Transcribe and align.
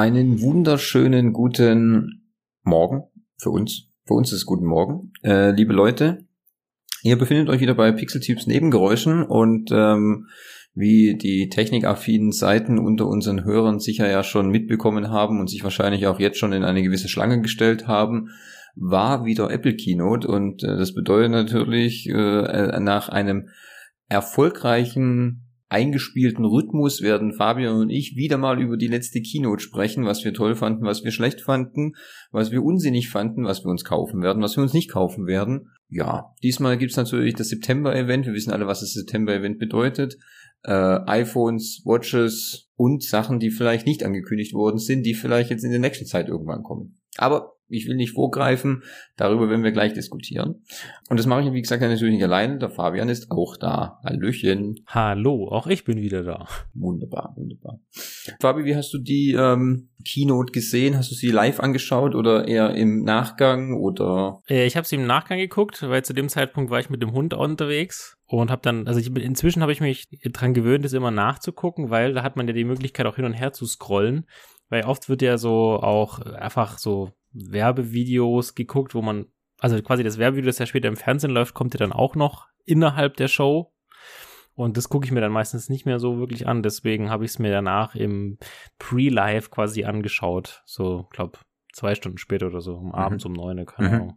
Einen 0.00 0.40
wunderschönen 0.40 1.34
guten 1.34 2.22
Morgen 2.62 3.02
für 3.36 3.50
uns. 3.50 3.90
Für 4.06 4.14
uns 4.14 4.32
ist 4.32 4.38
es 4.38 4.46
guten 4.46 4.64
Morgen. 4.64 5.12
Äh, 5.22 5.50
liebe 5.50 5.74
Leute, 5.74 6.26
ihr 7.02 7.18
befindet 7.18 7.50
euch 7.50 7.60
wieder 7.60 7.74
bei 7.74 7.92
Pixeltyps 7.92 8.46
Nebengeräuschen 8.46 9.22
und 9.22 9.70
ähm, 9.72 10.28
wie 10.72 11.18
die 11.18 11.50
technikaffinen 11.50 12.32
Seiten 12.32 12.78
unter 12.78 13.08
unseren 13.08 13.44
Hörern 13.44 13.78
sicher 13.78 14.08
ja 14.08 14.22
schon 14.22 14.48
mitbekommen 14.48 15.10
haben 15.10 15.38
und 15.38 15.50
sich 15.50 15.64
wahrscheinlich 15.64 16.06
auch 16.06 16.18
jetzt 16.18 16.38
schon 16.38 16.54
in 16.54 16.64
eine 16.64 16.82
gewisse 16.82 17.10
Schlange 17.10 17.42
gestellt 17.42 17.86
haben, 17.86 18.30
war 18.76 19.26
wieder 19.26 19.50
Apple 19.50 19.76
Keynote 19.76 20.26
und 20.26 20.62
äh, 20.62 20.78
das 20.78 20.94
bedeutet 20.94 21.32
natürlich 21.32 22.08
äh, 22.08 22.80
nach 22.80 23.10
einem 23.10 23.50
erfolgreichen 24.08 25.49
eingespielten 25.70 26.44
Rhythmus 26.44 27.00
werden 27.00 27.32
Fabian 27.32 27.76
und 27.76 27.90
ich 27.90 28.16
wieder 28.16 28.38
mal 28.38 28.60
über 28.60 28.76
die 28.76 28.88
letzte 28.88 29.22
Keynote 29.22 29.62
sprechen, 29.62 30.04
was 30.04 30.24
wir 30.24 30.34
toll 30.34 30.56
fanden, 30.56 30.84
was 30.84 31.04
wir 31.04 31.12
schlecht 31.12 31.40
fanden, 31.40 31.92
was 32.32 32.50
wir 32.50 32.62
unsinnig 32.62 33.08
fanden, 33.08 33.44
was 33.44 33.64
wir 33.64 33.70
uns 33.70 33.84
kaufen 33.84 34.20
werden, 34.20 34.42
was 34.42 34.56
wir 34.56 34.62
uns 34.62 34.74
nicht 34.74 34.90
kaufen 34.90 35.26
werden. 35.26 35.70
Ja, 35.88 36.34
diesmal 36.42 36.76
gibt's 36.76 36.96
natürlich 36.96 37.34
das 37.34 37.48
September-Event. 37.48 38.26
Wir 38.26 38.34
wissen 38.34 38.52
alle, 38.52 38.66
was 38.66 38.80
das 38.80 38.92
September-Event 38.92 39.58
bedeutet. 39.58 40.18
Äh, 40.64 40.72
iPhones, 40.72 41.82
Watches 41.84 42.68
und 42.74 43.04
Sachen, 43.04 43.38
die 43.38 43.50
vielleicht 43.50 43.86
nicht 43.86 44.04
angekündigt 44.04 44.52
worden 44.52 44.78
sind, 44.78 45.04
die 45.04 45.14
vielleicht 45.14 45.50
jetzt 45.50 45.64
in 45.64 45.70
der 45.70 45.80
nächsten 45.80 46.04
Zeit 46.04 46.28
irgendwann 46.28 46.62
kommen. 46.62 46.98
Aber 47.16 47.59
ich 47.70 47.86
will 47.86 47.96
nicht 47.96 48.12
vorgreifen, 48.12 48.82
darüber 49.16 49.48
werden 49.48 49.64
wir 49.64 49.72
gleich 49.72 49.92
diskutieren. 49.92 50.62
Und 51.08 51.18
das 51.18 51.26
mache 51.26 51.42
ich, 51.42 51.52
wie 51.52 51.62
gesagt, 51.62 51.82
natürlich 51.82 52.14
nicht 52.14 52.24
alleine. 52.24 52.58
Der 52.58 52.70
Fabian 52.70 53.08
ist 53.08 53.30
auch 53.30 53.56
da. 53.56 54.00
Hallöchen. 54.04 54.80
Hallo, 54.86 55.48
auch 55.48 55.66
ich 55.66 55.84
bin 55.84 56.00
wieder 56.00 56.22
da. 56.22 56.46
Wunderbar, 56.74 57.32
wunderbar. 57.36 57.80
Fabi, 58.40 58.64
wie 58.64 58.76
hast 58.76 58.92
du 58.92 58.98
die 58.98 59.32
ähm, 59.32 59.90
Keynote 60.04 60.52
gesehen? 60.52 60.96
Hast 60.96 61.10
du 61.10 61.14
sie 61.14 61.30
live 61.30 61.60
angeschaut 61.60 62.14
oder 62.14 62.46
eher 62.46 62.74
im 62.74 63.02
Nachgang 63.02 63.74
oder? 63.74 64.42
Äh, 64.48 64.66
ich 64.66 64.76
habe 64.76 64.86
sie 64.86 64.96
im 64.96 65.06
Nachgang 65.06 65.38
geguckt, 65.38 65.82
weil 65.82 66.04
zu 66.04 66.12
dem 66.12 66.28
Zeitpunkt 66.28 66.70
war 66.70 66.80
ich 66.80 66.90
mit 66.90 67.02
dem 67.02 67.12
Hund 67.12 67.34
unterwegs 67.34 68.18
und 68.26 68.50
habe 68.50 68.62
dann, 68.62 68.86
also 68.86 69.00
ich, 69.00 69.14
inzwischen 69.16 69.62
habe 69.62 69.72
ich 69.72 69.80
mich 69.80 70.08
dran 70.32 70.54
gewöhnt, 70.54 70.84
das 70.84 70.92
immer 70.92 71.10
nachzugucken, 71.10 71.90
weil 71.90 72.14
da 72.14 72.22
hat 72.22 72.36
man 72.36 72.46
ja 72.46 72.54
die 72.54 72.64
Möglichkeit 72.64 73.06
auch 73.06 73.16
hin 73.16 73.24
und 73.24 73.32
her 73.32 73.52
zu 73.52 73.66
scrollen, 73.66 74.26
weil 74.68 74.84
oft 74.84 75.08
wird 75.08 75.22
ja 75.22 75.36
so 75.36 75.80
auch 75.80 76.20
einfach 76.20 76.78
so 76.78 77.12
Werbevideos 77.32 78.54
geguckt, 78.54 78.94
wo 78.94 79.02
man, 79.02 79.26
also 79.58 79.80
quasi 79.82 80.02
das 80.02 80.18
Werbevideo, 80.18 80.46
das 80.48 80.58
ja 80.58 80.66
später 80.66 80.88
im 80.88 80.96
Fernsehen 80.96 81.32
läuft, 81.32 81.54
kommt 81.54 81.74
ja 81.74 81.78
dann 81.78 81.92
auch 81.92 82.14
noch 82.16 82.48
innerhalb 82.64 83.16
der 83.16 83.28
Show. 83.28 83.72
Und 84.54 84.76
das 84.76 84.88
gucke 84.88 85.06
ich 85.06 85.12
mir 85.12 85.20
dann 85.20 85.32
meistens 85.32 85.68
nicht 85.68 85.86
mehr 85.86 85.98
so 85.98 86.18
wirklich 86.18 86.46
an. 86.46 86.62
Deswegen 86.62 87.08
habe 87.08 87.24
ich 87.24 87.30
es 87.30 87.38
mir 87.38 87.50
danach 87.50 87.94
im 87.94 88.38
Pre-Live 88.78 89.50
quasi 89.50 89.84
angeschaut. 89.84 90.62
So, 90.66 91.06
glaube 91.10 91.38
zwei 91.72 91.94
Stunden 91.94 92.18
später 92.18 92.46
oder 92.46 92.60
so, 92.60 92.74
um 92.74 92.88
mhm. 92.88 92.94
abends 92.94 93.24
um 93.24 93.32
neun, 93.32 93.64
keine 93.66 94.00
mhm. 94.00 94.12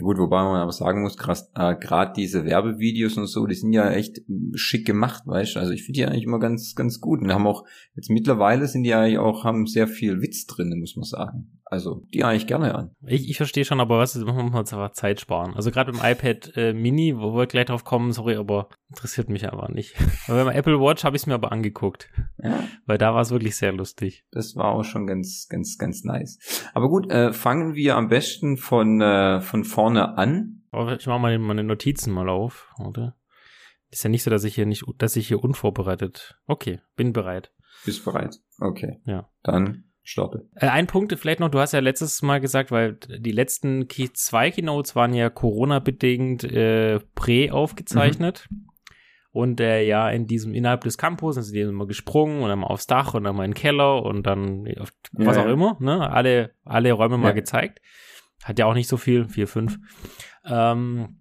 Ja 0.00 0.04
gut, 0.04 0.16
wobei 0.16 0.42
man 0.42 0.56
aber 0.56 0.72
sagen 0.72 1.02
muss, 1.02 1.18
gerade 1.18 1.42
äh, 1.54 2.12
diese 2.16 2.46
Werbevideos 2.46 3.18
und 3.18 3.26
so, 3.26 3.46
die 3.46 3.54
sind 3.54 3.74
ja 3.74 3.90
echt 3.90 4.22
schick 4.54 4.86
gemacht, 4.86 5.24
weißt 5.26 5.56
du. 5.56 5.60
Also 5.60 5.72
ich 5.72 5.82
finde 5.84 5.98
die 5.98 6.06
eigentlich 6.06 6.24
immer 6.24 6.38
ganz, 6.38 6.74
ganz 6.74 7.00
gut. 7.00 7.20
Und 7.20 7.34
haben 7.34 7.46
auch, 7.46 7.66
jetzt 7.94 8.08
mittlerweile 8.08 8.66
sind 8.66 8.84
die 8.84 8.94
eigentlich 8.94 9.18
auch, 9.18 9.44
haben 9.44 9.66
sehr 9.66 9.86
viel 9.86 10.22
Witz 10.22 10.46
drin, 10.46 10.74
muss 10.80 10.96
man 10.96 11.04
sagen. 11.04 11.60
Also 11.66 12.02
die 12.12 12.24
eigentlich 12.24 12.48
gerne 12.48 12.74
an. 12.74 12.90
Ich, 13.06 13.30
ich 13.30 13.36
verstehe 13.36 13.64
schon, 13.64 13.78
aber 13.78 13.98
was 13.98 14.16
ist, 14.16 14.24
man 14.24 14.50
muss 14.50 14.72
einfach 14.72 14.90
Zeit 14.90 15.20
sparen. 15.20 15.54
Also 15.54 15.70
gerade 15.70 15.92
beim 15.92 16.00
iPad 16.04 16.52
äh, 16.56 16.72
Mini, 16.72 17.16
wo 17.16 17.36
wir 17.36 17.46
gleich 17.46 17.66
drauf 17.66 17.84
kommen, 17.84 18.10
sorry, 18.10 18.34
aber 18.34 18.70
interessiert 18.88 19.28
mich 19.28 19.48
einfach 19.48 19.68
nicht. 19.68 19.94
Aber 20.26 20.44
beim 20.44 20.56
Apple 20.56 20.80
Watch 20.80 21.04
habe 21.04 21.14
ich 21.16 21.22
es 21.22 21.26
mir 21.26 21.34
aber 21.34 21.52
angeguckt. 21.52 22.10
Ja. 22.42 22.64
Weil 22.86 22.98
da 22.98 23.14
war 23.14 23.20
es 23.20 23.30
wirklich 23.30 23.56
sehr 23.56 23.72
lustig. 23.72 24.24
Das 24.32 24.56
war 24.56 24.66
auch 24.66 24.82
schon 24.82 25.06
ganz, 25.06 25.46
ganz, 25.48 25.78
ganz 25.78 26.02
nice. 26.02 26.38
Aber 26.74 26.88
gut, 26.88 27.10
äh, 27.10 27.32
fangen 27.32 27.74
wir 27.74 27.96
am 27.96 28.08
besten 28.08 28.56
von, 28.56 29.00
äh, 29.00 29.40
von 29.40 29.64
vorne 29.64 29.89
an. 29.96 30.62
Ich 30.98 31.06
mache 31.06 31.18
mal 31.18 31.38
meine 31.38 31.64
Notizen 31.64 32.12
mal 32.12 32.28
auf, 32.28 32.72
oder? 32.78 33.16
Ist 33.90 34.04
ja 34.04 34.10
nicht 34.10 34.22
so, 34.22 34.30
dass 34.30 34.44
ich 34.44 34.54
hier 34.54 34.66
nicht, 34.66 34.84
dass 34.98 35.16
ich 35.16 35.26
hier 35.28 35.42
unvorbereitet. 35.42 36.38
Okay, 36.46 36.80
bin 36.94 37.12
bereit. 37.12 37.52
Bist 37.84 38.04
bereit. 38.04 38.36
Okay. 38.60 39.00
Ja. 39.04 39.28
Dann 39.42 39.90
starte. 40.02 40.48
Äh, 40.54 40.68
ein 40.68 40.86
Punkt 40.86 41.12
vielleicht 41.18 41.40
noch, 41.40 41.50
du 41.50 41.58
hast 41.58 41.72
ja 41.72 41.80
letztes 41.80 42.22
Mal 42.22 42.40
gesagt, 42.40 42.70
weil 42.70 42.94
die 42.94 43.32
letzten 43.32 43.88
Key 43.88 44.08
2 44.12 44.52
Keynotes 44.52 44.94
waren 44.94 45.12
ja 45.12 45.28
Corona-bedingt 45.28 46.44
äh, 46.44 47.00
prä 47.14 47.50
aufgezeichnet. 47.50 48.46
Mhm. 48.50 48.66
Und 49.32 49.60
äh, 49.60 49.82
ja, 49.82 50.10
in 50.10 50.26
diesem, 50.26 50.54
innerhalb 50.54 50.82
des 50.82 50.98
Campus 50.98 51.36
sind 51.36 51.44
sie 51.44 51.60
immer 51.60 51.86
gesprungen 51.86 52.42
und 52.42 52.48
dann 52.48 52.58
mal 52.58 52.66
aufs 52.66 52.88
Dach 52.88 53.14
und 53.14 53.24
dann 53.24 53.36
mal 53.36 53.44
in 53.44 53.52
den 53.52 53.56
Keller 53.56 54.02
und 54.02 54.26
dann 54.26 54.66
auf 54.78 54.92
was 55.12 55.36
ja, 55.36 55.42
auch 55.42 55.46
ja. 55.46 55.52
immer, 55.52 55.76
ne? 55.78 56.10
Alle, 56.10 56.54
alle 56.64 56.92
Räume 56.92 57.16
mal 57.16 57.32
gezeigt. 57.32 57.80
Hat 58.42 58.58
ja 58.58 58.66
auch 58.66 58.74
nicht 58.74 58.88
so 58.88 58.96
viel, 58.96 59.28
vier, 59.28 59.46
fünf. 59.46 59.78
Ähm, 60.44 61.20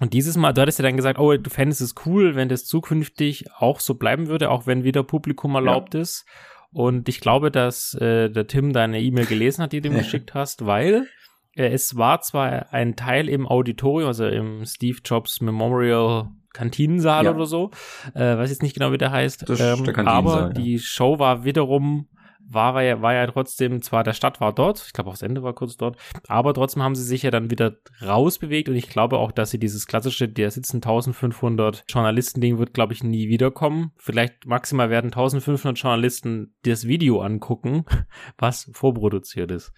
und 0.00 0.12
dieses 0.12 0.36
Mal, 0.36 0.52
du 0.52 0.60
hattest 0.60 0.78
ja 0.78 0.82
dann 0.82 0.96
gesagt, 0.96 1.18
oh, 1.18 1.36
du 1.36 1.50
fändest 1.50 1.80
es 1.80 1.94
cool, 2.04 2.34
wenn 2.34 2.48
das 2.48 2.64
zukünftig 2.64 3.46
auch 3.56 3.80
so 3.80 3.94
bleiben 3.94 4.26
würde, 4.26 4.50
auch 4.50 4.66
wenn 4.66 4.84
wieder 4.84 5.02
Publikum 5.02 5.54
erlaubt 5.54 5.94
ja. 5.94 6.00
ist. 6.00 6.26
Und 6.70 7.08
ich 7.08 7.20
glaube, 7.20 7.50
dass 7.50 7.94
äh, 7.94 8.28
der 8.28 8.46
Tim 8.46 8.72
deine 8.72 9.00
E-Mail 9.00 9.26
gelesen 9.26 9.62
hat, 9.62 9.72
die 9.72 9.80
du 9.80 9.88
ihm 9.88 9.94
geschickt 9.98 10.34
hast, 10.34 10.66
weil 10.66 11.06
äh, 11.54 11.68
es 11.68 11.96
war 11.96 12.20
zwar 12.20 12.72
ein 12.72 12.96
Teil 12.96 13.28
im 13.28 13.46
Auditorium, 13.46 14.08
also 14.08 14.26
im 14.26 14.64
Steve 14.64 14.98
Jobs 15.04 15.40
Memorial 15.40 16.28
Kantinensaal 16.52 17.26
ja. 17.26 17.34
oder 17.34 17.46
so, 17.46 17.70
äh, 18.14 18.36
weiß 18.36 18.50
jetzt 18.50 18.62
nicht 18.62 18.74
genau, 18.74 18.90
wie 18.90 18.98
der 18.98 19.12
heißt, 19.12 19.48
ähm, 19.60 19.88
aber 20.06 20.40
ja. 20.40 20.48
die 20.48 20.78
Show 20.78 21.18
war 21.18 21.44
wiederum 21.44 22.08
war 22.50 22.82
ja, 22.82 23.02
war 23.02 23.14
ja 23.14 23.26
trotzdem, 23.26 23.82
zwar 23.82 24.04
der 24.04 24.14
Stadt 24.14 24.40
war 24.40 24.54
dort, 24.54 24.82
ich 24.86 24.92
glaube 24.92 25.10
auch 25.10 25.14
das 25.14 25.22
Ende 25.22 25.42
war 25.42 25.54
kurz 25.54 25.76
dort, 25.76 25.96
aber 26.26 26.54
trotzdem 26.54 26.82
haben 26.82 26.94
sie 26.94 27.04
sich 27.04 27.22
ja 27.22 27.30
dann 27.30 27.50
wieder 27.50 27.76
rausbewegt 28.04 28.68
und 28.68 28.74
ich 28.74 28.88
glaube 28.88 29.18
auch, 29.18 29.32
dass 29.32 29.50
sie 29.50 29.58
dieses 29.58 29.86
klassische, 29.86 30.28
der 30.28 30.50
sitzen 30.50 30.76
1500 30.76 31.84
Journalisten-Ding 31.88 32.58
wird, 32.58 32.72
glaube 32.72 32.92
ich, 32.92 33.04
nie 33.04 33.28
wiederkommen. 33.28 33.92
Vielleicht 33.96 34.46
maximal 34.46 34.90
werden 34.90 35.08
1500 35.08 35.78
Journalisten 35.78 36.54
das 36.64 36.86
Video 36.86 37.20
angucken, 37.20 37.84
was 38.38 38.70
vorproduziert 38.72 39.50
ist. 39.50 39.72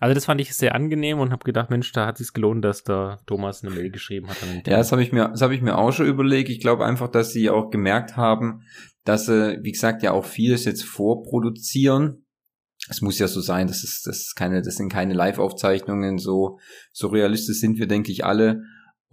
Also 0.00 0.14
das 0.14 0.24
fand 0.24 0.40
ich 0.40 0.54
sehr 0.54 0.74
angenehm 0.74 1.18
und 1.20 1.30
habe 1.30 1.44
gedacht, 1.44 1.70
Mensch, 1.70 1.92
da 1.92 2.06
hat 2.06 2.20
es 2.20 2.32
gelohnt, 2.32 2.64
dass 2.64 2.84
da 2.84 3.18
Thomas 3.26 3.62
eine 3.62 3.74
Mail 3.74 3.90
geschrieben 3.90 4.28
hat. 4.28 4.36
ja, 4.66 4.76
das 4.76 4.92
habe 4.92 5.02
ich 5.02 5.12
mir, 5.12 5.28
das 5.28 5.42
habe 5.42 5.54
ich 5.54 5.62
mir 5.62 5.78
auch 5.78 5.92
schon 5.92 6.06
überlegt. 6.06 6.48
Ich 6.48 6.60
glaube 6.60 6.84
einfach, 6.84 7.08
dass 7.08 7.32
sie 7.32 7.50
auch 7.50 7.70
gemerkt 7.70 8.16
haben, 8.16 8.62
dass 9.04 9.26
sie, 9.26 9.58
wie 9.62 9.72
gesagt, 9.72 10.02
ja 10.02 10.12
auch 10.12 10.24
vieles 10.24 10.64
jetzt 10.64 10.84
vorproduzieren. 10.84 12.26
Es 12.88 13.00
muss 13.00 13.18
ja 13.18 13.28
so 13.28 13.40
sein, 13.40 13.66
das 13.66 13.84
ist, 13.84 14.06
das 14.06 14.18
ist 14.18 14.34
keine, 14.34 14.60
das 14.62 14.76
sind 14.76 14.92
keine 14.92 15.14
Live-Aufzeichnungen, 15.14 16.18
so, 16.18 16.58
so 16.92 17.08
realistisch 17.08 17.58
sind 17.60 17.78
wir, 17.78 17.86
denke 17.86 18.12
ich, 18.12 18.24
alle. 18.24 18.62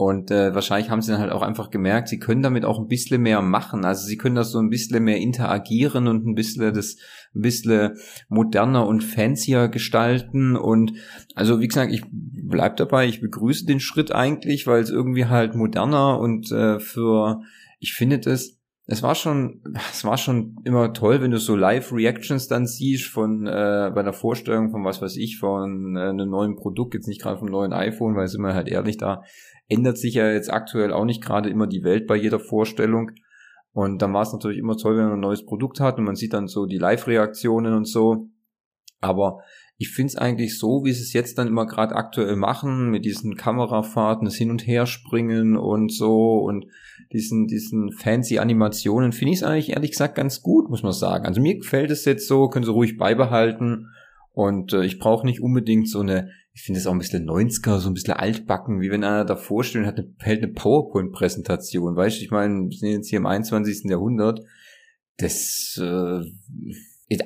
Und 0.02 0.31
äh, 0.31 0.56
wahrscheinlich 0.56 0.90
haben 0.90 1.03
sie 1.03 1.12
dann 1.12 1.22
halt 1.22 1.31
auch 1.31 1.44
einfach 1.44 1.69
gemerkt, 1.69 2.07
sie 2.07 2.18
können 2.18 2.41
damit 2.41 2.66
auch 2.66 2.79
ein 2.79 2.88
bisschen 2.88 3.22
mehr 3.22 3.44
machen. 3.44 3.85
Also 3.85 4.07
sie 4.07 4.18
können 4.18 4.34
das 4.34 4.50
so 4.50 4.57
ein 4.57 4.72
bisschen 4.72 5.03
mehr 5.03 5.18
interagieren 5.18 6.08
und 6.08 6.25
ein 6.25 6.34
bisschen 6.34 6.73
das 6.73 6.97
ein 7.35 7.41
bisschen 7.41 7.91
moderner 8.28 8.88
und 8.88 9.03
fancier 9.03 9.68
gestalten. 9.68 10.56
Und 10.56 10.94
also 11.35 11.59
wie 11.59 11.68
gesagt, 11.68 11.94
ich 11.94 12.03
bleib 12.09 12.78
dabei, 12.78 13.08
ich 13.08 13.22
begrüße 13.22 13.68
den 13.68 13.79
Schritt 13.79 14.12
eigentlich, 14.12 14.66
weil 14.66 14.81
es 14.81 14.90
irgendwie 14.90 15.28
halt 15.28 15.53
moderner 15.53 16.20
und 16.20 16.52
äh, 16.52 16.79
für, 16.79 17.41
ich 17.78 17.94
finde 17.94 18.17
das, 18.17 18.58
es 18.87 19.03
war 19.03 19.16
schon, 19.16 19.61
es 19.91 20.03
war 20.03 20.17
schon 20.17 20.57
immer 20.63 20.93
toll, 20.93 21.22
wenn 21.22 21.31
du 21.31 21.37
so 21.37 21.55
Live-Reactions 21.55 22.47
dann 22.47 22.66
siehst 22.66 23.07
von 23.07 23.47
äh, 23.47 23.91
bei 23.93 24.03
der 24.03 24.13
Vorstellung 24.13 24.72
von 24.72 24.83
was 24.83 25.01
weiß 25.01 25.17
ich, 25.17 25.37
von 25.39 25.95
äh, 25.95 26.09
einem 26.09 26.29
neuen 26.29 26.55
Produkt, 26.55 26.93
jetzt 26.93 27.07
nicht 27.07 27.22
gerade 27.22 27.39
vom 27.39 27.49
neuen 27.49 27.73
iPhone, 27.73 28.16
weil 28.16 28.28
sind 28.28 28.41
wir 28.41 28.53
halt 28.53 28.67
ehrlich, 28.67 28.97
da 28.97 29.22
ändert 29.67 29.97
sich 29.97 30.16
ja 30.16 30.29
jetzt 30.29 30.51
aktuell 30.51 30.91
auch 30.91 31.05
nicht 31.05 31.23
gerade 31.23 31.49
immer 31.49 31.67
die 31.67 31.83
Welt 31.83 32.07
bei 32.07 32.16
jeder 32.16 32.39
Vorstellung. 32.39 33.11
Und 33.73 34.01
dann 34.01 34.13
war 34.13 34.23
es 34.23 34.33
natürlich 34.33 34.57
immer 34.57 34.75
toll, 34.75 34.97
wenn 34.97 35.05
man 35.05 35.13
ein 35.13 35.22
neues 35.22 35.45
Produkt 35.45 35.79
hat 35.79 35.97
und 35.97 36.03
man 36.03 36.16
sieht 36.16 36.34
dann 36.34 36.47
so 36.47 36.66
die 36.66 36.77
Live-Reaktionen 36.77 37.73
und 37.73 37.87
so. 37.87 38.27
Aber 38.99 39.39
ich 39.81 39.89
finde 39.89 40.09
es 40.09 40.16
eigentlich 40.16 40.59
so, 40.59 40.85
wie 40.85 40.93
sie 40.93 41.01
es 41.01 41.11
jetzt 41.11 41.39
dann 41.39 41.47
immer 41.47 41.66
gerade 41.66 41.95
aktuell 41.95 42.35
machen, 42.35 42.91
mit 42.91 43.03
diesen 43.03 43.35
Kamerafahrten, 43.35 44.25
das 44.25 44.35
Hin- 44.35 44.51
und 44.51 44.67
Herspringen 44.67 45.57
und 45.57 45.91
so 45.91 46.37
und 46.37 46.67
diesen, 47.11 47.47
diesen 47.47 47.91
fancy 47.91 48.37
Animationen, 48.37 49.11
finde 49.11 49.33
ich 49.33 49.39
es 49.39 49.43
eigentlich 49.43 49.72
ehrlich 49.72 49.89
gesagt 49.89 50.13
ganz 50.13 50.43
gut, 50.43 50.69
muss 50.69 50.83
man 50.83 50.91
sagen. 50.91 51.25
Also 51.25 51.41
mir 51.41 51.57
gefällt 51.57 51.89
es 51.89 52.05
jetzt 52.05 52.28
so, 52.28 52.47
können 52.47 52.63
sie 52.63 52.72
ruhig 52.72 52.97
beibehalten. 52.97 53.87
Und 54.33 54.72
äh, 54.73 54.85
ich 54.85 54.99
brauche 54.99 55.25
nicht 55.25 55.41
unbedingt 55.41 55.89
so 55.89 56.01
eine, 56.01 56.29
ich 56.53 56.61
finde 56.61 56.79
es 56.79 56.85
auch 56.85 56.91
ein 56.93 56.99
bisschen 56.99 57.27
90er, 57.27 57.79
so 57.79 57.89
ein 57.89 57.95
bisschen 57.95 58.13
altbacken, 58.13 58.81
wie 58.81 58.91
wenn 58.91 59.03
einer 59.03 59.25
da 59.25 59.35
vorstellt, 59.35 59.87
hat 59.87 59.97
eine, 59.97 60.13
eine 60.19 60.47
PowerPoint-Präsentation, 60.49 61.95
weißt 61.95 62.19
du, 62.19 62.23
ich 62.23 62.29
meine, 62.29 62.69
wir 62.69 62.77
sind 62.77 62.89
jetzt 62.91 63.09
hier 63.09 63.17
im 63.17 63.25
21. 63.25 63.89
Jahrhundert. 63.89 64.41
Das 65.17 65.75
äh, 65.81 66.22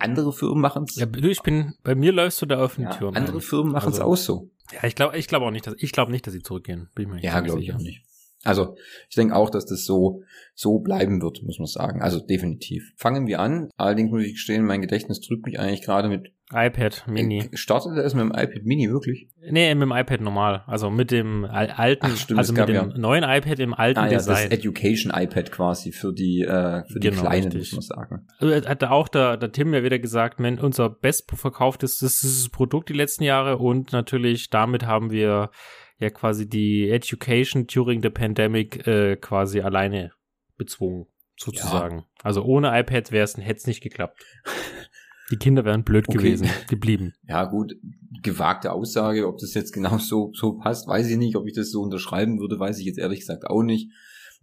andere 0.02 0.34
Firmen 0.34 0.62
machen 0.62 0.86
es. 0.88 0.96
Ja, 0.96 1.08
ich 1.14 1.42
bin, 1.42 1.76
bei 1.84 1.96
mir 1.96 2.12
läufst 2.12 2.42
du 2.42 2.46
da 2.46 2.64
auf 2.64 2.76
den 2.76 2.86
ja, 2.86 2.92
Türen. 2.92 3.16
Andere 3.16 3.42
Firmen 3.42 3.72
machen 3.72 3.90
es 3.90 4.00
also, 4.00 4.12
auch 4.12 4.18
so. 4.18 4.50
Ja, 4.74 4.88
ich 4.88 4.96
glaube 4.96 5.18
ich 5.18 5.28
glaube 5.28 5.46
auch 5.46 5.52
nicht, 5.52 5.68
dass 5.68 5.76
ich 5.78 5.92
glaube 5.92 6.12
nicht, 6.12 6.26
dass 6.26 6.34
sie 6.34 6.42
zurückgehen. 6.42 6.90
Bin 6.96 7.08
ich 7.08 7.14
mir 7.14 7.22
ja, 7.22 7.40
glaube 7.42 7.62
ich 7.62 7.74
auch 7.74 7.80
nicht. 7.80 8.04
Also 8.44 8.78
ich 9.10 9.16
denke 9.16 9.36
auch, 9.36 9.50
dass 9.50 9.66
das 9.66 9.86
so 9.86 10.24
so 10.54 10.80
bleiben 10.80 11.22
wird, 11.22 11.44
muss 11.44 11.60
man 11.60 11.68
sagen. 11.68 12.02
Also 12.02 12.20
definitiv. 12.20 12.94
Fangen 12.96 13.28
wir 13.28 13.40
an. 13.40 13.70
Allerdings 13.76 14.12
muss 14.12 14.24
ich 14.24 14.34
gestehen, 14.34 14.66
mein 14.66 14.82
Gedächtnis 14.82 15.20
drückt 15.22 15.46
mich 15.46 15.60
eigentlich 15.60 15.82
gerade 15.82 16.10
mit 16.10 16.32
iPad 16.52 17.06
Mini. 17.08 17.50
Startet 17.54 17.98
er 17.98 18.06
es 18.06 18.14
mit 18.14 18.22
dem 18.22 18.30
iPad 18.30 18.64
Mini 18.64 18.90
wirklich? 18.90 19.28
Nee, 19.50 19.74
mit 19.74 19.82
dem 19.84 19.92
iPad 19.92 20.22
normal. 20.22 20.64
Also 20.68 20.92
mit 20.92 21.10
dem 21.10 21.44
alten, 21.44 22.06
Ach, 22.06 22.16
stimmt, 22.16 22.38
also 22.38 22.54
mit 22.54 22.68
dem 22.68 22.76
ja. 22.76 22.86
neuen 22.86 23.24
iPad 23.24 23.60
im 23.60 23.74
alten 23.74 24.00
ah, 24.00 24.06
ja, 24.06 24.18
Design. 24.18 24.50
Das 24.50 24.60
Education 24.60 25.12
iPad 25.16 25.52
quasi 25.52 25.92
für 25.92 26.14
die, 26.14 26.44
äh, 26.44 26.84
für 26.86 27.00
die 27.00 27.10
Genau, 27.10 27.22
Kleinen, 27.22 27.52
richtig. 27.52 27.74
muss 27.74 27.90
man 27.90 27.98
sagen. 27.98 28.28
Also, 28.40 28.70
Hat 28.70 28.82
da 28.82 28.92
auch 28.92 29.08
der, 29.08 29.38
der 29.38 29.52
Tim 29.52 29.74
ja 29.74 29.84
wieder 29.84 29.98
gesagt, 29.98 30.40
wenn 30.40 30.60
unser 30.60 30.90
bestverkauftes 30.90 31.98
das 31.98 32.24
ist 32.24 32.44
das 32.44 32.50
Produkt 32.50 32.90
die 32.90 32.94
letzten 32.94 33.24
Jahre 33.24 33.58
und 33.58 33.92
natürlich 33.92 34.50
damit 34.50 34.86
haben 34.86 35.10
wir 35.10 35.50
ja 35.98 36.10
quasi 36.10 36.48
die 36.48 36.90
Education 36.90 37.66
during 37.66 38.02
the 38.02 38.10
Pandemic 38.10 38.86
äh, 38.86 39.16
quasi 39.16 39.62
alleine 39.62 40.12
bezwungen, 40.58 41.08
sozusagen. 41.38 42.06
Also 42.22 42.44
ohne 42.44 42.78
iPad 42.80 43.12
wäre 43.12 43.24
es 43.24 43.38
hätte 43.38 43.58
es 43.58 43.68
nicht 43.68 43.82
geklappt. 43.82 44.24
Die 45.32 45.38
Kinder 45.38 45.66
wären 45.66 45.84
blöd 45.84 46.08
Okay. 46.08 46.18
gewesen, 46.18 46.50
geblieben. 46.68 47.14
Ja, 47.28 47.46
gut, 47.46 47.76
gewagte 48.22 48.72
Aussage, 48.72 49.28
ob 49.28 49.40
das 49.40 49.54
jetzt 49.54 49.72
genau 49.72 49.98
so, 49.98 50.32
so 50.34 50.54
passt, 50.54 50.88
weiß 50.88 51.10
ich 51.10 51.18
nicht. 51.18 51.36
Ob 51.36 51.48
ich 51.48 51.54
das 51.54 51.72
so 51.72 51.82
unterschreiben 51.82 52.40
würde, 52.40 52.60
weiß 52.60 52.80
ich 52.80 52.86
jetzt 52.86 53.00
ehrlich 53.00 53.22
gesagt 53.22 53.46
auch 53.48 53.64
nicht. 53.64 53.92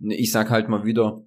Ich 0.01 0.33
sag 0.33 0.51
halt 0.51 0.69
mal 0.69 0.85
wieder, 0.85 1.25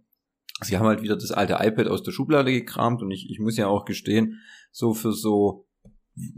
sie 0.61 0.77
haben 0.77 0.85
halt 0.85 1.01
wieder 1.01 1.15
das 1.15 1.31
alte 1.31 1.57
iPad 1.59 1.87
aus 1.87 2.03
der 2.03 2.11
Schublade 2.11 2.51
gekramt 2.51 3.01
und 3.01 3.11
ich, 3.11 3.29
ich 3.29 3.39
muss 3.39 3.57
ja 3.57 3.67
auch 3.67 3.85
gestehen, 3.85 4.39
so 4.71 4.93
für 4.93 5.13
so, 5.13 5.65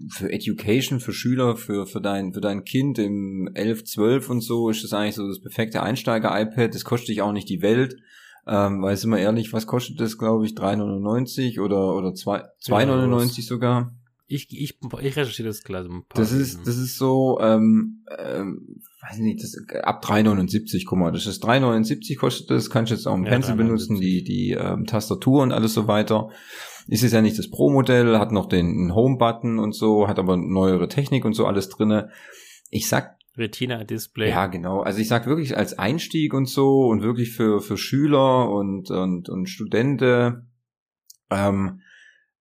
für 0.10 0.32
Education, 0.32 1.00
für 1.00 1.14
Schüler, 1.14 1.56
für, 1.56 1.86
für 1.88 2.02
dein, 2.02 2.34
für 2.34 2.42
dein 2.42 2.64
Kind 2.64 3.00
im 3.00 3.50
11, 3.54 3.86
12 3.86 4.30
und 4.30 4.42
so, 4.42 4.70
ist 4.70 4.84
das 4.84 4.94
eigentlich 4.94 5.16
so 5.16 5.28
das 5.28 5.42
perfekte 5.42 5.82
Einsteiger-iPad. 5.82 6.74
Das 6.74 6.84
kostet 6.84 7.10
dich 7.10 7.22
auch 7.22 7.32
nicht 7.32 7.50
die 7.50 7.62
Welt. 7.62 7.96
Ähm, 8.48 8.82
weil, 8.82 8.96
sind 8.96 9.10
wir 9.10 9.20
ehrlich, 9.20 9.52
was 9.52 9.68
kostet 9.68 10.00
das, 10.00 10.18
glaube 10.18 10.46
ich, 10.46 10.54
3,99 10.54 11.60
oder, 11.60 11.94
oder 11.96 12.14
2 12.14 12.44
2,99 12.64 13.46
sogar? 13.46 13.92
Ich, 14.30 14.48
ich, 14.52 14.78
ich 14.82 15.16
recherchiere 15.16 15.48
das 15.48 15.64
gleich 15.64 15.86
ein 15.86 16.04
paar 16.08 16.22
Das 16.22 16.32
ist, 16.32 16.68
das 16.68 16.78
ist 16.78 16.98
so, 16.98 17.40
ähm, 17.42 18.04
ähm, 18.18 18.82
weiß 19.02 19.20
nicht, 19.20 19.42
das 19.42 19.56
ab 19.84 20.04
3,79, 20.04 20.84
guck 20.86 20.98
mal, 20.98 21.12
das 21.12 21.26
ist 21.26 21.44
3,79 21.44 22.18
kostet 22.18 22.50
das, 22.50 22.70
kannst 22.70 22.92
du 22.92 22.96
jetzt 22.96 23.06
auch 23.06 23.16
im 23.16 23.24
Ja, 23.24 23.32
Pencil 23.32 23.54
3,79. 23.54 23.58
benutzen, 23.58 24.00
die, 24.00 24.24
die 24.24 24.52
ähm, 24.52 24.86
Tastatur 24.86 25.44
und 25.44 25.52
alles 25.52 25.74
so 25.74 25.88
weiter. 25.88 26.30
Ist 26.88 27.04
es 27.04 27.12
ja 27.12 27.22
nicht 27.22 27.38
das 27.38 27.50
Pro-Modell, 27.50 28.18
hat 28.18 28.32
noch 28.32 28.48
den 28.48 28.94
Home-Button 28.94 29.60
und 29.60 29.76
so, 29.76 30.08
hat 30.08 30.20
aber 30.20 30.38
neuere 30.38 30.88
Technik 30.88 31.26
und 31.26 31.34
so 31.34 31.46
alles 31.46 31.68
drinne. 31.68 32.10
Ich 32.70 32.88
sag, 32.88 33.17
Retina-Display. 33.38 34.30
ja 34.30 34.48
genau, 34.48 34.82
also 34.82 35.00
ich 35.00 35.08
sag 35.08 35.28
wirklich 35.28 35.58
als 35.58 35.78
Einstieg 35.78 36.34
und 36.34 36.48
so 36.48 36.88
und 36.88 37.02
wirklich 37.02 37.32
für, 37.32 37.62
für 37.62 37.78
Schüler 37.78 38.50
und, 38.50 38.90
und, 38.90 39.30
und 39.30 39.48
Studenten, 39.48 40.50
ähm, 41.30 41.82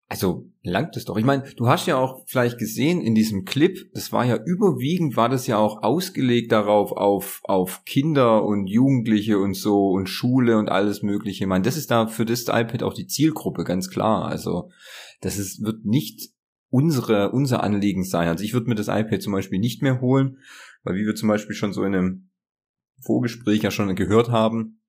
also 0.08 0.48
langt 0.62 0.96
es 0.96 1.04
doch. 1.04 1.16
Ich 1.16 1.24
meine, 1.24 1.42
du 1.56 1.66
hast 1.66 1.86
ja 1.86 1.96
auch 1.96 2.24
vielleicht 2.26 2.58
gesehen 2.58 3.00
in 3.00 3.14
diesem 3.16 3.44
Clip, 3.44 3.76
das 3.92 4.12
war 4.12 4.24
ja 4.24 4.38
überwiegend, 4.44 5.16
war 5.16 5.28
das 5.28 5.48
ja 5.48 5.58
auch 5.58 5.82
ausgelegt 5.82 6.52
darauf, 6.52 6.92
auf, 6.92 7.40
auf 7.42 7.84
Kinder 7.84 8.44
und 8.44 8.68
Jugendliche 8.68 9.38
und 9.38 9.54
so 9.54 9.90
und 9.90 10.08
Schule 10.08 10.58
und 10.58 10.68
alles 10.68 11.02
Mögliche. 11.02 11.44
Ich 11.44 11.48
meine, 11.48 11.64
das 11.64 11.76
ist 11.76 11.90
da 11.90 12.06
für 12.06 12.24
das 12.24 12.42
iPad 12.42 12.84
auch 12.84 12.94
die 12.94 13.08
Zielgruppe, 13.08 13.64
ganz 13.64 13.90
klar. 13.90 14.26
Also, 14.26 14.70
das 15.20 15.38
ist, 15.38 15.64
wird 15.64 15.84
nicht 15.84 16.30
unsere, 16.70 17.32
unser 17.32 17.62
Anliegen 17.62 18.04
sein. 18.04 18.28
Also 18.28 18.44
ich 18.44 18.52
würde 18.52 18.68
mir 18.68 18.74
das 18.74 18.88
iPad 18.88 19.22
zum 19.22 19.32
Beispiel 19.32 19.58
nicht 19.58 19.82
mehr 19.82 20.00
holen, 20.00 20.38
weil 20.86 20.94
wie 20.94 21.04
wir 21.04 21.16
zum 21.16 21.28
Beispiel 21.28 21.56
schon 21.56 21.72
so 21.72 21.82
in 21.82 21.94
einem 21.94 22.30
Vorgespräch 23.02 23.62
ja 23.62 23.70
schon 23.70 23.94
gehört 23.96 24.30
haben, 24.30 24.80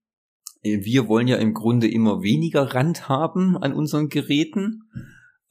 äh, 0.62 0.86
wir 0.86 1.08
wollen 1.08 1.28
ja 1.28 1.38
im 1.38 1.54
Grunde 1.54 1.90
immer 1.90 2.22
weniger 2.22 2.76
Rand 2.76 3.10
haben 3.10 3.58
an 3.58 3.74
unseren 3.74 4.08
Geräten. 4.08 4.84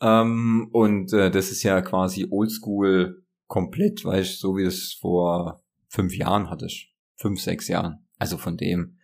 Ähm, 0.01 0.69
und 0.73 1.13
äh, 1.13 1.31
das 1.31 1.51
ist 1.51 1.65
ja 1.65 1.81
quasi 1.81 2.29
oldschool 2.31 3.25
komplett, 3.49 4.05
weißt 4.05 4.39
so 4.39 4.57
wie 4.57 4.63
es 4.63 4.97
vor 5.01 5.65
fünf 5.89 6.17
Jahren 6.17 6.49
hattest. 6.49 6.87
Fünf, 7.17 7.41
sechs 7.41 7.67
Jahren. 7.69 8.07
Also 8.19 8.39
von 8.39 8.57
dem. 8.57 8.99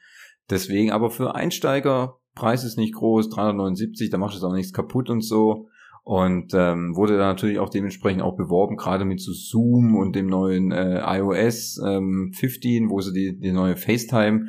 Deswegen, 0.49 0.93
aber 0.93 1.11
für 1.11 1.35
Einsteiger, 1.35 2.19
Preis 2.35 2.65
ist 2.65 2.77
nicht 2.77 2.95
groß, 2.95 3.31
379, 3.31 4.11
da 4.11 4.19
machst 4.19 4.41
du 4.41 4.47
auch 4.47 4.55
nichts 4.55 4.73
kaputt 4.73 5.11
und 5.11 5.23
so. 5.23 5.69
Und 6.05 6.53
ähm, 6.55 6.97
wurde 6.97 7.17
da 7.17 7.27
natürlich 7.27 7.61
auch 7.61 7.69
dementsprechend 7.69 8.23
auch 8.23 8.37
beworben, 8.37 8.77
gerade 8.77 9.05
mit 9.05 9.21
so 9.21 9.33
Zoom 9.33 9.95
und 9.95 10.17
dem 10.17 10.27
neuen 10.27 10.73
äh, 10.73 11.01
iOS 11.19 11.81
ähm, 11.87 12.33
15, 12.35 12.91
wo 12.91 13.01
sie 13.01 13.13
die, 13.13 13.39
die 13.39 13.53
neue 13.53 13.77
FaceTime 13.77 14.49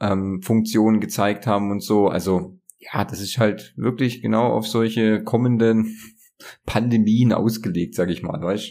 ähm, 0.00 0.40
gezeigt 1.00 1.46
haben 1.46 1.70
und 1.70 1.82
so. 1.82 2.08
Also 2.08 2.58
ja, 2.78 3.04
das 3.04 3.20
ist 3.20 3.38
halt 3.38 3.72
wirklich 3.76 4.20
genau 4.20 4.52
auf 4.52 4.66
solche 4.66 5.22
kommenden 5.22 5.96
Pandemien 6.66 7.32
ausgelegt, 7.32 7.94
sag 7.94 8.10
ich 8.10 8.22
mal, 8.22 8.42
weißt 8.42 8.64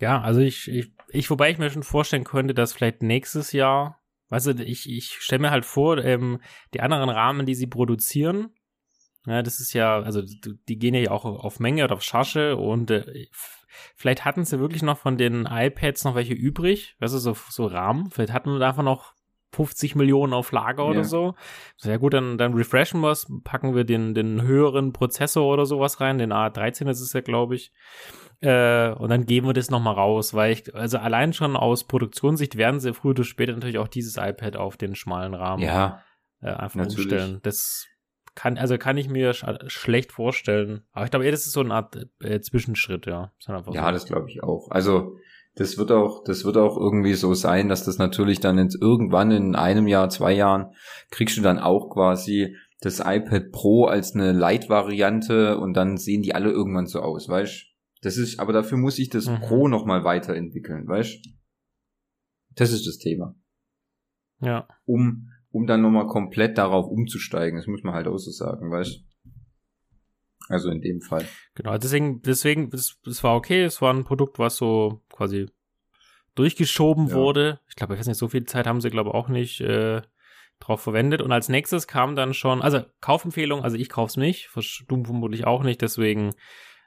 Ja, 0.00 0.20
also 0.20 0.40
ich, 0.40 0.68
ich, 0.68 0.92
ich, 1.08 1.30
wobei 1.30 1.50
ich 1.50 1.58
mir 1.58 1.70
schon 1.70 1.84
vorstellen 1.84 2.24
könnte, 2.24 2.52
dass 2.52 2.72
vielleicht 2.72 3.02
nächstes 3.02 3.52
Jahr, 3.52 4.02
weißt 4.30 4.48
du, 4.48 4.50
ich, 4.64 4.90
ich 4.90 5.16
stelle 5.20 5.42
mir 5.42 5.50
halt 5.50 5.64
vor, 5.64 6.04
ähm, 6.04 6.40
die 6.74 6.80
anderen 6.80 7.08
Rahmen, 7.08 7.46
die 7.46 7.54
sie 7.54 7.68
produzieren, 7.68 8.50
ja, 9.26 9.42
das 9.42 9.60
ist 9.60 9.72
ja, 9.72 10.00
also 10.00 10.22
die 10.22 10.78
gehen 10.78 10.94
ja 10.94 11.10
auch 11.10 11.24
auf 11.24 11.60
Menge 11.60 11.84
oder 11.84 11.94
auf 11.94 12.02
Charge 12.02 12.56
und 12.56 12.90
äh, 12.90 13.26
vielleicht 13.94 14.24
hatten 14.24 14.44
sie 14.44 14.58
wirklich 14.60 14.82
noch 14.82 14.98
von 14.98 15.16
den 15.16 15.46
iPads 15.50 16.04
noch 16.04 16.14
welche 16.14 16.34
übrig, 16.34 16.96
weißt 17.00 17.14
du, 17.14 17.18
so, 17.18 17.36
so 17.48 17.66
Rahmen, 17.66 18.10
vielleicht 18.10 18.32
hatten 18.32 18.58
wir 18.58 18.66
einfach 18.66 18.82
noch 18.82 19.14
50 19.54 19.96
Millionen 19.96 20.32
auf 20.32 20.50
Lager 20.50 20.84
Ja. 20.84 20.90
oder 20.90 21.04
so. 21.04 21.34
Sehr 21.76 21.98
gut, 21.98 22.14
dann, 22.14 22.38
dann 22.38 22.54
refreshen 22.54 23.00
wir 23.00 23.10
es, 23.10 23.26
packen 23.44 23.74
wir 23.74 23.84
den, 23.84 24.14
den 24.14 24.42
höheren 24.42 24.92
Prozessor 24.94 25.46
oder 25.46 25.66
sowas 25.66 26.00
rein, 26.00 26.18
den 26.18 26.32
A13 26.32 26.88
ist 26.90 27.00
es 27.00 27.12
ja, 27.12 27.20
glaube 27.20 27.54
ich. 27.54 27.70
Äh, 28.40 28.92
und 28.92 29.10
dann 29.10 29.26
geben 29.26 29.46
wir 29.46 29.52
das 29.52 29.70
nochmal 29.70 29.94
raus, 29.94 30.34
weil 30.34 30.52
ich, 30.52 30.74
also 30.74 30.98
allein 30.98 31.32
schon 31.32 31.54
aus 31.54 31.84
Produktionssicht 31.84 32.56
werden 32.56 32.80
sie 32.80 32.94
früher 32.94 33.10
oder 33.10 33.24
später 33.24 33.52
natürlich 33.52 33.78
auch 33.78 33.88
dieses 33.88 34.16
iPad 34.16 34.56
auf 34.56 34.76
den 34.76 34.94
schmalen 34.94 35.34
Rahmen 35.34 35.62
Ja, 35.62 36.02
äh, 36.40 36.46
einfach 36.48 36.76
natürlich. 36.80 37.12
umstellen. 37.12 37.40
Das 37.42 37.86
kann, 38.34 38.58
also 38.58 38.78
kann 38.78 38.96
ich 38.96 39.08
mir 39.08 39.32
sch 39.34 39.44
schlecht 39.66 40.12
vorstellen. 40.12 40.82
Aber 40.92 41.04
ich 41.04 41.10
glaube 41.10 41.30
das 41.30 41.46
ist 41.46 41.52
so 41.52 41.60
eine 41.60 41.74
Art 41.74 41.96
äh, 42.20 42.40
Zwischenschritt, 42.40 43.06
ja. 43.06 43.32
Halt 43.46 43.66
ja, 43.72 43.86
so. 43.86 43.92
das 43.92 44.06
glaube 44.06 44.30
ich 44.30 44.42
auch. 44.42 44.70
Also 44.70 45.16
das 45.54 45.76
wird 45.76 45.92
auch, 45.92 46.24
das 46.24 46.44
wird 46.44 46.56
auch 46.56 46.78
irgendwie 46.78 47.14
so 47.14 47.34
sein, 47.34 47.68
dass 47.68 47.84
das 47.84 47.98
natürlich 47.98 48.40
dann 48.40 48.58
jetzt 48.58 48.80
irgendwann 48.80 49.30
in 49.30 49.54
einem 49.54 49.86
Jahr, 49.86 50.08
zwei 50.08 50.32
Jahren 50.32 50.72
kriegst 51.10 51.36
du 51.36 51.42
dann 51.42 51.58
auch 51.58 51.90
quasi 51.90 52.56
das 52.80 53.00
iPad 53.00 53.52
Pro 53.52 53.84
als 53.84 54.14
eine 54.14 54.32
Light-Variante 54.32 55.58
und 55.58 55.74
dann 55.74 55.98
sehen 55.98 56.22
die 56.22 56.34
alle 56.34 56.50
irgendwann 56.50 56.86
so 56.86 57.00
aus, 57.00 57.28
weißt? 57.28 57.66
Das 58.00 58.16
ist, 58.16 58.40
aber 58.40 58.52
dafür 58.52 58.78
muss 58.78 58.98
ich 58.98 59.10
das 59.10 59.26
Mhm. 59.28 59.40
Pro 59.40 59.68
nochmal 59.68 60.04
weiterentwickeln, 60.04 60.88
weißt? 60.88 61.24
Das 62.56 62.72
ist 62.72 62.86
das 62.86 62.98
Thema. 62.98 63.34
Ja. 64.40 64.66
um, 64.84 65.28
um 65.52 65.66
dann 65.66 65.82
nochmal 65.82 66.06
komplett 66.06 66.58
darauf 66.58 66.86
umzusteigen. 66.86 67.58
Das 67.58 67.66
muss 67.66 67.82
man 67.82 67.94
halt 67.94 68.08
auch 68.08 68.18
so 68.18 68.30
sagen, 68.30 68.70
weißt 68.70 69.00
Also 70.48 70.70
in 70.70 70.80
dem 70.80 71.00
Fall. 71.00 71.24
Genau, 71.54 71.78
deswegen, 71.78 72.22
deswegen, 72.22 72.70
das, 72.70 72.98
das 73.04 73.22
war 73.22 73.36
okay, 73.36 73.62
es 73.62 73.80
war 73.80 73.92
ein 73.94 74.04
Produkt, 74.04 74.38
was 74.38 74.56
so 74.56 75.02
quasi 75.10 75.46
durchgeschoben 76.34 77.08
Ja. 77.08 77.14
wurde. 77.14 77.60
Ich 77.68 77.76
glaube, 77.76 77.94
ich 77.94 78.00
weiß 78.00 78.08
nicht, 78.08 78.18
so 78.18 78.28
viel 78.28 78.44
Zeit 78.44 78.66
haben 78.66 78.80
sie, 78.80 78.90
glaube 78.90 79.10
ich, 79.10 79.14
auch 79.14 79.28
nicht 79.28 79.60
äh, 79.60 80.00
drauf 80.58 80.80
verwendet. 80.80 81.20
Und 81.22 81.32
als 81.32 81.48
nächstes 81.48 81.86
kam 81.86 82.16
dann 82.16 82.34
schon, 82.34 82.62
also 82.62 82.80
Kaufempfehlung, 83.00 83.62
also 83.62 83.76
ich 83.76 83.88
kauf's 83.88 84.16
nicht, 84.16 84.48
du 84.88 85.04
vermutlich 85.04 85.46
auch 85.46 85.62
nicht, 85.62 85.82
deswegen 85.82 86.34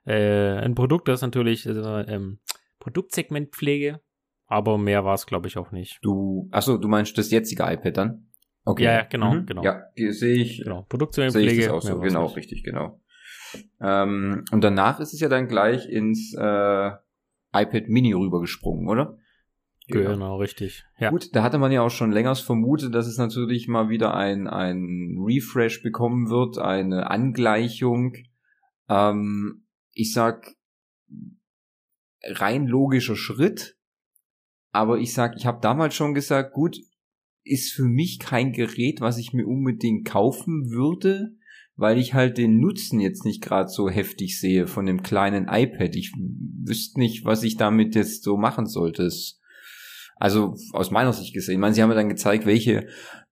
äh, 0.06 0.58
ein 0.58 0.76
Produkt, 0.76 1.08
das 1.08 1.22
natürlich 1.22 1.66
äh, 1.66 1.72
ähm, 1.72 2.40
Produktsegmentpflege, 2.80 4.02
aber 4.48 4.78
mehr 4.78 5.06
war 5.06 5.16
es, 5.16 5.26
glaube 5.26 5.48
ich, 5.48 5.58
auch 5.58 5.72
nicht. 5.72 6.00
Du, 6.02 6.48
achso, 6.52 6.78
du 6.78 6.88
meinst 6.88 7.18
das 7.18 7.32
jetzige 7.32 7.64
iPad 7.64 7.98
dann? 7.98 8.25
Okay. 8.66 8.84
Ja, 8.84 8.94
ja, 8.94 9.04
genau, 9.04 9.34
Mhm. 9.34 9.46
genau. 9.46 9.64
Ja, 9.64 9.84
sehe 9.96 10.36
ich, 10.36 10.64
Genau, 10.64 10.86
sehe 11.30 11.52
ich 11.52 11.70
auch 11.70 11.82
so. 11.82 12.00
Genau, 12.00 12.26
richtig, 12.26 12.64
genau. 12.64 13.00
Ähm, 13.80 14.44
und 14.52 14.64
danach 14.64 15.00
ist 15.00 15.14
es 15.14 15.20
ja 15.20 15.30
dann 15.30 15.48
gleich 15.48 15.88
ins 15.88 16.34
äh, 16.38 16.92
iPad 17.54 17.88
Mini 17.88 18.14
rübergesprungen, 18.14 18.90
oder? 18.90 19.18
Genau, 19.88 20.38
richtig. 20.38 20.84
Ja. 20.98 21.12
Gut, 21.12 21.36
da 21.36 21.44
hatte 21.44 21.60
man 21.60 21.72
ja 21.72 21.84
auch 21.84 21.92
schon 21.92 22.12
längers 22.12 22.40
vermutet, 22.40 22.96
dass 22.96 23.06
es 23.06 23.20
natürlich 23.20 23.68
mal 23.68 23.88
wieder 23.90 24.16
ein, 24.16 24.48
ein 24.48 25.16
Refresh 25.24 25.84
bekommen 25.84 26.30
wird, 26.30 26.58
eine 26.58 27.12
Angleichung. 27.12 28.16
Ähm, 28.90 29.68
ich 29.94 30.12
sag, 30.12 30.56
rein 32.24 32.66
logischer 32.66 33.16
Schritt, 33.16 33.78
aber 34.72 34.98
ich 34.98 35.14
sag, 35.14 35.36
ich 35.38 35.46
habe 35.46 35.60
damals 35.62 35.94
schon 35.94 36.16
gesagt, 36.16 36.54
gut, 36.54 36.78
ist 37.46 37.72
für 37.72 37.86
mich 37.86 38.20
kein 38.20 38.52
Gerät, 38.52 39.00
was 39.02 39.18
ich 39.18 39.32
mir 39.32 39.48
unbedingt 39.48 40.06
kaufen 40.06 40.72
würde, 40.72 41.36
weil 41.78 41.98
ich 41.98 42.14
halt 42.14 42.38
den 42.38 42.60
Nutzen 42.60 43.00
jetzt 43.00 43.24
nicht 43.24 43.42
gerade 43.42 43.70
so 43.70 43.90
heftig 43.90 44.40
sehe 44.40 44.68
von 44.68 44.86
dem 44.86 45.04
kleinen 45.04 45.48
iPad. 45.48 45.96
Ich 45.96 46.14
wüsste 46.16 47.00
nicht, 47.00 47.24
was 47.26 47.44
ich 47.44 47.58
damit 47.58 47.96
jetzt 47.96 48.24
so 48.24 48.38
machen 48.38 48.66
sollte. 48.66 49.10
Also 50.18 50.56
aus 50.72 50.92
meiner 50.92 51.14
Sicht 51.14 51.34
gesehen. 51.34 51.56
Ich 51.56 51.60
meine, 51.60 51.76
sie 51.76 51.84
haben 51.84 51.90
ja 51.90 51.96
dann 51.96 52.10
gezeigt, 52.10 52.46
welche 52.46 52.88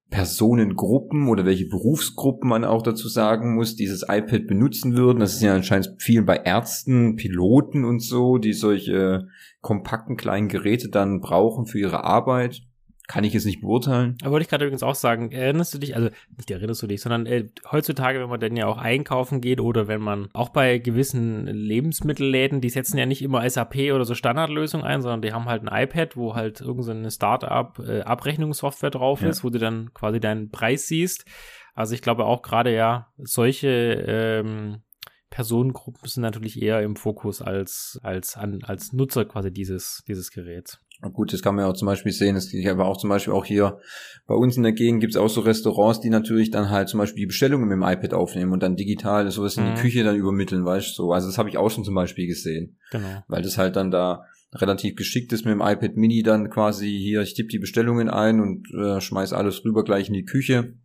Personengruppen 0.10 1.28
oder 1.28 1.44
welche 1.46 1.66
Berufsgruppen 1.66 2.48
man 2.48 2.66
auch 2.66 2.84
dazu 2.84 3.08
sagen 3.08 3.56
muss, 3.56 3.76
dieses 3.76 4.04
iPad 4.04 4.46
benutzen 4.46 4.96
würden. 4.96 5.20
Das 5.20 5.34
ist 5.34 5.42
ja 5.42 5.56
anscheinend 5.56 5.96
viel 5.98 6.22
bei 6.22 6.36
Ärzten, 6.36 7.16
Piloten 7.16 7.84
und 7.84 8.00
so, 8.00 8.38
die 8.38 8.54
solche 8.54 9.28
kompakten 9.62 10.18
kleinen 10.18 10.50
Geräte 10.50 10.90
dann 10.90 11.20
brauchen 11.20 11.66
für 11.66 11.80
ihre 11.80 12.04
Arbeit. 12.04 12.62
Kann 13.08 13.26
ich 13.26 13.34
jetzt 13.34 13.46
nicht 13.46 13.60
beurteilen. 13.60 14.18
Aber 14.22 14.32
wollte 14.32 14.44
ich 14.44 14.50
gerade 14.50 14.64
übrigens 14.64 14.82
auch 14.82 14.96
sagen, 14.96 15.32
erinnerst 15.32 15.74
du 15.74 15.78
dich, 15.78 15.96
also 15.96 16.10
nicht 16.38 16.50
erinnerst 16.50 16.82
du 16.82 16.88
dich, 16.88 17.02
sondern 17.02 17.26
äh, 17.26 17.50
heutzutage, 17.70 18.22
wenn 18.22 18.30
man 18.30 18.40
dann 18.40 18.56
ja 18.56 18.66
auch 18.66 18.78
einkaufen 18.78 19.42
geht 19.42 19.60
oder 19.60 19.90
wenn 19.90 20.00
man 20.00 20.30
auch 20.34 20.50
bei 20.50 20.78
gewissen 20.78 21.46
Lebensmittelläden, 21.46 22.62
die 22.62 22.70
setzen 22.70 22.98
ja 22.98 23.06
nicht 23.06 23.22
immer 23.22 23.48
SAP 23.50 23.76
oder 23.94 24.06
so 24.06 24.16
Standardlösungen 24.16 24.86
ein, 24.86 25.02
sondern 25.02 25.22
die 25.22 25.34
haben 25.34 25.46
halt 25.46 25.68
ein 25.68 25.84
iPad, 25.84 26.16
wo 26.16 26.36
halt 26.36 26.62
irgendeine 26.62 27.10
so 27.10 27.16
Startup 27.16 27.78
äh, 27.80 28.02
Abrechnungssoftware 28.02 28.92
drauf 28.92 29.22
ja. 29.22 29.30
ist, 29.30 29.44
wo 29.44 29.50
du 29.50 29.60
dann 29.60 29.94
quasi 29.94 30.22
deinen 30.22 30.50
Preis 30.50 30.88
siehst. 30.88 31.26
Also 31.74 31.96
ich 31.96 32.02
glaube 32.02 32.26
auch 32.26 32.42
gerade 32.42 32.74
ja, 32.74 33.12
solche 33.18 33.68
ähm, 33.68 34.84
Personengruppen 35.30 36.08
sind 36.08 36.22
natürlich 36.22 36.62
eher 36.62 36.84
im 36.84 36.96
Fokus 36.96 37.42
als, 37.42 38.00
als, 38.04 38.38
an, 38.38 38.60
als 38.64 38.94
Nutzer 38.94 39.26
quasi 39.26 39.52
dieses, 39.52 40.04
dieses 40.08 40.30
Geräts. 40.30 40.80
Gut, 41.12 41.34
das 41.34 41.42
kann 41.42 41.56
man 41.56 41.66
ja 41.66 41.72
auch 41.72 41.76
zum 41.76 41.88
Beispiel 41.88 42.12
sehen. 42.12 42.36
Es 42.36 42.50
gibt 42.50 42.66
aber 42.68 42.86
auch 42.86 42.98
zum 42.98 43.10
Beispiel 43.10 43.34
auch 43.34 43.46
hier 43.46 43.80
bei 44.26 44.36
uns 44.36 44.56
in 44.56 44.64
der 44.64 44.72
Gegend 44.72 45.02
gibt 45.02 45.14
es 45.14 45.18
auch 45.18 45.28
so 45.28 45.42
Restaurants, 45.42 46.00
die 46.00 46.10
natürlich 46.10 46.50
dann 46.50 46.70
halt 46.70 46.88
zum 46.88 47.00
Beispiel 47.00 47.22
die 47.22 47.28
Bestellungen 47.28 47.68
mit 47.68 47.76
dem 47.76 47.84
iPad 47.84 48.14
aufnehmen 48.14 48.54
und 48.54 48.64
dann 48.64 48.78
digital 48.78 49.30
sowas 49.32 49.58
in 49.58 49.66
die 49.66 49.72
mhm. 49.72 49.76
Küche 49.76 50.04
dann 50.04 50.16
übermitteln, 50.16 50.64
weißt 50.64 50.90
du 50.90 51.04
so. 51.04 51.12
Also 51.12 51.28
das 51.28 51.38
habe 51.38 51.50
ich 51.50 51.58
auch 51.58 51.70
schon 51.70 51.84
zum 51.84 51.96
Beispiel 51.96 52.28
gesehen. 52.28 52.78
Genau. 52.92 53.24
Weil 53.28 53.42
das 53.42 53.58
halt 53.58 53.76
dann 53.76 53.92
da 53.92 54.24
relativ 54.54 54.96
geschickt 54.96 55.34
ist 55.34 55.46
mit 55.46 55.52
dem 55.52 55.62
iPad 55.62 55.98
Mini 55.98 56.24
dann 56.24 56.50
quasi 56.50 56.90
hier, 56.90 57.22
ich 57.22 57.34
tippe 57.34 57.50
die 57.50 57.60
Bestellungen 57.60 58.10
ein 58.10 58.40
und 58.40 58.72
äh, 58.74 59.02
schmeiß 59.02 59.34
alles 59.34 59.66
rüber 59.66 59.84
gleich 59.84 60.08
in 60.08 60.14
die 60.14 60.26
Küche. 60.26 60.76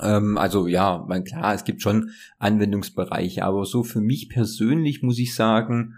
Ähm, 0.00 0.38
also 0.38 0.66
ja, 0.66 1.04
mein, 1.08 1.24
klar, 1.24 1.54
es 1.54 1.64
gibt 1.64 1.82
schon 1.82 2.10
Anwendungsbereiche, 2.38 3.44
aber 3.44 3.64
so 3.64 3.82
für 3.82 4.00
mich 4.00 4.28
persönlich 4.28 5.02
muss 5.02 5.18
ich 5.18 5.34
sagen, 5.34 5.94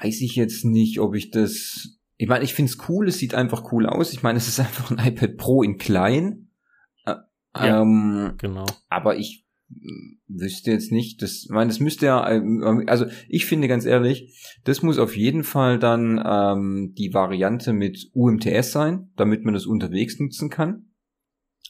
weiß 0.00 0.20
ich 0.20 0.36
jetzt 0.36 0.64
nicht, 0.64 1.00
ob 1.00 1.14
ich 1.14 1.30
das 1.30 1.98
ich 2.16 2.28
meine, 2.28 2.44
ich 2.44 2.54
finde 2.54 2.70
es 2.70 2.88
cool, 2.88 3.08
es 3.08 3.18
sieht 3.18 3.34
einfach 3.34 3.72
cool 3.72 3.86
aus. 3.86 4.12
Ich 4.12 4.22
meine, 4.22 4.38
es 4.38 4.48
ist 4.48 4.60
einfach 4.60 4.90
ein 4.90 5.04
iPad 5.04 5.36
Pro 5.36 5.62
in 5.62 5.78
klein. 5.78 6.50
Äh, 7.04 7.16
ja, 7.56 7.82
ähm, 7.82 8.34
genau. 8.38 8.66
Aber 8.88 9.16
ich 9.16 9.44
wüsste 10.28 10.70
jetzt 10.70 10.92
nicht, 10.92 11.22
das, 11.22 11.44
ich 11.44 11.50
meine, 11.50 11.68
das 11.68 11.80
müsste 11.80 12.06
ja, 12.06 12.30
ähm, 12.30 12.84
also 12.86 13.06
ich 13.28 13.46
finde 13.46 13.68
ganz 13.68 13.84
ehrlich, 13.84 14.60
das 14.64 14.82
muss 14.82 14.98
auf 14.98 15.16
jeden 15.16 15.42
Fall 15.42 15.78
dann 15.78 16.22
ähm, 16.24 16.94
die 16.96 17.12
Variante 17.12 17.72
mit 17.72 18.10
UMTS 18.14 18.72
sein, 18.72 19.10
damit 19.16 19.44
man 19.44 19.54
das 19.54 19.66
unterwegs 19.66 20.18
nutzen 20.18 20.50
kann. 20.50 20.90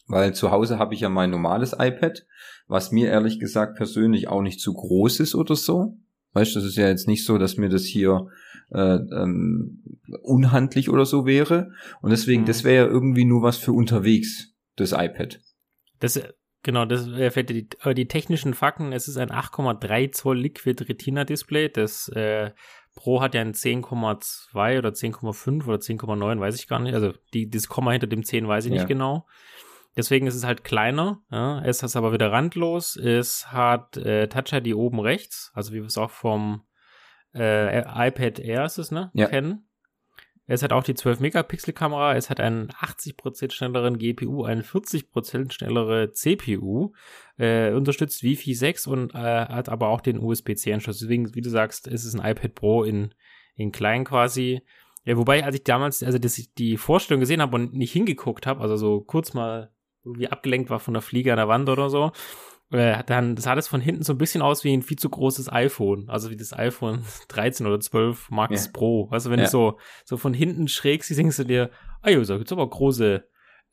Weil 0.07 0.35
zu 0.35 0.51
Hause 0.51 0.79
habe 0.79 0.95
ich 0.95 1.01
ja 1.01 1.09
mein 1.09 1.31
normales 1.31 1.73
iPad, 1.73 2.27
was 2.67 2.93
mir 2.93 3.09
ehrlich 3.09 3.41
gesagt 3.41 3.77
persönlich 3.77 4.29
auch 4.29 4.43
nicht 4.43 4.61
zu 4.61 4.75
groß 4.75 5.21
ist 5.21 5.35
oder 5.35 5.57
so. 5.57 5.97
Weißt 6.33 6.55
du, 6.55 6.61
das 6.61 6.69
ist 6.69 6.77
ja 6.77 6.89
jetzt 6.89 7.09
nicht 7.09 7.25
so, 7.25 7.39
dass 7.39 7.57
mir 7.57 7.69
das 7.69 7.85
hier 7.85 8.27
äh, 8.71 8.97
ähm, 8.97 9.83
unhandlich 10.23 10.91
oder 10.91 11.07
so 11.07 11.27
wäre. 11.27 11.73
Und 12.01 12.11
deswegen, 12.11 12.43
mhm. 12.43 12.47
das 12.47 12.65
wäre 12.65 12.87
ja 12.87 12.91
irgendwie 12.91 13.25
nur 13.25 13.43
was 13.43 13.57
für 13.57 13.73
unterwegs, 13.73 14.55
das 14.77 14.93
iPad. 14.93 15.41
Das, 16.01 16.21
genau, 16.63 16.85
das 16.85 17.07
fällt 17.33 17.51
die, 17.51 17.69
die 17.95 18.09
technischen 18.09 18.55
Fakten. 18.55 18.93
Es 18.93 19.09
ist 19.09 19.17
ein 19.17 19.31
8,3 19.31 20.13
Zoll 20.13 20.39
Liquid 20.39 20.85
Retina 20.89 21.25
Display. 21.25 21.69
Das 21.69 22.09
äh, 22.09 22.51
Pro 22.95 23.21
hat 23.21 23.35
ja 23.35 23.41
ein 23.41 23.55
10,2 23.55 24.79
oder 24.79 24.91
10,5 24.91 25.67
oder 25.67 25.79
10,9, 25.79 26.41
weiß 26.41 26.55
ich 26.57 26.69
gar 26.69 26.79
nicht. 26.79 26.95
Also 26.95 27.13
die, 27.33 27.49
das 27.49 27.69
Komma 27.69 27.93
hinter 27.93 28.07
dem 28.07 28.25
10 28.25 28.47
weiß 28.47 28.67
ich 28.67 28.71
ja. 28.71 28.77
nicht 28.77 28.89
genau. 28.89 29.27
Deswegen 29.97 30.27
ist 30.27 30.35
es 30.35 30.45
halt 30.45 30.65
kleiner. 30.65 31.23
Ja. 31.31 31.63
Es 31.65 31.83
ist 31.83 31.97
aber 31.97 32.13
wieder 32.13 32.33
randlos. 32.33 32.97
Es 32.97 33.53
hat 33.53 33.97
äh, 33.97 34.29
Touch 34.29 34.53
ID 34.53 34.75
oben 34.75 35.01
rechts, 35.01 35.53
also 35.55 35.73
wie 35.73 35.81
wir 35.81 35.87
es 35.87 35.99
auch 35.99 36.11
vom 36.11 36.63
äh, 37.35 38.09
iPad 38.09 38.39
Air 38.39 38.65
ist 38.65 38.79
es, 38.79 38.91
ne? 38.91 39.11
Ja. 39.15 39.29
Kennen. 39.29 39.67
Es 40.47 40.63
hat 40.63 40.75
auch 40.75 40.83
die 40.83 40.93
12-Megapixel-Kamera, 40.93 42.17
es 42.17 42.29
hat 42.29 42.39
einen 42.39 42.69
80% 42.69 43.51
schnelleren 43.53 43.97
GPU, 43.97 44.45
einen 44.45 44.63
40% 44.63 45.53
schnellere 45.53 46.13
CPU, 46.13 46.93
äh, 47.39 47.73
unterstützt 47.73 48.23
Wi-Fi 48.23 48.53
6 48.53 48.87
und 48.87 49.15
äh, 49.15 49.19
hat 49.19 49.71
aber 49.71 49.89
auch 49.89 50.03
den 50.03 50.23
USB-C-Anschluss. 50.23 50.99
Deswegen, 50.99 51.35
wie 51.35 51.41
du 51.41 51.49
sagst, 51.49 51.87
ist 51.87 52.05
es 52.05 52.15
ein 52.15 52.25
iPad 52.25 52.55
Pro 52.55 52.85
in, 52.85 53.15
in 53.57 53.73
klein 53.73 54.05
quasi. 54.05 54.61
Ja, 55.07 55.17
wobei, 55.17 55.45
als 55.45 55.57
ich 55.57 55.65
damals, 55.65 56.03
also 56.03 56.19
dass 56.19 56.37
ich 56.37 56.53
die 56.53 56.77
Vorstellung 56.77 57.21
gesehen 57.21 57.41
habe 57.41 57.57
und 57.57 57.73
nicht 57.73 57.93
hingeguckt 57.93 58.47
habe, 58.47 58.61
also 58.61 58.77
so 58.77 59.01
kurz 59.01 59.33
mal 59.33 59.71
irgendwie 60.05 60.29
abgelenkt 60.29 60.69
war 60.69 60.81
von 60.81 60.93
der 60.93 61.03
Fliege 61.03 61.33
an 61.33 61.39
der 61.39 61.49
Wand 61.49 61.71
oder 61.71 61.89
so, 61.89 62.13
äh, 62.71 63.03
dann 63.05 63.37
sah 63.37 63.55
das 63.55 63.69
von 63.69 63.81
hinten 63.81 64.03
so 64.03 64.13
ein 64.13 64.19
bisschen 64.19 64.43
aus 64.43 64.65
wie 64.65 64.73
ein 64.73 64.83
viel 64.83 64.99
zu 64.99 65.09
großes 65.09 65.53
iPhone. 65.53 66.09
Also 66.09 66.31
wie 66.31 66.37
das 66.37 66.53
iPhone 66.53 67.05
13 67.29 67.67
oder 67.67 67.81
12 67.81 68.31
Max 68.31 68.67
ja. 68.67 68.71
Pro. 68.73 69.09
Also 69.11 69.31
wenn 69.31 69.39
ja. 69.39 69.45
du 69.47 69.51
so, 69.51 69.79
so 70.05 70.17
von 70.17 70.35
hinten 70.35 70.69
schräg 70.69 71.05
siehst, 71.05 71.19
denkst 71.19 71.37
du 71.37 71.45
dir, 71.45 71.71
ah 72.03 72.11
ja, 72.11 72.23
so 72.25 72.37
gibt's 72.37 72.53
aber 72.53 72.69
große 72.69 73.25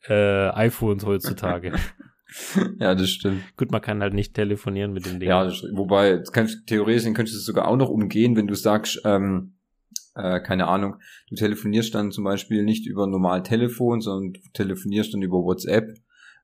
äh, 0.08 0.48
iPhones 0.50 1.04
heutzutage. 1.04 1.72
ja, 2.78 2.94
das 2.94 3.10
stimmt. 3.10 3.42
Gut, 3.56 3.70
man 3.70 3.80
kann 3.80 4.00
halt 4.00 4.14
nicht 4.14 4.34
telefonieren 4.34 4.92
mit 4.92 5.06
dem 5.06 5.20
Ding. 5.20 5.28
Ja, 5.28 5.50
wobei, 5.72 6.22
kannst, 6.32 6.66
theoretisch 6.66 7.04
könntest 7.04 7.34
du 7.34 7.38
es 7.38 7.44
sogar 7.44 7.68
auch 7.68 7.76
noch 7.76 7.88
umgehen, 7.88 8.36
wenn 8.36 8.46
du 8.46 8.54
sagst, 8.54 9.00
ähm, 9.04 9.54
äh, 10.14 10.40
keine 10.40 10.68
Ahnung, 10.68 10.96
du 11.28 11.36
telefonierst 11.36 11.94
dann 11.94 12.12
zum 12.12 12.24
Beispiel 12.24 12.64
nicht 12.64 12.86
über 12.86 13.06
normal 13.06 13.42
Telefon, 13.42 14.00
sondern 14.00 14.32
du 14.32 14.40
telefonierst 14.52 15.14
dann 15.14 15.22
über 15.22 15.38
WhatsApp 15.38 15.90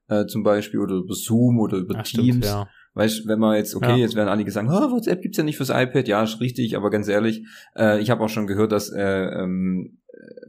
äh, 0.09 0.27
zum 0.27 0.43
Beispiel 0.43 0.81
oder 0.81 0.97
über 0.97 1.15
Zoom 1.15 1.59
oder 1.59 1.79
über 1.79 1.95
Ach, 1.99 2.03
Teams. 2.03 2.29
Stimmt, 2.29 2.45
ja. 2.45 2.69
Weißt, 2.95 3.29
wenn 3.29 3.39
man 3.39 3.57
jetzt, 3.57 3.77
okay, 3.77 3.91
ja. 3.91 3.97
jetzt 3.97 4.17
werden 4.17 4.29
einige 4.29 4.51
sagen, 4.51 4.69
oh, 4.71 4.91
WhatsApp 4.91 5.23
gibt's 5.23 5.39
ja 5.39 5.45
nicht 5.45 5.57
fürs 5.57 5.71
iPad, 5.71 6.09
ja, 6.09 6.23
ist 6.23 6.41
richtig, 6.41 6.77
aber 6.77 6.91
ganz 6.91 7.07
ehrlich, 7.07 7.47
äh, 7.77 8.01
ich 8.01 8.11
habe 8.11 8.25
auch 8.25 8.29
schon 8.29 8.47
gehört, 8.47 8.73
dass 8.73 8.91
äh, 8.91 9.01
ähm, 9.01 9.99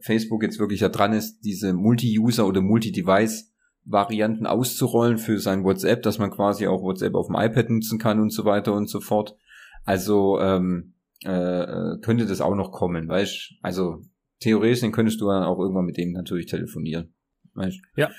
Facebook 0.02 0.42
jetzt 0.42 0.60
wirklich 0.60 0.80
da 0.80 0.90
dran 0.90 1.14
ist, 1.14 1.42
diese 1.42 1.74
Multi-User 1.74 2.48
oder 2.48 2.62
Multi-Device 2.62 3.54
Varianten 3.86 4.46
auszurollen 4.46 5.18
für 5.18 5.40
sein 5.40 5.64
WhatsApp, 5.64 6.04
dass 6.04 6.20
man 6.20 6.32
quasi 6.32 6.68
auch 6.68 6.82
WhatsApp 6.82 7.16
auf 7.16 7.28
dem 7.28 7.36
iPad 7.36 7.70
nutzen 7.70 7.98
kann 7.98 8.20
und 8.20 8.32
so 8.32 8.46
weiter 8.46 8.74
und 8.74 8.88
so 8.88 9.00
fort. 9.00 9.36
Also 9.84 10.40
ähm, 10.40 10.94
äh, 11.26 11.32
äh 11.32 12.00
könnte 12.02 12.26
das 12.26 12.42
auch 12.42 12.56
noch 12.56 12.72
kommen, 12.72 13.08
weißt? 13.08 13.54
Also 13.62 14.02
theoretisch 14.40 14.92
könntest 14.92 15.22
du 15.22 15.28
dann 15.28 15.44
auch 15.44 15.60
irgendwann 15.60 15.86
mit 15.86 15.98
dem 15.98 16.12
natürlich 16.12 16.46
telefonieren. 16.46 17.14
Weißt? 17.54 17.80
Ja. 17.96 18.10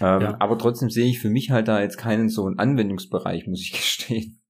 Ähm, 0.00 0.20
ja. 0.20 0.36
Aber 0.40 0.58
trotzdem 0.58 0.90
sehe 0.90 1.06
ich 1.06 1.20
für 1.20 1.30
mich 1.30 1.50
halt 1.50 1.68
da 1.68 1.80
jetzt 1.80 1.98
keinen 1.98 2.28
so 2.28 2.46
einen 2.46 2.58
Anwendungsbereich, 2.58 3.46
muss 3.46 3.60
ich 3.60 3.72
gestehen. 3.72 4.40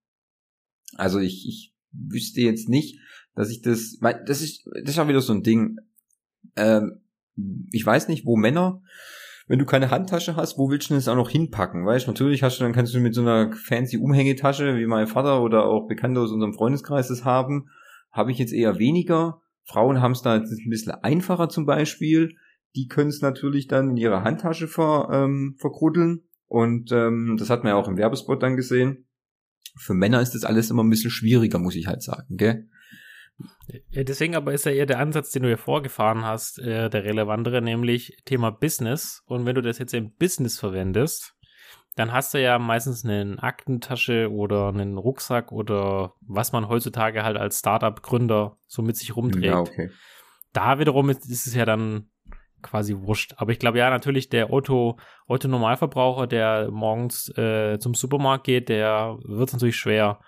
Also 0.97 1.19
ich, 1.19 1.47
ich 1.49 1.75
wüsste 1.93 2.41
jetzt 2.41 2.69
nicht, 2.69 2.99
dass 3.35 3.51
ich 3.51 3.63
das, 3.63 3.99
weil 4.01 4.23
das 4.27 4.41
ist, 4.41 4.67
das 4.83 4.91
ist 4.91 4.99
auch 4.99 5.09
wieder 5.09 5.21
so 5.21 5.33
ein 5.33 5.43
Ding. 5.43 5.79
Ähm, 6.57 7.01
ich 7.73 7.85
weiß 7.85 8.09
nicht, 8.09 8.27
wo 8.27 8.37
Männer, 8.37 8.83
wenn 9.47 9.59
du 9.59 9.67
keine 9.67 9.91
Handtasche 9.91 10.37
hast, 10.37 10.57
wo 10.57 10.71
willst 10.71 10.91
du 10.91 10.95
das 10.95 11.09
auch 11.09 11.17
noch 11.17 11.29
hinpacken? 11.29 11.85
Weißt 11.85 12.07
natürlich 12.07 12.43
hast 12.43 12.59
du, 12.59 12.65
dann 12.65 12.73
kannst 12.73 12.95
du 12.95 13.01
mit 13.01 13.15
so 13.15 13.23
einer 13.23 13.53
fancy 13.53 13.99
Umhängetasche, 13.99 14.77
wie 14.77 14.87
mein 14.87 15.07
Vater 15.07 15.43
oder 15.43 15.67
auch 15.67 15.87
Bekannte 15.89 16.21
aus 16.21 16.31
unserem 16.31 16.55
Freundeskreis 16.55 17.09
das 17.09 17.25
haben, 17.25 17.69
habe 18.11 18.31
ich 18.31 18.39
jetzt 18.39 18.53
eher 18.53 18.79
weniger. 18.79 19.43
Frauen 19.65 20.01
haben 20.01 20.13
es 20.13 20.23
da 20.23 20.37
jetzt 20.37 20.53
ein 20.53 20.71
bisschen 20.71 20.93
einfacher 20.93 21.49
zum 21.49 21.67
Beispiel 21.67 22.37
die 22.75 22.89
können 22.89 23.11
es 23.11 23.21
natürlich 23.21 23.69
dann 23.69 23.91
in 23.91 23.97
ihre 23.97 24.23
Handtasche 24.25 24.69
ver, 24.69 25.09
ähm, 25.13 25.57
verkruddeln. 25.59 26.29
Und 26.47 26.93
ähm, 26.93 27.37
das 27.39 27.51
hat 27.51 27.65
man 27.65 27.71
ja 27.71 27.77
auch 27.77 27.89
im 27.89 27.97
Werbespot 27.97 28.43
dann 28.43 28.57
gesehen. 28.57 29.07
Für 29.77 29.95
Männer 29.95 30.21
ist 30.21 30.35
das 30.35 30.45
alles 30.45 30.71
immer 30.71 30.85
ein 30.85 30.91
bisschen 30.91 31.11
schwieriger, 31.11 31.59
muss 31.59 31.75
ich 31.75 31.87
halt 31.87 32.03
sagen, 32.03 32.37
gell? 32.37 32.69
Ja, 33.91 34.05
deswegen 34.05 34.37
aber 34.37 34.53
ist 34.53 34.67
ja 34.67 34.73
eher 34.73 34.87
der 34.87 35.01
Ansatz, 35.01 35.31
den 35.31 35.43
du 35.43 35.49
hier 35.49 35.59
vorgefahren 35.59 36.25
hast, 36.25 36.61
äh, 36.61 36.89
der 36.89 37.05
relevantere, 37.05 37.61
nämlich 37.63 38.17
Thema 38.25 38.51
Business. 38.51 39.23
Und 39.27 39.47
wenn 39.47 39.57
du 39.57 39.63
das 39.63 39.79
jetzt 39.79 39.95
im 39.95 40.15
Business 40.15 40.59
verwendest, 40.59 41.35
dann 41.97 42.13
hast 42.13 42.35
du 42.35 42.41
ja 42.41 42.59
meistens 42.59 43.05
eine 43.05 43.43
Aktentasche 43.43 44.31
oder 44.31 44.69
einen 44.69 44.99
Rucksack 44.99 45.53
oder 45.53 46.15
was 46.21 46.53
man 46.53 46.69
heutzutage 46.69 47.25
halt 47.25 47.37
als 47.37 47.61
Startup-Gründer 47.61 48.59
so 48.67 48.83
mit 48.83 48.97
sich 48.97 49.17
rumträgt. 49.17 49.47
Ja, 49.47 49.61
okay. 49.61 49.91
Da 50.53 50.79
wiederum 50.79 51.11
ist, 51.11 51.29
ist 51.29 51.47
es 51.47 51.55
ja 51.55 51.65
dann 51.65 52.11
quasi 52.65 52.97
wurscht. 52.99 53.35
Aber 53.37 53.53
ich 53.53 53.59
glaube 53.59 53.79
ja, 53.79 53.91
natürlich 53.91 54.29
der 54.29 54.51
Auto, 54.51 54.97
Auto 55.29 55.49
Normalverbraucher, 55.49 56.27
der 56.27 56.71
morgens 56.71 57.29
äh, 57.39 57.79
zum 57.79 57.95
Supermarkt 57.95 58.45
geht, 58.45 58.69
der 58.69 59.17
wird 59.25 59.49
es 59.49 59.53
natürlich 59.53 59.77
schwer, 59.77 60.19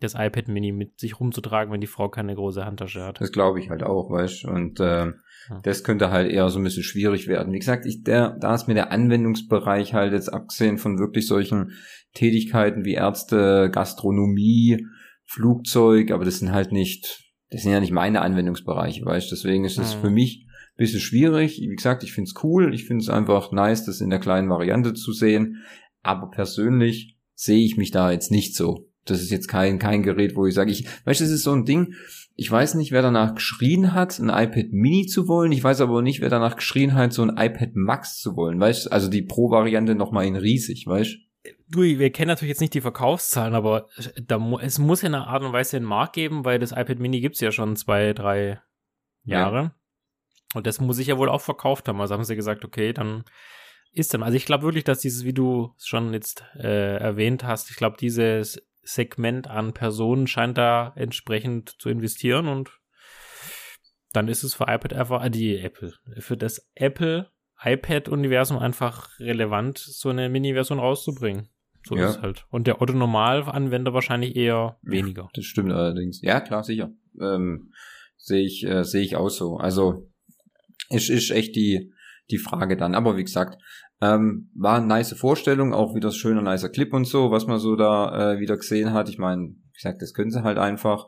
das 0.00 0.14
iPad 0.14 0.48
Mini 0.48 0.72
mit 0.72 1.00
sich 1.00 1.18
rumzutragen, 1.18 1.72
wenn 1.72 1.80
die 1.80 1.86
Frau 1.86 2.08
keine 2.08 2.34
große 2.34 2.64
Handtasche 2.64 3.02
hat. 3.02 3.20
Das 3.20 3.32
glaube 3.32 3.60
ich 3.60 3.70
halt 3.70 3.82
auch, 3.82 4.10
weißt 4.10 4.44
Und 4.44 4.78
äh, 4.78 5.06
ja. 5.06 5.60
das 5.62 5.84
könnte 5.84 6.10
halt 6.10 6.30
eher 6.30 6.48
so 6.50 6.58
ein 6.58 6.64
bisschen 6.64 6.82
schwierig 6.82 7.28
werden. 7.28 7.52
Wie 7.52 7.58
gesagt, 7.58 7.86
ich, 7.86 8.02
der, 8.02 8.36
da 8.38 8.54
ist 8.54 8.68
mir 8.68 8.74
der 8.74 8.92
Anwendungsbereich 8.92 9.94
halt 9.94 10.12
jetzt 10.12 10.28
abgesehen 10.28 10.78
von 10.78 10.98
wirklich 10.98 11.26
solchen 11.26 11.72
Tätigkeiten 12.12 12.84
wie 12.84 12.94
Ärzte, 12.94 13.70
Gastronomie, 13.72 14.86
Flugzeug, 15.24 16.10
aber 16.10 16.24
das 16.24 16.38
sind 16.38 16.52
halt 16.52 16.72
nicht, 16.72 17.24
das 17.50 17.62
sind 17.62 17.72
ja 17.72 17.80
nicht 17.80 17.92
meine 17.92 18.20
Anwendungsbereiche, 18.20 19.04
weißt 19.04 19.32
Deswegen 19.32 19.64
ist 19.64 19.78
es 19.78 19.96
mhm. 19.96 20.00
für 20.00 20.10
mich 20.10 20.45
Bisschen 20.76 21.00
schwierig. 21.00 21.60
Wie 21.60 21.74
gesagt, 21.74 22.02
ich 22.02 22.12
find's 22.12 22.34
cool. 22.42 22.74
Ich 22.74 22.86
find's 22.86 23.08
einfach 23.08 23.50
nice, 23.52 23.84
das 23.84 24.00
in 24.00 24.10
der 24.10 24.20
kleinen 24.20 24.50
Variante 24.50 24.94
zu 24.94 25.12
sehen. 25.12 25.64
Aber 26.02 26.30
persönlich 26.30 27.16
sehe 27.34 27.64
ich 27.64 27.76
mich 27.76 27.90
da 27.90 28.10
jetzt 28.10 28.30
nicht 28.30 28.54
so. 28.54 28.88
Das 29.04 29.22
ist 29.22 29.30
jetzt 29.30 29.48
kein, 29.48 29.78
kein 29.78 30.02
Gerät, 30.02 30.36
wo 30.36 30.46
ich 30.46 30.54
sage, 30.54 30.70
ich, 30.70 30.86
weißt 31.04 31.20
du, 31.20 31.24
das 31.24 31.32
ist 31.32 31.44
so 31.44 31.52
ein 31.52 31.64
Ding, 31.64 31.94
ich 32.34 32.50
weiß 32.50 32.74
nicht, 32.74 32.92
wer 32.92 33.02
danach 33.02 33.34
geschrien 33.34 33.94
hat, 33.94 34.18
ein 34.18 34.28
iPad 34.28 34.72
Mini 34.72 35.06
zu 35.06 35.26
wollen. 35.26 35.52
Ich 35.52 35.64
weiß 35.64 35.80
aber 35.80 36.02
nicht, 36.02 36.20
wer 36.20 36.28
danach 36.28 36.56
geschrien 36.56 36.94
hat, 36.94 37.12
so 37.12 37.22
ein 37.22 37.36
iPad 37.36 37.74
Max 37.74 38.20
zu 38.20 38.36
wollen. 38.36 38.60
Weißt 38.60 38.92
also 38.92 39.08
die 39.08 39.22
Pro-Variante 39.22 39.94
nochmal 39.94 40.26
in 40.26 40.36
riesig, 40.36 40.86
weißt 40.86 41.16
Du, 41.68 41.82
wir 41.82 42.10
kennen 42.10 42.28
natürlich 42.28 42.50
jetzt 42.50 42.60
nicht 42.60 42.74
die 42.74 42.80
Verkaufszahlen, 42.80 43.54
aber 43.54 43.88
da, 44.24 44.40
es 44.60 44.78
muss 44.78 45.02
ja 45.02 45.06
eine 45.06 45.26
Art 45.26 45.42
und 45.42 45.52
Weise 45.52 45.76
einen 45.76 45.86
Markt 45.86 46.14
geben, 46.14 46.44
weil 46.44 46.58
das 46.58 46.72
iPad 46.72 46.98
Mini 46.98 47.20
gibt's 47.20 47.40
ja 47.40 47.50
schon 47.52 47.76
zwei, 47.76 48.12
drei 48.12 48.60
Jahre. 49.24 49.56
Ja. 49.56 49.74
Und 50.56 50.66
das 50.66 50.80
muss 50.80 50.98
ich 50.98 51.08
ja 51.08 51.18
wohl 51.18 51.28
auch 51.28 51.42
verkauft 51.42 51.86
haben. 51.86 52.00
Also 52.00 52.14
haben 52.14 52.24
sie 52.24 52.34
gesagt, 52.34 52.64
okay, 52.64 52.94
dann 52.94 53.24
ist 53.92 54.14
dann. 54.14 54.22
Also 54.22 54.36
ich 54.36 54.46
glaube 54.46 54.64
wirklich, 54.64 54.84
dass 54.84 55.00
dieses, 55.00 55.24
wie 55.24 55.34
du 55.34 55.74
schon 55.78 56.14
jetzt 56.14 56.44
äh, 56.58 56.96
erwähnt 56.96 57.44
hast, 57.44 57.70
ich 57.70 57.76
glaube, 57.76 57.96
dieses 58.00 58.66
Segment 58.82 59.48
an 59.48 59.74
Personen 59.74 60.26
scheint 60.26 60.56
da 60.56 60.94
entsprechend 60.96 61.76
zu 61.78 61.90
investieren 61.90 62.48
und 62.48 62.70
dann 64.12 64.28
ist 64.28 64.44
es 64.44 64.54
für 64.54 64.64
iPad 64.64 64.94
einfach, 64.94 65.22
äh, 65.22 65.30
die 65.30 65.58
Apple, 65.58 65.92
für 66.18 66.38
das 66.38 66.66
Apple 66.74 67.30
iPad-Universum 67.62 68.58
einfach 68.58 69.10
relevant, 69.20 69.78
so 69.78 70.08
eine 70.08 70.30
Mini-Version 70.30 70.78
rauszubringen. 70.78 71.48
So 71.86 71.96
ja. 71.96 72.06
ist 72.06 72.16
es 72.16 72.22
halt. 72.22 72.46
Und 72.48 72.66
der 72.66 72.80
Otto-Normal-Anwender 72.80 73.92
wahrscheinlich 73.92 74.36
eher 74.36 74.78
weniger. 74.82 75.28
Das 75.34 75.44
stimmt 75.44 75.72
allerdings. 75.72 76.20
Ja, 76.22 76.40
klar, 76.40 76.64
sicher. 76.64 76.92
Ähm, 77.20 77.72
sehe 78.16 78.44
ich, 78.44 78.64
äh, 78.66 78.84
sehe 78.84 79.02
ich 79.02 79.16
auch 79.16 79.28
so. 79.28 79.56
Also, 79.56 80.08
es 80.90 81.08
ist 81.08 81.30
echt 81.30 81.56
die, 81.56 81.92
die 82.30 82.38
Frage 82.38 82.76
dann. 82.76 82.94
Aber 82.94 83.16
wie 83.16 83.24
gesagt, 83.24 83.60
ähm, 84.00 84.50
war 84.54 84.78
eine 84.78 84.86
nice 84.86 85.14
Vorstellung, 85.14 85.72
auch 85.72 85.94
wieder 85.94 86.10
schöner, 86.12 86.42
nicer 86.42 86.68
Clip 86.68 86.92
und 86.92 87.06
so, 87.06 87.30
was 87.30 87.46
man 87.46 87.58
so 87.58 87.76
da 87.76 88.34
äh, 88.34 88.38
wieder 88.40 88.56
gesehen 88.56 88.92
hat. 88.92 89.08
Ich 89.08 89.18
meine, 89.18 89.48
wie 89.48 89.72
gesagt, 89.74 90.02
das 90.02 90.12
können 90.12 90.30
sie 90.30 90.42
halt 90.42 90.58
einfach. 90.58 91.06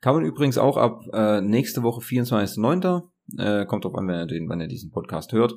Kann 0.00 0.14
man 0.16 0.24
übrigens 0.24 0.58
auch 0.58 0.76
ab 0.76 1.02
äh, 1.12 1.40
nächste 1.40 1.82
Woche 1.82 2.00
24.09. 2.00 3.02
Äh, 3.38 3.66
kommt 3.66 3.84
drauf 3.84 3.94
an, 3.94 4.06
wenn 4.08 4.20
ihr, 4.20 4.26
den, 4.26 4.48
wenn 4.48 4.60
ihr 4.60 4.68
diesen 4.68 4.90
Podcast 4.90 5.32
hört. 5.32 5.54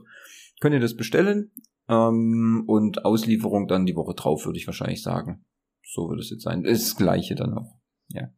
Könnt 0.62 0.74
ihr 0.74 0.80
das 0.80 0.96
bestellen 0.96 1.52
ähm, 1.90 2.64
und 2.68 3.06
Auslieferung 3.06 3.68
dann 3.68 3.86
die 3.86 3.96
Woche 3.96 4.14
drauf, 4.16 4.46
würde 4.46 4.58
ich 4.58 4.68
wahrscheinlich 4.68 5.02
sagen. 5.02 5.46
So 5.84 6.10
würde 6.10 6.22
es 6.22 6.30
jetzt 6.30 6.44
sein. 6.44 6.64
Ist 6.64 6.92
das 6.92 6.96
gleiche 6.96 7.36
dann 7.36 7.54
auch. 7.54 7.80
Ja. 8.10 8.30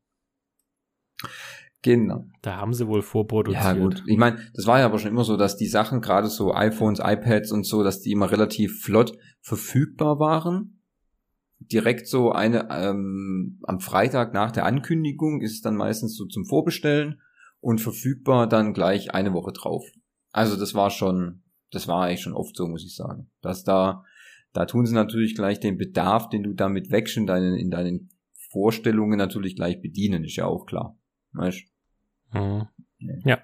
Genau. 1.81 2.25
Da 2.41 2.57
haben 2.57 2.74
sie 2.74 2.88
wohl 2.88 3.01
vorproduziert. 3.01 3.63
Ja, 3.63 3.74
gut. 3.74 4.03
Ich 4.05 4.17
meine, 4.17 4.39
das 4.53 4.67
war 4.67 4.79
ja 4.79 4.86
aber 4.86 5.00
schon 5.00 5.12
immer 5.12 5.24
so, 5.24 5.38
dass 5.38 5.55
die 5.55 5.67
Sachen, 5.67 6.01
gerade 6.01 6.27
so 6.27 6.53
iPhones, 6.53 7.00
iPads 7.00 7.51
und 7.51 7.65
so, 7.65 7.83
dass 7.83 8.01
die 8.01 8.12
immer 8.12 8.31
relativ 8.31 8.81
flott 8.81 9.17
verfügbar 9.41 10.19
waren. 10.19 10.81
Direkt 11.59 12.07
so 12.07 12.31
eine, 12.31 12.67
ähm, 12.69 13.59
am 13.63 13.79
Freitag 13.79 14.33
nach 14.33 14.51
der 14.51 14.65
Ankündigung 14.65 15.41
ist 15.41 15.53
es 15.53 15.62
dann 15.62 15.75
meistens 15.75 16.15
so 16.15 16.25
zum 16.25 16.45
Vorbestellen 16.45 17.21
und 17.62 17.79
verfügbar 17.79 18.48
dann 18.48 18.74
gleich 18.74 19.13
eine 19.13 19.33
Woche 19.33 19.53
drauf. 19.53 19.86
Also 20.31 20.57
das 20.57 20.74
war 20.74 20.89
schon, 20.89 21.43
das 21.71 21.88
war 21.88 22.03
eigentlich 22.03 22.21
schon 22.21 22.33
oft 22.33 22.55
so, 22.55 22.67
muss 22.67 22.86
ich 22.86 22.95
sagen. 22.95 23.29
Dass 23.41 23.63
da, 23.63 24.03
da 24.51 24.65
tun 24.65 24.86
sie 24.86 24.93
natürlich 24.93 25.36
gleich 25.36 25.59
den 25.59 25.77
Bedarf, 25.77 26.29
den 26.29 26.43
du 26.43 26.53
damit 26.53 26.91
wächst 26.91 27.18
in 27.18 27.25
deinen, 27.25 27.55
in 27.55 27.72
deinen 27.72 28.09
Vorstellungen 28.51 29.18
natürlich 29.18 29.55
gleich 29.55 29.81
bedienen, 29.81 30.24
ist 30.24 30.35
ja 30.35 30.46
auch 30.46 30.65
klar. 30.65 30.99
Weißt 31.33 31.63
mhm. 32.33 32.68
Ja, 33.24 33.39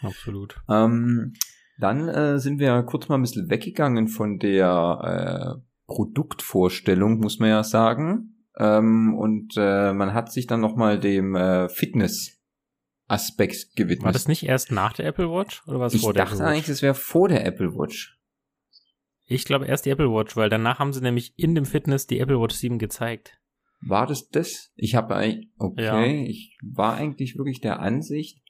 absolut. 0.00 0.60
Ähm, 0.68 1.34
dann 1.78 2.08
äh, 2.08 2.38
sind 2.38 2.58
wir 2.58 2.82
kurz 2.82 3.08
mal 3.08 3.14
ein 3.16 3.22
bisschen 3.22 3.48
weggegangen 3.50 4.08
von 4.08 4.38
der 4.38 5.56
äh, 5.56 5.60
Produktvorstellung, 5.86 7.20
muss 7.20 7.38
man 7.38 7.50
ja 7.50 7.62
sagen. 7.62 8.34
Ähm, 8.58 9.14
und 9.14 9.54
äh, 9.56 9.92
man 9.92 10.14
hat 10.14 10.32
sich 10.32 10.48
dann 10.48 10.60
nochmal 10.60 10.98
dem 10.98 11.36
äh, 11.36 11.68
Fitness-Aspekt 11.68 13.76
gewidmet. 13.76 14.04
War 14.04 14.12
das 14.12 14.26
nicht 14.26 14.44
erst 14.44 14.72
nach 14.72 14.92
der 14.92 15.06
Apple 15.06 15.30
Watch 15.30 15.62
oder 15.68 15.78
was 15.78 15.94
vor 15.96 16.12
der 16.12 16.24
Apple 16.24 16.32
Watch? 16.32 16.34
Ich 16.34 16.38
dachte 16.38 16.50
eigentlich, 16.50 16.66
das 16.66 16.82
wäre 16.82 16.94
vor 16.94 17.28
der 17.28 17.46
Apple 17.46 17.72
Watch. 17.74 18.18
Ich 19.30 19.44
glaube 19.44 19.66
erst 19.66 19.86
die 19.86 19.90
Apple 19.90 20.10
Watch, 20.10 20.36
weil 20.36 20.48
danach 20.48 20.78
haben 20.78 20.92
sie 20.92 21.02
nämlich 21.02 21.38
in 21.38 21.54
dem 21.54 21.66
Fitness 21.66 22.06
die 22.06 22.18
Apple 22.18 22.40
Watch 22.40 22.56
7 22.56 22.78
gezeigt. 22.78 23.38
War 23.80 24.06
das 24.06 24.28
das? 24.28 24.72
Ich 24.76 24.94
habe 24.94 25.14
eigentlich, 25.14 25.50
okay, 25.58 26.22
ja. 26.22 26.28
ich 26.28 26.58
war 26.62 26.94
eigentlich 26.94 27.36
wirklich 27.36 27.60
der 27.60 27.80
Ansicht. 27.80 28.42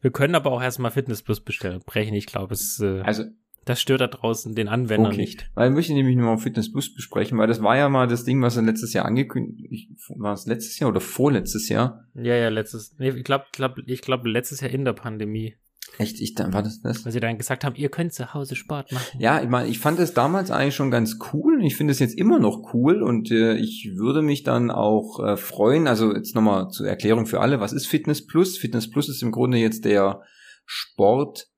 Wir 0.00 0.10
können 0.10 0.34
aber 0.34 0.52
auch 0.52 0.62
erstmal 0.62 0.90
Fitness 0.90 1.22
Plus 1.22 1.40
bestellen, 1.40 1.82
brechen. 1.84 2.14
Ich 2.14 2.26
glaube, 2.26 2.54
es, 2.54 2.80
äh, 2.80 3.00
also, 3.00 3.24
das 3.64 3.80
stört 3.80 4.00
da 4.00 4.06
draußen 4.06 4.54
den 4.54 4.68
Anwender 4.68 5.08
okay. 5.08 5.18
nicht. 5.18 5.50
Weil 5.54 5.68
ich 5.68 5.74
möchte 5.74 5.92
nämlich 5.92 6.16
nur 6.16 6.26
mal 6.26 6.38
Fitness 6.38 6.72
Plus 6.72 6.94
besprechen, 6.94 7.36
weil 7.36 7.48
das 7.48 7.62
war 7.62 7.76
ja 7.76 7.88
mal 7.88 8.06
das 8.06 8.24
Ding, 8.24 8.40
was 8.40 8.56
er 8.56 8.62
letztes 8.62 8.92
Jahr 8.92 9.04
angekündigt, 9.04 9.90
war 10.16 10.32
es 10.32 10.46
letztes 10.46 10.78
Jahr 10.78 10.90
oder 10.90 11.00
vorletztes 11.00 11.68
Jahr? 11.68 12.04
Ja, 12.14 12.36
ja, 12.36 12.48
letztes, 12.48 12.94
nee, 12.98 13.10
ich 13.10 13.24
glaube, 13.24 13.46
glaub, 13.52 13.76
ich 13.84 14.00
glaube 14.00 14.30
letztes 14.30 14.60
Jahr 14.60 14.70
in 14.70 14.84
der 14.84 14.92
Pandemie. 14.92 15.56
Echt, 15.98 16.20
ich, 16.20 16.34
dann 16.34 16.52
war 16.52 16.62
das 16.62 16.80
das? 16.80 17.04
Weil 17.04 17.12
sie 17.12 17.20
dann 17.20 17.38
gesagt 17.38 17.64
haben, 17.64 17.74
ihr 17.74 17.88
könnt 17.88 18.12
zu 18.12 18.34
Hause 18.34 18.54
Sport 18.54 18.92
machen. 18.92 19.18
Ja, 19.18 19.42
ich 19.42 19.48
meine, 19.48 19.68
ich 19.68 19.78
fand 19.78 19.98
es 19.98 20.12
damals 20.12 20.50
eigentlich 20.50 20.74
schon 20.74 20.90
ganz 20.90 21.18
cool. 21.32 21.64
Ich 21.64 21.76
finde 21.76 21.92
es 21.92 21.98
jetzt 21.98 22.18
immer 22.18 22.38
noch 22.38 22.74
cool 22.74 23.02
und 23.02 23.30
äh, 23.30 23.54
ich 23.56 23.92
würde 23.96 24.22
mich 24.22 24.42
dann 24.42 24.70
auch 24.70 25.20
äh, 25.24 25.36
freuen. 25.36 25.86
Also 25.86 26.14
jetzt 26.14 26.34
nochmal 26.34 26.68
zur 26.68 26.86
Erklärung 26.86 27.26
für 27.26 27.40
alle, 27.40 27.60
was 27.60 27.72
ist 27.72 27.86
Fitness 27.86 28.26
Plus? 28.26 28.58
Fitness 28.58 28.90
Plus 28.90 29.08
ist 29.08 29.22
im 29.22 29.32
Grunde 29.32 29.58
jetzt 29.58 29.84
der 29.84 30.22
Sport, 30.66 31.48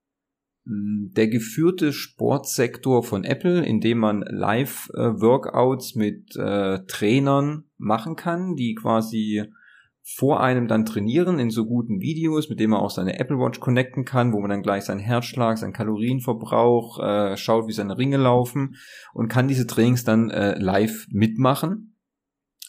hm, 0.67 1.13
der 1.17 1.29
geführte 1.29 1.93
Sportsektor 1.93 3.03
von 3.03 3.25
Apple, 3.25 3.65
in 3.65 3.81
dem 3.81 3.99
man 3.99 4.23
Live-Workouts 4.23 5.97
äh, 5.97 5.99
mit 5.99 6.37
äh, 6.37 6.85
Trainern 6.87 7.65
machen 7.77 8.15
kann, 8.15 8.55
die 8.55 8.75
quasi 8.75 9.45
vor 10.15 10.41
einem 10.41 10.69
dann 10.69 10.87
trainieren 10.87 11.39
in 11.39 11.51
so 11.51 11.67
guten 11.67 12.01
Videos, 12.01 12.49
mit 12.49 12.61
dem 12.61 12.71
man 12.71 12.81
auch 12.81 12.91
seine 12.91 13.21
Apple 13.21 13.37
Watch 13.37 13.61
connecten 13.61 14.07
kann, 14.07 14.33
wo 14.33 14.41
man 14.41 14.49
dann 14.49 14.63
gleich 14.63 14.85
seinen 14.85 15.01
Herzschlag, 15.01 15.59
seinen 15.59 15.75
Kalorienverbrauch 15.75 16.99
äh, 16.99 17.37
schaut, 17.37 17.69
wie 17.69 17.73
seine 17.73 17.99
Ringe 17.99 18.17
laufen 18.17 18.77
und 19.13 19.29
kann 19.29 19.49
diese 19.49 19.67
Trainings 19.67 20.05
dann 20.05 20.31
äh, 20.31 20.59
live 20.59 21.07
mitmachen. 21.11 21.99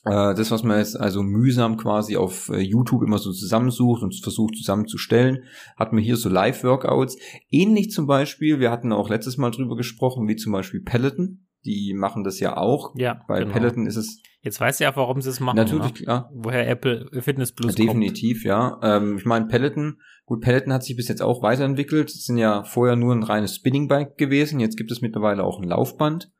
Äh, 0.04 0.36
das, 0.36 0.52
was 0.52 0.64
man 0.64 0.80
jetzt 0.80 1.00
also 1.00 1.24
mühsam 1.24 1.78
quasi 1.78 2.18
auf 2.18 2.50
äh, 2.50 2.60
YouTube 2.60 3.04
immer 3.04 3.20
so 3.20 3.32
zusammensucht 3.32 4.04
und 4.04 4.22
versucht 4.22 4.58
zusammenzustellen, 4.58 5.44
hat 5.78 5.94
man 5.94 6.04
hier 6.04 6.18
so 6.18 6.28
Live-Workouts. 6.28 7.18
Ähnlich 7.50 7.92
zum 7.92 8.06
Beispiel, 8.06 8.60
wir 8.60 8.70
hatten 8.70 8.92
auch 8.92 9.10
letztes 9.10 9.38
Mal 9.38 9.52
drüber 9.52 9.78
gesprochen, 9.78 10.28
wie 10.28 10.36
zum 10.36 10.52
Beispiel 10.52 10.82
Peloton 10.82 11.46
die 11.66 11.94
machen 11.94 12.24
das 12.24 12.40
ja 12.40 12.58
auch. 12.58 12.94
Ja. 12.96 13.22
Bei 13.28 13.40
genau. 13.40 13.54
Peloton 13.54 13.86
ist 13.86 13.98
es. 13.98 14.22
Jetzt 14.42 14.62
weißt 14.62 14.80
du 14.80 14.86
ja, 14.86 14.96
warum 14.96 15.22
sie 15.22 15.30
es 15.30 15.40
machen. 15.40 15.58
Natürlich, 15.58 15.94
ne? 15.94 16.04
klar. 16.06 16.32
Woher 16.34 16.68
Apple 16.70 17.10
Fitness 17.22 17.52
Plus 17.52 17.76
Definitiv, 17.76 18.38
kommt. 18.38 18.46
ja. 18.46 18.80
Ähm, 18.82 19.18
ich 19.18 19.26
meine, 19.26 19.48
Peloton, 19.48 19.98
gut, 20.26 20.42
Peloton 20.42 20.72
hat 20.72 20.84
sich 20.84 20.96
bis 20.96 21.10
jetzt 21.10 21.22
auch 21.22 21.44
weiterentwickelt. 21.44 22.10
Es 22.10 22.26
sind 22.26 22.38
ja 22.38 22.64
vorher 22.64 22.96
nur 22.96 23.14
ein 23.14 23.24
reines 23.24 23.56
Spinning 23.56 23.88
Bike 23.88 24.18
gewesen. 24.18 24.60
Jetzt 24.60 24.78
gibt 24.78 24.92
es 24.92 25.02
mittlerweile 25.02 25.44
auch 25.44 25.60
ein 25.60 25.68
Laufband. 25.68 26.32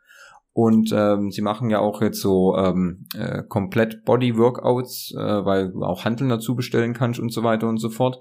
Und 0.54 0.92
ähm, 0.94 1.32
sie 1.32 1.42
machen 1.42 1.70
ja 1.70 1.80
auch 1.80 2.02
jetzt 2.02 2.22
so 2.22 2.56
ähm, 2.58 3.06
äh, 3.16 3.44
komplett 3.48 4.04
Body 4.04 4.38
Workouts, 4.38 5.14
äh, 5.16 5.46
weil 5.46 5.72
du 5.72 5.84
auch 5.84 6.06
Handeln 6.06 6.30
dazu 6.30 6.56
bestellen 6.56 6.94
kannst 6.94 7.20
und 7.20 7.32
so 7.32 7.44
weiter 7.44 7.68
und 7.68 7.78
so 7.78 7.90
fort. 7.90 8.18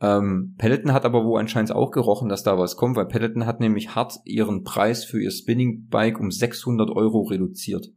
Ähm, 0.00 0.54
Peloton 0.56 0.92
hat 0.92 1.04
aber 1.04 1.24
wo 1.24 1.36
anscheinend 1.36 1.72
auch 1.72 1.90
gerochen, 1.90 2.28
dass 2.28 2.42
da 2.42 2.58
was 2.58 2.76
kommt, 2.76 2.96
weil 2.96 3.06
Peloton 3.06 3.44
hat 3.46 3.60
nämlich 3.60 3.94
hart 3.94 4.14
ihren 4.24 4.64
Preis 4.64 5.04
für 5.04 5.20
ihr 5.22 5.30
Spinning 5.30 5.88
Bike 5.88 6.18
um 6.18 6.30
600 6.30 6.90
Euro 6.90 7.22
reduziert. 7.22 7.88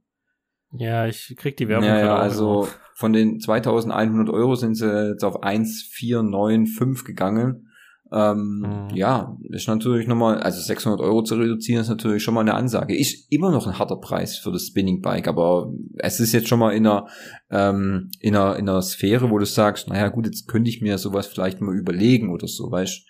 Ja, 0.71 1.07
ich 1.07 1.35
krieg 1.37 1.55
die 1.57 1.67
Werbung. 1.67 1.87
Ja, 1.87 1.99
ja 1.99 2.15
also 2.15 2.67
von 2.95 3.13
den 3.13 3.39
2100 3.39 4.29
Euro 4.29 4.55
sind 4.55 4.75
sie 4.75 5.09
jetzt 5.09 5.23
auf 5.23 5.43
1495 5.43 7.05
gegangen. 7.05 7.69
Ähm, 8.13 8.59
mhm. 8.59 8.95
Ja, 8.95 9.35
ist 9.49 9.67
natürlich 9.67 10.07
nochmal, 10.07 10.37
also 10.37 10.61
600 10.61 11.01
Euro 11.01 11.23
zu 11.23 11.33
reduzieren 11.35 11.81
ist 11.81 11.89
natürlich 11.89 12.21
schon 12.21 12.35
mal 12.35 12.41
eine 12.41 12.53
Ansage. 12.53 12.95
Ist 12.95 13.31
immer 13.31 13.49
noch 13.49 13.65
ein 13.65 13.79
harter 13.79 13.95
Preis 13.95 14.37
für 14.37 14.51
das 14.51 14.67
Spinning 14.67 15.01
Bike, 15.01 15.27
aber 15.27 15.73
es 15.97 16.19
ist 16.19 16.31
jetzt 16.31 16.47
schon 16.47 16.59
mal 16.59 16.75
in 16.75 16.85
einer, 16.85 17.07
ähm, 17.49 18.11
in 18.19 18.35
einer, 18.35 18.57
in 18.57 18.69
einer 18.69 18.83
Sphäre, 18.83 19.31
wo 19.31 19.39
du 19.39 19.45
sagst, 19.45 19.87
naja 19.87 20.09
gut, 20.09 20.27
jetzt 20.27 20.47
könnte 20.47 20.69
ich 20.69 20.79
mir 20.79 20.99
sowas 20.99 21.25
vielleicht 21.25 21.59
mal 21.59 21.75
überlegen 21.75 22.31
oder 22.31 22.47
so, 22.47 22.69
weißt 22.69 23.01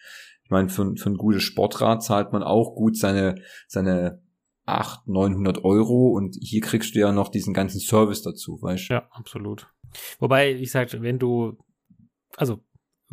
Ich 0.45 0.49
meine, 0.49 0.69
für, 0.69 0.95
für 0.95 1.09
ein 1.09 1.17
gutes 1.17 1.43
Sportrad 1.43 2.01
zahlt 2.01 2.31
man 2.31 2.41
auch 2.41 2.73
gut 2.73 2.97
seine, 2.97 3.35
seine 3.67 4.21
800, 4.65 5.07
900 5.07 5.65
Euro 5.65 6.13
und 6.13 6.37
hier 6.39 6.61
kriegst 6.61 6.95
du 6.95 6.99
ja 6.99 7.11
noch 7.11 7.27
diesen 7.27 7.53
ganzen 7.53 7.81
Service 7.81 8.21
dazu, 8.21 8.57
weißt 8.61 8.87
Ja, 8.87 9.09
absolut. 9.11 9.67
Wobei, 10.19 10.53
ich 10.53 10.71
sag, 10.71 10.93
wenn 11.01 11.19
du, 11.19 11.57
also 12.37 12.61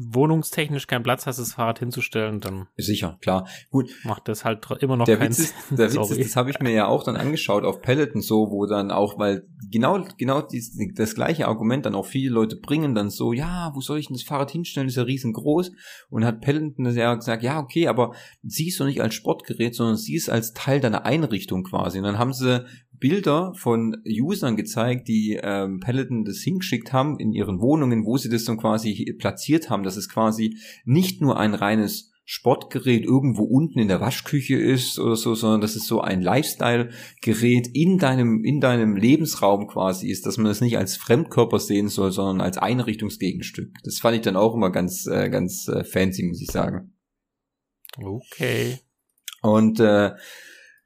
wohnungstechnisch 0.00 0.86
keinen 0.86 1.02
Platz 1.02 1.26
hast, 1.26 1.38
das 1.38 1.54
Fahrrad 1.54 1.78
hinzustellen, 1.78 2.40
dann 2.40 2.68
sicher, 2.76 3.18
klar. 3.20 3.46
Gut. 3.70 3.90
Macht 4.04 4.28
das 4.28 4.44
halt 4.44 4.66
immer 4.80 4.96
noch 4.96 5.04
der 5.04 5.18
keinen 5.18 5.30
Witz 5.30 5.38
ist, 5.38 5.54
Der 5.70 5.92
Witz 5.92 6.10
ist, 6.10 6.20
das 6.20 6.36
habe 6.36 6.50
ich 6.50 6.60
mir 6.60 6.72
ja 6.72 6.86
auch 6.86 7.04
dann 7.04 7.16
angeschaut 7.16 7.64
auf 7.64 7.82
Peloton 7.82 8.22
so, 8.22 8.50
wo 8.50 8.66
dann 8.66 8.90
auch, 8.90 9.18
weil 9.18 9.46
genau, 9.70 10.04
genau 10.16 10.40
dies, 10.42 10.76
das 10.94 11.14
gleiche 11.14 11.48
Argument 11.48 11.86
dann 11.86 11.94
auch 11.94 12.06
viele 12.06 12.30
Leute 12.30 12.56
bringen 12.56 12.94
dann 12.94 13.10
so, 13.10 13.32
ja, 13.32 13.72
wo 13.74 13.80
soll 13.80 13.98
ich 13.98 14.08
denn 14.08 14.16
das 14.16 14.22
Fahrrad 14.22 14.50
hinstellen, 14.50 14.86
das 14.86 14.94
ist 14.94 14.98
ja 14.98 15.02
riesengroß. 15.04 15.72
Und 16.08 16.24
hat 16.24 16.40
Peloton 16.40 16.90
ja 16.94 17.14
gesagt, 17.14 17.42
ja, 17.42 17.58
okay, 17.60 17.88
aber 17.88 18.14
siehst 18.42 18.80
du 18.80 18.84
nicht 18.84 19.02
als 19.02 19.14
Sportgerät, 19.14 19.74
sondern 19.74 19.96
siehst 19.96 20.30
als 20.30 20.52
Teil 20.52 20.80
deiner 20.80 21.04
Einrichtung 21.04 21.64
quasi. 21.64 21.98
Und 21.98 22.04
dann 22.04 22.18
haben 22.18 22.32
sie 22.32 22.64
Bilder 23.00 23.52
von 23.56 23.96
Usern 24.06 24.56
gezeigt, 24.56 25.08
die 25.08 25.40
ähm, 25.42 25.80
Peloton 25.80 26.24
das 26.24 26.38
hingeschickt 26.38 26.92
haben 26.92 27.18
in 27.18 27.32
ihren 27.32 27.60
Wohnungen, 27.60 28.04
wo 28.04 28.16
sie 28.16 28.28
das 28.28 28.44
dann 28.44 28.58
quasi 28.58 29.16
platziert 29.18 29.70
haben, 29.70 29.82
dass 29.82 29.96
es 29.96 30.08
quasi 30.08 30.58
nicht 30.84 31.20
nur 31.20 31.38
ein 31.38 31.54
reines 31.54 32.10
Sportgerät 32.32 33.04
irgendwo 33.04 33.42
unten 33.42 33.80
in 33.80 33.88
der 33.88 34.00
Waschküche 34.00 34.54
ist 34.54 35.00
oder 35.00 35.16
so, 35.16 35.34
sondern 35.34 35.60
dass 35.60 35.74
es 35.74 35.88
so 35.88 36.00
ein 36.00 36.22
Lifestyle-Gerät 36.22 37.68
in 37.72 37.98
deinem, 37.98 38.44
in 38.44 38.60
deinem 38.60 38.94
Lebensraum 38.94 39.66
quasi 39.66 40.08
ist, 40.08 40.26
dass 40.26 40.36
man 40.36 40.46
das 40.46 40.60
nicht 40.60 40.78
als 40.78 40.96
Fremdkörper 40.96 41.58
sehen 41.58 41.88
soll, 41.88 42.12
sondern 42.12 42.40
als 42.40 42.56
Einrichtungsgegenstück. 42.56 43.72
Das 43.82 43.98
fand 43.98 44.14
ich 44.14 44.22
dann 44.22 44.36
auch 44.36 44.54
immer 44.54 44.70
ganz, 44.70 45.06
äh, 45.06 45.28
ganz 45.28 45.66
äh, 45.66 45.82
fancy, 45.82 46.22
muss 46.22 46.40
ich 46.40 46.52
sagen. 46.52 46.94
Okay. 48.00 48.78
Und 49.42 49.80
äh, 49.80 50.12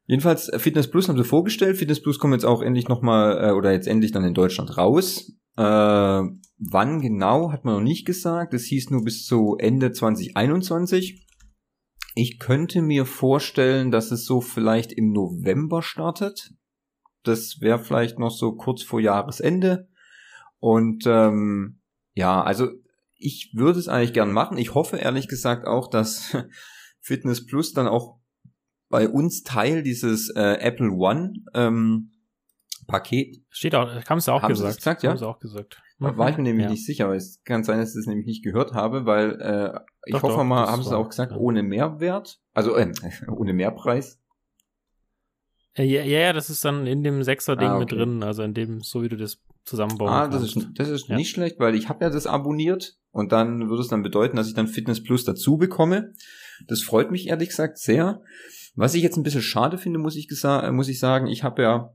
Jedenfalls 0.07 0.49
äh, 0.49 0.59
Fitness 0.59 0.91
Plus 0.91 1.09
haben 1.09 1.17
sie 1.17 1.25
vorgestellt. 1.25 1.77
Fitness 1.77 2.03
Plus 2.03 2.19
kommt 2.19 2.35
jetzt 2.35 2.45
auch 2.45 2.63
endlich 2.63 2.89
nochmal, 2.89 3.49
äh, 3.49 3.53
oder 3.53 3.73
jetzt 3.73 3.89
endlich 3.89 4.13
dann 4.13 4.25
in 4.25 4.35
Deutschland 4.35 4.77
raus. 4.77 5.33
Äh, 5.57 5.63
wann 5.63 7.01
genau, 7.01 7.53
hat 7.53 7.65
man 7.65 7.75
noch 7.75 7.83
nicht 7.83 8.07
gesagt. 8.07 8.55
Es 8.55 8.65
hieß 8.65 8.91
nur 8.91 9.05
bis 9.05 9.25
zu 9.25 9.57
Ende 9.59 9.93
2021. 9.93 11.27
Ich 12.17 12.39
könnte 12.39 12.83
mir 12.83 13.07
vorstellen, 13.07 13.91
dass 13.91 14.13
es 14.13 14.25
so 14.25 14.41
vielleicht 14.41 14.93
im 14.93 15.13
November 15.13 15.83
startet. 15.83 16.53
Das 17.25 17.61
wäre 17.61 17.79
vielleicht 17.79 18.19
noch 18.19 18.31
so 18.31 18.53
kurz 18.53 18.83
vor 18.83 19.01
Jahresende. 19.01 19.89
Und 20.59 21.05
ähm, 21.07 21.81
ja, 22.15 22.43
also 22.43 22.69
ich 23.17 23.53
würde 23.55 23.79
es 23.79 23.89
eigentlich 23.89 24.13
gern 24.13 24.33
machen. 24.33 24.59
Ich 24.59 24.75
hoffe 24.75 24.99
ehrlich 24.99 25.29
gesagt 25.29 25.67
auch, 25.67 25.89
dass 25.89 26.37
Fitness 27.01 27.47
Plus 27.47 27.73
dann 27.73 27.89
auch 27.89 28.21
bei 28.95 29.09
uns 29.09 29.43
Teil 29.43 29.83
dieses 29.83 30.31
äh, 30.37 30.59
Apple 30.61 30.93
One 30.93 31.33
ähm, 31.53 32.13
Paket. 32.87 33.43
Steht 33.51 33.75
auch, 33.75 33.89
haben 34.09 34.21
sie 34.21 34.33
auch 34.33 34.43
haben 34.43 34.51
gesagt. 34.51 34.77
Gesagt, 34.77 35.03
ja? 35.03 35.11
Haben 35.11 35.19
sie 35.19 35.27
auch 35.27 35.41
gesagt. 35.41 35.83
Mhm. 35.99 36.17
War 36.17 36.31
ich 36.31 36.37
mir 36.37 36.45
nämlich 36.45 36.67
ja. 36.67 36.71
nicht 36.71 36.87
sicher, 36.87 37.07
aber 37.07 37.17
es 37.17 37.43
kann 37.43 37.65
sein, 37.65 37.81
dass 37.81 37.89
ich 37.89 37.97
das 37.97 38.07
nämlich 38.07 38.27
nicht 38.27 38.45
gehört 38.45 38.73
habe, 38.73 39.05
weil 39.05 39.33
äh, 39.41 39.81
ich 40.07 40.13
doch, 40.13 40.23
hoffe 40.23 40.37
doch, 40.37 40.45
mal, 40.45 40.69
haben 40.69 40.85
sie 40.85 40.97
auch 40.97 41.09
gesagt, 41.09 41.33
ja. 41.33 41.39
ohne 41.39 41.65
Mehrwert, 41.65 42.41
also 42.53 42.77
äh, 42.77 42.93
ohne 43.37 43.53
Mehrpreis. 43.53 44.21
Äh, 45.77 45.87
ja, 45.87 46.05
ja, 46.05 46.33
das 46.33 46.49
ist 46.49 46.65
dann 46.65 46.87
in 46.87 47.03
dem 47.03 47.25
Sechser-Ding 47.25 47.67
ah, 47.67 47.75
okay. 47.75 47.81
mit 47.81 47.91
drin, 47.91 48.23
also 48.23 48.45
in 48.45 48.55
dem, 48.55 48.81
so 48.81 49.03
wie 49.03 49.09
du 49.09 49.17
das 49.17 49.39
zusammenbauen 49.65 50.13
ah, 50.13 50.29
das 50.29 50.53
kannst. 50.53 50.57
ist, 50.57 50.69
das 50.79 50.89
ist 50.89 51.09
ja. 51.09 51.17
nicht 51.17 51.31
schlecht, 51.31 51.59
weil 51.59 51.75
ich 51.75 51.89
habe 51.89 52.05
ja 52.05 52.11
das 52.11 52.29
abonniert 52.29 52.97
und 53.11 53.33
dann 53.33 53.69
würde 53.69 53.83
es 53.83 53.89
dann 53.89 54.05
bedeuten, 54.05 54.37
dass 54.37 54.47
ich 54.47 54.55
dann 54.55 54.69
Fitness 54.69 55.03
Plus 55.03 55.25
dazu 55.25 55.57
bekomme. 55.57 56.13
Das 56.69 56.83
freut 56.83 57.11
mich 57.11 57.27
ehrlich 57.27 57.49
gesagt 57.49 57.79
sehr. 57.79 58.23
Was 58.75 58.95
ich 58.95 59.03
jetzt 59.03 59.17
ein 59.17 59.23
bisschen 59.23 59.43
schade 59.43 59.79
finde, 59.79 59.99
muss 59.99 60.17
ich, 60.17 60.29
muss 60.73 60.89
ich 60.89 60.99
sagen, 60.99 61.27
ich 61.27 61.45
habe 61.45 61.63
ja 61.63 61.95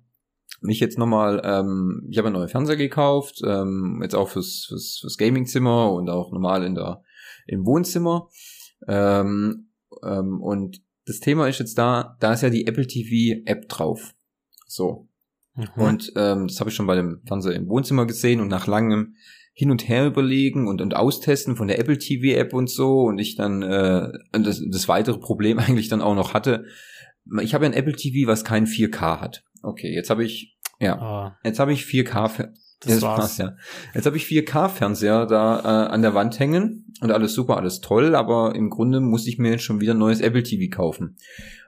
mich 0.62 0.80
jetzt 0.80 0.98
nochmal, 0.98 1.42
ähm, 1.44 2.08
ich 2.10 2.18
habe 2.18 2.28
einen 2.28 2.38
neuen 2.38 2.50
Fernseher 2.50 2.78
gekauft, 2.78 3.42
ähm, 3.46 4.00
jetzt 4.02 4.15
auch 4.15 4.30
fürs, 4.30 4.65
fürs, 4.68 5.00
fürs 5.00 5.18
Gamingzimmer 5.18 5.92
und 5.92 6.10
auch 6.10 6.32
normal 6.32 6.63
in 6.63 6.76
der, 6.76 7.04
im 7.48 7.65
Wohnzimmer. 7.65 8.30
Ähm, 8.88 9.70
ähm, 10.04 10.42
und 10.42 10.82
das 11.06 11.20
Thema 11.20 11.48
ist 11.48 11.60
jetzt 11.60 11.78
da, 11.78 12.18
da 12.20 12.34
ist 12.34 12.42
ja 12.42 12.50
die 12.50 12.68
Apple 12.68 12.88
TV 12.88 13.42
App 13.46 13.68
drauf. 13.70 14.13
So. 14.68 15.08
Mhm. 15.56 15.68
Und 15.76 16.13
ähm, 16.15 16.48
das 16.48 16.60
habe 16.60 16.70
ich 16.70 16.76
schon 16.76 16.88
bei 16.88 16.96
dem 16.96 17.22
Fernseher 17.26 17.56
im 17.56 17.68
Wohnzimmer 17.68 18.06
gesehen 18.06 18.39
und 18.39 18.48
nach 18.48 18.68
langem 18.68 19.15
hin 19.60 19.72
und 19.72 19.89
her 19.89 20.06
überlegen 20.06 20.69
und, 20.69 20.80
und 20.80 20.95
austesten 20.95 21.58
von 21.58 21.67
der 21.67 21.80
Apple 21.80 21.98
TV 21.98 22.39
App 22.39 22.54
und 22.54 22.69
so 22.69 23.02
und 23.02 23.19
ich 23.19 23.36
dann 23.36 23.62
äh, 23.62 24.10
das, 24.32 24.63
das 24.65 24.88
weitere 24.88 25.17
Problem 25.17 25.60
eigentlich 25.60 25.89
dann 25.89 26.02
auch 26.02 26.15
noch 26.15 26.34
hatte. 26.34 26.63
Ich 27.41 27.54
habe 27.54 27.65
ja 27.65 27.72
ein 27.72 27.78
Apple 27.78 27.93
TV, 27.93 28.26
was 28.26 28.45
kein 28.45 28.67
4K 28.67 29.19
hat. 29.19 29.43
Okay, 29.62 29.93
jetzt 29.93 30.10
habe 30.10 30.24
ich 30.24 30.58
ja, 30.80 30.98
oh. 31.02 31.32
jetzt 31.43 31.60
habe 31.60 31.74
ich 31.74 31.82
4K. 31.84 32.54
Das 32.80 33.02
war's. 33.02 33.19
war's 33.19 33.38
ja. 33.38 33.58
Jetzt 33.93 34.06
habe 34.06 34.15
ich 34.15 34.24
4K-Fernseher 34.24 35.26
da 35.26 35.60
äh, 35.60 35.89
an 35.89 36.02
der 36.02 36.13
Wand 36.13 36.39
hängen 36.39 36.93
und 37.02 37.12
alles 37.12 37.34
super, 37.34 37.58
alles 37.58 37.82
toll, 37.82 38.15
aber 38.15 38.56
im 38.56 38.69
Grunde 38.69 39.02
muss 39.02 39.28
ich 39.28 39.39
mir 39.39 39.52
jetzt 39.52 39.63
schon 39.63 39.82
wieder 39.82 39.93
ein 39.93 39.98
neues 40.00 40.22
Apple 40.22 40.43
TV 40.43 40.74
kaufen. 40.74 41.17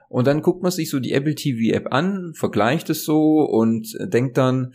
Und 0.08 0.26
dann 0.26 0.40
guckt 0.40 0.62
man 0.62 0.72
sich 0.72 0.88
so 0.88 0.98
die 0.98 1.12
Apple 1.12 1.34
TV 1.34 1.76
App 1.76 1.92
an, 1.92 2.32
vergleicht 2.34 2.88
es 2.88 3.04
so 3.04 3.40
und 3.42 3.94
denkt 4.00 4.38
dann, 4.38 4.72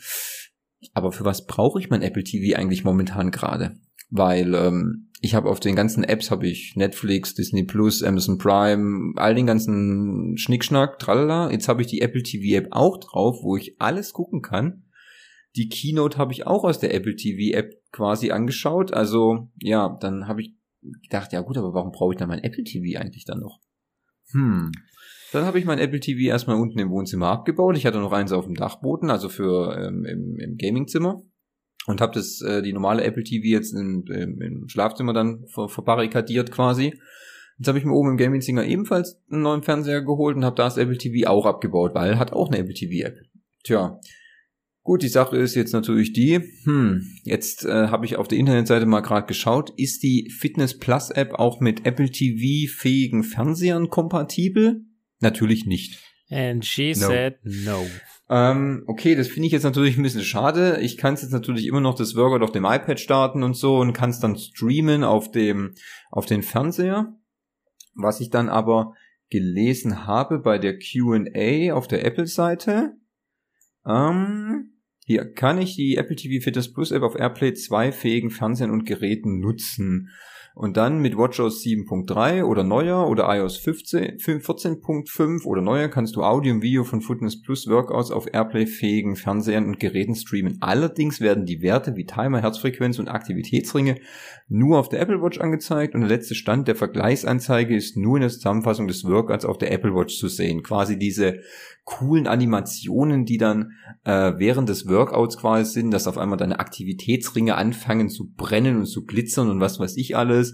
aber 0.94 1.12
für 1.12 1.26
was 1.26 1.46
brauche 1.46 1.80
ich 1.80 1.90
mein 1.90 2.02
Apple 2.02 2.24
TV 2.24 2.58
eigentlich 2.58 2.84
momentan 2.84 3.32
gerade? 3.32 3.76
Weil 4.10 4.56
ähm, 4.56 5.10
ich 5.22 5.36
habe 5.36 5.50
auf 5.50 5.60
den 5.60 5.76
ganzen 5.76 6.04
Apps 6.04 6.32
habe 6.32 6.48
ich 6.48 6.76
Netflix, 6.76 7.34
Disney 7.34 7.64
Plus, 7.64 8.04
Amazon 8.04 8.38
Prime, 8.38 9.14
all 9.16 9.36
den 9.36 9.48
ganzen 9.48 10.38
Schnickschnack, 10.38 11.00
tralala. 11.00 11.52
Jetzt 11.52 11.68
habe 11.68 11.82
ich 11.82 11.88
die 11.88 12.02
Apple 12.02 12.24
TV 12.24 12.58
App 12.58 12.68
auch 12.72 12.98
drauf, 13.00 13.40
wo 13.42 13.58
ich 13.58 13.82
alles 13.82 14.14
gucken 14.14 14.42
kann. 14.42 14.84
Die 15.56 15.70
Keynote 15.70 16.18
habe 16.18 16.34
ich 16.34 16.46
auch 16.46 16.64
aus 16.64 16.80
der 16.80 16.94
Apple 16.94 17.16
TV 17.16 17.58
App 17.58 17.74
quasi 17.92 18.32
angeschaut. 18.32 18.94
Also 18.94 19.50
ja, 19.60 19.98
dann 20.00 20.28
habe 20.28 20.42
ich 20.42 20.56
gedacht, 20.82 21.34
ja 21.34 21.42
gut, 21.42 21.58
aber 21.58 21.74
warum 21.74 21.92
brauche 21.92 22.14
ich 22.14 22.20
dann 22.20 22.30
mein 22.30 22.44
Apple 22.44 22.64
TV 22.64 23.00
eigentlich 23.00 23.26
dann 23.26 23.40
noch? 23.40 23.60
Hm. 24.32 24.72
Dann 25.32 25.46
habe 25.46 25.60
ich 25.60 25.66
mein 25.66 25.80
Apple 25.80 26.00
TV 26.00 26.30
erstmal 26.30 26.60
unten 26.60 26.80
im 26.80 26.90
Wohnzimmer 26.90 27.28
abgebaut. 27.28 27.78
Ich 27.78 27.86
hatte 27.86 28.00
noch 28.00 28.14
eins 28.14 28.32
auf 28.32 28.46
dem 28.46 28.56
Dachboden, 28.56 29.10
also 29.10 29.30
für 29.30 29.78
ähm, 29.78 30.06
im, 30.06 30.38
im 30.40 30.58
Gamingzimmer. 30.58 31.22
Und 31.86 32.02
habe 32.02 32.14
das 32.14 32.42
äh, 32.42 32.62
die 32.62 32.74
normale 32.74 33.04
Apple 33.04 33.24
TV 33.24 33.46
jetzt 33.46 33.74
in, 33.74 34.04
im, 34.08 34.42
im 34.42 34.68
Schlafzimmer 34.68 35.14
dann 35.14 35.46
ver 35.48 35.70
verbarrikadiert 35.70 36.52
quasi. 36.52 36.94
Jetzt 37.58 37.68
habe 37.68 37.80
ich 37.80 37.86
mir 37.86 37.94
oben 37.94 38.12
im 38.12 38.18
Gamingzimmer 38.18 38.66
ebenfalls 38.66 39.22
einen 39.32 39.42
neuen 39.42 39.64
Fernseher 39.64 40.02
geholt 40.02 40.36
und 40.36 40.46
habe 40.46 40.56
das 40.56 40.78
Apple 40.78 40.98
TV 40.98 41.30
auch 41.30 41.46
abgebaut, 41.46 41.96
weil 41.96 42.20
hat 42.20 42.34
auch 42.34 42.50
eine 42.50 42.60
Apple 42.60 42.74
TV 42.74 43.08
App. 43.08 43.18
Tja, 43.64 44.00
Gut, 44.88 45.04
die 45.04 45.10
Sache 45.10 45.36
ist 45.36 45.54
jetzt 45.56 45.74
natürlich 45.74 46.14
die, 46.14 46.40
hm, 46.64 47.06
jetzt 47.26 47.66
äh, 47.66 47.90
habe 47.90 48.06
ich 48.06 48.16
auf 48.16 48.30
der 48.30 48.38
Internetseite 48.38 48.86
mal 48.86 49.02
gerade 49.02 49.28
geschaut, 49.28 49.74
ist 49.76 50.02
die 50.02 50.30
Fitness 50.30 50.78
Plus 50.78 51.10
App 51.12 51.34
auch 51.34 51.60
mit 51.60 51.86
Apple 51.86 52.10
TV 52.10 52.72
fähigen 52.74 53.24
Fernsehern 53.24 53.90
kompatibel? 53.90 54.86
Natürlich 55.20 55.66
nicht. 55.66 56.00
And 56.30 56.66
she 56.66 56.90
no. 56.90 57.08
said 57.08 57.38
no. 57.44 57.86
Ähm, 58.30 58.84
okay, 58.88 59.16
das 59.16 59.30
finde 59.30 59.48
ich 59.48 59.54
jetzt 59.54 59.64
natürlich 59.64 59.98
ein 59.98 60.04
bisschen 60.04 60.24
schade. 60.24 60.80
Ich 60.82 60.98
kann 60.98 61.16
jetzt 61.16 61.32
natürlich 61.32 61.66
immer 61.66 61.80
noch 61.80 61.96
das 61.96 62.16
Workout 62.16 62.42
auf 62.42 62.52
dem 62.52 62.66
iPad 62.66 63.00
starten 63.00 63.44
und 63.44 63.56
so 63.56 63.78
und 63.78 63.94
kann 63.94 64.10
es 64.10 64.20
dann 64.20 64.38
streamen 64.38 65.04
auf 65.04 65.32
dem 65.32 65.74
auf 66.12 66.26
den 66.26 66.44
Fernseher. 66.44 67.16
Was 67.96 68.20
ich 68.20 68.30
dann 68.30 68.50
aber 68.50 68.94
gelesen 69.30 70.06
habe 70.06 70.40
bei 70.40 70.58
der 70.58 70.78
Q&A 70.78 71.74
auf 71.74 71.88
der 71.88 72.06
Apple-Seite, 72.06 72.98
ähm, 73.86 74.74
hier 75.06 75.34
kann 75.34 75.58
ich 75.58 75.76
die 75.76 75.96
Apple 75.96 76.18
TV 76.18 76.44
Fitness 76.44 76.74
Plus 76.74 76.92
App 76.92 77.02
auf 77.02 77.16
AirPlay 77.16 77.54
2 77.54 77.94
fähigen 77.94 78.30
Fernsehern 78.30 78.72
und 78.72 78.86
Geräten 78.86 79.40
nutzen. 79.40 80.10
Und 80.58 80.76
dann 80.76 81.04
mit 81.04 81.16
WatchOS 81.16 81.62
7.3 81.64 82.44
oder 82.44 82.64
neuer 82.64 83.08
oder 83.08 83.26
iOS 83.30 83.60
14.5 83.60 85.46
oder 85.46 85.62
neuer 85.62 85.88
kannst 85.88 86.16
du 86.16 86.24
Audio 86.24 86.56
und 86.56 86.64
Video 86.64 86.84
von 86.84 87.02
Fitness 87.02 87.40
Plus 87.40 87.68
Workouts 87.68 88.10
auf 88.10 88.26
Airplay-fähigen 88.34 89.18
Fernsehern 89.18 89.68
und 89.68 89.80
Geräten 89.80 90.16
streamen. 90.16 90.58
Allerdings 90.60 91.22
werden 91.22 91.46
die 91.46 91.62
Werte 91.62 91.96
wie 91.96 92.08
Timer, 92.08 92.42
Herzfrequenz 92.42 92.98
und 92.98 93.08
Aktivitätsringe 93.08 93.98
nur 94.48 94.80
auf 94.80 94.90
der 94.90 95.00
Apple 95.00 95.22
Watch 95.22 95.40
angezeigt 95.40 95.94
und 95.94 96.02
der 96.02 96.10
letzte 96.10 96.34
Stand 96.34 96.68
der 96.68 96.76
Vergleichsanzeige 96.76 97.76
ist 97.76 97.96
nur 97.96 98.18
in 98.18 98.22
der 98.22 98.32
Zusammenfassung 98.32 98.88
des 98.88 99.06
Workouts 99.06 99.46
auf 99.46 99.60
der 99.60 99.72
Apple 99.72 99.94
Watch 99.94 100.18
zu 100.18 100.28
sehen. 100.28 100.64
Quasi 100.64 100.98
diese 100.98 101.42
coolen 101.88 102.28
Animationen, 102.28 103.26
die 103.26 103.38
dann 103.38 103.72
äh, 104.04 104.34
während 104.38 104.68
des 104.70 104.90
Workouts 104.90 105.38
quasi 105.38 105.72
sind, 105.72 105.92
dass 105.92 106.08
auf 106.08 106.18
einmal 106.18 106.38
deine 106.38 106.60
Aktivitätsringe 106.60 107.56
anfangen 107.56 108.10
zu 108.10 108.30
brennen 108.36 108.78
und 108.78 108.88
zu 108.88 109.06
glitzern 109.06 109.50
und 109.50 109.62
was 109.62 109.80
weiß 109.80 109.96
ich 109.96 110.18
alles 110.18 110.47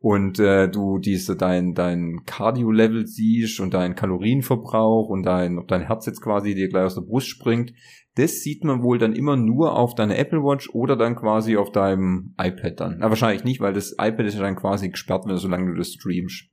und 0.00 0.38
äh, 0.38 0.68
du 0.68 0.98
diese 0.98 1.36
dein 1.36 1.74
dein 1.74 2.24
Cardio 2.24 2.70
Level 2.70 3.06
siehst 3.06 3.60
und 3.60 3.74
deinen 3.74 3.94
Kalorienverbrauch 3.94 5.08
und 5.08 5.24
dein 5.24 5.58
ob 5.58 5.68
dein 5.68 5.82
Herz 5.82 6.06
jetzt 6.06 6.20
quasi 6.20 6.54
dir 6.54 6.68
gleich 6.68 6.84
aus 6.84 6.94
der 6.94 7.02
Brust 7.02 7.28
springt, 7.28 7.72
das 8.14 8.40
sieht 8.40 8.64
man 8.64 8.82
wohl 8.82 8.98
dann 8.98 9.14
immer 9.14 9.36
nur 9.36 9.76
auf 9.76 9.94
deiner 9.94 10.18
Apple 10.18 10.40
Watch 10.40 10.70
oder 10.70 10.96
dann 10.96 11.16
quasi 11.16 11.56
auf 11.56 11.70
deinem 11.70 12.34
iPad 12.38 12.80
dann. 12.80 12.96
Na 12.98 13.08
wahrscheinlich 13.08 13.44
nicht, 13.44 13.60
weil 13.60 13.72
das 13.72 13.92
iPad 13.92 14.26
ist 14.26 14.34
ja 14.34 14.42
dann 14.42 14.56
quasi 14.56 14.88
gesperrt, 14.88 15.24
wenn 15.26 15.36
solange 15.36 15.70
du 15.72 15.78
das 15.78 15.92
streamst. 15.92 16.48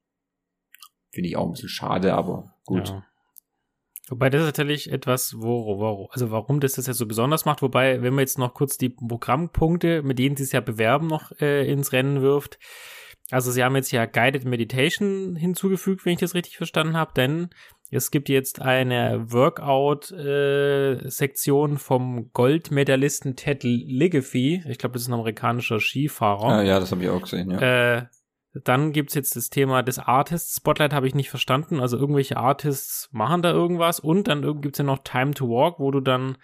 Finde 1.12 1.29
ich 1.29 1.38
auch 1.38 1.45
ein 1.45 1.51
bisschen 1.51 1.69
schade, 1.69 2.13
aber 2.13 2.53
gut. 2.65 2.89
Ja. 2.89 3.03
Wobei 4.10 4.29
das 4.29 4.41
ist 4.41 4.47
natürlich 4.47 4.91
etwas, 4.91 5.36
wo, 5.39 5.79
wo, 5.79 6.08
also 6.12 6.29
warum 6.29 6.60
das 6.60 6.73
das 6.73 6.86
jetzt 6.86 6.97
so 6.97 7.08
besonders 7.08 7.45
macht. 7.45 7.63
Wobei, 7.63 8.03
wenn 8.03 8.13
man 8.13 8.21
jetzt 8.21 8.38
noch 8.38 8.53
kurz 8.53 8.77
die 8.77 8.89
Programmpunkte, 8.89 10.03
mit 10.03 10.19
denen 10.19 10.36
sie 10.36 10.43
es 10.43 10.51
ja 10.51 10.62
bewerben, 10.62 11.08
noch 11.08 11.31
äh, 11.39 11.71
ins 11.71 11.91
Rennen 11.91 12.21
wirft, 12.21 12.60
Also 13.32 13.52
sie 13.52 13.64
haben 13.64 13.76
jetzt 13.76 13.92
ja 13.92 14.06
Guided 14.06 14.46
Meditation 14.46 15.36
hinzugefügt, 15.36 16.06
wenn 16.06 16.14
ich 16.14 16.20
das 16.20 16.36
richtig 16.36 16.58
verstanden 16.58 16.96
habe, 16.96 17.12
denn 17.16 17.50
es 17.92 18.12
gibt 18.12 18.30
jetzt 18.30 18.62
eine 18.62 19.32
Workout-Sektion 19.32 21.74
äh, 21.74 21.78
vom 21.78 22.32
Goldmedaillisten 22.34 23.36
Ted 23.36 23.64
Ligefee. 23.64 24.64
Ich 24.68 24.78
glaube, 24.78 24.94
das 24.94 25.02
ist 25.04 25.08
ein 25.08 25.14
amerikanischer 25.14 25.80
Skifahrer. 25.80 26.46
Ah, 26.46 26.62
ja, 26.64 26.80
das 26.80 26.92
habe 26.92 27.04
ich 27.04 27.10
auch 27.10 27.22
gesehen, 27.22 27.50
ja. 27.52 27.98
Äh, 27.98 28.06
dann 28.64 28.94
gibt's 28.94 29.14
jetzt 29.14 29.36
das 29.36 29.50
Thema 29.50 29.84
des 29.84 30.00
Artists. 30.00 30.56
Spotlight 30.58 30.94
habe 30.94 31.08
ich 31.08 31.16
nicht 31.16 31.30
verstanden. 31.30 31.82
Also 31.82 31.98
irgendwelche 31.98 32.38
Artists 32.38 33.10
machen 33.12 33.42
da 33.42 33.52
irgendwas. 33.52 34.00
Und 34.00 34.30
dann 34.30 34.62
gibt's 34.62 34.80
ja 34.80 34.86
noch 34.86 35.00
Time 35.00 35.32
to 35.32 35.50
Walk, 35.50 35.80
wo 35.80 35.92
du 35.92 36.00
dann, 36.00 36.38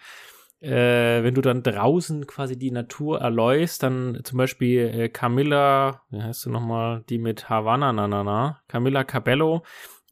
äh, 0.62 1.24
wenn 1.24 1.34
du 1.34 1.40
dann 1.40 1.64
draußen 1.64 2.26
quasi 2.28 2.56
die 2.56 2.70
Natur 2.70 3.20
erläufst, 3.20 3.82
dann 3.82 4.20
zum 4.22 4.38
Beispiel 4.38 4.78
äh, 4.94 5.08
Camilla, 5.08 6.02
wie 6.10 6.22
heißt 6.22 6.46
du 6.46 6.50
nochmal, 6.50 7.04
die 7.08 7.18
mit 7.18 7.50
Havana, 7.50 7.92
na, 7.92 8.06
na, 8.06 8.22
na, 8.22 8.60
Camilla 8.68 9.02
Cabello, 9.02 9.64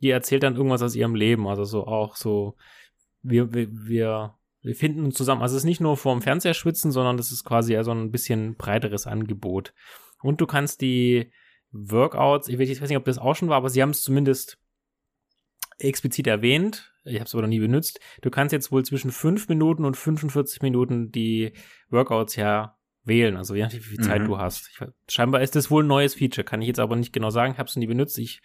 die 0.03 0.11
erzählt 0.11 0.43
dann 0.43 0.57
irgendwas 0.57 0.83
aus 0.83 0.97
ihrem 0.97 1.15
Leben. 1.15 1.47
Also 1.47 1.65
so 1.65 1.87
auch 1.87 2.17
so, 2.17 2.57
wir, 3.23 3.55
wir, 3.55 3.69
wir, 3.71 4.35
wir 4.63 4.75
finden 4.75 5.05
uns 5.05 5.15
zusammen. 5.15 5.43
Also 5.43 5.55
es 5.55 5.63
ist 5.63 5.67
nicht 5.67 5.81
nur 5.81 5.97
vorm 5.97 6.21
Fernseher 6.21 6.55
schwitzen, 6.55 6.91
sondern 6.91 7.17
das 7.17 7.31
ist 7.31 7.45
quasi 7.45 7.75
ja 7.75 7.85
so 7.85 7.93
ein 7.93 8.11
bisschen 8.11 8.57
breiteres 8.57 9.07
Angebot. 9.07 9.73
Und 10.21 10.41
du 10.41 10.47
kannst 10.47 10.81
die 10.81 11.31
Workouts, 11.71 12.49
ich 12.49 12.59
weiß 12.59 12.81
nicht, 12.81 12.97
ob 12.97 13.05
das 13.05 13.19
auch 13.19 13.37
schon 13.37 13.49
war, 13.49 13.57
aber 13.57 13.71
sie 13.71 13.83
haben 13.83 13.91
es 13.91 14.03
zumindest 14.03 14.59
explizit 15.81 16.27
erwähnt. 16.27 16.93
Ich 17.05 17.15
habe 17.15 17.25
es 17.25 17.35
aber 17.35 17.43
noch 17.43 17.49
nie 17.49 17.61
benutzt. 17.61 18.01
Du 18.23 18.31
kannst 18.31 18.53
jetzt 18.53 18.71
wohl 18.71 18.85
zwischen 18.85 19.11
5 19.11 19.49
Minuten 19.49 19.85
und 19.85 19.97
45 19.97 20.63
Minuten 20.63 21.11
die 21.11 21.53
Workouts 21.91 22.37
ja 22.37 22.77
wählen, 23.05 23.37
also 23.37 23.55
je 23.55 23.63
nachdem, 23.63 23.81
wie 23.81 23.85
viel 23.85 24.05
Zeit 24.05 24.23
mhm. 24.23 24.27
du 24.27 24.39
hast. 24.39 24.69
Ich, 24.69 24.87
scheinbar 25.13 25.41
ist 25.41 25.57
das 25.57 25.71
wohl 25.71 25.83
ein 25.83 25.89
neues 25.89 26.15
Feature, 26.15 26.45
kann 26.45 26.61
ich 26.61 26.69
jetzt 26.69 26.81
aber 26.81 26.97
nicht 26.97 27.13
genau 27.13 27.31
sagen, 27.31 27.53
ich 27.53 27.59
habe 27.59 27.69
es 27.69 27.77
nie 27.77 27.87
benutzt. 27.87 28.19
Ich 28.19 28.43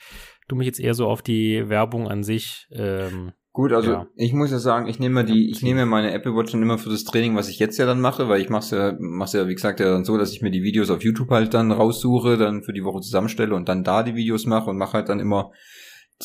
tue 0.48 0.58
mich 0.58 0.66
jetzt 0.66 0.80
eher 0.80 0.94
so 0.94 1.08
auf 1.08 1.22
die 1.22 1.68
Werbung 1.68 2.08
an 2.08 2.24
sich. 2.24 2.68
Ähm, 2.72 3.34
Gut, 3.52 3.72
also 3.72 3.92
ja. 3.92 4.08
ich 4.16 4.34
muss 4.34 4.52
ja 4.52 4.60
sagen, 4.60 4.88
ich 4.88 5.00
nehme 5.00 5.24
die, 5.24 5.50
ich 5.50 5.62
nehme 5.62 5.86
meine 5.86 6.12
Apple 6.12 6.36
Watch 6.36 6.52
dann 6.52 6.62
immer 6.62 6.78
für 6.78 6.90
das 6.90 7.06
Training, 7.06 7.38
was 7.38 7.48
ich 7.48 7.58
jetzt 7.58 7.78
ja 7.78 7.86
dann 7.86 8.02
mache, 8.02 8.28
weil 8.28 8.42
ich 8.42 8.50
mache 8.50 8.66
es 8.66 8.72
ja, 8.72 8.98
mach's 9.00 9.32
ja, 9.32 9.48
wie 9.48 9.56
gesagt, 9.56 9.80
ja 9.80 9.92
dann 9.92 10.04
so, 10.04 10.18
dass 10.18 10.34
ich 10.34 10.42
mir 10.42 10.52
die 10.52 10.62
Videos 10.62 10.90
auf 10.90 11.02
YouTube 11.04 11.30
halt 11.30 11.54
dann 11.54 11.72
raussuche, 11.72 12.36
dann 12.36 12.64
für 12.64 12.74
die 12.74 12.84
Woche 12.84 13.00
zusammenstelle 13.00 13.56
und 13.56 13.70
dann 13.70 13.86
da 13.86 14.04
die 14.04 14.16
Videos 14.16 14.46
mache 14.46 14.70
und 14.70 14.78
mache 14.78 14.94
halt 14.94 15.08
dann 15.08 15.22
immer, 15.22 15.52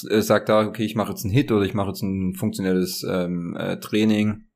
äh, 0.09 0.21
sag 0.21 0.47
da, 0.47 0.67
okay, 0.67 0.85
ich 0.85 0.95
mache 0.95 1.11
jetzt 1.11 1.25
einen 1.25 1.33
Hit 1.33 1.53
oder 1.53 1.65
ich 1.65 1.75
mache 1.75 1.89
jetzt 1.89 2.03
ein 2.03 2.35
funktionelles 2.35 3.05
ähm, 3.09 3.57
äh, 3.57 3.79
Training 3.79 4.47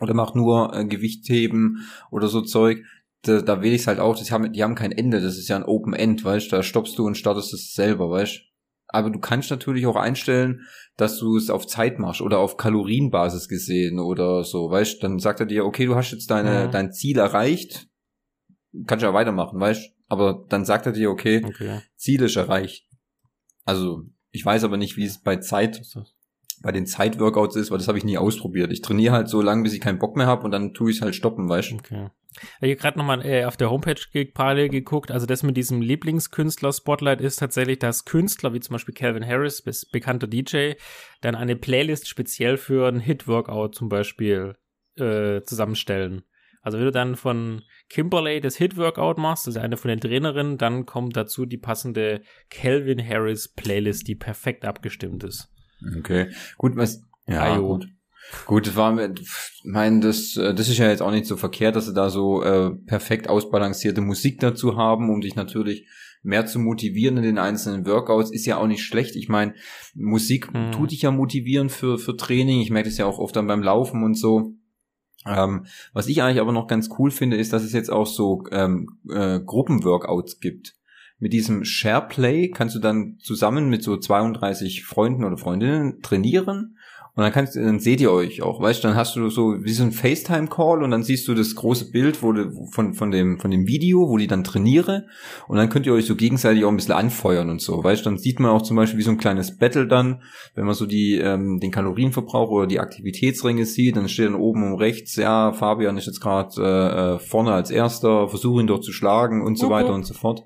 oder 0.00 0.14
mache 0.14 0.36
nur 0.36 0.74
äh, 0.74 0.84
Gewichtheben 0.84 1.86
oder 2.10 2.28
so 2.28 2.40
Zeug. 2.40 2.84
Da, 3.22 3.40
da 3.40 3.62
wähle 3.62 3.74
ich 3.74 3.82
es 3.82 3.86
halt 3.86 4.00
auch, 4.00 4.16
die 4.16 4.30
haben, 4.30 4.52
die 4.52 4.62
haben 4.62 4.74
kein 4.74 4.92
Ende, 4.92 5.20
das 5.20 5.38
ist 5.38 5.48
ja 5.48 5.56
ein 5.56 5.64
Open 5.64 5.94
End, 5.94 6.24
weißt 6.24 6.50
du, 6.50 6.56
da 6.56 6.62
stoppst 6.62 6.98
du 6.98 7.06
und 7.06 7.16
startest 7.16 7.54
es 7.54 7.72
selber, 7.72 8.10
weißt 8.10 8.38
du. 8.38 8.52
Aber 8.88 9.08
du 9.10 9.20
kannst 9.20 9.50
natürlich 9.50 9.86
auch 9.86 9.96
einstellen, 9.96 10.66
dass 10.96 11.18
du 11.18 11.36
es 11.36 11.48
auf 11.48 11.66
Zeit 11.66 11.98
machst 11.98 12.20
oder 12.20 12.38
auf 12.38 12.58
Kalorienbasis 12.58 13.48
gesehen 13.48 13.98
oder 13.98 14.44
so, 14.44 14.70
weißt 14.70 15.02
Dann 15.02 15.18
sagt 15.18 15.40
er 15.40 15.46
dir, 15.46 15.64
okay, 15.64 15.86
du 15.86 15.94
hast 15.94 16.12
jetzt 16.12 16.30
deine, 16.30 16.52
ja. 16.52 16.66
dein 16.66 16.92
Ziel 16.92 17.18
erreicht, 17.18 17.88
kannst 18.86 19.02
ja 19.02 19.14
weitermachen, 19.14 19.58
weißt 19.58 19.94
Aber 20.08 20.44
dann 20.48 20.66
sagt 20.66 20.84
er 20.84 20.92
dir, 20.92 21.10
okay, 21.10 21.42
okay. 21.42 21.80
Ziel 21.96 22.20
ist 22.20 22.36
erreicht. 22.36 22.86
Also, 23.64 24.02
ich 24.32 24.44
weiß 24.44 24.64
aber 24.64 24.76
nicht, 24.76 24.96
wie 24.96 25.04
es 25.04 25.18
bei 25.18 25.36
Zeit, 25.36 25.82
bei 26.62 26.72
den 26.72 26.86
Zeitworkouts 26.86 27.56
ist, 27.56 27.70
weil 27.70 27.78
das 27.78 27.88
habe 27.88 27.98
ich 27.98 28.04
nie 28.04 28.18
ausprobiert. 28.18 28.72
Ich 28.72 28.82
trainiere 28.82 29.12
halt 29.12 29.28
so 29.28 29.42
lange, 29.42 29.62
bis 29.62 29.74
ich 29.74 29.80
keinen 29.80 29.98
Bock 29.98 30.16
mehr 30.16 30.26
habe 30.26 30.44
und 30.44 30.50
dann 30.50 30.74
tue 30.74 30.90
ich 30.90 30.96
es 30.96 31.02
halt 31.02 31.14
stoppen, 31.14 31.48
weißt 31.48 31.72
Okay. 31.74 32.08
Ich 32.62 32.70
habe 32.70 32.76
gerade 32.76 32.98
nochmal 32.98 33.26
äh, 33.26 33.44
auf 33.44 33.58
der 33.58 33.70
Homepage 33.70 34.24
parallel 34.32 34.70
geguckt. 34.70 35.10
Also 35.10 35.26
das 35.26 35.42
mit 35.42 35.56
diesem 35.56 35.82
Lieblingskünstler-Spotlight 35.82 37.20
ist 37.20 37.36
tatsächlich, 37.36 37.78
dass 37.78 38.06
Künstler 38.06 38.54
wie 38.54 38.60
zum 38.60 38.72
Beispiel 38.72 38.94
Calvin 38.94 39.26
Harris, 39.26 39.62
bekannter 39.92 40.26
DJ, 40.26 40.72
dann 41.20 41.34
eine 41.34 41.56
Playlist 41.56 42.08
speziell 42.08 42.56
für 42.56 42.88
ein 42.88 43.00
Hit-Workout 43.00 43.74
zum 43.74 43.90
Beispiel 43.90 44.56
äh, 44.96 45.42
zusammenstellen. 45.42 46.22
Also 46.62 46.78
wenn 46.78 46.84
du 46.84 46.92
dann 46.92 47.16
von 47.16 47.62
Kimberley 47.88 48.40
das 48.40 48.56
Hit-Workout 48.56 49.18
machst, 49.18 49.46
das 49.46 49.56
ist 49.56 49.60
eine 49.60 49.76
von 49.76 49.88
den 49.88 50.00
Trainerinnen, 50.00 50.58
dann 50.58 50.86
kommt 50.86 51.16
dazu 51.16 51.44
die 51.44 51.58
passende 51.58 52.22
Calvin 52.50 53.06
Harris 53.06 53.48
Playlist, 53.48 54.06
die 54.06 54.14
perfekt 54.14 54.64
abgestimmt 54.64 55.24
ist. 55.24 55.48
Okay, 55.98 56.28
gut, 56.56 56.76
was 56.76 57.02
ja, 57.26 57.42
Ayo. 57.42 57.68
gut. 57.68 57.88
Gut, 58.46 58.68
das 58.68 58.76
war, 58.76 58.96
mein, 59.64 60.00
das, 60.00 60.36
äh, 60.36 60.54
das 60.54 60.68
ist 60.68 60.78
ja 60.78 60.88
jetzt 60.88 61.02
auch 61.02 61.10
nicht 61.10 61.26
so 61.26 61.36
verkehrt, 61.36 61.74
dass 61.74 61.86
sie 61.86 61.94
da 61.94 62.08
so 62.08 62.42
äh, 62.42 62.70
perfekt 62.86 63.28
ausbalancierte 63.28 64.00
Musik 64.00 64.38
dazu 64.38 64.76
haben, 64.76 65.10
um 65.10 65.20
dich 65.20 65.34
natürlich 65.34 65.88
mehr 66.22 66.46
zu 66.46 66.60
motivieren 66.60 67.16
in 67.16 67.24
den 67.24 67.38
einzelnen 67.38 67.84
Workouts, 67.84 68.30
ist 68.30 68.46
ja 68.46 68.58
auch 68.58 68.68
nicht 68.68 68.84
schlecht. 68.84 69.16
Ich 69.16 69.28
meine, 69.28 69.54
Musik 69.94 70.54
mhm. 70.54 70.70
tut 70.70 70.92
dich 70.92 71.02
ja 71.02 71.10
motivieren 71.10 71.68
für, 71.68 71.98
für 71.98 72.16
Training. 72.16 72.60
Ich 72.60 72.70
merke 72.70 72.88
das 72.88 72.98
ja 72.98 73.06
auch 73.06 73.18
oft 73.18 73.34
dann 73.34 73.48
beim 73.48 73.62
Laufen 73.62 74.04
und 74.04 74.16
so. 74.16 74.54
Ähm, 75.26 75.66
was 75.92 76.08
ich 76.08 76.22
eigentlich 76.22 76.40
aber 76.40 76.52
noch 76.52 76.66
ganz 76.66 76.90
cool 76.98 77.10
finde, 77.10 77.36
ist, 77.36 77.52
dass 77.52 77.62
es 77.62 77.72
jetzt 77.72 77.90
auch 77.90 78.06
so 78.06 78.44
ähm, 78.50 78.88
äh, 79.08 79.40
Gruppenworkouts 79.40 80.40
gibt. 80.40 80.74
Mit 81.18 81.32
diesem 81.32 81.64
SharePlay 81.64 82.50
kannst 82.50 82.74
du 82.74 82.80
dann 82.80 83.18
zusammen 83.20 83.68
mit 83.68 83.84
so 83.84 83.96
32 83.96 84.84
Freunden 84.84 85.24
oder 85.24 85.36
Freundinnen 85.36 86.02
trainieren 86.02 86.76
und 87.14 87.22
dann 87.22 87.32
kannst 87.32 87.56
dann 87.56 87.78
seht 87.78 88.00
ihr 88.00 88.10
euch 88.10 88.40
auch, 88.40 88.60
weißt 88.60 88.82
du, 88.82 88.88
dann 88.88 88.96
hast 88.96 89.16
du 89.16 89.28
so 89.28 89.62
wie 89.62 89.72
so 89.72 89.82
ein 89.82 89.92
FaceTime-Call 89.92 90.82
und 90.82 90.90
dann 90.90 91.02
siehst 91.02 91.28
du 91.28 91.34
das 91.34 91.54
große 91.54 91.90
Bild 91.90 92.22
wo 92.22 92.32
du, 92.32 92.66
von, 92.70 92.94
von, 92.94 93.10
dem, 93.10 93.38
von 93.38 93.50
dem 93.50 93.66
Video, 93.66 94.08
wo 94.08 94.16
die 94.16 94.26
dann 94.26 94.44
trainiere 94.44 95.04
und 95.46 95.58
dann 95.58 95.68
könnt 95.68 95.84
ihr 95.84 95.92
euch 95.92 96.06
so 96.06 96.16
gegenseitig 96.16 96.64
auch 96.64 96.70
ein 96.70 96.76
bisschen 96.76 96.94
anfeuern 96.94 97.50
und 97.50 97.60
so, 97.60 97.84
weißt 97.84 98.06
du, 98.06 98.10
dann 98.10 98.18
sieht 98.18 98.40
man 98.40 98.50
auch 98.50 98.62
zum 98.62 98.76
Beispiel 98.76 98.98
wie 98.98 99.04
so 99.04 99.10
ein 99.10 99.18
kleines 99.18 99.58
Battle 99.58 99.86
dann, 99.86 100.22
wenn 100.54 100.64
man 100.64 100.74
so 100.74 100.86
die, 100.86 101.18
ähm, 101.18 101.60
den 101.60 101.70
Kalorienverbrauch 101.70 102.50
oder 102.50 102.66
die 102.66 102.80
Aktivitätsringe 102.80 103.66
sieht, 103.66 103.96
dann 103.96 104.08
steht 104.08 104.26
dann 104.26 104.34
oben 104.34 104.62
um 104.64 104.74
rechts, 104.78 105.16
ja, 105.16 105.52
Fabian 105.52 105.98
ist 105.98 106.06
jetzt 106.06 106.20
gerade 106.20 106.50
äh, 106.62 107.14
äh, 107.14 107.18
vorne 107.18 107.52
als 107.52 107.70
erster, 107.70 108.28
versuche 108.28 108.62
ihn 108.62 108.66
doch 108.66 108.80
zu 108.80 108.92
schlagen 108.92 109.42
und 109.42 109.58
so 109.58 109.66
okay. 109.66 109.74
weiter 109.74 109.94
und 109.94 110.06
so 110.06 110.14
fort. 110.14 110.44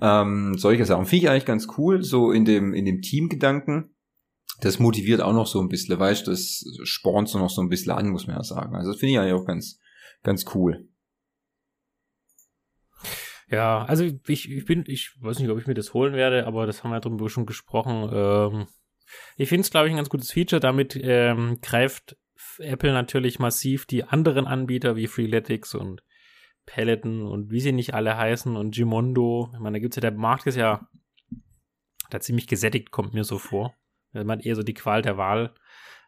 Ähm, 0.00 0.54
solche 0.58 0.84
Sachen. 0.84 1.06
Finde 1.06 1.24
ich 1.24 1.30
eigentlich 1.30 1.46
ganz 1.46 1.68
cool, 1.78 2.02
so 2.02 2.32
in 2.32 2.44
dem, 2.44 2.74
in 2.74 2.84
dem 2.84 3.00
Teamgedanken 3.00 3.91
das 4.62 4.78
motiviert 4.78 5.20
auch 5.20 5.32
noch 5.32 5.48
so 5.48 5.60
ein 5.60 5.68
bisschen, 5.68 5.98
weißt 5.98 6.26
du, 6.26 6.30
das 6.30 6.64
spornt 6.84 7.28
so 7.28 7.38
noch 7.38 7.50
so 7.50 7.60
ein 7.60 7.68
bisschen 7.68 7.92
an, 7.92 8.08
muss 8.08 8.28
man 8.28 8.36
ja 8.36 8.44
sagen. 8.44 8.76
Also 8.76 8.92
das 8.92 9.00
finde 9.00 9.12
ich 9.12 9.18
eigentlich 9.18 9.34
auch 9.34 9.44
ganz, 9.44 9.80
ganz 10.22 10.44
cool. 10.54 10.88
Ja, 13.48 13.84
also 13.84 14.04
ich, 14.04 14.50
ich 14.50 14.64
bin, 14.64 14.84
ich 14.86 15.16
weiß 15.20 15.40
nicht, 15.40 15.50
ob 15.50 15.58
ich 15.58 15.66
mir 15.66 15.74
das 15.74 15.92
holen 15.94 16.14
werde, 16.14 16.46
aber 16.46 16.64
das 16.66 16.82
haben 16.82 16.90
wir 16.90 16.96
ja 16.96 17.00
drüber 17.00 17.28
schon 17.28 17.44
gesprochen. 17.44 18.08
Ähm, 18.12 18.66
ich 19.36 19.48
finde 19.48 19.62
es, 19.62 19.70
glaube 19.70 19.88
ich, 19.88 19.92
ein 19.92 19.96
ganz 19.96 20.08
gutes 20.08 20.30
Feature. 20.30 20.60
Damit 20.60 20.98
ähm, 21.02 21.58
greift 21.60 22.16
Apple 22.58 22.92
natürlich 22.92 23.40
massiv 23.40 23.84
die 23.84 24.04
anderen 24.04 24.46
Anbieter 24.46 24.94
wie 24.94 25.08
Freeletics 25.08 25.74
und 25.74 26.02
Peloton 26.66 27.26
und 27.26 27.50
wie 27.50 27.60
sie 27.60 27.72
nicht 27.72 27.94
alle 27.94 28.16
heißen 28.16 28.56
und 28.56 28.74
Gimondo. 28.74 29.50
Ich 29.52 29.58
meine, 29.58 29.78
da 29.78 29.80
gibt's 29.80 29.96
ja, 29.96 30.02
der 30.02 30.12
Markt 30.12 30.46
ist 30.46 30.56
ja 30.56 30.88
da 32.10 32.20
ziemlich 32.20 32.46
gesättigt, 32.46 32.92
kommt 32.92 33.12
mir 33.12 33.24
so 33.24 33.38
vor. 33.38 33.74
Man 34.12 34.40
eher 34.40 34.56
so 34.56 34.62
die 34.62 34.74
Qual 34.74 35.02
der 35.02 35.16
Wahl 35.16 35.52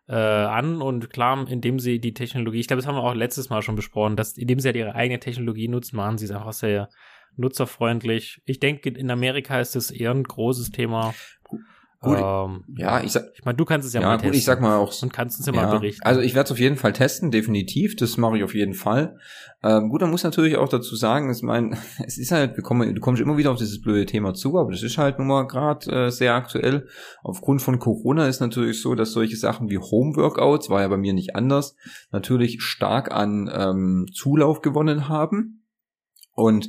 äh, 0.08 0.14
an 0.14 0.82
und 0.82 1.10
klar, 1.10 1.48
indem 1.48 1.78
sie 1.78 1.98
die 1.98 2.14
Technologie, 2.14 2.60
ich 2.60 2.66
glaube, 2.66 2.82
das 2.82 2.86
haben 2.86 2.96
wir 2.96 3.02
auch 3.02 3.14
letztes 3.14 3.48
Mal 3.48 3.62
schon 3.62 3.76
besprochen, 3.76 4.16
dass 4.16 4.36
indem 4.36 4.60
sie 4.60 4.68
halt 4.68 4.76
ihre 4.76 4.94
eigene 4.94 5.20
Technologie 5.20 5.68
nutzen, 5.68 5.96
machen 5.96 6.18
sie 6.18 6.26
es 6.26 6.30
einfach 6.30 6.52
sehr 6.52 6.88
nutzerfreundlich. 7.36 8.40
Ich 8.44 8.60
denke, 8.60 8.90
in 8.90 9.10
Amerika 9.10 9.60
ist 9.60 9.74
das 9.74 9.90
eher 9.90 10.10
ein 10.10 10.22
großes 10.22 10.70
Thema. 10.70 11.14
Gut, 12.04 12.18
ähm, 12.18 12.64
ja, 12.76 13.02
ich 13.02 13.12
sag, 13.12 13.24
ich 13.34 13.44
meine, 13.44 13.56
du 13.56 13.64
kannst 13.64 13.86
es 13.88 13.94
ja, 13.94 14.00
ja 14.00 14.06
mal 14.06 14.14
gut, 14.16 14.22
testen. 14.22 14.38
ich 14.38 14.44
sag 14.44 14.60
mal 14.60 14.76
auch 14.76 15.02
und 15.02 15.12
kannst 15.12 15.38
uns 15.38 15.46
ja, 15.46 15.52
ja 15.52 15.62
mal 15.62 15.78
berichten. 15.78 16.02
Also 16.04 16.20
ich 16.20 16.34
werde 16.34 16.46
es 16.46 16.52
auf 16.52 16.58
jeden 16.58 16.76
Fall 16.76 16.92
testen, 16.92 17.30
definitiv. 17.30 17.96
Das 17.96 18.16
mache 18.16 18.36
ich 18.36 18.44
auf 18.44 18.54
jeden 18.54 18.74
Fall. 18.74 19.18
Ähm, 19.62 19.88
gut, 19.88 20.02
man 20.02 20.10
muss 20.10 20.22
natürlich 20.22 20.56
auch 20.56 20.68
dazu 20.68 20.94
sagen, 20.94 21.32
ich 21.32 21.42
meine, 21.42 21.76
es 22.06 22.18
ist 22.18 22.32
halt, 22.32 22.56
wir 22.56 22.62
kommen, 22.62 22.94
du 22.94 23.00
kommst 23.00 23.22
immer 23.22 23.36
wieder 23.36 23.50
auf 23.50 23.58
dieses 23.58 23.80
blöde 23.80 24.04
Thema 24.04 24.34
zu, 24.34 24.58
aber 24.58 24.70
das 24.70 24.82
ist 24.82 24.98
halt 24.98 25.18
nun 25.18 25.28
mal 25.28 25.46
gerade 25.46 25.90
äh, 25.90 26.10
sehr 26.10 26.34
aktuell. 26.34 26.86
Aufgrund 27.22 27.62
von 27.62 27.78
Corona 27.78 28.28
ist 28.28 28.40
natürlich 28.40 28.82
so, 28.82 28.94
dass 28.94 29.12
solche 29.12 29.36
Sachen 29.36 29.70
wie 29.70 29.78
Home-Workouts, 29.78 30.68
war 30.68 30.82
ja 30.82 30.88
bei 30.88 30.98
mir 30.98 31.14
nicht 31.14 31.34
anders, 31.34 31.76
natürlich 32.12 32.62
stark 32.62 33.10
an 33.10 33.50
ähm, 33.52 34.06
Zulauf 34.12 34.60
gewonnen 34.60 35.08
haben. 35.08 35.62
Und 36.36 36.68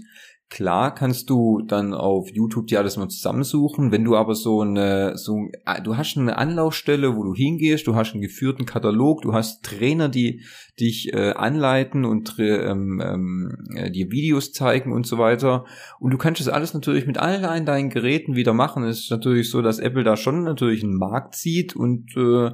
Klar 0.49 0.93
kannst 0.93 1.31
du 1.31 1.63
dann 1.65 1.95
auf 1.95 2.29
YouTube 2.31 2.67
dir 2.67 2.77
alles 2.77 2.97
mal 2.97 3.09
zusammensuchen. 3.09 3.91
Wenn 3.91 4.03
du 4.03 4.15
aber 4.15 4.35
so 4.35 4.61
eine, 4.61 5.17
so, 5.17 5.49
ah, 5.65 5.81
du 5.81 5.97
hast 5.97 6.17
eine 6.17 6.37
Anlaufstelle, 6.37 7.15
wo 7.15 7.23
du 7.23 7.33
hingehst, 7.33 7.87
du 7.87 7.95
hast 7.95 8.13
einen 8.13 8.21
geführten 8.21 8.65
Katalog, 8.65 9.23
du 9.23 9.33
hast 9.33 9.63
Trainer, 9.63 10.07
die 10.07 10.43
dich 10.79 11.11
äh, 11.13 11.31
anleiten 11.31 12.05
und 12.05 12.35
ähm, 12.37 13.01
ähm, 13.03 13.57
äh, 13.75 13.89
dir 13.89 14.11
Videos 14.11 14.51
zeigen 14.51 14.93
und 14.93 15.07
so 15.07 15.17
weiter. 15.17 15.65
Und 15.99 16.11
du 16.11 16.17
kannst 16.17 16.41
das 16.41 16.47
alles 16.47 16.75
natürlich 16.75 17.07
mit 17.07 17.17
allen 17.17 17.65
deinen 17.65 17.89
Geräten 17.89 18.35
wieder 18.35 18.53
machen. 18.53 18.83
Es 18.83 18.99
ist 18.99 19.11
natürlich 19.11 19.49
so, 19.49 19.63
dass 19.63 19.79
Apple 19.79 20.03
da 20.03 20.15
schon 20.15 20.43
natürlich 20.43 20.83
einen 20.83 20.97
Markt 20.97 21.35
sieht 21.35 21.75
und 21.75 22.15
äh, 22.15 22.51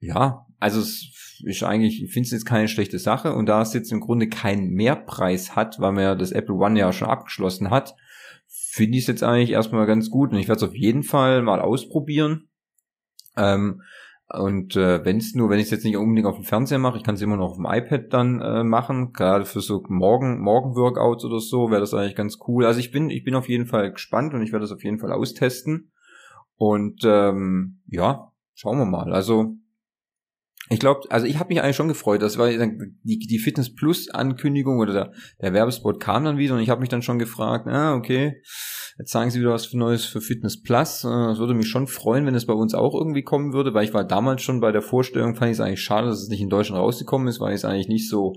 ja, 0.00 0.46
also 0.58 0.80
es 0.80 1.10
ist 1.44 1.62
eigentlich, 1.62 2.02
ich 2.02 2.12
finde 2.12 2.26
es 2.26 2.32
jetzt 2.32 2.46
keine 2.46 2.68
schlechte 2.68 2.98
Sache. 2.98 3.34
Und 3.34 3.46
da 3.46 3.62
es 3.62 3.74
jetzt 3.74 3.92
im 3.92 4.00
Grunde 4.00 4.28
keinen 4.28 4.70
Mehrpreis 4.70 5.56
hat, 5.56 5.80
weil 5.80 5.92
man 5.92 6.02
ja 6.02 6.14
das 6.14 6.32
Apple 6.32 6.54
One 6.54 6.78
ja 6.78 6.92
schon 6.92 7.08
abgeschlossen 7.08 7.70
hat, 7.70 7.94
finde 8.46 8.98
ich 8.98 9.04
es 9.04 9.08
jetzt 9.08 9.22
eigentlich 9.22 9.50
erstmal 9.50 9.86
ganz 9.86 10.10
gut 10.10 10.32
und 10.32 10.38
ich 10.38 10.48
werde 10.48 10.64
es 10.64 10.68
auf 10.68 10.76
jeden 10.76 11.02
Fall 11.02 11.42
mal 11.42 11.60
ausprobieren. 11.60 12.48
Ähm, 13.36 13.82
und 14.28 14.74
äh, 14.74 15.04
wenn 15.04 15.18
es 15.18 15.34
nur, 15.34 15.50
wenn 15.50 15.58
ich 15.58 15.66
es 15.66 15.70
jetzt 15.70 15.84
nicht 15.84 15.96
unbedingt 15.96 16.26
auf 16.26 16.34
dem 16.34 16.44
Fernseher 16.44 16.78
mache, 16.78 16.98
ich 16.98 17.04
kann 17.04 17.14
es 17.14 17.22
immer 17.22 17.36
noch 17.36 17.50
auf 17.50 17.56
dem 17.56 17.66
iPad 17.66 18.12
dann 18.12 18.40
äh, 18.40 18.64
machen, 18.64 19.12
gerade 19.12 19.44
für 19.44 19.60
so 19.60 19.84
Morgen 19.88 20.40
Morgen-Workouts 20.40 21.24
oder 21.24 21.38
so, 21.38 21.70
wäre 21.70 21.80
das 21.80 21.94
eigentlich 21.94 22.16
ganz 22.16 22.38
cool. 22.48 22.66
Also 22.66 22.80
ich 22.80 22.90
bin 22.90 23.08
ich 23.08 23.22
bin 23.22 23.36
auf 23.36 23.48
jeden 23.48 23.66
Fall 23.66 23.92
gespannt 23.92 24.34
und 24.34 24.42
ich 24.42 24.52
werde 24.52 24.64
das 24.64 24.72
auf 24.72 24.82
jeden 24.82 24.98
Fall 24.98 25.12
austesten. 25.12 25.92
Und 26.56 27.02
ähm, 27.04 27.82
ja, 27.86 28.32
schauen 28.54 28.78
wir 28.78 28.86
mal. 28.86 29.12
Also 29.12 29.54
ich 30.68 30.80
glaube, 30.80 31.02
also 31.10 31.26
ich 31.26 31.38
habe 31.38 31.48
mich 31.48 31.62
eigentlich 31.62 31.76
schon 31.76 31.88
gefreut. 31.88 32.22
Das 32.22 32.38
war 32.38 32.48
die, 32.48 33.18
die 33.18 33.38
Fitness 33.38 33.74
Plus 33.74 34.10
Ankündigung 34.10 34.78
oder 34.80 34.92
der, 34.92 35.12
der 35.40 35.52
Werbespot 35.52 36.00
kam 36.00 36.24
dann 36.24 36.38
wieder 36.38 36.54
und 36.54 36.60
ich 36.60 36.70
habe 36.70 36.80
mich 36.80 36.88
dann 36.88 37.02
schon 37.02 37.18
gefragt, 37.18 37.68
ah, 37.68 37.94
okay, 37.94 38.42
jetzt 38.98 39.12
sagen 39.12 39.30
sie 39.30 39.40
wieder 39.40 39.52
was 39.52 39.72
Neues 39.72 40.04
für 40.04 40.20
Fitness 40.20 40.60
Plus. 40.60 41.04
Äh, 41.04 41.30
es 41.30 41.38
würde 41.38 41.54
mich 41.54 41.68
schon 41.68 41.86
freuen, 41.86 42.26
wenn 42.26 42.34
es 42.34 42.46
bei 42.46 42.52
uns 42.52 42.74
auch 42.74 42.94
irgendwie 42.94 43.22
kommen 43.22 43.52
würde, 43.52 43.74
weil 43.74 43.84
ich 43.84 43.94
war 43.94 44.04
damals 44.04 44.42
schon 44.42 44.60
bei 44.60 44.72
der 44.72 44.82
Vorstellung, 44.82 45.36
fand 45.36 45.52
ich 45.52 45.58
es 45.58 45.60
eigentlich 45.60 45.82
schade, 45.82 46.08
dass 46.08 46.22
es 46.22 46.28
nicht 46.28 46.40
in 46.40 46.50
Deutschland 46.50 46.80
rausgekommen 46.80 47.28
ist, 47.28 47.40
weil 47.40 47.50
ich 47.50 47.60
es 47.60 47.64
eigentlich 47.64 47.88
nicht 47.88 48.08
so, 48.08 48.34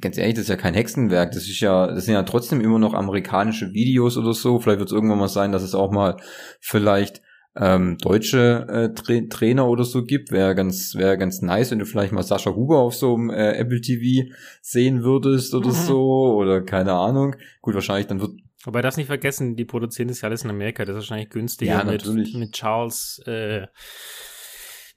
ganz 0.00 0.16
ehrlich, 0.16 0.34
das 0.34 0.44
ist 0.44 0.50
ja 0.50 0.56
kein 0.56 0.74
Hexenwerk. 0.74 1.32
Das 1.32 1.44
ist 1.44 1.60
ja, 1.60 1.88
das 1.88 2.06
sind 2.06 2.14
ja 2.14 2.22
trotzdem 2.22 2.60
immer 2.60 2.78
noch 2.78 2.94
amerikanische 2.94 3.72
Videos 3.72 4.16
oder 4.16 4.32
so. 4.32 4.58
Vielleicht 4.58 4.78
wird 4.78 4.88
es 4.88 4.94
irgendwann 4.94 5.18
mal 5.18 5.28
sein, 5.28 5.52
dass 5.52 5.62
es 5.62 5.74
auch 5.74 5.90
mal 5.90 6.16
vielleicht 6.60 7.20
ähm, 7.60 7.98
deutsche 7.98 8.66
äh, 8.68 8.94
Tra 8.94 9.20
Trainer 9.28 9.66
oder 9.68 9.84
so 9.84 10.04
gibt. 10.04 10.30
Wäre 10.30 10.54
ganz, 10.54 10.94
wäre 10.94 11.18
ganz 11.18 11.42
nice, 11.42 11.70
wenn 11.70 11.78
du 11.78 11.86
vielleicht 11.86 12.12
mal 12.12 12.22
Sascha 12.22 12.54
Huber 12.54 12.78
auf 12.78 12.94
so 12.94 13.14
einem 13.14 13.30
äh, 13.30 13.52
Apple 13.52 13.80
TV 13.80 14.30
sehen 14.62 15.02
würdest 15.02 15.54
oder 15.54 15.68
mhm. 15.68 15.72
so 15.72 16.34
oder 16.36 16.62
keine 16.62 16.92
Ahnung. 16.92 17.36
Gut, 17.60 17.74
wahrscheinlich 17.74 18.06
dann 18.06 18.20
wird 18.20 18.32
Wobei 18.64 18.82
das 18.82 18.96
nicht 18.96 19.06
vergessen, 19.06 19.54
die 19.54 19.64
produzieren 19.64 20.08
das 20.08 20.20
ja 20.20 20.28
alles 20.28 20.42
in 20.42 20.50
Amerika, 20.50 20.84
das 20.84 20.96
ist 20.96 21.02
wahrscheinlich 21.02 21.30
günstiger 21.30 21.78
ja, 21.78 21.84
mit, 21.84 22.34
mit 22.34 22.52
Charles 22.52 23.22
äh, 23.24 23.68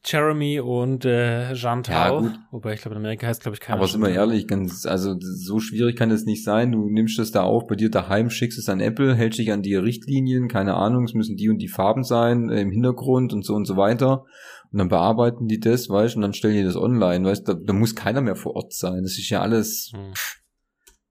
Jeremy 0.04 0.60
und 0.60 1.06
äh, 1.06 1.54
Jean 1.54 1.84
Ja, 1.88 2.10
gut. 2.10 2.40
Wobei 2.50 2.74
ich 2.74 2.82
glaube, 2.82 2.96
in 2.96 3.02
Amerika 3.02 3.28
heißt, 3.28 3.42
glaube 3.42 3.56
ich, 3.56 3.62
keiner. 3.62 3.78
Aber 3.78 3.88
sind 3.88 4.02
wir 4.02 4.10
ehrlich, 4.10 4.48
ganz, 4.48 4.86
also 4.88 5.16
so 5.20 5.60
schwierig 5.60 5.96
kann 5.96 6.10
es 6.10 6.26
nicht 6.26 6.44
sein. 6.44 6.72
Du 6.72 6.90
nimmst 6.90 7.20
es 7.20 7.32
da 7.32 7.44
auf, 7.44 7.68
bei 7.68 7.76
dir 7.76 7.92
daheim, 7.92 8.32
schickst 8.32 8.58
es 8.58 8.68
an 8.68 8.80
Apple, 8.80 9.14
hältst 9.14 9.38
dich 9.38 9.52
an 9.52 9.62
die 9.62 9.76
Richtlinien, 9.76 10.48
keine 10.48 10.74
Ahnung, 10.74 11.04
es 11.04 11.14
müssen 11.14 11.38
die 11.38 11.50
und 11.50 11.60
die 11.60 11.68
Farben 11.68 12.04
sein 12.04 12.50
äh, 12.50 12.62
im 12.62 12.72
Hintergrund 12.72 13.32
und 13.32 13.46
so 13.46 13.54
und 13.54 13.66
so 13.66 13.78
weiter. 13.78 14.26
Und 14.72 14.80
dann 14.80 14.90
bearbeiten 14.90 15.48
die 15.48 15.60
das, 15.60 15.88
weißt 15.88 16.16
und 16.16 16.24
dann 16.24 16.34
stellen 16.34 16.56
die 16.56 16.64
das 16.64 16.76
online, 16.76 17.28
weißt 17.28 17.48
da, 17.48 17.54
da 17.54 17.74
muss 17.74 17.96
keiner 17.96 18.22
mehr 18.22 18.36
vor 18.36 18.56
Ort 18.56 18.74
sein. 18.74 19.04
Das 19.04 19.20
ist 19.20 19.30
ja 19.30 19.42
alles, 19.42 19.92
hm. 19.94 20.14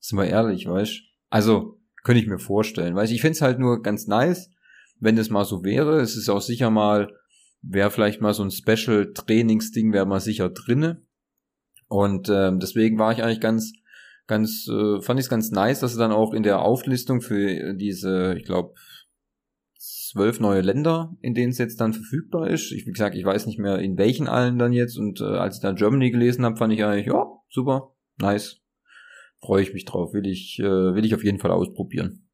sind 0.01 0.19
wir 0.19 0.27
ehrlich, 0.27 0.67
weißt 0.67 1.01
Also, 1.29 1.79
könnte 2.03 2.21
ich 2.21 2.27
mir 2.27 2.39
vorstellen. 2.39 2.97
Weißt 2.97 3.13
ich 3.13 3.21
finde 3.21 3.33
es 3.33 3.43
halt 3.43 3.59
nur 3.61 3.83
ganz 3.83 4.07
nice, 4.09 4.51
wenn 4.99 5.17
das 5.17 5.31
mal 5.31 5.45
so 5.45 5.63
wäre. 5.63 6.01
Es 6.01 6.17
ist 6.17 6.29
auch 6.29 6.41
sicher 6.41 6.71
mal 6.71 7.09
wäre 7.63 7.91
vielleicht 7.91 8.21
mal 8.21 8.35
so 8.35 8.43
ein 8.43 8.51
Special-Trainingsding, 8.51 9.93
wäre 9.93 10.07
mal 10.07 10.21
sicher 10.21 10.51
drinne. 10.51 11.03
Und 11.89 12.29
ähm, 12.29 12.61
deswegen 12.61 12.99
war 12.99 13.13
ich 13.13 13.23
eigentlich 13.23 13.41
ganz, 13.41 13.73
ganz, 14.27 14.69
äh, 14.69 15.01
fand 15.01 15.19
ich 15.19 15.27
es 15.27 15.31
ganz 15.31 15.51
nice, 15.51 15.81
dass 15.81 15.93
es 15.93 15.99
dann 15.99 16.13
auch 16.13 16.33
in 16.33 16.43
der 16.43 16.63
Auflistung 16.63 17.21
für 17.21 17.75
diese, 17.75 18.35
ich 18.39 18.45
glaube, 18.45 18.75
zwölf 20.11 20.41
neue 20.41 20.61
Länder, 20.61 21.17
in 21.21 21.35
denen 21.35 21.51
es 21.51 21.59
jetzt 21.59 21.81
dann 21.81 21.93
verfügbar 21.93 22.49
ist. 22.49 22.73
Ich, 22.73 22.87
wie 22.87 22.93
gesagt, 22.93 23.15
ich 23.15 23.25
weiß 23.25 23.47
nicht 23.47 23.59
mehr, 23.59 23.79
in 23.79 23.97
welchen 23.97 24.29
allen 24.29 24.59
dann 24.59 24.73
jetzt. 24.73 24.97
Und 24.97 25.21
äh, 25.21 25.25
als 25.25 25.57
ich 25.57 25.63
dann 25.63 25.77
Germany 25.77 26.11
gelesen 26.11 26.45
habe, 26.45 26.57
fand 26.57 26.73
ich 26.73 26.85
eigentlich, 26.85 27.07
ja, 27.07 27.27
super, 27.49 27.95
nice. 28.19 28.61
Freue 29.41 29.63
ich 29.63 29.73
mich 29.73 29.85
drauf. 29.85 30.13
Will 30.13 30.27
ich, 30.27 30.59
äh, 30.59 30.65
will 30.95 31.05
ich 31.05 31.15
auf 31.15 31.25
jeden 31.25 31.39
Fall 31.39 31.51
ausprobieren. 31.51 32.30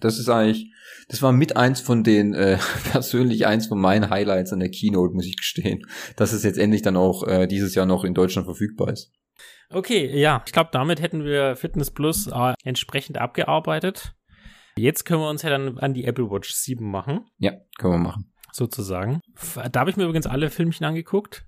Das 0.00 0.18
ist 0.18 0.28
eigentlich, 0.28 0.72
das 1.08 1.22
war 1.22 1.32
mit 1.32 1.56
eins 1.56 1.80
von 1.80 2.04
den, 2.04 2.34
äh, 2.34 2.58
persönlich 2.92 3.46
eins 3.46 3.66
von 3.66 3.80
meinen 3.80 4.10
Highlights 4.10 4.52
an 4.52 4.60
der 4.60 4.70
Keynote, 4.70 5.14
muss 5.14 5.26
ich 5.26 5.36
gestehen, 5.36 5.86
dass 6.16 6.32
es 6.32 6.42
jetzt 6.44 6.58
endlich 6.58 6.82
dann 6.82 6.96
auch 6.96 7.26
äh, 7.26 7.46
dieses 7.46 7.74
Jahr 7.74 7.86
noch 7.86 8.04
in 8.04 8.14
Deutschland 8.14 8.46
verfügbar 8.46 8.92
ist. 8.92 9.12
Okay, 9.70 10.18
ja, 10.18 10.42
ich 10.46 10.52
glaube, 10.52 10.70
damit 10.72 11.00
hätten 11.02 11.24
wir 11.24 11.54
Fitness 11.56 11.90
Plus 11.90 12.26
äh, 12.26 12.54
entsprechend 12.64 13.18
abgearbeitet. 13.18 14.14
Jetzt 14.76 15.04
können 15.04 15.20
wir 15.20 15.28
uns 15.28 15.42
ja 15.42 15.50
dann 15.50 15.78
an 15.78 15.92
die 15.92 16.04
Apple 16.04 16.30
Watch 16.30 16.52
7 16.52 16.88
machen. 16.88 17.26
Ja, 17.38 17.52
können 17.78 17.94
wir 17.94 17.98
machen. 17.98 18.32
Sozusagen. 18.52 19.20
Da 19.70 19.80
habe 19.80 19.90
ich 19.90 19.96
mir 19.96 20.04
übrigens 20.04 20.26
alle 20.26 20.50
Filmchen 20.50 20.86
angeguckt. 20.86 21.44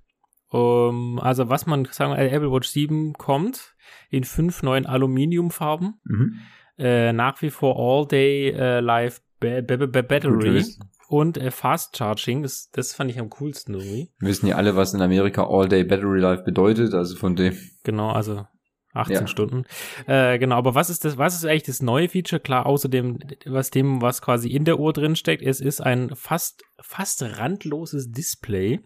Um, 0.49 1.17
also 1.19 1.49
was 1.49 1.65
man 1.65 1.85
sagen, 1.85 2.13
Apple 2.13 2.51
Watch 2.51 2.67
7 2.67 3.13
kommt 3.13 3.73
in 4.09 4.25
fünf 4.25 4.63
neuen 4.63 4.85
Aluminiumfarben. 4.85 5.99
Mhm 6.03 6.39
äh, 6.81 7.13
nach 7.13 7.41
wie 7.41 7.49
vor 7.49 7.77
All-Day 7.77 8.49
äh, 8.49 8.79
Live 8.79 9.21
ba 9.39 9.61
ba 9.61 9.85
ba 9.85 10.01
Battery 10.01 10.65
und 11.07 11.37
äh, 11.37 11.51
Fast 11.51 11.97
Charging. 11.97 12.41
Das, 12.43 12.71
das 12.71 12.93
fand 12.93 13.11
ich 13.11 13.19
am 13.19 13.29
coolsten 13.29 13.73
irgendwie. 13.73 14.09
Wir 14.19 14.29
wissen 14.29 14.47
ja 14.47 14.55
alle, 14.55 14.75
was 14.75 14.93
in 14.93 15.01
Amerika 15.01 15.45
All-Day 15.47 15.83
Battery 15.83 16.19
Life 16.19 16.43
bedeutet, 16.43 16.93
also 16.93 17.15
von 17.15 17.35
dem. 17.35 17.55
Genau, 17.83 18.11
also 18.11 18.45
18 18.93 19.15
ja. 19.15 19.27
Stunden. 19.27 19.65
Äh, 20.07 20.39
genau, 20.39 20.55
aber 20.55 20.75
was 20.75 20.89
ist 20.89 21.05
das, 21.05 21.17
was 21.17 21.35
ist 21.35 21.45
eigentlich 21.45 21.63
das 21.63 21.81
neue 21.81 22.09
Feature? 22.09 22.39
Klar, 22.39 22.65
außer 22.65 22.89
dem, 22.89 23.19
was 23.45 23.69
dem, 23.69 24.01
was 24.01 24.21
quasi 24.21 24.49
in 24.49 24.65
der 24.65 24.79
Uhr 24.79 24.93
drin 24.93 25.15
steckt, 25.15 25.43
es 25.43 25.61
ist 25.61 25.81
ein 25.81 26.15
fast, 26.15 26.63
fast 26.81 27.23
randloses 27.23 28.11
Display, 28.11 28.79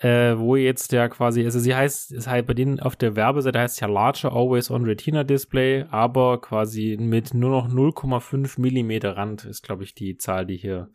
äh, 0.00 0.36
wo 0.36 0.56
jetzt 0.56 0.92
ja 0.92 1.08
quasi, 1.08 1.44
also 1.44 1.60
sie 1.60 1.74
heißt, 1.74 2.12
es 2.12 2.26
heißt 2.26 2.46
bei 2.46 2.54
denen 2.54 2.80
auf 2.80 2.96
der 2.96 3.16
Werbeseite 3.16 3.60
heißt 3.60 3.80
ja 3.80 3.86
Larger 3.86 4.32
Always 4.32 4.70
on 4.70 4.84
Retina 4.84 5.24
Display, 5.24 5.84
aber 5.90 6.40
quasi 6.40 6.96
mit 6.98 7.34
nur 7.34 7.50
noch 7.50 7.68
0,5 7.68 8.60
Millimeter 8.60 9.16
Rand 9.16 9.44
ist, 9.44 9.62
glaube 9.62 9.84
ich, 9.84 9.94
die 9.94 10.16
Zahl, 10.16 10.46
die 10.46 10.56
hier 10.56 10.90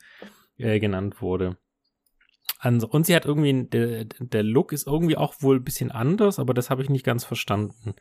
äh, 0.57 0.79
genannt 0.79 1.21
wurde. 1.21 1.57
Und 2.63 3.05
sie 3.05 3.15
hat 3.15 3.25
irgendwie, 3.25 3.67
der, 3.67 4.05
der 4.05 4.43
Look 4.43 4.71
ist 4.71 4.87
irgendwie 4.87 5.17
auch 5.17 5.35
wohl 5.41 5.57
ein 5.57 5.63
bisschen 5.63 5.91
anders, 5.91 6.39
aber 6.39 6.53
das 6.53 6.69
habe 6.69 6.81
ich 6.81 6.89
nicht 6.89 7.05
ganz 7.05 7.23
verstanden. 7.23 7.95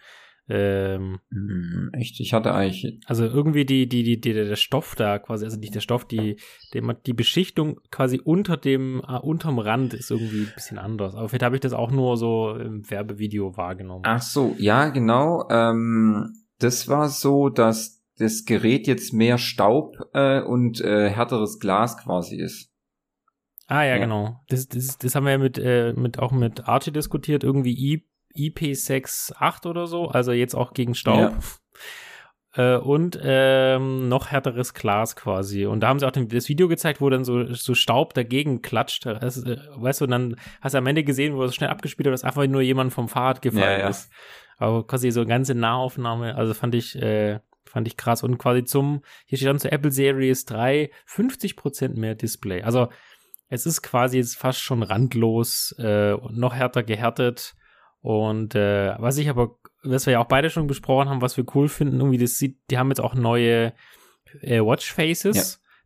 Ähm, 0.48 1.18
hm, 1.30 1.90
Echt? 1.92 2.20
Ich 2.20 2.32
hatte 2.32 2.54
eigentlich. 2.54 3.00
Also 3.06 3.24
irgendwie 3.24 3.64
die, 3.64 3.88
die, 3.88 4.04
die, 4.04 4.20
die, 4.20 4.32
der 4.32 4.56
Stoff 4.56 4.94
da 4.94 5.18
quasi, 5.18 5.44
also 5.44 5.58
nicht 5.58 5.74
der 5.74 5.80
Stoff, 5.80 6.04
die, 6.04 6.36
die, 6.72 6.82
die 7.04 7.12
Beschichtung 7.12 7.80
quasi 7.90 8.20
unter 8.22 8.56
dem, 8.56 9.00
uh, 9.00 9.18
unterm 9.18 9.58
Rand 9.58 9.92
ist 9.92 10.10
irgendwie 10.10 10.42
ein 10.42 10.52
bisschen 10.54 10.78
anders. 10.78 11.14
Aber 11.14 11.28
vielleicht 11.28 11.42
habe 11.42 11.56
ich 11.56 11.60
das 11.60 11.72
auch 11.72 11.90
nur 11.90 12.16
so 12.16 12.54
im 12.54 12.88
Werbevideo 12.88 13.56
wahrgenommen. 13.56 14.04
Ach 14.06 14.22
so, 14.22 14.54
ja, 14.58 14.88
genau. 14.88 15.48
Ähm, 15.50 16.32
das 16.60 16.86
war 16.86 17.08
so, 17.08 17.48
dass 17.48 18.04
das 18.18 18.44
Gerät 18.44 18.86
jetzt 18.86 19.12
mehr 19.12 19.38
Staub 19.38 19.96
äh, 20.14 20.40
und 20.40 20.80
äh, 20.80 21.10
härteres 21.10 21.58
Glas 21.58 21.98
quasi 21.98 22.36
ist. 22.36 22.72
Ah 23.66 23.83
ja, 23.83 23.94
ja, 23.94 23.98
genau. 23.98 24.40
Das, 24.48 24.68
das, 24.68 24.98
das 24.98 25.14
haben 25.14 25.24
wir 25.24 25.33
ja 25.33 25.38
mit, 25.38 25.59
äh, 25.59 25.92
mit 25.94 26.18
auch 26.18 26.33
mit 26.33 26.68
Archie 26.68 26.92
diskutiert, 26.92 27.42
irgendwie 27.42 27.72
I, 27.72 28.07
IP68 28.37 29.66
oder 29.66 29.87
so, 29.87 30.09
also 30.09 30.33
jetzt 30.33 30.55
auch 30.55 30.72
gegen 30.72 30.94
Staub. 30.94 31.33
Ja. 31.33 31.38
Äh, 32.57 32.79
und 32.79 33.18
ähm, 33.22 34.09
noch 34.09 34.29
härteres 34.31 34.72
Glas 34.72 35.14
quasi. 35.14 35.66
Und 35.66 35.81
da 35.81 35.88
haben 35.88 35.98
sie 35.98 36.07
auch 36.07 36.12
den, 36.12 36.29
das 36.29 36.48
Video 36.48 36.68
gezeigt, 36.68 37.00
wo 37.00 37.11
dann 37.11 37.24
so, 37.24 37.52
so 37.52 37.74
Staub 37.74 38.14
dagegen 38.14 38.62
klatscht. 38.62 39.05
Das, 39.05 39.44
äh, 39.44 39.59
weißt 39.74 40.00
du, 40.00 40.05
und 40.07 40.11
dann 40.11 40.37
hast 40.61 40.74
du 40.74 40.79
am 40.79 40.87
Ende 40.87 41.05
gesehen, 41.05 41.37
wo 41.37 41.44
es 41.44 41.55
schnell 41.55 41.70
abgespielt 41.70 42.07
hat, 42.07 42.14
dass 42.14 42.24
einfach 42.24 42.46
nur 42.46 42.62
jemand 42.62 42.92
vom 42.92 43.09
Fahrrad 43.09 43.42
gefallen 43.42 43.81
ja, 43.81 43.88
ist. 43.88 44.11
Aber 44.59 44.87
quasi 44.87 45.11
so 45.11 45.20
eine 45.20 45.29
ganze 45.29 45.55
Nahaufnahme, 45.55 46.35
also 46.35 46.55
fand 46.55 46.74
ich, 46.74 46.96
äh, 46.96 47.40
fand 47.64 47.88
ich 47.88 47.98
krass. 47.98 48.22
Und 48.22 48.38
quasi 48.38 48.64
zum, 48.64 49.02
hier 49.26 49.37
steht 49.37 49.48
dann 49.48 49.59
zur 49.59 49.72
Apple 49.72 49.90
Series 49.90 50.46
3 50.46 50.90
50% 51.07 51.98
mehr 51.98 52.14
Display. 52.14 52.62
Also 52.62 52.88
es 53.48 53.66
ist 53.66 53.82
quasi 53.82 54.18
jetzt 54.18 54.37
fast 54.37 54.61
schon 54.61 54.82
randlos 54.82 55.74
äh, 55.78 56.12
und 56.12 56.37
noch 56.37 56.54
härter 56.54 56.82
gehärtet. 56.82 57.54
Und 58.00 58.54
äh, 58.54 58.94
was 58.98 59.18
ich 59.18 59.28
aber, 59.28 59.59
was 59.82 60.06
wir 60.06 60.14
ja 60.14 60.20
auch 60.20 60.28
beide 60.28 60.50
schon 60.50 60.66
besprochen 60.66 61.09
haben, 61.09 61.22
was 61.22 61.37
wir 61.37 61.44
cool 61.54 61.68
finden, 61.68 61.98
irgendwie, 61.98 62.18
das 62.18 62.38
sieht, 62.38 62.59
die 62.70 62.78
haben 62.78 62.88
jetzt 62.88 63.00
auch 63.00 63.14
neue 63.14 63.72
äh, 64.40 64.61
Watchfaces, 64.61 65.36
ja. 65.36 65.42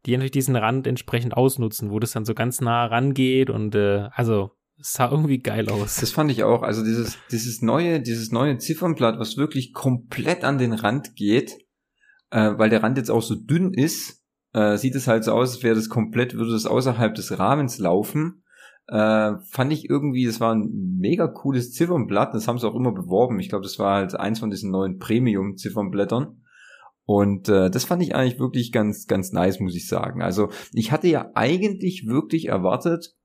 die 0.06 0.12
natürlich 0.12 0.32
diesen 0.32 0.56
Rand 0.56 0.86
entsprechend 0.86 1.36
ausnutzen, 1.36 1.90
wo 1.90 1.98
das 1.98 2.12
dann 2.12 2.24
so 2.24 2.34
ganz 2.34 2.60
nah 2.60 2.86
rangeht 2.86 3.50
und 3.50 3.74
äh, 3.74 4.08
also 4.12 4.50
es 4.78 4.94
sah 4.94 5.10
irgendwie 5.10 5.38
geil 5.38 5.68
aus. 5.68 5.96
Das 5.96 6.10
fand 6.10 6.30
ich 6.30 6.42
auch. 6.42 6.62
Also 6.62 6.82
dieses, 6.82 7.18
dieses 7.30 7.60
neue, 7.60 8.00
dieses 8.00 8.32
neue 8.32 8.56
Ziffernblatt, 8.56 9.18
was 9.18 9.36
wirklich 9.36 9.74
komplett 9.74 10.42
an 10.42 10.56
den 10.56 10.72
Rand 10.72 11.16
geht, 11.16 11.58
äh, 12.30 12.52
weil 12.56 12.70
der 12.70 12.82
Rand 12.82 12.96
jetzt 12.96 13.10
auch 13.10 13.22
so 13.22 13.34
dünn 13.34 13.74
ist, 13.74 14.19
äh, 14.52 14.76
sieht 14.76 14.94
es 14.94 15.06
halt 15.06 15.24
so 15.24 15.32
aus, 15.32 15.54
als 15.54 15.62
wäre 15.62 15.74
das 15.74 15.88
komplett, 15.88 16.34
würde 16.34 16.52
das 16.52 16.66
außerhalb 16.66 17.14
des 17.14 17.38
Rahmens 17.38 17.78
laufen. 17.78 18.42
Äh, 18.88 19.34
fand 19.48 19.72
ich 19.72 19.88
irgendwie, 19.88 20.26
das 20.26 20.40
war 20.40 20.54
ein 20.54 20.96
mega 20.98 21.28
cooles 21.28 21.72
Ziffernblatt, 21.72 22.34
das 22.34 22.48
haben 22.48 22.58
sie 22.58 22.68
auch 22.68 22.74
immer 22.74 22.92
beworben. 22.92 23.38
Ich 23.38 23.48
glaube, 23.48 23.62
das 23.62 23.78
war 23.78 23.96
halt 23.96 24.14
eins 24.14 24.40
von 24.40 24.50
diesen 24.50 24.70
neuen 24.70 24.98
Premium-Ziffernblättern. 24.98 26.42
Und 27.04 27.48
äh, 27.48 27.70
das 27.70 27.84
fand 27.84 28.02
ich 28.02 28.14
eigentlich 28.14 28.38
wirklich 28.38 28.72
ganz, 28.72 29.06
ganz 29.06 29.32
nice, 29.32 29.60
muss 29.60 29.74
ich 29.74 29.88
sagen. 29.88 30.22
Also 30.22 30.50
ich 30.72 30.92
hatte 30.92 31.08
ja 31.08 31.30
eigentlich 31.34 32.06
wirklich 32.06 32.46
erwartet, 32.46 33.16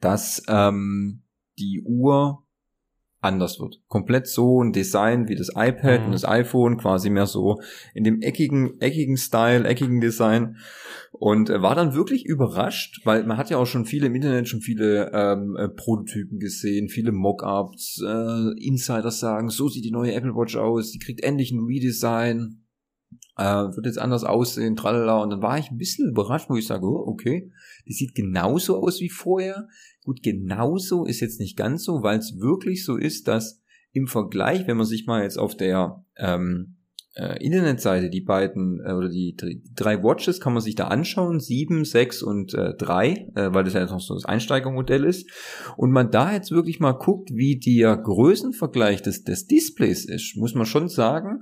dass 0.00 0.42
ähm, 0.48 1.22
die 1.58 1.82
Uhr 1.84 2.44
anders 3.20 3.58
wird. 3.58 3.80
Komplett 3.88 4.28
so 4.28 4.62
ein 4.62 4.72
Design 4.72 5.28
wie 5.28 5.34
das 5.34 5.50
iPad 5.54 6.00
mhm. 6.00 6.06
und 6.06 6.12
das 6.12 6.24
iPhone, 6.24 6.76
quasi 6.76 7.10
mehr 7.10 7.26
so 7.26 7.60
in 7.94 8.04
dem 8.04 8.22
eckigen, 8.22 8.80
eckigen 8.80 9.16
Style, 9.16 9.66
eckigen 9.66 10.00
Design. 10.00 10.56
Und 11.12 11.50
äh, 11.50 11.60
war 11.60 11.74
dann 11.74 11.94
wirklich 11.94 12.24
überrascht, 12.24 13.00
weil 13.04 13.24
man 13.24 13.36
hat 13.36 13.50
ja 13.50 13.58
auch 13.58 13.66
schon 13.66 13.86
viele 13.86 14.06
im 14.06 14.14
Internet 14.14 14.48
schon 14.48 14.60
viele 14.60 15.10
ähm, 15.12 15.56
äh, 15.56 15.68
Prototypen 15.68 16.38
gesehen, 16.38 16.88
viele 16.88 17.10
Mockups, 17.12 18.00
äh, 18.06 18.64
Insiders 18.64 19.18
sagen, 19.18 19.48
so 19.48 19.68
sieht 19.68 19.84
die 19.84 19.90
neue 19.90 20.14
Apple 20.14 20.34
Watch 20.34 20.56
aus, 20.56 20.92
die 20.92 20.98
kriegt 20.98 21.24
endlich 21.24 21.50
ein 21.50 21.64
Redesign, 21.64 22.62
äh, 23.38 23.44
wird 23.44 23.86
jetzt 23.86 23.98
anders 23.98 24.24
aussehen, 24.24 24.76
tralala. 24.76 25.22
Und 25.22 25.30
dann 25.30 25.42
war 25.42 25.58
ich 25.58 25.70
ein 25.70 25.78
bisschen 25.78 26.10
überrascht, 26.10 26.50
wo 26.50 26.56
ich 26.56 26.66
sage, 26.66 26.84
oh, 26.84 27.04
okay, 27.06 27.50
die 27.86 27.92
sieht 27.92 28.14
genauso 28.14 28.82
aus 28.82 29.00
wie 29.00 29.08
vorher, 29.08 29.68
Gut, 30.08 30.22
genauso 30.22 31.04
ist 31.04 31.20
jetzt 31.20 31.38
nicht 31.38 31.54
ganz 31.54 31.84
so, 31.84 32.02
weil 32.02 32.18
es 32.18 32.40
wirklich 32.40 32.82
so 32.82 32.96
ist, 32.96 33.28
dass 33.28 33.60
im 33.92 34.06
Vergleich, 34.06 34.66
wenn 34.66 34.78
man 34.78 34.86
sich 34.86 35.04
mal 35.04 35.22
jetzt 35.22 35.38
auf 35.38 35.54
der 35.54 36.02
ähm, 36.16 36.76
äh, 37.14 37.44
Internetseite 37.44 38.08
die 38.08 38.22
beiden 38.22 38.80
äh, 38.80 38.94
oder 38.94 39.10
die, 39.10 39.36
die, 39.36 39.62
drei 39.76 40.02
Watches 40.02 40.40
kann 40.40 40.54
man 40.54 40.62
sich 40.62 40.76
da 40.76 40.88
anschauen, 40.88 41.40
sieben, 41.40 41.84
sechs 41.84 42.22
und 42.22 42.54
äh, 42.54 42.72
drei, 42.78 43.28
äh, 43.34 43.52
weil 43.52 43.64
das 43.64 43.74
ja 43.74 43.80
jetzt 43.80 43.90
noch 43.90 44.00
so 44.00 44.14
das 44.14 44.24
Einsteigermodell 44.24 45.04
ist. 45.04 45.28
Und 45.76 45.90
man 45.90 46.10
da 46.10 46.32
jetzt 46.32 46.52
wirklich 46.52 46.80
mal 46.80 46.92
guckt, 46.92 47.28
wie 47.34 47.58
der 47.58 47.94
Größenvergleich 47.98 49.02
des, 49.02 49.24
des 49.24 49.46
Displays 49.46 50.06
ist, 50.06 50.36
muss 50.36 50.54
man 50.54 50.64
schon 50.64 50.88
sagen, 50.88 51.40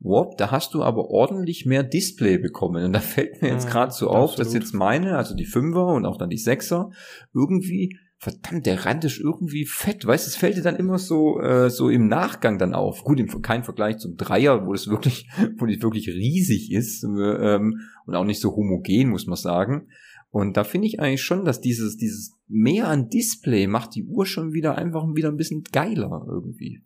wow, 0.00 0.34
da 0.36 0.50
hast 0.50 0.74
du 0.74 0.82
aber 0.82 1.08
ordentlich 1.10 1.66
mehr 1.66 1.82
Display 1.82 2.38
bekommen. 2.38 2.84
Und 2.84 2.92
da 2.92 3.00
fällt 3.00 3.40
mir 3.40 3.48
jetzt 3.48 3.68
gerade 3.68 3.92
so 3.92 4.10
auf, 4.10 4.34
dass 4.34 4.52
jetzt 4.52 4.74
meine, 4.74 5.16
also 5.16 5.34
die 5.34 5.46
Fünfer 5.46 5.86
und 5.86 6.04
auch 6.04 6.18
dann 6.18 6.30
die 6.30 6.38
Sechser, 6.38 6.90
irgendwie 7.32 7.98
verdammt, 8.18 8.66
der 8.66 8.86
Rand 8.86 9.04
ist 9.04 9.18
irgendwie 9.18 9.66
fett, 9.66 10.06
weißt, 10.06 10.26
es 10.26 10.36
fällt 10.36 10.56
dir 10.56 10.62
dann 10.62 10.76
immer 10.76 10.98
so 10.98 11.40
äh, 11.40 11.68
so 11.68 11.90
im 11.90 12.08
Nachgang 12.08 12.58
dann 12.58 12.74
auf. 12.74 13.04
Gut, 13.04 13.20
im, 13.20 13.42
kein 13.42 13.64
Vergleich 13.64 13.98
zum 13.98 14.16
Dreier, 14.16 14.66
wo 14.66 14.72
es 14.72 14.88
wirklich, 14.88 15.28
wo 15.58 15.66
die 15.66 15.82
wirklich 15.82 16.08
riesig 16.08 16.72
ist 16.72 17.04
ähm, 17.04 17.80
und 18.06 18.14
auch 18.14 18.24
nicht 18.24 18.40
so 18.40 18.56
homogen, 18.56 19.10
muss 19.10 19.26
man 19.26 19.36
sagen. 19.36 19.88
Und 20.30 20.56
da 20.56 20.64
finde 20.64 20.88
ich 20.88 21.00
eigentlich 21.00 21.22
schon, 21.22 21.44
dass 21.44 21.60
dieses 21.60 21.96
dieses 21.96 22.34
mehr 22.48 22.88
an 22.88 23.08
Display 23.08 23.66
macht 23.66 23.94
die 23.94 24.04
Uhr 24.04 24.26
schon 24.26 24.52
wieder 24.52 24.76
einfach 24.76 25.04
wieder 25.14 25.28
ein 25.28 25.36
bisschen 25.36 25.62
geiler 25.70 26.26
irgendwie. 26.28 26.82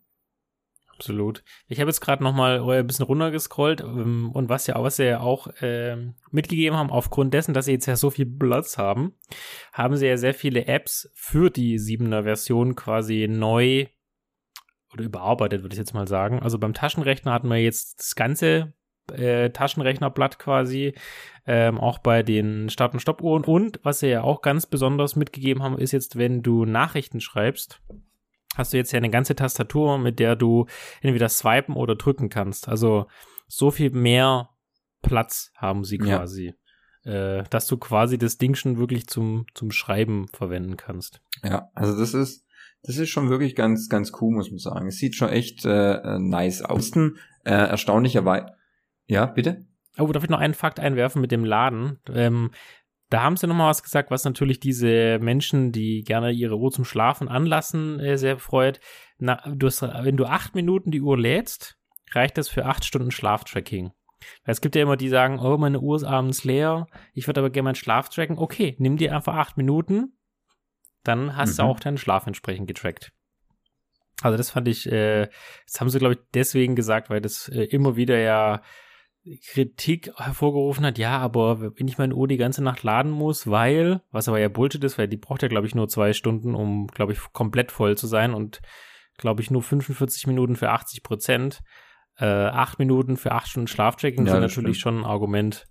Absolut. 0.99 1.45
Ich 1.69 1.79
habe 1.79 1.91
jetzt 1.91 2.01
gerade 2.01 2.25
noch 2.25 2.35
mal 2.35 2.61
ein 2.61 2.87
bisschen 2.87 3.05
runtergescrollt 3.05 3.83
ähm, 3.83 4.33
und 4.33 4.49
was 4.49 4.67
ja, 4.67 4.83
was 4.83 4.97
sie 4.97 5.07
ja 5.07 5.21
auch 5.21 5.47
äh, 5.63 5.97
mitgegeben 6.33 6.77
haben, 6.77 6.91
aufgrund 6.91 7.33
dessen, 7.35 7.55
dass 7.55 7.67
sie 7.67 7.73
jetzt 7.73 7.87
ja 7.87 7.95
so 7.95 8.11
viel 8.11 8.27
Platz 8.27 8.79
haben, 8.79 9.15
haben 9.73 9.97
sie 9.97 10.09
ja 10.09 10.17
sehr 10.17 10.35
viele 10.35 10.67
Apps 10.67 11.09
für 11.15 11.51
die 11.51 11.79
7er 11.79 12.25
Version 12.25 12.75
quasi 12.75 13.29
neu 13.31 13.87
oder 14.93 15.05
überarbeitet, 15.05 15.63
würde 15.63 15.75
ich 15.75 15.79
jetzt 15.79 15.95
mal 15.95 16.09
sagen. 16.09 16.41
Also 16.41 16.59
beim 16.59 16.75
Taschenrechner 16.75 17.33
hatten 17.33 17.49
wir 17.49 17.59
jetzt 17.59 18.01
das 18.01 18.17
ganze 18.17 18.73
äh, 19.13 19.51
Taschenrechnerblatt 19.51 20.41
quasi, 20.41 20.95
ähm, 21.47 21.79
auch 21.79 21.99
bei 21.99 22.25
den 22.25 22.71
Start- 22.71 22.95
und 22.95 23.01
Stoppuhren. 23.01 23.45
Und 23.45 23.79
was 23.85 24.01
sie 24.01 24.09
ja 24.09 24.23
auch 24.23 24.43
ganz 24.43 24.67
besonders 24.67 25.15
mitgegeben 25.15 25.63
haben, 25.63 25.79
ist 25.79 25.93
jetzt, 25.93 26.19
wenn 26.19 26.43
du 26.43 26.65
Nachrichten 26.65 27.21
schreibst, 27.21 27.81
hast 28.59 28.73
du 28.73 28.77
jetzt 28.77 28.93
ja 28.93 28.99
eine 28.99 29.11
ganze 29.11 29.35
Tastatur, 29.35 29.99
mit 29.99 30.19
der 30.19 30.37
du 30.37 30.67
entweder 31.01 31.29
swipen 31.29 31.77
oder 31.77 31.97
drücken 31.97 32.29
kannst. 32.29 32.69
Also 32.69 33.07
so 33.47 33.71
viel 33.71 33.91
mehr 33.91 34.51
Platz 35.03 35.53
haben 35.57 35.85
sie 35.85 35.99
quasi. 35.99 36.55
Ja. 37.05 37.39
Äh, 37.39 37.45
dass 37.51 37.67
du 37.67 37.79
quasi 37.79 38.19
das 38.19 38.37
Ding 38.37 38.55
schon 38.55 38.77
wirklich 38.77 39.07
zum, 39.07 39.47
zum 39.55 39.71
Schreiben 39.71 40.27
verwenden 40.29 40.77
kannst. 40.77 41.23
Ja, 41.43 41.71
also 41.75 41.99
das 41.99 42.13
ist, 42.13 42.45
das 42.83 42.99
ist 42.99 43.09
schon 43.09 43.31
wirklich 43.31 43.55
ganz, 43.55 43.89
ganz 43.89 44.13
cool, 44.21 44.35
muss 44.35 44.51
man 44.51 44.59
sagen. 44.59 44.89
Es 44.89 44.99
sieht 44.99 45.15
schon 45.15 45.31
echt 45.31 45.65
äh, 45.65 45.95
äh 45.95 46.19
nice 46.19 46.63
aus. 46.63 46.91
Äh, 46.95 47.13
erstaunlicherweise. 47.45 48.47
Ja, 49.07 49.27
bitte? 49.27 49.65
Oh, 49.99 50.07
darf 50.13 50.23
ich 50.23 50.31
noch 50.31 50.39
einen 50.39 50.55
Fakt 50.55 50.79
einwerfen 50.79 51.21
mit 51.21 51.33
dem 51.33 51.45
Laden? 51.45 51.99
Ähm, 52.13 52.51
da 53.11 53.23
haben 53.23 53.37
sie 53.37 53.47
nochmal 53.47 53.71
was 53.71 53.83
gesagt, 53.83 54.11
was 54.11 54.25
natürlich 54.25 54.61
diese 54.61 55.19
Menschen, 55.19 55.73
die 55.73 56.03
gerne 56.03 56.31
ihre 56.31 56.59
Uhr 56.59 56.71
zum 56.71 56.85
Schlafen 56.85 57.29
anlassen, 57.29 58.01
äh, 58.01 58.19
sehr 58.19 58.39
freut. 58.39 58.81
Na, 59.19 59.43
du 59.47 59.67
hast, 59.67 59.83
wenn 59.83 60.17
du 60.17 60.27
acht 60.27 60.55
Minuten 60.55 60.91
die 60.91 61.01
Uhr 61.01 61.19
lädst, 61.19 61.79
reicht 62.13 62.39
das 62.39 62.49
für 62.49 62.67
acht 62.67 62.85
Stunden 62.85 63.11
Schlaftracking. 63.11 63.93
Weil 64.45 64.53
es 64.53 64.61
gibt 64.61 64.75
ja 64.75 64.83
immer 64.83 64.97
die, 64.97 65.07
die 65.07 65.11
sagen, 65.11 65.39
oh, 65.39 65.57
meine 65.57 65.81
Uhr 65.81 65.97
ist 65.97 66.05
abends 66.05 66.45
leer, 66.45 66.87
ich 67.15 67.27
würde 67.27 67.41
aber 67.41 67.51
gerne 67.51 67.65
meinen 67.65 67.75
Schlaf 67.77 68.09
tracken. 68.09 68.39
Okay, 68.39 68.77
nimm 68.79 68.97
dir 68.97 69.15
einfach 69.15 69.37
acht 69.37 69.57
Minuten, 69.57 70.19
dann 71.05 71.37
hast 71.37 71.53
mhm. 71.53 71.57
du 71.57 71.63
auch 71.65 71.81
deinen 71.81 71.99
Schlaf 71.99 72.27
entsprechend 72.27 72.67
getrackt. 72.67 73.13
Also 74.21 74.37
das 74.37 74.51
fand 74.51 74.69
ich, 74.69 74.91
äh, 74.91 75.29
das 75.67 75.81
haben 75.81 75.89
sie, 75.89 75.99
glaube 75.99 76.15
ich, 76.15 76.21
deswegen 76.35 76.75
gesagt, 76.75 77.09
weil 77.09 77.21
das 77.21 77.49
äh, 77.49 77.65
immer 77.65 77.97
wieder 77.97 78.19
ja 78.19 78.63
Kritik 79.47 80.11
hervorgerufen 80.17 80.85
hat, 80.85 80.99
ja, 80.99 81.19
aber 81.19 81.61
wenn 81.61 81.89
ich 81.89 81.99
meine 81.99 82.15
Uhr 82.15 82.29
die 82.29 82.37
ganze 82.37 82.63
Nacht 82.63 82.83
laden 82.83 83.11
muss, 83.11 83.47
weil, 83.47 84.03
was 84.11 84.29
aber 84.29 84.41
ja 84.41 84.49
Bullshit 84.49 84.83
ist, 84.85 84.99
weil 84.99 85.09
die 85.09 85.17
braucht 85.17 85.43
ja, 85.43 85.49
glaube 85.49 85.67
ich, 85.67 85.75
nur 85.75 85.89
zwei 85.89 86.13
Stunden, 86.13 86.55
um, 86.55 86.87
glaube 86.89 87.13
ich, 87.13 87.21
komplett 87.33 87.73
voll 87.73 87.97
zu 87.97 88.07
sein 88.07 88.35
und, 88.35 88.61
glaube 89.17 89.43
ich, 89.43 89.51
nur 89.51 89.63
45 89.63 90.27
Minuten 90.27 90.57
für 90.57 90.71
80 90.71 91.03
Prozent. 91.03 91.61
Äh, 92.21 92.25
acht 92.25 92.81
Minuten 92.81 93.17
für 93.17 93.33
acht 93.33 93.47
Stunden 93.47 93.69
Schlaftracking 93.69 94.27
ja, 94.27 94.33
sind 94.33 94.41
natürlich 94.41 94.79
stimmt. 94.79 94.97
schon 94.97 94.99
ein 95.03 95.05
Argument. 95.05 95.67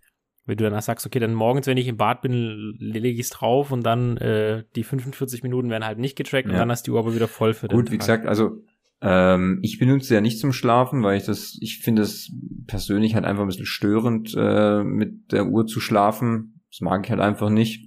Wenn 0.46 0.56
du 0.56 0.70
dann 0.70 0.80
sagst, 0.80 1.06
okay, 1.06 1.20
dann 1.20 1.34
morgens, 1.34 1.68
wenn 1.68 1.76
ich 1.76 1.90
im 1.90 1.98
Bad 1.98 2.22
bin, 2.22 2.74
lege 2.80 3.10
ich 3.10 3.20
es 3.20 3.30
drauf 3.30 3.74
und 3.74 3.84
dann 3.84 4.16
äh, 4.16 4.64
die 4.78 4.86
45 4.86 5.44
Minuten 5.44 5.70
werden 5.70 5.86
halt 5.86 6.00
nicht 6.00 6.16
getrackt 6.16 6.48
ja. 6.48 6.54
und 6.54 6.60
dann 6.60 6.72
hast 6.72 6.88
du 6.88 6.92
die 6.92 6.94
Uhr 6.94 7.00
aber 7.00 7.14
wieder 7.14 7.28
voll 7.28 7.54
für 7.54 7.68
den 7.68 7.76
Gut, 7.76 7.92
wie 7.92 7.98
gesagt, 7.98 8.26
also 8.26 8.64
ähm, 9.02 9.60
ich 9.62 9.78
benutze 9.78 10.14
ja 10.14 10.22
nicht 10.22 10.40
zum 10.40 10.54
Schlafen, 10.54 11.04
weil 11.04 11.18
ich 11.18 11.26
das, 11.26 11.58
ich 11.62 11.80
finde 11.80 12.02
es 12.02 12.32
persönlich 12.66 13.16
halt 13.16 13.26
einfach 13.26 13.44
ein 13.44 13.48
bisschen 13.48 13.66
störend, 13.66 14.34
äh, 14.36 14.84
mit 14.84 15.32
der 15.32 15.48
Uhr 15.48 15.68
zu 15.68 15.80
schlafen. 15.80 16.62
Das 16.72 16.82
mag 16.82 17.06
ich 17.06 17.12
halt 17.12 17.22
einfach 17.22 17.50
nicht. 17.50 17.84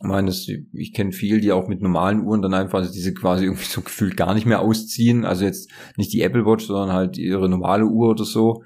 Ich 0.00 0.06
meine, 0.06 0.28
das, 0.28 0.46
ich 0.46 0.92
kenne 0.92 1.10
viel, 1.10 1.40
die 1.40 1.50
auch 1.50 1.66
mit 1.66 1.82
normalen 1.82 2.20
Uhren 2.20 2.40
dann 2.40 2.54
einfach 2.54 2.78
also 2.78 2.92
diese 2.92 3.12
quasi 3.12 3.46
irgendwie 3.46 3.64
so 3.64 3.80
gefühlt 3.80 4.16
gar 4.16 4.32
nicht 4.32 4.46
mehr 4.46 4.60
ausziehen. 4.60 5.24
Also 5.24 5.44
jetzt 5.44 5.72
nicht 5.96 6.12
die 6.12 6.22
Apple 6.22 6.46
Watch, 6.46 6.66
sondern 6.66 6.92
halt 6.94 7.18
ihre 7.18 7.48
normale 7.48 7.84
Uhr 7.84 8.10
oder 8.10 8.24
so. 8.24 8.62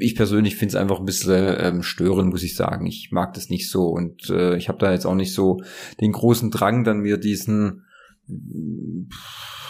Ich 0.00 0.16
persönlich 0.16 0.56
finde 0.56 0.70
es 0.74 0.80
einfach 0.80 0.98
ein 0.98 1.04
bisschen 1.04 1.56
ähm, 1.60 1.82
störend, 1.84 2.30
muss 2.30 2.42
ich 2.42 2.56
sagen. 2.56 2.86
Ich 2.86 3.10
mag 3.12 3.34
das 3.34 3.50
nicht 3.50 3.70
so 3.70 3.86
und 3.86 4.30
äh, 4.30 4.56
ich 4.56 4.68
habe 4.68 4.78
da 4.78 4.90
jetzt 4.90 5.06
auch 5.06 5.14
nicht 5.14 5.32
so 5.32 5.60
den 6.00 6.10
großen 6.10 6.50
Drang, 6.50 6.82
dann 6.82 7.02
mir 7.02 7.18
diesen 7.18 7.84
pff, 8.28 9.67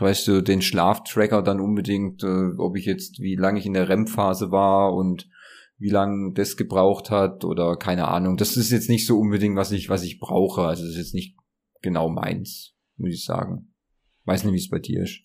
weißt 0.00 0.28
du, 0.28 0.42
den 0.42 0.62
Schlaftracker 0.62 1.42
dann 1.42 1.60
unbedingt, 1.60 2.22
äh, 2.22 2.52
ob 2.58 2.76
ich 2.76 2.86
jetzt, 2.86 3.20
wie 3.20 3.36
lange 3.36 3.58
ich 3.58 3.66
in 3.66 3.74
der 3.74 3.88
REM-Phase 3.88 4.50
war 4.50 4.94
und 4.94 5.28
wie 5.78 5.90
lange 5.90 6.32
das 6.32 6.56
gebraucht 6.56 7.10
hat 7.10 7.44
oder 7.44 7.76
keine 7.76 8.08
Ahnung. 8.08 8.36
Das 8.36 8.56
ist 8.56 8.70
jetzt 8.70 8.88
nicht 8.88 9.06
so 9.06 9.18
unbedingt, 9.18 9.56
was 9.56 9.72
ich, 9.72 9.88
was 9.88 10.02
ich 10.02 10.18
brauche. 10.18 10.62
Also 10.62 10.82
das 10.82 10.92
ist 10.92 10.98
jetzt 10.98 11.14
nicht 11.14 11.36
genau 11.82 12.08
meins, 12.08 12.74
muss 12.96 13.12
ich 13.12 13.24
sagen. 13.24 13.74
Weiß 14.24 14.44
nicht, 14.44 14.54
wie 14.54 14.58
es 14.58 14.70
bei 14.70 14.78
dir 14.78 15.02
ist. 15.02 15.20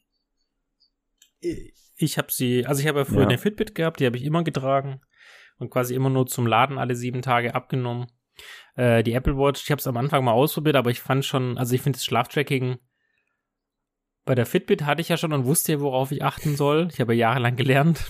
Ich 1.95 2.17
habe 2.17 2.27
sie, 2.31 2.65
also 2.65 2.81
ich 2.81 2.87
habe 2.87 2.99
ja 2.99 3.05
früher 3.05 3.21
ja. 3.21 3.27
eine 3.27 3.37
Fitbit 3.37 3.75
gehabt, 3.75 3.99
die 3.99 4.05
habe 4.05 4.17
ich 4.17 4.23
immer 4.23 4.43
getragen 4.43 5.01
und 5.57 5.69
quasi 5.69 5.95
immer 5.95 6.09
nur 6.09 6.27
zum 6.27 6.45
Laden 6.45 6.77
alle 6.77 6.95
sieben 6.95 7.21
Tage 7.21 7.55
abgenommen. 7.55 8.07
Äh, 8.75 9.03
die 9.03 9.13
Apple 9.13 9.37
Watch, 9.37 9.63
ich 9.63 9.71
habe 9.71 9.79
es 9.79 9.87
am 9.87 9.97
Anfang 9.97 10.23
mal 10.23 10.33
ausprobiert, 10.33 10.75
aber 10.75 10.91
ich 10.91 10.99
fand 10.99 11.25
schon, 11.25 11.57
also 11.57 11.73
ich 11.73 11.81
finde 11.81 11.97
das 11.97 12.05
Schlaftracking 12.05 12.77
bei 14.31 14.35
der 14.35 14.45
Fitbit 14.45 14.85
hatte 14.85 15.01
ich 15.01 15.09
ja 15.09 15.17
schon 15.17 15.33
und 15.33 15.43
wusste 15.43 15.73
ja, 15.73 15.81
worauf 15.81 16.13
ich 16.13 16.23
achten 16.23 16.55
soll. 16.55 16.87
Ich 16.93 17.01
habe 17.01 17.13
ja 17.13 17.27
jahrelang 17.27 17.57
gelernt. 17.57 18.05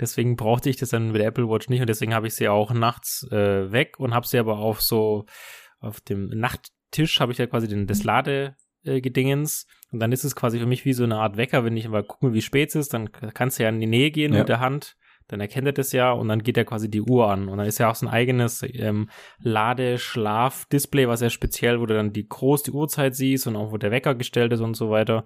Deswegen 0.00 0.34
brauchte 0.34 0.68
ich 0.68 0.78
das 0.78 0.88
dann 0.88 1.12
mit 1.12 1.20
der 1.20 1.28
Apple 1.28 1.48
Watch 1.48 1.68
nicht 1.68 1.80
und 1.80 1.88
deswegen 1.88 2.12
habe 2.12 2.26
ich 2.26 2.34
sie 2.34 2.48
auch 2.48 2.72
nachts 2.72 3.24
äh, 3.30 3.70
weg 3.70 4.00
und 4.00 4.14
habe 4.14 4.26
sie 4.26 4.40
aber 4.40 4.58
auf 4.58 4.82
so 4.82 5.26
auf 5.78 6.00
dem 6.00 6.26
Nachttisch 6.26 7.20
habe 7.20 7.30
ich 7.30 7.38
ja 7.38 7.46
quasi 7.46 7.68
den, 7.68 7.86
das 7.86 8.02
Lade 8.02 8.56
äh, 8.82 9.00
Gedingens 9.00 9.68
und 9.92 10.00
dann 10.00 10.10
ist 10.10 10.24
es 10.24 10.34
quasi 10.34 10.58
für 10.58 10.66
mich 10.66 10.84
wie 10.84 10.92
so 10.92 11.04
eine 11.04 11.18
Art 11.18 11.36
Wecker, 11.36 11.64
wenn 11.64 11.76
ich 11.76 11.86
mal 11.86 12.02
gucke, 12.02 12.34
wie 12.34 12.42
spät 12.42 12.70
es 12.70 12.74
ist, 12.74 12.92
dann 12.92 13.12
kannst 13.12 13.60
du 13.60 13.62
ja 13.62 13.68
in 13.68 13.78
die 13.78 13.86
Nähe 13.86 14.10
gehen 14.10 14.32
ja. 14.32 14.40
mit 14.40 14.48
der 14.48 14.58
Hand 14.58 14.96
dann 15.28 15.40
erkennt 15.40 15.66
er 15.66 15.72
das 15.72 15.92
ja 15.92 16.12
und 16.12 16.28
dann 16.28 16.42
geht 16.42 16.56
er 16.56 16.64
quasi 16.64 16.90
die 16.90 17.00
Uhr 17.00 17.30
an. 17.30 17.48
Und 17.48 17.58
dann 17.58 17.66
ist 17.66 17.78
ja 17.78 17.90
auch 17.90 17.94
so 17.94 18.06
ein 18.06 18.12
eigenes 18.12 18.62
ähm, 18.62 19.08
Lade-Schlaf-Display, 19.38 21.08
was 21.08 21.20
ja 21.20 21.30
speziell, 21.30 21.80
wo 21.80 21.86
du 21.86 21.94
dann 21.94 22.12
die 22.12 22.28
groß 22.28 22.62
die 22.64 22.72
Uhrzeit 22.72 23.14
siehst 23.14 23.46
und 23.46 23.56
auch 23.56 23.72
wo 23.72 23.78
der 23.78 23.90
Wecker 23.90 24.14
gestellt 24.14 24.52
ist 24.52 24.60
und 24.60 24.74
so 24.74 24.90
weiter. 24.90 25.24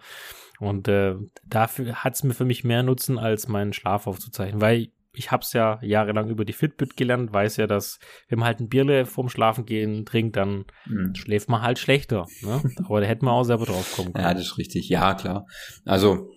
Und 0.61 0.89
äh, 0.89 1.15
dafür 1.47 2.05
hat 2.05 2.15
es 2.15 2.25
mir 2.25 2.35
für 2.35 2.45
mich 2.45 2.65
mehr 2.65 2.83
Nutzen, 2.83 3.19
als 3.19 3.49
meinen 3.49 3.73
Schlaf 3.73 4.07
aufzuzeichnen, 4.07 4.61
weil 4.61 4.89
ich 5.13 5.33
habe 5.33 5.43
es 5.43 5.53
ja 5.53 5.81
jahrelang 5.83 6.29
über 6.29 6.45
die 6.45 6.53
Fitbit 6.53 6.97
gelernt, 6.97 7.33
weiß 7.33 7.57
ja, 7.57 7.67
dass 7.67 7.99
wenn 8.29 8.39
man 8.39 8.47
halt 8.47 8.61
ein 8.61 8.69
Bierle 8.69 9.05
vorm 9.05 9.29
Schlafen 9.29 9.67
gehen 9.67 10.05
trinkt, 10.07 10.37
dann 10.37 10.67
mhm. 10.87 11.15
schläft 11.15 11.49
man 11.49 11.63
halt 11.63 11.79
schlechter. 11.79 12.27
Ne? 12.43 12.63
Aber 12.85 13.01
da 13.01 13.07
hätte 13.07 13.25
man 13.25 13.35
auch 13.35 13.43
selber 13.43 13.67
drauf 13.67 13.97
kommen 13.97 14.13
können. 14.13 14.25
Ja, 14.25 14.35
das 14.35 14.45
ist 14.45 14.59
richtig. 14.59 14.89
Ja, 14.89 15.15
klar. 15.15 15.47
Also 15.85 16.31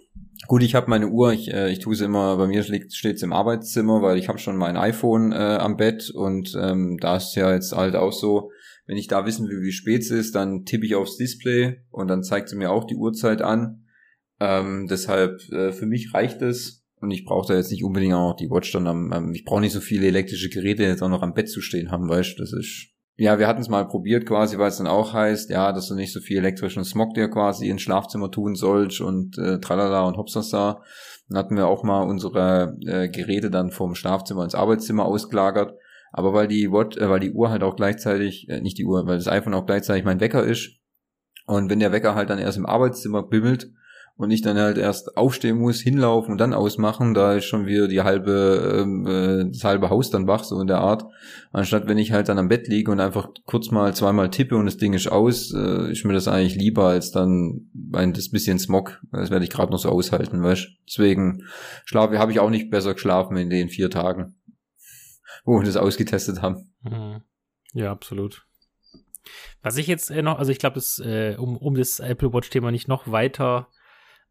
Gut, 0.47 0.64
ich 0.64 0.76
habe 0.76 0.89
meine 0.89 1.07
Uhr, 1.07 1.32
ich, 1.32 1.53
äh, 1.53 1.72
ich 1.72 1.80
tue 1.80 1.95
sie 1.95 2.05
immer, 2.05 2.36
bei 2.36 2.47
mir 2.47 2.64
steht 2.64 3.16
es 3.16 3.22
im 3.22 3.32
Arbeitszimmer, 3.32 4.01
weil 4.01 4.18
ich 4.18 4.28
habe 4.28 4.39
schon 4.39 4.57
mein 4.57 4.76
iPhone 4.76 5.32
äh, 5.32 5.36
am 5.36 5.78
Bett 5.78 6.09
und 6.09 6.57
ähm, 6.59 6.97
da 6.99 7.18
ist 7.18 7.36
ja 7.36 7.53
jetzt 7.53 7.72
halt 7.74 7.95
auch 7.95 8.12
so, 8.12 8.51
wenn 8.86 8.97
ich 8.97 9.07
da 9.07 9.26
wissen 9.26 9.47
will, 9.47 9.62
wie 9.62 9.72
spät 9.72 10.01
es 10.01 10.12
ist, 10.12 10.36
dann 10.36 10.66
tippe 10.66 10.86
ich 10.86 10.95
aufs 10.95 11.16
Display 11.16 11.84
und 11.91 12.07
dann 12.07 12.24
zeigt 12.24 12.49
sie 12.49 12.57
mir 12.57 12.72
auch 12.72 12.86
die 12.86 12.95
Uhrzeit 12.95 13.41
an. 13.41 13.86
Ähm, 14.41 14.88
deshalb, 14.89 15.39
äh, 15.51 15.72
für 15.72 15.86
mich 15.86 16.14
reicht 16.14 16.41
es. 16.41 16.84
Und 16.99 17.12
ich 17.12 17.26
brauche 17.26 17.47
da 17.47 17.57
jetzt 17.57 17.72
nicht 17.72 17.84
unbedingt 17.84 18.14
auch 18.14 18.32
noch 18.32 18.36
die 18.36 18.49
Watch 18.49 18.72
dann 18.74 18.88
am, 18.88 19.12
am 19.12 19.34
ich 19.34 19.43
brauche 19.43 19.62
nicht 19.62 19.74
so 19.74 19.80
viele 19.80 20.07
elektrische 20.07 20.49
Geräte 20.49 20.84
jetzt 20.84 21.01
auch 21.01 21.09
noch 21.09 21.24
am 21.24 21.34
Bett 21.34 21.49
zu 21.49 21.62
stehen 21.62 21.91
haben, 21.91 22.07
weißt 22.09 22.38
du, 22.38 22.43
das 22.43 22.53
ist 22.53 22.90
ja, 23.22 23.38
wir 23.38 23.47
hatten 23.47 23.61
es 23.61 23.69
mal 23.69 23.88
probiert 23.88 24.26
quasi, 24.26 24.57
weil 24.57 24.69
es 24.69 24.78
dann 24.78 24.88
auch 24.88 25.13
heißt, 25.13 25.51
ja, 25.51 25.72
dass 25.74 25.88
du 25.88 25.93
nicht 25.93 26.11
so 26.11 26.22
viel 26.22 26.39
elektrischen 26.39 26.84
Smog 26.84 27.13
dir 27.13 27.30
quasi 27.30 27.69
ins 27.69 27.84
Schlafzimmer 27.84 28.32
tun 28.32 28.55
sollst 28.55 28.99
und 28.99 29.38
äh, 29.38 29.59
tralala 29.59 30.07
und 30.07 30.17
hopsasa. 30.17 30.82
Dann 31.30 31.38
hatten 31.38 31.55
wir 31.55 31.67
auch 31.67 31.84
mal 31.84 32.01
unsere 32.01 32.76
äh, 32.84 33.09
Geräte 33.09 33.51
dann 33.51 33.69
vom 33.69 33.93
Schlafzimmer 33.93 34.43
ins 34.43 34.55
Arbeitszimmer 34.55 35.05
ausgelagert. 35.05 35.76
Aber 36.11 36.34
weil 36.34 36.47
die 36.47 36.72
Watch, 36.72 36.97
äh, 36.97 37.09
weil 37.11 37.19
die 37.19 37.32
Uhr 37.32 37.51
halt 37.51 37.61
auch 37.61 37.76
gleichzeitig, 37.76 38.49
äh, 38.49 38.59
nicht 38.59 38.80
die 38.80 38.86
Uhr, 38.86 39.05
weil 39.05 39.17
das 39.17 39.28
iPhone 39.28 39.53
auch 39.53 39.67
gleichzeitig 39.67 40.03
mein 40.03 40.19
Wecker 40.19 40.43
ist. 40.43 40.80
Und 41.45 41.69
wenn 41.69 41.80
der 41.80 41.91
Wecker 41.91 42.15
halt 42.15 42.32
dann 42.32 42.39
erst 42.39 42.57
im 42.57 42.65
Arbeitszimmer 42.65 43.22
bimmelt, 43.22 43.72
und 44.22 44.32
ich 44.32 44.41
dann 44.41 44.57
halt 44.57 44.78
erst 44.78 45.17
aufstehen 45.17 45.57
muss, 45.57 45.82
hinlaufen 45.82 46.32
und 46.32 46.38
dann 46.38 46.53
ausmachen, 46.53 47.13
da 47.13 47.34
ist 47.34 47.45
schon 47.45 47.65
wieder 47.65 47.88
die 47.88 48.01
halbe, 48.01 48.82
ähm, 48.82 49.07
äh, 49.07 49.51
das 49.51 49.63
halbe 49.63 49.89
Haus 49.89 50.11
dann 50.11 50.28
wach, 50.28 50.43
so 50.43 50.59
in 50.61 50.67
der 50.67 50.80
Art. 50.80 51.05
Anstatt 51.51 51.88
wenn 51.88 51.97
ich 51.97 52.11
halt 52.11 52.30
dann 52.30 52.38
am 52.38 52.47
Bett 52.47 52.67
liege 52.67 52.91
und 52.91 52.99
einfach 52.99 53.30
kurz 53.45 53.72
mal 53.72 53.95
zweimal 53.95 54.30
tippe 54.30 54.55
und 54.55 54.65
das 54.65 54.78
Ding 54.78 54.93
ist 54.93 55.11
aus, 55.11 55.53
äh, 55.53 55.91
ist 55.91 56.05
mir 56.05 56.13
das 56.13 56.28
eigentlich 56.28 56.55
lieber 56.55 56.86
als 56.86 57.11
dann 57.11 57.72
ein 57.93 58.13
das 58.13 58.30
bisschen 58.30 58.59
Smog. 58.59 59.01
Das 59.11 59.32
werde 59.32 59.43
ich 59.43 59.51
gerade 59.51 59.72
noch 59.72 59.80
so 59.80 59.89
aushalten, 59.89 60.43
weißt 60.43 60.67
Deswegen 60.88 61.43
schlafe 61.86 62.19
habe 62.19 62.32
ich 62.32 62.39
auch 62.39 62.49
nicht 62.49 62.69
besser 62.69 62.93
geschlafen 62.93 63.38
in 63.38 63.49
den 63.49 63.69
vier 63.69 63.89
Tagen, 63.89 64.36
wo 65.45 65.59
wir 65.59 65.65
das 65.65 65.78
ausgetestet 65.78 66.41
haben. 66.41 66.74
Mhm. 66.84 67.22
Ja, 67.74 67.91
absolut. 67.91 68.45
Was 69.61 69.78
ich 69.78 69.88
jetzt 69.88 70.11
äh, 70.11 70.22
noch, 70.22 70.39
also 70.39 70.51
ich 70.51 70.59
glaube, 70.59 70.80
äh, 70.99 71.36
um, 71.38 71.57
um 71.57 71.76
das 71.76 71.99
Apple 71.99 72.34
Watch-Thema 72.34 72.72
nicht 72.72 72.88
noch 72.88 73.11
weiter 73.11 73.67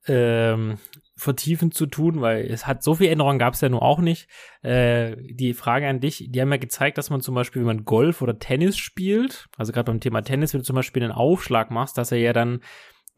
ähm, 0.07 0.78
vertiefend 1.16 1.74
zu 1.74 1.86
tun, 1.86 2.20
weil 2.20 2.46
es 2.46 2.66
hat 2.66 2.82
so 2.82 2.94
viel 2.94 3.09
Änderungen 3.09 3.38
gab 3.38 3.55
es 3.55 3.61
ja 3.61 3.68
nur 3.68 3.82
auch 3.82 3.98
nicht. 4.01 4.28
Äh, 4.62 5.16
die 5.18 5.53
Frage 5.55 5.86
an 5.86 6.01
dich, 6.01 6.26
die 6.30 6.40
haben 6.40 6.51
ja 6.51 6.57
gezeigt, 6.57 6.98
dass 6.98 7.11
man 7.11 7.20
zum 7.20 7.34
Beispiel, 7.34 7.61
wenn 7.61 7.76
man 7.76 7.84
Golf 7.84 8.22
oder 8.22 8.38
Tennis 8.38 8.78
spielt, 8.78 9.48
also 9.57 9.72
gerade 9.72 9.92
beim 9.92 10.01
Thema 10.01 10.22
Tennis, 10.22 10.55
wenn 10.55 10.61
du 10.61 10.66
zum 10.66 10.76
Beispiel 10.76 11.03
einen 11.03 11.12
Aufschlag 11.12 11.70
machst, 11.70 11.98
dass 11.98 12.12
er 12.12 12.18
ja 12.18 12.32
dann 12.32 12.61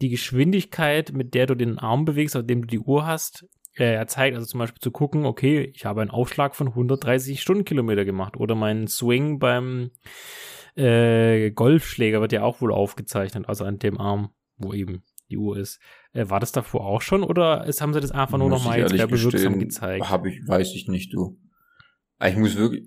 die 0.01 0.09
Geschwindigkeit, 0.09 1.13
mit 1.13 1.35
der 1.35 1.47
du 1.47 1.55
den 1.55 1.79
Arm 1.79 2.05
bewegst, 2.05 2.37
auf 2.37 2.45
dem 2.45 2.63
du 2.63 2.67
die 2.67 2.81
Uhr 2.81 3.07
hast, 3.07 3.47
äh, 3.77 3.95
er 3.95 4.07
zeigt, 4.09 4.35
also 4.35 4.47
zum 4.47 4.59
Beispiel 4.59 4.81
zu 4.81 4.91
gucken, 4.91 5.25
okay, 5.25 5.73
ich 5.75 5.85
habe 5.85 6.03
einen 6.03 6.11
Aufschlag 6.11 6.57
von 6.57 6.69
130 6.69 7.41
Stundenkilometer 7.41 8.05
gemacht 8.05 8.37
oder 8.37 8.55
mein 8.55 8.89
Swing 8.89 9.39
beim 9.39 9.93
äh, 10.75 11.51
Golfschläger 11.53 12.21
wird 12.21 12.33
ja 12.33 12.43
auch 12.43 12.61
wohl 12.61 12.73
aufgezeichnet, 12.73 13.49
also 13.49 13.65
an 13.65 13.79
dem 13.79 13.99
Arm, 13.99 14.31
wo 14.57 14.73
eben 14.73 15.05
die 15.31 15.39
Uhr 15.39 15.57
ist. 15.57 15.81
Äh, 16.13 16.29
war 16.29 16.41
das 16.41 16.53
davor 16.53 16.87
auch 16.87 17.03
schon 17.03 17.23
oder 17.23 17.65
ist, 17.65 17.81
haben 17.81 17.95
sie 17.95 18.01
das 18.01 18.11
einfach 18.11 18.39
nur 18.39 18.51
nochmal 18.51 18.79
jetzt 18.79 18.97
werbewirksam 18.97 19.59
gezeigt? 19.59 20.09
Hab 20.09 20.27
ich, 20.27 20.47
weiß 20.47 20.75
ich 20.75 20.89
nicht, 20.89 21.13
du. 21.13 21.39
Ich 22.25 22.37
muss 22.37 22.57
wirklich. 22.57 22.87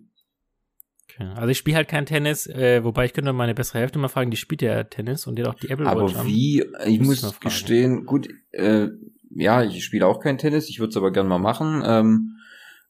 Okay. 1.10 1.30
Also 1.36 1.50
ich 1.50 1.58
spiele 1.58 1.78
halt 1.78 1.88
kein 1.88 2.06
Tennis, 2.06 2.48
äh, 2.48 2.84
wobei 2.84 3.06
ich 3.06 3.14
könnte 3.14 3.32
meine 3.34 3.56
bessere 3.56 3.80
Hälfte 3.80 4.00
mal 4.00 4.10
fragen, 4.10 4.32
die 4.32 4.38
spielt 4.38 4.62
ja 4.62 4.84
Tennis 4.84 5.28
und 5.28 5.38
die 5.38 5.44
hat 5.44 5.50
auch 5.50 5.60
die 5.60 5.70
Apple 5.70 5.88
aber 5.88 6.04
Watch 6.04 6.16
Aber 6.16 6.28
wie, 6.28 6.66
ich 6.86 7.00
muss, 7.00 7.24
muss 7.24 7.40
gestehen, 7.40 8.06
gut, 8.06 8.28
äh, 8.52 8.90
ja, 9.32 9.64
ich 9.64 9.84
spiele 9.84 10.08
auch 10.08 10.20
kein 10.20 10.38
Tennis, 10.38 10.70
ich 10.70 10.80
würde 10.80 10.92
es 10.92 10.98
aber 10.98 11.12
gern 11.12 11.28
mal 11.28 11.40
machen. 11.40 11.84
Ähm, 11.86 12.38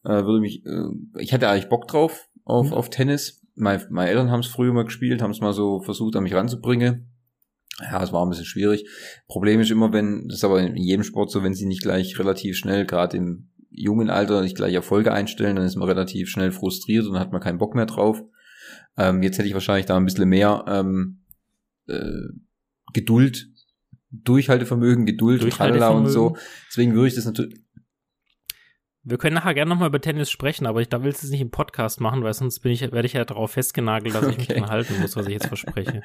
äh, 0.04 0.24
würde 0.24 0.40
mich, 0.40 0.66
äh, 0.66 1.20
ich 1.20 1.34
hatte 1.34 1.50
eigentlich 1.50 1.70
Bock 1.70 1.88
drauf 1.88 2.28
auf, 2.44 2.68
mhm. 2.68 2.74
auf 2.74 2.90
Tennis. 2.90 3.42
Meine, 3.56 3.86
meine 3.90 4.10
Eltern 4.10 4.32
haben 4.32 4.42
es 4.42 4.48
früher 4.48 4.74
mal 4.74 4.86
gespielt, 4.86 5.22
haben 5.22 5.32
es 5.32 5.40
mal 5.40 5.54
so 5.54 5.80
versucht, 5.82 6.16
an 6.16 6.24
mich 6.24 6.34
ranzubringen. 6.34 7.14
Ja, 7.82 8.02
es 8.02 8.14
war 8.14 8.26
ein 8.26 8.30
bisschen 8.30 8.46
schwierig. 8.46 8.88
Problem 9.28 9.60
ist 9.60 9.72
immer, 9.72 9.92
wenn, 9.92 10.28
das 10.28 10.38
ist 10.38 10.44
aber 10.44 10.62
in 10.62 10.78
jedem 10.78 11.04
Sport 11.04 11.32
so, 11.32 11.44
wenn 11.44 11.54
sie 11.54 11.66
nicht 11.66 11.82
gleich 11.82 12.18
relativ 12.18 12.56
schnell, 12.56 12.86
gerade 12.86 13.18
im 13.18 13.50
jungen 13.70 14.10
Alter, 14.10 14.42
nicht 14.42 14.56
gleich 14.56 14.74
Erfolge 14.74 15.12
einstellen, 15.12 15.58
dann 15.58 15.66
ist 15.66 15.76
man 15.76 15.88
relativ 15.88 16.30
schnell 16.30 16.52
frustriert 16.52 17.06
und 17.06 17.20
hat 17.20 17.34
man 17.34 17.42
keinen 17.42 17.58
Bock 17.58 17.76
mehr 17.76 17.86
drauf. 17.86 18.24
Ähm, 18.98 19.22
jetzt 19.24 19.38
hätte 19.38 19.48
ich 19.48 19.54
wahrscheinlich 19.54 19.86
da 19.86 19.98
ein 19.98 20.06
bisschen 20.06 20.30
mehr 20.30 20.64
ähm, 20.68 21.20
äh, 21.88 22.30
Geduld, 22.94 23.50
Durchhaltevermögen, 24.12 25.06
Geduld, 25.06 25.42
Durchhaltevermögen. 25.42 26.06
und 26.06 26.12
so. 26.12 26.38
Deswegen 26.70 26.94
würde 26.94 27.10
ich 27.10 27.16
das 27.16 27.26
natürlich, 27.26 27.60
wir 29.08 29.20
können 29.20 29.36
nachher 29.36 29.53
gerne 29.53 29.70
nochmal 29.70 29.89
über 29.89 30.01
Tennis 30.01 30.32
sprechen, 30.32 30.66
aber 30.66 30.82
ich 30.82 30.89
da 30.89 31.03
willst 31.03 31.22
du 31.22 31.28
es 31.28 31.32
nicht 31.32 31.41
im 31.41 31.51
Podcast 31.51 32.01
machen, 32.01 32.24
weil 32.24 32.34
sonst 32.34 32.60
bin 32.62 32.72
ich, 32.72 32.82
werde 32.82 33.06
ich 33.06 33.14
ja 33.14 33.24
darauf 33.24 33.51
festgenagelt, 33.51 34.16
dass 34.16 34.24
okay. 34.24 34.32
ich 34.32 34.38
mich 34.38 34.47
dran 34.47 34.70
halten 34.70 34.99
muss, 34.99 35.16
was 35.16 35.28
ich 35.28 35.34
jetzt 35.34 35.45
verspreche. 35.45 36.01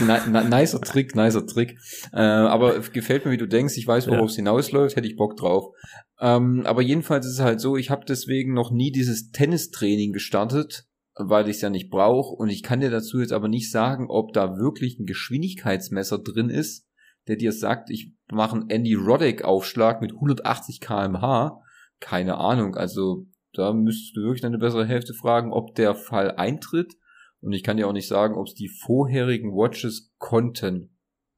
nicer 0.50 0.80
Trick, 0.80 1.14
nicer 1.14 1.46
Trick. 1.46 1.78
Äh, 2.12 2.20
aber 2.20 2.80
gefällt 2.80 3.24
mir, 3.24 3.30
wie 3.30 3.36
du 3.36 3.46
denkst. 3.46 3.76
Ich 3.76 3.86
weiß, 3.86 4.08
worauf 4.08 4.30
es 4.30 4.36
hinausläuft, 4.36 4.96
hätte 4.96 5.06
ich 5.06 5.14
Bock 5.14 5.36
drauf. 5.36 5.72
Ähm, 6.20 6.62
aber 6.66 6.82
jedenfalls 6.82 7.24
ist 7.24 7.34
es 7.34 7.40
halt 7.40 7.60
so, 7.60 7.76
ich 7.76 7.90
habe 7.90 8.04
deswegen 8.04 8.52
noch 8.52 8.72
nie 8.72 8.90
dieses 8.90 9.30
Tennistraining 9.30 10.12
gestartet, 10.12 10.88
weil 11.14 11.48
ich 11.48 11.56
es 11.56 11.62
ja 11.62 11.70
nicht 11.70 11.88
brauche. 11.88 12.34
Und 12.34 12.48
ich 12.48 12.64
kann 12.64 12.80
dir 12.80 12.90
dazu 12.90 13.20
jetzt 13.20 13.32
aber 13.32 13.46
nicht 13.46 13.70
sagen, 13.70 14.06
ob 14.08 14.32
da 14.32 14.56
wirklich 14.56 14.98
ein 14.98 15.06
Geschwindigkeitsmesser 15.06 16.18
drin 16.18 16.50
ist, 16.50 16.88
der 17.28 17.36
dir 17.36 17.52
sagt, 17.52 17.90
ich 17.90 18.12
mache 18.28 18.56
einen 18.56 18.70
Andy 18.70 18.94
Roddick-Aufschlag 18.94 20.00
mit 20.00 20.14
180 20.14 20.80
kmh 20.80 21.62
keine 22.02 22.36
Ahnung. 22.36 22.74
Also 22.74 23.26
da 23.54 23.72
müsstest 23.72 24.16
du 24.16 24.22
wirklich 24.22 24.44
eine 24.44 24.58
bessere 24.58 24.86
Hälfte 24.86 25.14
fragen, 25.14 25.52
ob 25.52 25.74
der 25.74 25.94
Fall 25.94 26.32
eintritt. 26.32 26.94
Und 27.40 27.52
ich 27.52 27.62
kann 27.62 27.76
dir 27.76 27.88
auch 27.88 27.92
nicht 27.92 28.08
sagen, 28.08 28.34
ob 28.34 28.46
es 28.48 28.54
die 28.54 28.68
vorherigen 28.68 29.52
Watches 29.52 30.12
konnten. 30.18 30.96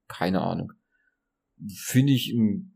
Keine 0.08 0.40
Ahnung. 0.40 0.72
Finde 1.76 2.12
ich 2.12 2.32
ein 2.32 2.70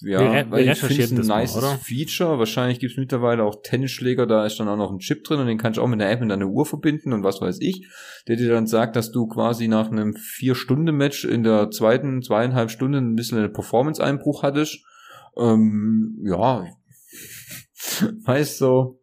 ja, 0.00 0.20
wir, 0.20 0.50
weil 0.50 0.68
ich 0.68 0.78
finde 0.78 1.02
es 1.02 1.12
ein 1.12 1.26
nice 1.26 1.56
Feature. 1.82 2.38
Wahrscheinlich 2.38 2.80
gibt 2.80 2.92
es 2.92 2.98
mittlerweile 2.98 3.44
auch 3.44 3.56
Tennisschläger, 3.62 4.26
da 4.26 4.46
ist 4.46 4.58
dann 4.58 4.68
auch 4.68 4.78
noch 4.78 4.90
ein 4.90 4.98
Chip 4.98 5.24
drin 5.24 5.40
und 5.40 5.46
den 5.46 5.58
kannst 5.58 5.76
du 5.76 5.82
auch 5.82 5.88
mit 5.88 6.00
einer 6.00 6.10
App 6.10 6.22
in 6.22 6.30
deine 6.30 6.46
Uhr 6.46 6.64
verbinden 6.64 7.12
und 7.12 7.22
was 7.22 7.40
weiß 7.42 7.58
ich, 7.60 7.86
der 8.26 8.36
dir 8.36 8.48
dann 8.48 8.66
sagt, 8.66 8.96
dass 8.96 9.12
du 9.12 9.26
quasi 9.26 9.68
nach 9.68 9.90
einem 9.90 10.14
Vier-Stunden-Match 10.14 11.26
in 11.26 11.42
der 11.44 11.70
zweiten, 11.70 12.22
zweieinhalb 12.22 12.70
Stunden 12.70 13.12
ein 13.12 13.14
bisschen 13.14 13.38
einen 13.38 13.52
Performance-Einbruch 13.52 14.42
hattest 14.42 14.84
ähm, 15.36 16.18
ja, 16.24 16.66
weißt 18.24 18.60
du, 18.60 18.98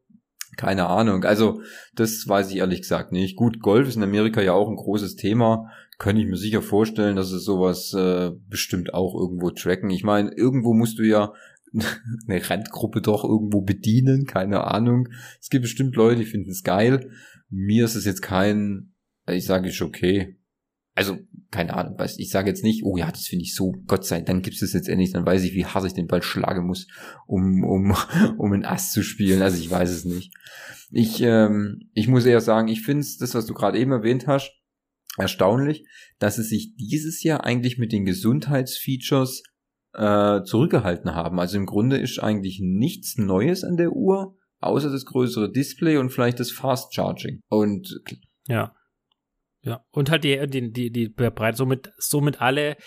keine 0.57 0.87
Ahnung. 0.87 1.23
Also, 1.23 1.61
das 1.95 2.27
weiß 2.27 2.51
ich 2.51 2.57
ehrlich 2.57 2.81
gesagt 2.81 3.13
nicht. 3.13 3.37
Gut, 3.37 3.61
Golf 3.61 3.87
ist 3.87 3.95
in 3.95 4.03
Amerika 4.03 4.41
ja 4.41 4.51
auch 4.53 4.69
ein 4.69 4.75
großes 4.75 5.15
Thema. 5.15 5.71
Könnte 5.97 6.21
ich 6.21 6.27
mir 6.27 6.37
sicher 6.37 6.61
vorstellen, 6.61 7.15
dass 7.15 7.31
es 7.31 7.45
sowas 7.45 7.93
äh, 7.93 8.31
bestimmt 8.49 8.93
auch 8.93 9.15
irgendwo 9.15 9.51
tracken. 9.51 9.89
Ich 9.89 10.03
meine, 10.03 10.31
irgendwo 10.35 10.73
musst 10.73 10.99
du 10.99 11.03
ja 11.03 11.33
eine 12.27 12.49
Randgruppe 12.49 13.01
doch 13.01 13.23
irgendwo 13.23 13.61
bedienen, 13.61 14.25
keine 14.25 14.65
Ahnung. 14.65 15.07
Es 15.39 15.49
gibt 15.49 15.63
bestimmt 15.63 15.95
Leute, 15.95 16.17
die 16.17 16.25
finden 16.25 16.51
es 16.51 16.63
geil. 16.63 17.09
Mir 17.49 17.85
ist 17.85 17.95
es 17.95 18.05
jetzt 18.05 18.21
kein, 18.21 18.93
ich 19.29 19.45
sage 19.45 19.69
ich 19.69 19.81
okay, 19.81 20.38
also 20.99 21.17
keine 21.49 21.75
Ahnung, 21.75 21.97
weiß 21.97 22.19
ich 22.19 22.29
sage 22.29 22.49
jetzt 22.49 22.61
nicht, 22.61 22.83
oh 22.83 22.97
ja, 22.97 23.09
das 23.09 23.25
finde 23.25 23.43
ich 23.43 23.55
so, 23.55 23.73
Gott 23.87 24.05
sei 24.05 24.17
Dank, 24.17 24.27
dann 24.27 24.41
gibt 24.41 24.61
es 24.61 24.73
jetzt 24.73 24.89
endlich, 24.89 25.13
dann 25.13 25.25
weiß 25.25 25.43
ich, 25.43 25.53
wie 25.53 25.65
hart 25.65 25.85
ich 25.85 25.93
den 25.93 26.07
Ball 26.07 26.21
schlagen 26.21 26.67
muss, 26.67 26.87
um 27.25 27.63
um 27.63 27.95
um 28.37 28.51
einen 28.51 28.65
Ass 28.65 28.91
zu 28.91 29.01
spielen. 29.01 29.41
Also 29.41 29.57
ich 29.57 29.71
weiß 29.71 29.89
es 29.89 30.03
nicht. 30.03 30.33
Ich 30.91 31.21
ähm, 31.21 31.89
ich 31.93 32.09
muss 32.09 32.25
eher 32.25 32.41
sagen, 32.41 32.67
ich 32.67 32.81
finde 32.81 33.01
es, 33.01 33.17
das, 33.17 33.33
was 33.33 33.45
du 33.45 33.53
gerade 33.53 33.79
eben 33.79 33.93
erwähnt 33.93 34.27
hast, 34.27 34.51
erstaunlich, 35.17 35.87
dass 36.19 36.37
es 36.37 36.49
sich 36.49 36.75
dieses 36.75 37.23
Jahr 37.23 37.45
eigentlich 37.45 37.77
mit 37.77 37.93
den 37.93 38.03
Gesundheitsfeatures 38.03 39.43
äh, 39.93 40.43
zurückgehalten 40.43 41.15
haben. 41.15 41.39
Also 41.39 41.55
im 41.55 41.65
Grunde 41.65 41.97
ist 41.97 42.19
eigentlich 42.19 42.59
nichts 42.61 43.17
Neues 43.17 43.63
an 43.63 43.77
der 43.77 43.93
Uhr, 43.93 44.35
außer 44.59 44.91
das 44.91 45.05
größere 45.05 45.49
Display 45.49 45.95
und 45.95 46.09
vielleicht 46.09 46.41
das 46.41 46.51
Fast 46.51 46.93
Charging. 46.93 47.39
Und 47.47 48.01
ja. 48.47 48.75
Ja, 49.61 49.83
und 49.91 50.09
halt 50.09 50.23
die, 50.23 50.47
die, 50.47 50.71
die, 50.71 50.91
die 50.91 51.09
Breite, 51.09 51.57
somit, 51.57 51.91
somit 51.97 52.41
alle 52.41 52.77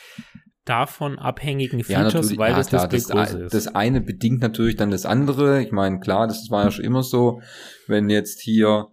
davon 0.64 1.18
abhängigen 1.18 1.82
Features, 1.82 2.32
ja, 2.32 2.38
weil 2.38 2.52
ja, 2.52 2.56
das 2.56 2.68
klar, 2.68 2.88
Display 2.88 3.16
das, 3.16 3.30
groß 3.32 3.40
ist. 3.42 3.54
Das 3.54 3.74
eine 3.74 4.00
bedingt 4.00 4.40
natürlich 4.40 4.76
dann 4.76 4.90
das 4.90 5.04
andere. 5.06 5.60
Ich 5.60 5.72
meine, 5.72 6.00
klar, 6.00 6.26
das 6.26 6.50
war 6.50 6.64
ja 6.64 6.70
schon 6.70 6.84
immer 6.84 7.02
so, 7.02 7.40
wenn 7.88 8.08
jetzt 8.08 8.40
hier 8.40 8.88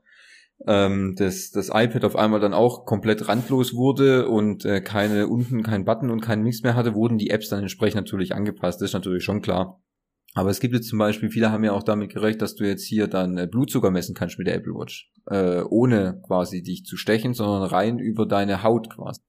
ähm, 0.67 1.15
das, 1.17 1.51
das 1.51 1.69
iPad 1.69 2.03
auf 2.05 2.15
einmal 2.15 2.39
dann 2.39 2.53
auch 2.53 2.85
komplett 2.85 3.27
randlos 3.27 3.73
wurde 3.73 4.27
und 4.27 4.65
äh, 4.65 4.81
keine 4.81 5.27
unten 5.27 5.63
kein 5.63 5.85
Button 5.85 6.09
und 6.09 6.21
kein 6.21 6.41
Mix 6.41 6.63
mehr 6.63 6.75
hatte, 6.75 6.95
wurden 6.95 7.17
die 7.17 7.29
Apps 7.29 7.49
dann 7.49 7.61
entsprechend 7.61 8.01
natürlich 8.01 8.33
angepasst. 8.33 8.81
Das 8.81 8.89
ist 8.89 8.93
natürlich 8.93 9.23
schon 9.23 9.41
klar. 9.41 9.79
Aber 10.35 10.49
es 10.49 10.59
gibt 10.59 10.73
jetzt 10.73 10.87
zum 10.87 10.99
Beispiel, 10.99 11.29
viele 11.29 11.51
haben 11.51 11.63
ja 11.63 11.71
auch 11.71 11.83
damit 11.83 12.13
gerechnet, 12.13 12.43
dass 12.43 12.55
du 12.55 12.65
jetzt 12.65 12.85
hier 12.85 13.07
dann 13.07 13.37
äh, 13.37 13.47
Blutzucker 13.47 13.89
messen 13.89 14.13
kannst 14.13 14.37
mit 14.37 14.47
der 14.47 14.55
Apple 14.55 14.73
Watch. 14.73 15.11
Äh, 15.25 15.61
ohne 15.61 16.21
quasi 16.25 16.61
dich 16.61 16.85
zu 16.85 16.97
stechen, 16.97 17.33
sondern 17.33 17.63
rein 17.63 17.99
über 17.99 18.25
deine 18.25 18.63
Haut 18.63 18.89
quasi. 18.89 19.21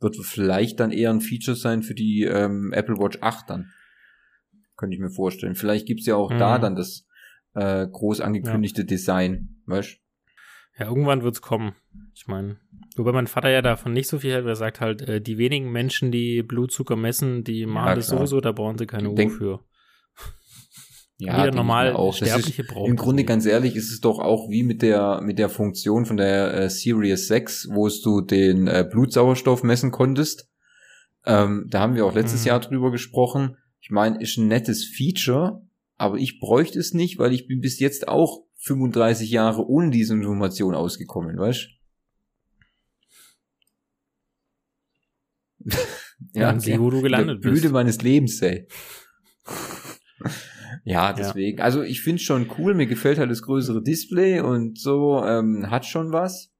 Wird 0.00 0.16
vielleicht 0.16 0.80
dann 0.80 0.92
eher 0.92 1.10
ein 1.10 1.20
Feature 1.20 1.56
sein 1.56 1.82
für 1.82 1.94
die 1.94 2.22
ähm, 2.22 2.72
Apple 2.72 2.96
Watch 2.96 3.18
8 3.20 3.50
dann. 3.50 3.72
Könnte 4.76 4.94
ich 4.94 5.00
mir 5.00 5.10
vorstellen. 5.10 5.56
Vielleicht 5.56 5.86
gibt's 5.86 6.06
ja 6.06 6.14
auch 6.14 6.30
mhm. 6.30 6.38
da 6.38 6.58
dann 6.58 6.76
das 6.76 7.06
äh, 7.54 7.86
groß 7.86 8.20
angekündigte 8.20 8.82
ja. 8.82 8.86
Design, 8.86 9.56
weißt 9.66 9.98
Ja, 10.78 10.86
irgendwann 10.86 11.22
wird's 11.22 11.42
kommen. 11.42 11.74
Ich 12.14 12.28
meine, 12.28 12.58
wobei 12.96 13.12
mein 13.12 13.26
Vater 13.26 13.50
ja 13.50 13.60
davon 13.60 13.92
nicht 13.92 14.08
so 14.08 14.20
viel 14.20 14.32
hält, 14.32 14.44
weil 14.44 14.52
er 14.52 14.56
sagt 14.56 14.80
halt, 14.80 15.02
äh, 15.02 15.20
die 15.20 15.36
wenigen 15.36 15.70
Menschen, 15.72 16.12
die 16.12 16.42
Blutzucker 16.42 16.96
messen, 16.96 17.42
die 17.42 17.66
machen 17.66 17.88
Ja, 17.88 17.94
das 17.96 18.08
sowieso, 18.08 18.40
da 18.40 18.52
brauchen 18.52 18.78
sie 18.78 18.86
keine 18.86 19.10
Uhr 19.10 19.30
für. 19.30 19.64
Ja, 21.20 21.44
Jeder 21.44 21.56
normal 21.56 21.94
auch. 21.94 22.14
Sterbliche 22.14 22.62
ist, 22.62 22.68
braucht 22.68 22.88
Im 22.88 22.94
Grunde 22.96 23.24
ganz 23.24 23.44
ehrlich 23.44 23.74
ist 23.74 23.90
es 23.90 24.00
doch 24.00 24.20
auch 24.20 24.48
wie 24.50 24.62
mit 24.62 24.82
der 24.82 25.20
mit 25.20 25.38
der 25.40 25.48
Funktion 25.48 26.06
von 26.06 26.16
der 26.16 26.54
äh, 26.54 26.70
Series 26.70 27.26
6, 27.26 27.68
wo 27.72 27.88
du 27.88 28.20
den 28.20 28.68
äh, 28.68 28.86
Blutsauerstoff 28.88 29.64
messen 29.64 29.90
konntest. 29.90 30.48
Ähm, 31.26 31.66
da 31.68 31.80
haben 31.80 31.96
wir 31.96 32.06
auch 32.06 32.14
letztes 32.14 32.42
Mhm. 32.42 32.46
Jahr 32.48 32.60
drüber 32.60 32.92
gesprochen. 32.92 33.56
Ich 33.80 33.90
meine, 33.90 34.20
ist 34.20 34.36
ein 34.36 34.46
nettes 34.46 34.84
Feature, 34.84 35.62
aber 35.96 36.18
ich 36.18 36.38
bräuchte 36.38 36.78
es 36.78 36.94
nicht, 36.94 37.18
weil 37.18 37.32
ich 37.32 37.48
bin 37.48 37.60
bis 37.60 37.80
jetzt 37.80 38.06
auch 38.06 38.44
35 38.60 39.28
Jahre 39.30 39.66
ohne 39.68 39.90
diese 39.90 40.14
Information 40.14 40.74
ausgekommen, 40.76 41.36
weißt? 41.36 41.68
Ja, 46.34 46.50
und 46.50 46.60
sieh, 46.60 46.78
wo 46.80 46.90
du 46.90 47.00
gelandet 47.00 47.36
der 47.44 47.48
Blüte 47.48 47.62
bist. 47.62 47.72
meines 47.72 48.02
Lebens, 48.02 48.42
ey. 48.42 48.66
ja, 50.84 51.12
deswegen. 51.12 51.60
Also 51.60 51.82
ich 51.82 52.02
finde 52.02 52.22
schon 52.22 52.50
cool, 52.58 52.74
mir 52.74 52.86
gefällt 52.86 53.18
halt 53.18 53.30
das 53.30 53.42
größere 53.42 53.82
Display 53.82 54.40
und 54.40 54.78
so, 54.78 55.24
ähm, 55.24 55.70
hat 55.70 55.86
schon 55.86 56.12
was. 56.12 56.52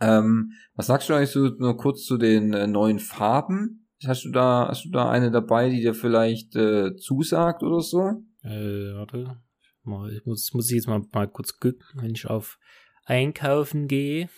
Ähm, 0.00 0.52
was 0.74 0.86
sagst 0.88 1.08
du 1.08 1.14
eigentlich 1.14 1.30
so 1.30 1.46
nur 1.46 1.76
kurz 1.76 2.04
zu 2.04 2.18
den 2.18 2.52
äh, 2.52 2.66
neuen 2.66 2.98
Farben? 2.98 3.88
Hast 4.06 4.24
du 4.24 4.30
da, 4.30 4.68
hast 4.68 4.84
du 4.84 4.90
da 4.90 5.10
eine 5.10 5.30
dabei, 5.30 5.70
die 5.70 5.80
dir 5.80 5.94
vielleicht 5.94 6.54
äh, 6.54 6.96
zusagt 6.96 7.62
oder 7.62 7.80
so? 7.80 8.22
Äh, 8.42 8.94
warte. 8.94 9.40
Mal, 9.82 10.12
ich 10.12 10.26
muss, 10.26 10.52
muss 10.52 10.68
ich 10.68 10.76
jetzt 10.76 10.88
mal, 10.88 11.02
mal 11.12 11.28
kurz 11.28 11.58
gucken, 11.58 11.82
wenn 11.94 12.10
ich 12.10 12.26
auf 12.26 12.58
Einkaufen 13.04 13.88
gehe. 13.88 14.28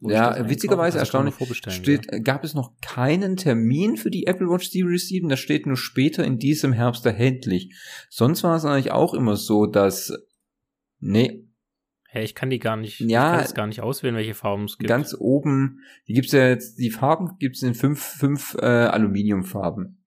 Ja, 0.00 0.36
das 0.36 0.48
witzigerweise 0.48 0.98
erstaunlich 0.98 1.34
Steht, 1.68 2.12
äh, 2.12 2.20
gab 2.20 2.44
es 2.44 2.54
noch 2.54 2.72
keinen 2.80 3.36
Termin 3.36 3.96
für 3.96 4.10
die 4.10 4.26
Apple 4.26 4.48
Watch 4.48 4.68
Series 4.70 5.08
7, 5.08 5.28
da 5.28 5.36
steht 5.36 5.66
nur 5.66 5.76
später 5.76 6.24
in 6.24 6.38
diesem 6.38 6.72
Herbst 6.72 7.06
erhältlich. 7.06 7.74
Sonst 8.10 8.42
war 8.42 8.56
es 8.56 8.64
eigentlich 8.64 8.92
auch 8.92 9.14
immer 9.14 9.36
so, 9.36 9.66
dass, 9.66 10.12
nee, 10.98 11.46
Hä, 12.08 12.22
ich 12.22 12.34
kann 12.34 12.50
die 12.50 12.58
gar 12.58 12.76
nicht, 12.76 13.00
Ja, 13.00 13.06
ich 13.06 13.10
kann 13.10 13.40
jetzt 13.40 13.54
gar 13.54 13.66
nicht 13.66 13.80
auswählen, 13.82 14.14
welche 14.14 14.34
Farben 14.34 14.64
es 14.64 14.78
gibt. 14.78 14.88
ganz 14.88 15.14
oben, 15.18 15.80
die 16.08 16.14
gibt's 16.14 16.32
ja 16.32 16.48
jetzt, 16.48 16.78
die 16.78 16.90
Farben 16.90 17.36
gibt's 17.38 17.62
in 17.62 17.74
fünf, 17.74 18.00
fünf 18.00 18.56
äh, 18.60 18.64
Aluminiumfarben. 18.64 20.02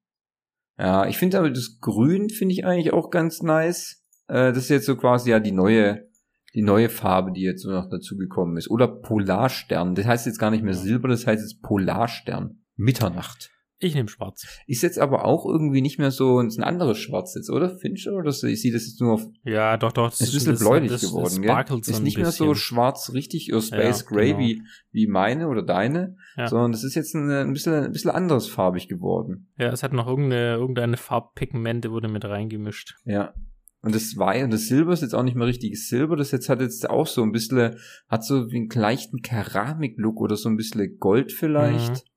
Ja, 0.79 1.05
ich 1.07 1.17
finde 1.17 1.37
aber 1.37 1.49
das 1.49 1.77
Grün 1.81 2.29
finde 2.29 2.53
ich 2.53 2.65
eigentlich 2.65 2.93
auch 2.93 3.11
ganz 3.11 3.41
nice. 3.43 4.03
Äh, 4.27 4.53
das 4.53 4.57
ist 4.57 4.69
jetzt 4.69 4.85
so 4.85 4.95
quasi 4.95 5.29
ja 5.29 5.39
die 5.39 5.51
neue, 5.51 6.08
die 6.55 6.61
neue 6.61 6.89
Farbe, 6.89 7.31
die 7.31 7.41
jetzt 7.41 7.61
so 7.63 7.71
noch 7.71 7.89
dazu 7.89 8.17
gekommen 8.17 8.57
ist. 8.57 8.69
Oder 8.69 8.87
Polarstern. 8.87 9.95
Das 9.95 10.05
heißt 10.05 10.25
jetzt 10.25 10.39
gar 10.39 10.51
nicht 10.51 10.63
mehr 10.63 10.73
Silber, 10.73 11.07
das 11.07 11.25
heißt 11.27 11.41
jetzt 11.41 11.61
Polarstern. 11.61 12.63
Mitternacht. 12.75 13.51
Ich 13.81 13.95
nehme 13.95 14.09
schwarz. 14.09 14.45
Ist 14.67 14.83
jetzt 14.83 14.99
aber 14.99 15.23
auch 15.23 15.45
irgendwie 15.45 15.81
nicht 15.81 15.99
mehr 15.99 16.11
so 16.11 16.41
ist 16.41 16.57
ein 16.59 16.65
anderes 16.65 16.97
Schwarz 16.97 17.33
jetzt, 17.35 17.49
oder? 17.49 17.69
Du? 17.81 18.11
Oder 18.11 18.31
so- 18.33 18.45
ich 18.47 18.61
sehe 18.61 18.73
das 18.73 18.85
jetzt 18.85 18.99
nur 18.99 19.13
auf 19.13 19.25
Ja, 19.45 19.77
doch, 19.77 19.93
doch. 19.93 20.11
ist 20.11 20.19
ein 20.21 20.31
bisschen 20.33 20.57
bläulich 20.57 20.91
das, 20.91 21.01
geworden, 21.01 21.41
das 21.67 21.87
Ist 21.87 22.03
nicht 22.03 22.17
mehr 22.17 22.31
so 22.31 22.53
schwarz 22.55 23.13
richtig 23.13 23.53
oder 23.53 23.61
Space 23.61 24.01
Ja, 24.01 24.07
Gray 24.09 24.27
genau. 24.31 24.39
wie, 24.39 24.61
wie 24.91 25.07
meine 25.07 25.47
oder 25.47 25.61
deine, 25.63 26.17
Ja. 26.35 26.49
sondern 26.49 26.73
das 26.73 26.83
ist 26.83 26.95
jetzt 26.95 27.15
ein, 27.15 27.31
ein 27.31 27.53
bisschen, 27.53 27.73
ein 27.73 27.91
bisschen 27.93 28.11
anderes 28.11 28.49
farbig 28.49 28.89
geworden. 28.89 29.49
Ja, 29.57 29.69
es 29.71 29.81
hat 29.81 29.93
noch 29.93 30.07
irgendeine, 30.07 30.55
irgendeine 30.55 30.97
Farbpigmente 30.97 31.89
wurde 31.91 32.09
mit 32.09 32.25
reingemischt. 32.25 32.95
Ja. 33.05 33.33
Und 33.81 33.95
das 33.95 34.17
Weiß 34.17 34.43
und 34.43 34.51
das 34.51 34.67
Silber 34.67 34.91
ist 34.91 35.01
jetzt 35.01 35.13
auch 35.15 35.23
nicht 35.23 35.35
mehr 35.35 35.47
richtiges 35.47 35.87
Silber, 35.87 36.17
das 36.17 36.31
jetzt 36.31 36.49
hat 36.49 36.59
jetzt 36.59 36.89
auch 36.89 37.07
so 37.07 37.23
ein 37.23 37.31
bisschen, 37.31 37.77
hat 38.09 38.25
so 38.25 38.51
wie 38.51 38.57
einen 38.57 38.69
leichten 38.69 39.21
Keramik-Look 39.21 40.19
oder 40.19 40.35
so 40.35 40.49
ein 40.49 40.57
bisschen 40.57 40.97
Gold 40.99 41.31
vielleicht. 41.31 41.91
Mhm. 41.93 42.09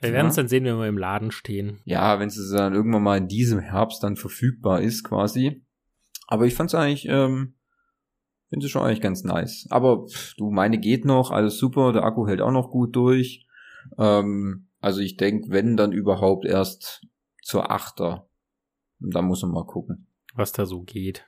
Wir 0.00 0.10
Ja. 0.10 0.14
werden 0.14 0.28
es 0.28 0.36
dann 0.36 0.46
sehen, 0.46 0.64
wenn 0.64 0.78
wir 0.78 0.86
im 0.86 0.96
Laden 0.98 1.32
stehen. 1.32 1.80
Ja, 1.84 2.20
wenn 2.20 2.28
es 2.28 2.50
dann 2.52 2.72
irgendwann 2.72 3.02
mal 3.02 3.18
in 3.18 3.26
diesem 3.26 3.58
Herbst 3.58 4.02
dann 4.04 4.14
verfügbar 4.14 4.80
ist, 4.80 5.02
quasi. 5.02 5.64
Aber 6.28 6.46
ich 6.46 6.54
fand's 6.54 6.74
eigentlich, 6.74 7.06
ähm, 7.08 7.54
finde 8.48 8.66
es 8.66 8.70
schon 8.70 8.82
eigentlich 8.82 9.00
ganz 9.00 9.24
nice. 9.24 9.66
Aber 9.70 10.06
pff, 10.06 10.34
du, 10.36 10.50
meine 10.52 10.78
geht 10.78 11.04
noch, 11.04 11.32
alles 11.32 11.58
super, 11.58 11.92
der 11.92 12.04
Akku 12.04 12.28
hält 12.28 12.40
auch 12.40 12.52
noch 12.52 12.70
gut 12.70 12.94
durch. 12.94 13.44
Ähm, 13.98 14.68
also 14.80 15.00
ich 15.00 15.16
denk, 15.16 15.46
wenn 15.48 15.76
dann 15.76 15.90
überhaupt 15.90 16.44
erst 16.44 17.04
zur 17.42 17.72
Achter. 17.72 18.27
Da 19.00 19.22
muss 19.22 19.42
man 19.42 19.52
mal 19.52 19.66
gucken. 19.66 20.06
was 20.34 20.52
da 20.52 20.66
so 20.66 20.82
geht. 20.82 21.26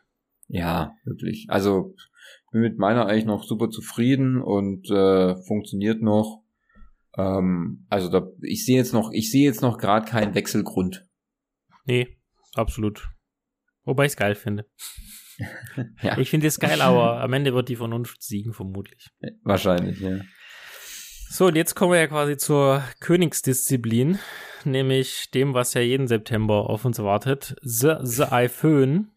Ja, 0.48 0.94
wirklich. 1.04 1.46
Also 1.48 1.94
ich 1.96 2.50
bin 2.52 2.62
mit 2.62 2.78
meiner 2.78 3.06
eigentlich 3.06 3.24
noch 3.24 3.44
super 3.44 3.70
zufrieden 3.70 4.40
und 4.42 4.90
äh, 4.90 5.36
funktioniert 5.46 6.02
noch. 6.02 6.42
Ähm, 7.16 7.86
also 7.88 8.08
da, 8.10 8.26
ich 8.42 8.64
sehe 8.64 8.76
jetzt 8.76 8.92
noch, 8.92 9.10
ich 9.12 9.30
sehe 9.30 9.44
jetzt 9.44 9.62
noch 9.62 9.78
gerade 9.78 10.06
keinen 10.06 10.34
Wechselgrund. 10.34 11.06
Nee, 11.84 12.18
absolut. 12.54 13.08
Wobei 13.84 14.04
ich 14.06 14.12
es 14.12 14.16
geil 14.16 14.34
finde. 14.34 14.66
Ja. 16.02 16.18
Ich 16.18 16.28
finde 16.28 16.48
es 16.48 16.60
geil, 16.60 16.82
aber 16.82 17.22
am 17.22 17.32
Ende 17.32 17.54
wird 17.54 17.70
die 17.70 17.76
Vernunft 17.76 18.22
siegen, 18.22 18.52
vermutlich. 18.52 19.08
Wahrscheinlich, 19.42 19.98
ja. 19.98 20.20
So, 21.32 21.46
und 21.46 21.54
jetzt 21.54 21.76
kommen 21.76 21.92
wir 21.92 22.00
ja 22.00 22.08
quasi 22.08 22.36
zur 22.36 22.82
Königsdisziplin, 22.98 24.18
nämlich 24.64 25.30
dem, 25.30 25.54
was 25.54 25.74
ja 25.74 25.80
jeden 25.80 26.08
September 26.08 26.68
auf 26.68 26.84
uns 26.84 26.98
wartet, 26.98 27.54
The, 27.62 27.94
the 28.02 28.24
iPhone. 28.24 29.12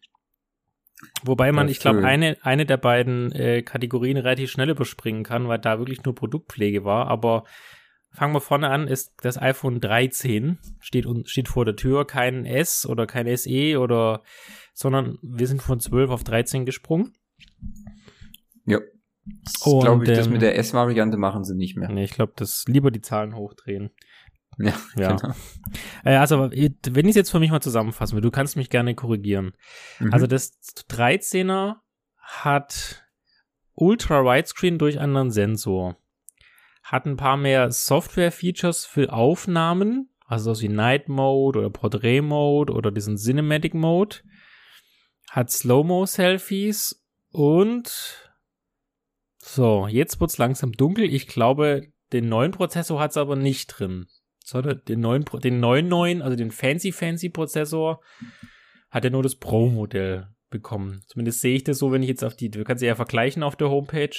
Wobei 1.24 1.50
man, 1.50 1.68
ich 1.68 1.80
glaube, 1.80 2.04
eine, 2.04 2.36
eine 2.42 2.66
der 2.66 2.76
beiden 2.76 3.32
äh, 3.32 3.62
Kategorien 3.62 4.16
relativ 4.16 4.52
schnell 4.52 4.70
überspringen 4.70 5.24
kann, 5.24 5.48
weil 5.48 5.58
da 5.58 5.80
wirklich 5.80 6.04
nur 6.04 6.14
Produktpflege 6.14 6.84
war. 6.84 7.08
Aber 7.08 7.42
fangen 8.12 8.32
wir 8.32 8.40
vorne 8.40 8.70
an, 8.70 8.86
ist 8.86 9.14
das 9.22 9.36
iPhone 9.36 9.80
13, 9.80 10.58
steht, 10.78 11.06
steht 11.24 11.48
vor 11.48 11.64
der 11.64 11.74
Tür, 11.74 12.06
kein 12.06 12.46
S 12.46 12.86
oder 12.86 13.08
kein 13.08 13.36
SE 13.36 13.80
oder, 13.80 14.22
sondern 14.72 15.18
wir 15.20 15.48
sind 15.48 15.62
von 15.62 15.80
12 15.80 16.10
auf 16.10 16.22
13 16.22 16.64
gesprungen. 16.64 17.12
Ja. 18.66 18.78
Glaube 19.62 20.04
ich, 20.04 20.10
das 20.10 20.26
ähm, 20.26 20.34
mit 20.34 20.42
der 20.42 20.58
S-Variante 20.58 21.16
machen 21.16 21.44
sie 21.44 21.54
nicht 21.54 21.76
mehr. 21.76 21.88
Nee, 21.90 22.04
ich 22.04 22.12
glaube, 22.12 22.32
das 22.36 22.64
lieber 22.66 22.90
die 22.90 23.00
Zahlen 23.00 23.34
hochdrehen. 23.34 23.90
Ja, 24.58 24.72
Ja. 24.96 25.16
genau. 25.16 25.34
Äh, 26.04 26.16
also, 26.16 26.50
wenn 26.50 27.04
ich 27.06 27.10
es 27.10 27.16
jetzt 27.16 27.30
für 27.30 27.40
mich 27.40 27.50
mal 27.50 27.60
zusammenfassen 27.60 28.14
will, 28.14 28.22
du 28.22 28.30
kannst 28.30 28.56
mich 28.56 28.70
gerne 28.70 28.94
korrigieren. 28.94 29.52
Mhm. 29.98 30.12
Also, 30.12 30.26
das 30.26 30.52
13er 30.90 31.76
hat 32.18 33.04
Ultra 33.74 34.22
Widescreen 34.24 34.78
durch 34.78 35.00
anderen 35.00 35.30
Sensor. 35.30 35.96
Hat 36.82 37.06
ein 37.06 37.16
paar 37.16 37.36
mehr 37.36 37.70
Software-Features 37.72 38.84
für 38.84 39.12
Aufnahmen, 39.12 40.10
also 40.26 40.54
so 40.54 40.62
wie 40.62 40.68
Night 40.68 41.08
Mode 41.08 41.58
oder 41.58 41.70
Portrait 41.70 42.22
Mode 42.22 42.72
oder 42.72 42.92
diesen 42.92 43.16
Cinematic 43.16 43.74
Mode. 43.74 44.16
Hat 45.30 45.50
Slow-Mo-Selfies 45.50 47.02
und 47.32 48.23
so, 49.46 49.86
jetzt 49.86 50.20
wird's 50.20 50.38
langsam 50.38 50.72
dunkel. 50.72 51.04
Ich 51.12 51.26
glaube, 51.26 51.88
den 52.12 52.28
neuen 52.30 52.50
Prozessor 52.52 52.98
hat's 52.98 53.18
aber 53.18 53.36
nicht 53.36 53.66
drin. 53.68 54.06
Sondern 54.42 54.80
den 54.88 55.00
neuen, 55.00 55.24
den 55.42 55.60
neuen 55.60 55.88
neuen, 55.88 56.22
also 56.22 56.36
den 56.36 56.50
fancy 56.50 56.92
fancy 56.92 57.28
Prozessor, 57.28 58.00
hat 58.90 59.04
er 59.04 59.10
nur 59.10 59.22
das 59.22 59.36
Pro-Modell 59.36 60.28
bekommen. 60.50 61.02
Zumindest 61.08 61.40
sehe 61.40 61.56
ich 61.56 61.64
das 61.64 61.78
so, 61.78 61.92
wenn 61.92 62.02
ich 62.02 62.08
jetzt 62.08 62.24
auf 62.24 62.36
die, 62.36 62.50
du 62.50 62.64
kannst 62.64 62.80
sie 62.80 62.86
ja 62.86 62.94
vergleichen 62.94 63.42
auf 63.42 63.56
der 63.56 63.68
Homepage. 63.70 64.16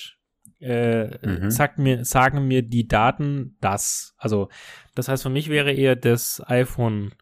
Äh, 0.59 1.17
Mhm. 1.27 1.49
sagt 1.49 1.79
mir, 1.79 2.05
sagen 2.05 2.47
mir 2.47 2.61
die 2.61 2.87
Daten 2.87 3.57
das. 3.61 4.13
Also, 4.17 4.49
das 4.93 5.07
heißt, 5.07 5.23
für 5.23 5.29
mich 5.29 5.49
wäre 5.49 5.71
eher 5.73 5.95
das 5.95 6.41
iPhone 6.45 7.13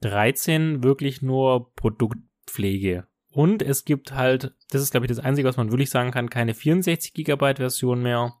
13 0.00 0.82
wirklich 0.82 1.20
nur 1.22 1.72
Produktpflege. 1.74 3.06
Und 3.34 3.62
es 3.62 3.84
gibt 3.84 4.14
halt, 4.14 4.54
das 4.70 4.80
ist 4.80 4.92
glaube 4.92 5.06
ich 5.06 5.08
das 5.08 5.18
Einzige, 5.18 5.48
was 5.48 5.56
man 5.56 5.70
wirklich 5.72 5.90
sagen 5.90 6.12
kann, 6.12 6.30
keine 6.30 6.54
64 6.54 7.14
Gigabyte 7.14 7.58
Version 7.58 8.00
mehr, 8.00 8.34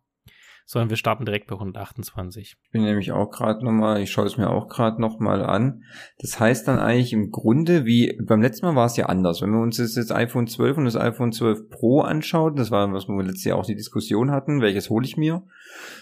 sondern 0.66 0.88
wir 0.88 0.96
starten 0.96 1.26
direkt 1.26 1.48
bei 1.48 1.56
128. 1.56 2.56
Ich 2.62 2.70
bin 2.70 2.84
nämlich 2.84 3.10
auch 3.10 3.30
gerade 3.32 3.64
nochmal, 3.64 4.00
ich 4.00 4.12
schaue 4.12 4.26
es 4.26 4.38
mir 4.38 4.48
auch 4.48 4.68
gerade 4.68 5.00
nochmal 5.00 5.44
an. 5.44 5.82
Das 6.18 6.38
heißt 6.38 6.68
dann 6.68 6.78
eigentlich 6.78 7.12
im 7.12 7.32
Grunde, 7.32 7.84
wie 7.84 8.16
beim 8.22 8.40
letzten 8.40 8.66
Mal 8.66 8.76
war 8.76 8.86
es 8.86 8.96
ja 8.96 9.06
anders. 9.06 9.42
Wenn 9.42 9.50
wir 9.50 9.60
uns 9.60 9.78
das 9.78 9.96
jetzt 9.96 10.12
iPhone 10.12 10.46
12 10.46 10.78
und 10.78 10.84
das 10.84 10.96
iPhone 10.96 11.32
12 11.32 11.70
Pro 11.70 12.00
anschauen, 12.00 12.54
das 12.54 12.70
war, 12.70 12.90
was 12.92 13.08
wir 13.08 13.22
letztes 13.22 13.44
Jahr 13.44 13.58
auch 13.58 13.66
die 13.66 13.74
Diskussion 13.74 14.30
hatten, 14.30 14.62
welches 14.62 14.90
hole 14.90 15.04
ich 15.04 15.16
mir? 15.16 15.42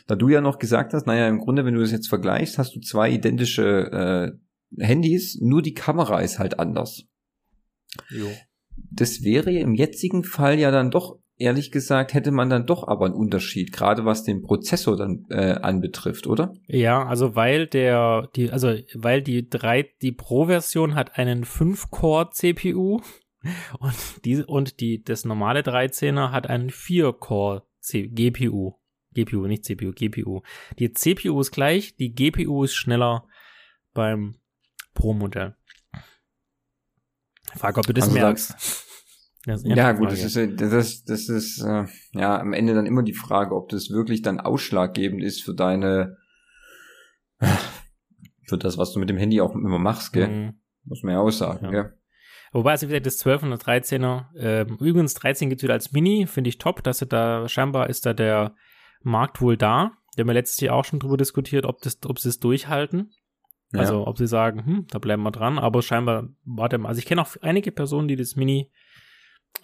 Da 0.07 0.17
du 0.17 0.29
ja 0.29 0.43
noch 0.43 0.59
gesagt 0.59 0.93
hast, 0.93 1.07
naja, 1.07 1.29
im 1.29 1.39
Grunde, 1.39 1.65
wenn 1.65 1.75
du 1.75 1.81
das 1.81 1.93
jetzt 1.93 2.09
vergleichst, 2.09 2.59
hast 2.59 2.77
du 2.77 2.81
zwei 2.81 3.11
identische 3.11 4.37
äh, 4.79 4.83
Handys, 4.85 5.39
nur 5.41 5.63
die 5.63 5.75
Kamera 5.75 6.21
ist 6.21 6.39
halt 6.39 6.61
anders. 6.61 7.05
Jo. 8.11 8.29
Das 8.77 9.23
wäre 9.23 9.53
im 9.53 9.75
jetzigen 9.75 10.25
Fall 10.25 10.59
ja 10.59 10.71
dann 10.71 10.91
doch, 10.91 11.19
ehrlich 11.37 11.71
gesagt, 11.71 12.15
hätte 12.15 12.31
man 12.31 12.51
dann 12.51 12.67
doch 12.67 12.87
aber 12.87 13.07
einen 13.07 13.15
Unterschied, 13.15 13.73
gerade 13.73 14.05
was 14.05 14.25
den 14.25 14.43
Prozessor 14.43 14.97
dann 14.97 15.25
äh, 15.31 15.55
anbetrifft, 15.61 16.27
oder? 16.27 16.55
Ja, 16.67 17.07
also 17.07 17.35
weil 17.35 17.67
der, 17.67 18.29
die, 18.37 18.51
also 18.51 18.75
weil 18.95 19.23
die 19.23 19.49
drei, 19.49 19.91
die 20.03 20.13
Pro-Version 20.13 20.95
hat 20.95 21.19
einen 21.19 21.45
5-Core-CPU 21.45 23.01
Und, 23.79 24.25
die, 24.25 24.43
und 24.43 24.81
die, 24.81 25.03
das 25.03 25.25
normale 25.25 25.61
13er 25.61 26.31
hat 26.31 26.49
einen 26.49 26.71
4-Core 26.71 27.67
GPU. 27.91 28.75
GPU, 29.15 29.47
nicht 29.47 29.65
CPU, 29.65 29.93
GPU. 29.93 30.43
Die 30.79 30.93
CPU 30.93 31.41
ist 31.41 31.51
gleich, 31.51 31.97
die 31.97 32.15
GPU 32.15 32.65
ist 32.65 32.75
schneller 32.75 33.27
beim 33.93 34.37
Pro-Modell. 34.95 35.57
Frag, 37.57 37.79
ob 37.79 37.87
du 37.87 37.93
das 37.93 38.05
also 38.05 38.19
merkst. 38.19 38.89
Das 39.45 39.65
ja, 39.65 39.91
gut, 39.93 40.13
das 40.13 40.23
ist, 40.23 40.61
das, 40.61 41.05
das 41.05 41.29
ist 41.29 41.63
äh, 41.63 41.87
ja 42.13 42.39
am 42.39 42.53
Ende 42.53 42.75
dann 42.75 42.87
immer 42.87 43.03
die 43.03 43.13
Frage, 43.13 43.57
ob 43.57 43.71
das 43.71 43.91
wirklich 43.91 44.23
dann 44.23 44.39
ausschlaggebend 44.39 45.23
ist 45.23 45.43
für 45.43 45.53
deine, 45.53 46.17
für 48.45 48.57
das, 48.57 48.79
was 48.79 48.93
du 48.93 49.01
mit 49.01 49.11
dem 49.11 49.17
Handy 49.17 49.41
auch 49.41 49.55
immer 49.55 49.81
machst, 49.81 50.13
gell? 50.13 50.29
Mhm. 50.29 50.61
Muss 50.85 51.03
man 51.03 51.15
ja 51.15 51.21
auch 51.21 51.31
sagen, 51.31 51.67
ja. 51.67 51.71
gell? 51.71 51.99
Wobei, 52.53 52.73
also 52.73 52.87
wie 52.87 52.91
gesagt, 52.91 53.07
das 53.07 53.19
12 53.19 53.43
und 53.45 53.51
das 53.51 53.61
13er, 53.63 54.35
äh, 54.37 54.63
übrigens 54.63 55.15
13 55.15 55.49
gibt's 55.49 55.65
wieder 55.65 55.73
als 55.73 55.93
Mini, 55.93 56.27
finde 56.27 56.49
ich 56.49 56.59
top, 56.59 56.83
dass 56.85 56.99
da, 56.99 57.49
scheinbar 57.49 57.89
ist 57.89 58.07
da 58.07 58.13
der 58.13 58.55
Markt 59.01 59.41
wohl 59.41 59.57
da. 59.57 59.93
Wir 60.15 60.23
haben 60.23 60.29
ja 60.29 60.35
letztes 60.35 60.61
Jahr 60.61 60.77
auch 60.77 60.85
schon 60.85 61.01
drüber 61.01 61.17
diskutiert, 61.17 61.65
ob, 61.65 61.81
das, 61.81 61.99
ob 62.05 62.19
sie 62.19 62.29
es 62.29 62.39
durchhalten. 62.39 63.13
Ja. 63.73 63.81
Also 63.81 64.07
ob 64.07 64.19
sie 64.19 64.27
sagen, 64.27 64.65
hm, 64.65 64.87
da 64.91 64.99
bleiben 64.99 65.23
wir 65.23 65.31
dran, 65.31 65.59
aber 65.59 65.83
scheinbar 65.83 66.29
warte 66.45 66.79
mal. 66.79 66.89
Also 66.89 66.99
ich 66.99 67.07
kenne 67.07 67.23
auch 67.23 67.37
einige 67.41 67.73
Personen, 67.73 68.09
die 68.09 68.17
das 68.17 68.37
Mini 68.37 68.71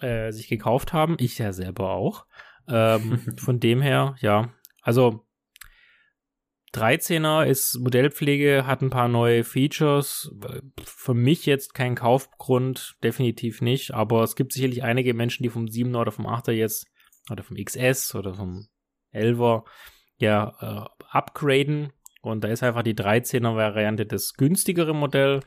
äh, 0.01 0.31
sich 0.31 0.47
gekauft 0.47 0.93
haben. 0.93 1.15
Ich 1.19 1.37
ja 1.37 1.53
selber 1.53 1.91
auch. 1.91 2.25
Ähm, 2.67 3.19
von 3.37 3.59
dem 3.59 3.81
her, 3.81 4.15
ja. 4.19 4.49
Also 4.81 5.25
13er 6.73 7.45
ist 7.45 7.79
Modellpflege, 7.79 8.65
hat 8.67 8.81
ein 8.81 8.91
paar 8.91 9.07
neue 9.07 9.43
Features. 9.43 10.31
Für 10.83 11.13
mich 11.13 11.45
jetzt 11.45 11.73
kein 11.73 11.95
Kaufgrund, 11.95 12.95
definitiv 13.03 13.61
nicht. 13.61 13.93
Aber 13.93 14.23
es 14.23 14.35
gibt 14.35 14.53
sicherlich 14.53 14.83
einige 14.83 15.13
Menschen, 15.13 15.43
die 15.43 15.49
vom 15.49 15.65
7er 15.65 16.01
oder 16.01 16.11
vom 16.11 16.27
8er 16.27 16.51
jetzt 16.51 16.87
oder 17.31 17.43
vom 17.43 17.57
XS 17.57 18.15
oder 18.15 18.35
vom 18.35 18.67
11er 19.13 19.63
ja 20.17 20.53
äh, 20.59 21.05
upgraden. 21.09 21.91
Und 22.21 22.43
da 22.43 22.49
ist 22.49 22.63
einfach 22.63 22.83
die 22.83 22.95
13er 22.95 23.55
Variante 23.55 24.05
das 24.05 24.33
günstigere 24.33 24.93
Modell. 24.93 25.41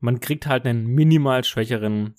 Man 0.00 0.20
kriegt 0.20 0.46
halt 0.46 0.66
einen 0.66 0.86
minimal 0.86 1.44
schwächeren 1.44 2.14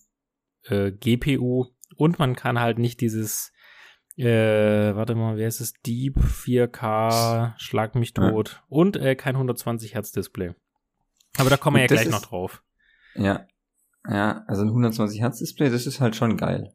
äh, 0.63 0.91
GPU 0.91 1.67
und 1.95 2.19
man 2.19 2.35
kann 2.35 2.59
halt 2.59 2.79
nicht 2.79 3.01
dieses 3.01 3.51
äh, 4.17 4.95
warte 4.95 5.13
mal, 5.13 5.35
wer 5.35 5.47
ist 5.47 5.59
es? 5.59 5.73
Deep 5.85 6.17
4K, 6.17 7.53
Schlag 7.57 7.95
mich 7.95 8.13
tot. 8.13 8.51
Ja. 8.53 8.63
Und 8.69 8.95
äh, 8.95 9.15
kein 9.15 9.35
120 9.35 9.93
Hertz 9.93 10.11
Display. 10.11 10.53
Aber 11.37 11.49
da 11.49 11.57
kommen 11.57 11.75
wir 11.75 11.81
ja 11.81 11.87
gleich 11.87 12.05
ist, 12.05 12.11
noch 12.11 12.21
drauf. 12.21 12.63
Ja. 13.15 13.45
Ja, 14.07 14.43
also 14.47 14.61
ein 14.61 14.69
120 14.69 15.19
Hertz 15.19 15.39
Display, 15.39 15.69
das 15.69 15.85
ist 15.85 15.99
halt 15.99 16.15
schon 16.15 16.37
geil. 16.37 16.73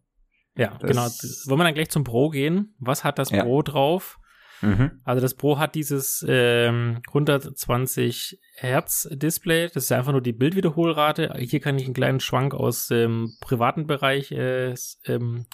Ja, 0.57 0.77
das 0.81 0.91
genau. 0.91 1.03
Wollen 1.49 1.61
wir 1.61 1.65
dann 1.65 1.75
gleich 1.75 1.91
zum 1.91 2.05
Pro 2.05 2.29
gehen? 2.29 2.75
Was 2.79 3.05
hat 3.05 3.19
das 3.19 3.31
ja. 3.31 3.43
Pro 3.43 3.63
drauf? 3.63 4.19
Mhm. 4.63 5.01
Also 5.05 5.21
das 5.21 5.35
Pro 5.35 5.59
hat 5.59 5.75
dieses 5.75 6.25
ähm, 6.29 7.01
120 7.09 8.41
Hertz 8.55 9.09
Display. 9.11 9.69
Das 9.73 9.85
ist 9.85 9.93
einfach 9.93 10.13
nur 10.13 10.21
die 10.21 10.33
Bildwiederholrate. 10.33 11.35
Hier 11.39 11.61
kann 11.61 11.79
ich 11.79 11.85
einen 11.85 11.95
kleinen 11.95 12.21
Schwank 12.21 12.55
aus 12.55 12.89
dem 12.89 13.11
ähm, 13.11 13.33
privaten 13.41 13.87
Bereich 13.87 14.33
äh, 14.33 14.75
ähm, 15.07 15.47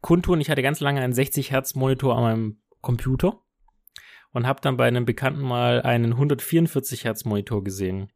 kundtun. 0.00 0.40
Ich 0.40 0.50
hatte 0.50 0.62
ganz 0.62 0.80
lange 0.80 1.00
einen 1.00 1.12
60 1.12 1.50
Hertz 1.50 1.74
Monitor 1.74 2.16
an 2.16 2.22
meinem 2.22 2.60
Computer 2.80 3.40
und 4.32 4.46
habe 4.46 4.60
dann 4.60 4.76
bei 4.76 4.86
einem 4.86 5.04
Bekannten 5.04 5.42
mal 5.42 5.82
einen 5.82 6.12
144 6.12 7.04
Hertz 7.04 7.24
Monitor 7.24 7.62
gesehen. 7.62 8.10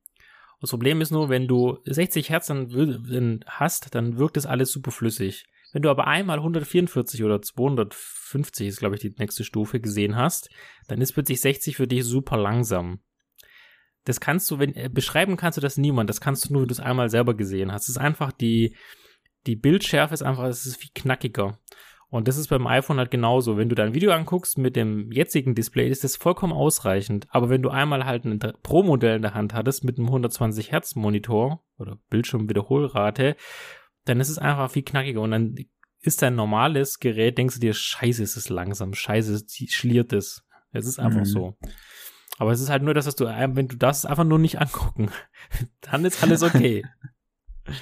Das 0.60 0.70
Problem 0.70 1.00
ist 1.00 1.10
nur, 1.10 1.28
wenn 1.28 1.46
du 1.46 1.78
60 1.84 2.30
Hertz 2.30 2.46
dann 2.46 3.44
hast, 3.46 3.94
dann 3.94 4.18
wirkt 4.18 4.36
das 4.36 4.46
alles 4.46 4.72
super 4.72 4.90
flüssig. 4.90 5.46
Wenn 5.74 5.82
du 5.82 5.90
aber 5.90 6.06
einmal 6.06 6.38
144 6.38 7.24
oder 7.24 7.42
250 7.42 8.68
ist, 8.68 8.78
glaube 8.78 8.94
ich, 8.94 9.00
die 9.00 9.12
nächste 9.18 9.42
Stufe 9.42 9.80
gesehen 9.80 10.14
hast, 10.14 10.48
dann 10.86 11.00
ist 11.00 11.12
plötzlich 11.12 11.40
60 11.40 11.76
für 11.76 11.88
dich 11.88 12.04
super 12.04 12.36
langsam. 12.36 13.00
Das 14.04 14.20
kannst 14.20 14.48
du, 14.52 14.60
wenn, 14.60 14.76
äh, 14.76 14.88
beschreiben 14.88 15.36
kannst 15.36 15.56
du 15.56 15.60
das 15.60 15.76
niemand. 15.76 16.08
Das 16.08 16.20
kannst 16.20 16.48
du 16.48 16.52
nur, 16.52 16.62
wenn 16.62 16.68
du 16.68 16.74
es 16.74 16.80
einmal 16.80 17.10
selber 17.10 17.34
gesehen 17.34 17.72
hast. 17.72 17.84
Es 17.84 17.96
ist 17.96 17.98
einfach 17.98 18.30
die, 18.30 18.76
die 19.48 19.56
Bildschärfe 19.56 20.14
ist 20.14 20.22
einfach, 20.22 20.44
es 20.44 20.64
ist 20.64 20.76
viel 20.76 20.92
knackiger. 20.94 21.58
Und 22.08 22.28
das 22.28 22.36
ist 22.36 22.46
beim 22.46 22.68
iPhone 22.68 22.98
halt 22.98 23.10
genauso. 23.10 23.56
Wenn 23.56 23.68
du 23.68 23.74
dein 23.74 23.94
Video 23.94 24.12
anguckst 24.12 24.56
mit 24.56 24.76
dem 24.76 25.10
jetzigen 25.10 25.56
Display, 25.56 25.88
ist 25.88 26.04
das 26.04 26.14
vollkommen 26.14 26.52
ausreichend. 26.52 27.26
Aber 27.30 27.48
wenn 27.48 27.62
du 27.62 27.70
einmal 27.70 28.06
halt 28.06 28.24
ein 28.24 28.38
Pro-Modell 28.62 29.16
in 29.16 29.22
der 29.22 29.34
Hand 29.34 29.54
hattest 29.54 29.82
mit 29.82 29.98
einem 29.98 30.06
120 30.06 30.70
Hertz 30.70 30.94
Monitor 30.94 31.64
oder 31.78 31.98
Bildschirmwiederholrate, 32.10 33.34
dann 34.04 34.20
ist 34.20 34.28
es 34.28 34.38
einfach 34.38 34.70
viel 34.70 34.82
knackiger 34.82 35.20
und 35.20 35.30
dann 35.30 35.54
ist 36.00 36.22
dein 36.22 36.34
normales 36.34 36.98
Gerät, 36.98 37.38
denkst 37.38 37.54
du 37.54 37.60
dir, 37.60 37.72
scheiße, 37.72 38.22
ist 38.22 38.36
es 38.36 38.48
langsam, 38.48 38.94
scheiße, 38.94 39.44
schliert 39.68 40.12
es. 40.12 40.44
Es 40.72 40.86
ist 40.86 40.98
einfach 40.98 41.20
mhm. 41.20 41.24
so. 41.24 41.56
Aber 42.38 42.50
es 42.50 42.60
ist 42.60 42.68
halt 42.68 42.82
nur 42.82 42.94
das, 42.94 43.06
was 43.06 43.16
du, 43.16 43.26
wenn 43.26 43.68
du 43.68 43.76
das 43.76 44.04
einfach 44.04 44.24
nur 44.24 44.38
nicht 44.38 44.60
angucken, 44.60 45.10
dann 45.80 46.04
ist 46.04 46.22
alles 46.22 46.42
okay. 46.42 46.84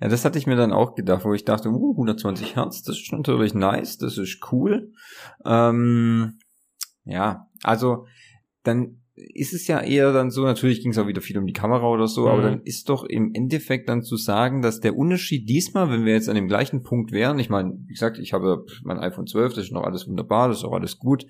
Ja, 0.00 0.06
das 0.06 0.24
hatte 0.24 0.38
ich 0.38 0.46
mir 0.46 0.54
dann 0.54 0.72
auch 0.72 0.94
gedacht, 0.94 1.24
wo 1.24 1.34
ich 1.34 1.44
dachte, 1.44 1.70
uh, 1.70 1.90
120 1.90 2.54
Hertz, 2.54 2.82
das 2.82 2.98
ist 2.98 3.12
natürlich 3.12 3.52
nice, 3.52 3.98
das 3.98 4.16
ist 4.16 4.38
cool. 4.52 4.92
Ähm, 5.44 6.38
ja, 7.04 7.48
also 7.64 8.06
dann 8.62 9.02
ist 9.34 9.52
es 9.52 9.66
ja 9.66 9.80
eher 9.80 10.12
dann 10.12 10.30
so, 10.30 10.44
natürlich 10.44 10.82
ging 10.82 10.92
es 10.92 10.98
auch 10.98 11.06
wieder 11.06 11.20
viel 11.20 11.38
um 11.38 11.46
die 11.46 11.52
Kamera 11.52 11.88
oder 11.88 12.06
so, 12.06 12.22
mhm. 12.22 12.28
aber 12.28 12.42
dann 12.42 12.62
ist 12.62 12.88
doch 12.88 13.04
im 13.04 13.32
Endeffekt 13.34 13.88
dann 13.88 14.02
zu 14.02 14.16
sagen, 14.16 14.62
dass 14.62 14.80
der 14.80 14.96
Unterschied 14.96 15.48
diesmal, 15.48 15.90
wenn 15.90 16.04
wir 16.04 16.12
jetzt 16.12 16.28
an 16.28 16.34
dem 16.34 16.48
gleichen 16.48 16.82
Punkt 16.82 17.12
wären, 17.12 17.38
ich 17.38 17.50
meine, 17.50 17.78
wie 17.86 17.92
gesagt, 17.92 18.18
ich 18.18 18.32
habe 18.32 18.64
mein 18.82 18.98
iPhone 18.98 19.26
12, 19.26 19.54
das 19.54 19.64
ist 19.64 19.72
noch 19.72 19.84
alles 19.84 20.06
wunderbar, 20.06 20.48
das 20.48 20.58
ist 20.58 20.64
auch 20.64 20.72
alles 20.72 20.98
gut, 20.98 21.26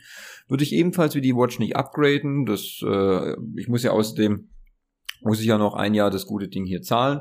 würde 0.49 0.65
ich 0.65 0.73
ebenfalls 0.73 1.15
wie 1.15 1.21
die 1.21 1.35
Watch 1.35 1.59
nicht 1.59 1.77
upgraden, 1.77 2.47
das, 2.47 2.81
äh, 2.85 3.37
ich 3.57 3.69
muss 3.69 3.83
ja 3.83 3.93
außerdem 3.93 4.49
muss 5.23 5.41
ich 5.41 5.47
ja 5.47 5.59
noch 5.59 5.75
ein 5.75 5.95
Jahr 5.95 6.11
das 6.11 6.27
gute 6.27 6.49
Ding 6.49 6.65
hier 6.65 6.83
zahlen. 6.83 7.21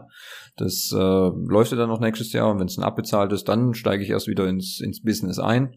Das 0.57 0.91
äh, 0.91 0.97
läuft 0.97 1.71
ja 1.71 1.77
dann 1.77 1.89
noch 1.89 1.99
nächstes 1.99 2.33
Jahr 2.33 2.49
und 2.49 2.59
wenn 2.59 2.65
es 2.65 2.75
dann 2.75 2.85
abbezahlt 2.85 3.31
ist, 3.31 3.47
dann 3.47 3.75
steige 3.75 4.03
ich 4.03 4.09
erst 4.09 4.27
wieder 4.27 4.47
ins, 4.47 4.79
ins 4.79 5.01
Business 5.03 5.37
ein. 5.37 5.75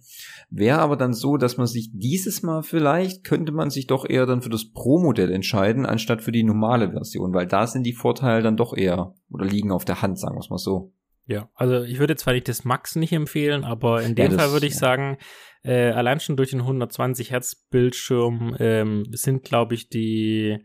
Wäre 0.48 0.78
aber 0.78 0.96
dann 0.96 1.12
so, 1.12 1.36
dass 1.36 1.58
man 1.58 1.66
sich 1.66 1.90
dieses 1.92 2.42
Mal 2.42 2.62
vielleicht, 2.62 3.24
könnte 3.24 3.52
man 3.52 3.70
sich 3.70 3.86
doch 3.86 4.08
eher 4.08 4.26
dann 4.26 4.42
für 4.42 4.48
das 4.48 4.70
Pro-Modell 4.70 5.30
entscheiden, 5.30 5.84
anstatt 5.84 6.22
für 6.22 6.32
die 6.32 6.42
normale 6.42 6.92
Version, 6.92 7.34
weil 7.34 7.46
da 7.46 7.66
sind 7.66 7.84
die 7.84 7.92
Vorteile 7.92 8.42
dann 8.42 8.56
doch 8.56 8.76
eher 8.76 9.14
oder 9.30 9.44
liegen 9.44 9.70
auf 9.70 9.84
der 9.84 10.02
Hand, 10.02 10.18
sagen 10.18 10.36
wir 10.36 10.40
es 10.40 10.50
mal 10.50 10.58
so. 10.58 10.92
Ja, 11.26 11.48
also 11.54 11.82
ich 11.82 12.00
würde 12.00 12.16
zwar 12.16 12.34
nicht 12.34 12.48
das 12.48 12.64
Max 12.64 12.96
nicht 12.96 13.12
empfehlen, 13.12 13.64
aber 13.64 14.02
in 14.02 14.16
dem 14.16 14.32
ja, 14.32 14.38
Fall 14.38 14.52
würde 14.52 14.66
ich 14.66 14.72
ja. 14.72 14.80
sagen, 14.80 15.18
äh, 15.62 15.90
allein 15.90 16.18
schon 16.18 16.36
durch 16.36 16.50
den 16.50 16.60
120 16.60 17.30
Hertz 17.30 17.54
Bildschirm 17.54 18.56
ähm, 18.58 19.04
sind, 19.12 19.44
glaube 19.44 19.74
ich, 19.74 19.88
die 19.88 20.64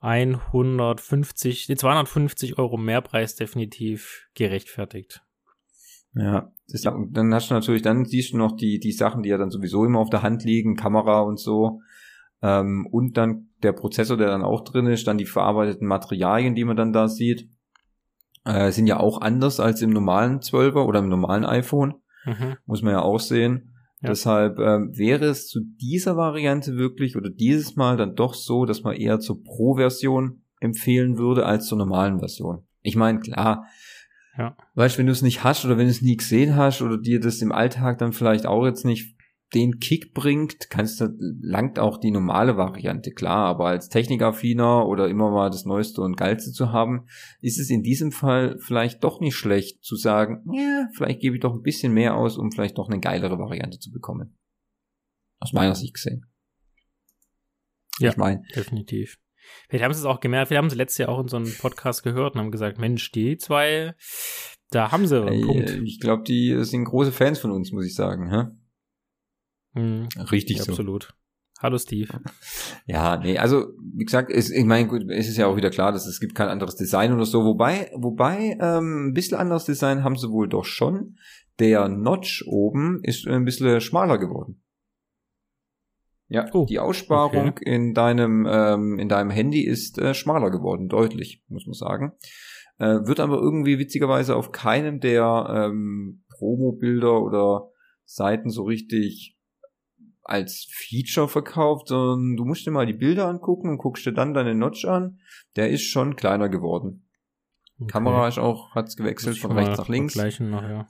150, 0.00 1.66
die 1.66 1.76
250 1.76 2.58
Euro 2.58 2.76
Mehrpreis 2.76 3.34
definitiv 3.34 4.28
gerechtfertigt. 4.34 5.22
Ja, 6.14 6.52
das, 6.68 6.82
dann 6.82 7.34
hast 7.34 7.50
du 7.50 7.54
natürlich, 7.54 7.82
dann 7.82 8.04
siehst 8.04 8.32
du 8.32 8.38
noch 8.38 8.56
die, 8.56 8.78
die 8.78 8.92
Sachen, 8.92 9.22
die 9.22 9.28
ja 9.28 9.38
dann 9.38 9.50
sowieso 9.50 9.84
immer 9.84 10.00
auf 10.00 10.10
der 10.10 10.22
Hand 10.22 10.44
liegen, 10.44 10.76
Kamera 10.76 11.20
und 11.20 11.38
so. 11.38 11.80
Ähm, 12.42 12.86
und 12.90 13.16
dann 13.16 13.48
der 13.62 13.72
Prozessor, 13.72 14.16
der 14.16 14.28
dann 14.28 14.42
auch 14.42 14.62
drin 14.62 14.86
ist, 14.86 15.06
dann 15.06 15.18
die 15.18 15.26
verarbeiteten 15.26 15.86
Materialien, 15.86 16.54
die 16.54 16.64
man 16.64 16.76
dann 16.76 16.92
da 16.92 17.08
sieht, 17.08 17.48
äh, 18.44 18.70
sind 18.70 18.86
ja 18.86 18.98
auch 18.98 19.20
anders 19.20 19.60
als 19.60 19.82
im 19.82 19.90
normalen 19.90 20.40
12er 20.40 20.86
oder 20.86 21.00
im 21.00 21.08
normalen 21.08 21.44
iPhone. 21.44 21.94
Mhm. 22.24 22.56
Muss 22.66 22.82
man 22.82 22.92
ja 22.92 23.02
auch 23.02 23.20
sehen. 23.20 23.74
Ja. 24.00 24.10
Deshalb 24.10 24.58
ähm, 24.60 24.96
wäre 24.96 25.24
es 25.24 25.48
zu 25.48 25.60
dieser 25.60 26.16
Variante 26.16 26.76
wirklich 26.76 27.16
oder 27.16 27.30
dieses 27.30 27.74
Mal 27.74 27.96
dann 27.96 28.14
doch 28.14 28.34
so, 28.34 28.64
dass 28.64 28.82
man 28.82 28.94
eher 28.94 29.18
zur 29.18 29.42
Pro-Version 29.42 30.42
empfehlen 30.60 31.18
würde 31.18 31.46
als 31.46 31.66
zur 31.66 31.78
normalen 31.78 32.20
Version. 32.20 32.64
Ich 32.82 32.94
meine, 32.94 33.18
klar, 33.18 33.66
ja. 34.36 34.56
weißt 34.74 34.94
du, 34.94 34.98
wenn 35.00 35.06
du 35.06 35.12
es 35.12 35.22
nicht 35.22 35.42
hast 35.42 35.64
oder 35.64 35.78
wenn 35.78 35.86
du 35.86 35.90
es 35.90 36.02
nie 36.02 36.16
gesehen 36.16 36.54
hast 36.54 36.80
oder 36.80 36.96
dir 36.96 37.18
das 37.18 37.42
im 37.42 37.50
Alltag 37.50 37.98
dann 37.98 38.12
vielleicht 38.12 38.46
auch 38.46 38.64
jetzt 38.64 38.84
nicht 38.84 39.17
den 39.54 39.78
Kick 39.78 40.12
bringt, 40.12 40.68
kannst 40.68 41.00
du, 41.00 41.08
langt 41.40 41.78
auch 41.78 41.98
die 41.98 42.10
normale 42.10 42.56
Variante, 42.56 43.12
klar, 43.12 43.46
aber 43.46 43.68
als 43.68 43.88
Technikaffiner 43.88 44.86
oder 44.86 45.08
immer 45.08 45.30
mal 45.30 45.48
das 45.50 45.64
Neueste 45.64 46.02
und 46.02 46.16
Geilste 46.16 46.52
zu 46.52 46.70
haben, 46.70 47.06
ist 47.40 47.58
es 47.58 47.70
in 47.70 47.82
diesem 47.82 48.12
Fall 48.12 48.58
vielleicht 48.58 49.02
doch 49.04 49.20
nicht 49.20 49.36
schlecht 49.36 49.82
zu 49.82 49.96
sagen, 49.96 50.44
ja, 50.52 50.88
vielleicht 50.94 51.20
gebe 51.20 51.36
ich 51.36 51.40
doch 51.40 51.54
ein 51.54 51.62
bisschen 51.62 51.92
mehr 51.92 52.16
aus, 52.16 52.36
um 52.36 52.52
vielleicht 52.52 52.76
noch 52.76 52.88
eine 52.88 53.00
geilere 53.00 53.38
Variante 53.38 53.78
zu 53.78 53.90
bekommen. 53.90 54.36
Aus 55.40 55.52
meiner 55.52 55.74
Sicht 55.74 55.94
gesehen. 55.94 56.26
Ja, 58.00 58.10
ich 58.10 58.16
mein, 58.16 58.42
definitiv. 58.54 59.18
Vielleicht 59.68 59.84
haben 59.84 59.94
sie 59.94 60.00
es 60.00 60.04
auch 60.04 60.20
gemerkt, 60.20 60.48
vielleicht 60.48 60.62
haben 60.62 60.70
sie 60.70 60.76
letztes 60.76 60.98
Jahr 60.98 61.08
auch 61.08 61.20
in 61.20 61.28
so 61.28 61.38
einem 61.38 61.52
Podcast 61.58 62.02
gehört 62.02 62.34
und 62.34 62.40
haben 62.40 62.50
gesagt, 62.50 62.78
Mensch, 62.78 63.10
die 63.12 63.38
zwei, 63.38 63.94
da 64.70 64.92
haben 64.92 65.06
sie 65.06 65.24
einen 65.24 65.46
Punkt. 65.46 65.70
Ich 65.70 66.00
glaube, 66.00 66.22
die 66.24 66.64
sind 66.64 66.84
große 66.84 67.12
Fans 67.12 67.38
von 67.38 67.50
uns, 67.50 67.72
muss 67.72 67.86
ich 67.86 67.94
sagen. 67.94 68.30
Hä? 68.30 68.50
Mhm. 69.74 70.08
Richtig 70.30 70.58
ja, 70.58 70.64
so. 70.64 70.72
Absolut. 70.72 71.14
Hallo 71.60 71.78
Steve. 71.78 72.08
Ja, 72.86 73.18
nee, 73.18 73.36
also 73.36 73.66
wie 73.96 74.06
gesagt, 74.06 74.30
es, 74.30 74.48
ich 74.48 74.64
meine, 74.64 74.88
gut, 74.88 75.10
es 75.10 75.28
ist 75.28 75.36
ja 75.36 75.46
auch 75.46 75.56
wieder 75.56 75.68
klar, 75.68 75.92
dass 75.92 76.06
es 76.06 76.20
gibt 76.20 76.34
kein 76.34 76.48
anderes 76.48 76.76
Design 76.76 77.12
oder 77.12 77.26
so. 77.26 77.44
Wobei, 77.44 77.90
wobei 77.94 78.56
ähm, 78.60 79.08
ein 79.08 79.12
bisschen 79.12 79.36
anderes 79.36 79.66
Design 79.66 80.04
haben 80.04 80.16
sie 80.16 80.30
wohl 80.30 80.48
doch 80.48 80.64
schon. 80.64 81.18
Der 81.58 81.86
Notch 81.88 82.44
oben 82.46 83.00
ist 83.02 83.26
ein 83.26 83.44
bisschen 83.44 83.82
schmaler 83.82 84.16
geworden. 84.16 84.62
Ja, 86.28 86.46
oh, 86.52 86.64
die 86.66 86.78
Aussparung 86.78 87.48
okay. 87.48 87.64
in 87.66 87.92
deinem 87.92 88.46
ähm, 88.50 88.98
in 88.98 89.08
deinem 89.08 89.30
Handy 89.30 89.62
ist 89.62 89.98
äh, 89.98 90.14
schmaler 90.14 90.50
geworden, 90.50 90.88
deutlich, 90.88 91.42
muss 91.48 91.66
man 91.66 91.74
sagen. 91.74 92.12
Äh, 92.78 93.06
wird 93.06 93.20
aber 93.20 93.36
irgendwie 93.38 93.78
witzigerweise 93.78 94.36
auf 94.36 94.52
keinem 94.52 95.00
der 95.00 95.68
ähm, 95.70 96.24
Promo-Bilder 96.30 97.20
oder 97.20 97.70
Seiten 98.04 98.50
so 98.50 98.62
richtig 98.64 99.37
als 100.28 100.66
Feature 100.70 101.28
verkauft, 101.28 101.88
sondern 101.88 102.36
du 102.36 102.44
musst 102.44 102.66
dir 102.66 102.70
mal 102.70 102.86
die 102.86 102.92
Bilder 102.92 103.26
angucken 103.26 103.70
und 103.70 103.78
guckst 103.78 104.04
dir 104.04 104.12
dann 104.12 104.34
deine 104.34 104.54
Notch 104.54 104.84
an. 104.84 105.20
Der 105.56 105.70
ist 105.70 105.82
schon 105.82 106.16
kleiner 106.16 106.48
geworden. 106.48 107.08
Okay. 107.80 107.92
Kamera 107.92 108.28
ist 108.28 108.38
auch, 108.38 108.74
hat's 108.74 108.96
gewechselt 108.96 109.38
von 109.38 109.52
rechts 109.52 109.78
nach 109.78 109.88
links. 109.88 110.16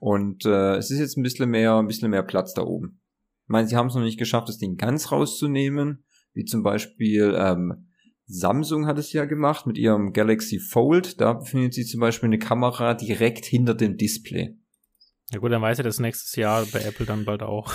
Und 0.00 0.46
äh, 0.46 0.76
es 0.76 0.90
ist 0.90 0.98
jetzt 0.98 1.16
ein 1.18 1.22
bisschen 1.22 1.50
mehr, 1.50 1.76
ein 1.76 1.86
bisschen 1.86 2.10
mehr 2.10 2.22
Platz 2.22 2.54
da 2.54 2.62
oben. 2.62 3.00
Ich 3.44 3.50
meine, 3.50 3.68
sie 3.68 3.76
haben 3.76 3.88
es 3.88 3.94
noch 3.94 4.02
nicht 4.02 4.18
geschafft, 4.18 4.48
das 4.48 4.58
Ding 4.58 4.76
ganz 4.76 5.12
rauszunehmen, 5.12 6.04
wie 6.32 6.44
zum 6.44 6.62
Beispiel 6.62 7.34
ähm, 7.36 7.88
Samsung 8.26 8.86
hat 8.86 8.98
es 8.98 9.12
ja 9.12 9.24
gemacht 9.24 9.66
mit 9.66 9.78
ihrem 9.78 10.12
Galaxy 10.12 10.58
Fold. 10.58 11.20
Da 11.20 11.34
befindet 11.34 11.74
sich 11.74 11.88
zum 11.88 12.00
Beispiel 12.00 12.26
eine 12.26 12.38
Kamera 12.38 12.94
direkt 12.94 13.44
hinter 13.44 13.74
dem 13.74 13.96
Display. 13.96 14.56
Ja 15.30 15.38
gut, 15.40 15.52
dann 15.52 15.62
weiß 15.62 15.78
er 15.78 15.84
das 15.84 15.98
nächstes 15.98 16.36
Jahr 16.36 16.64
bei 16.72 16.80
Apple 16.80 17.06
dann 17.06 17.24
bald 17.24 17.42
auch. 17.42 17.72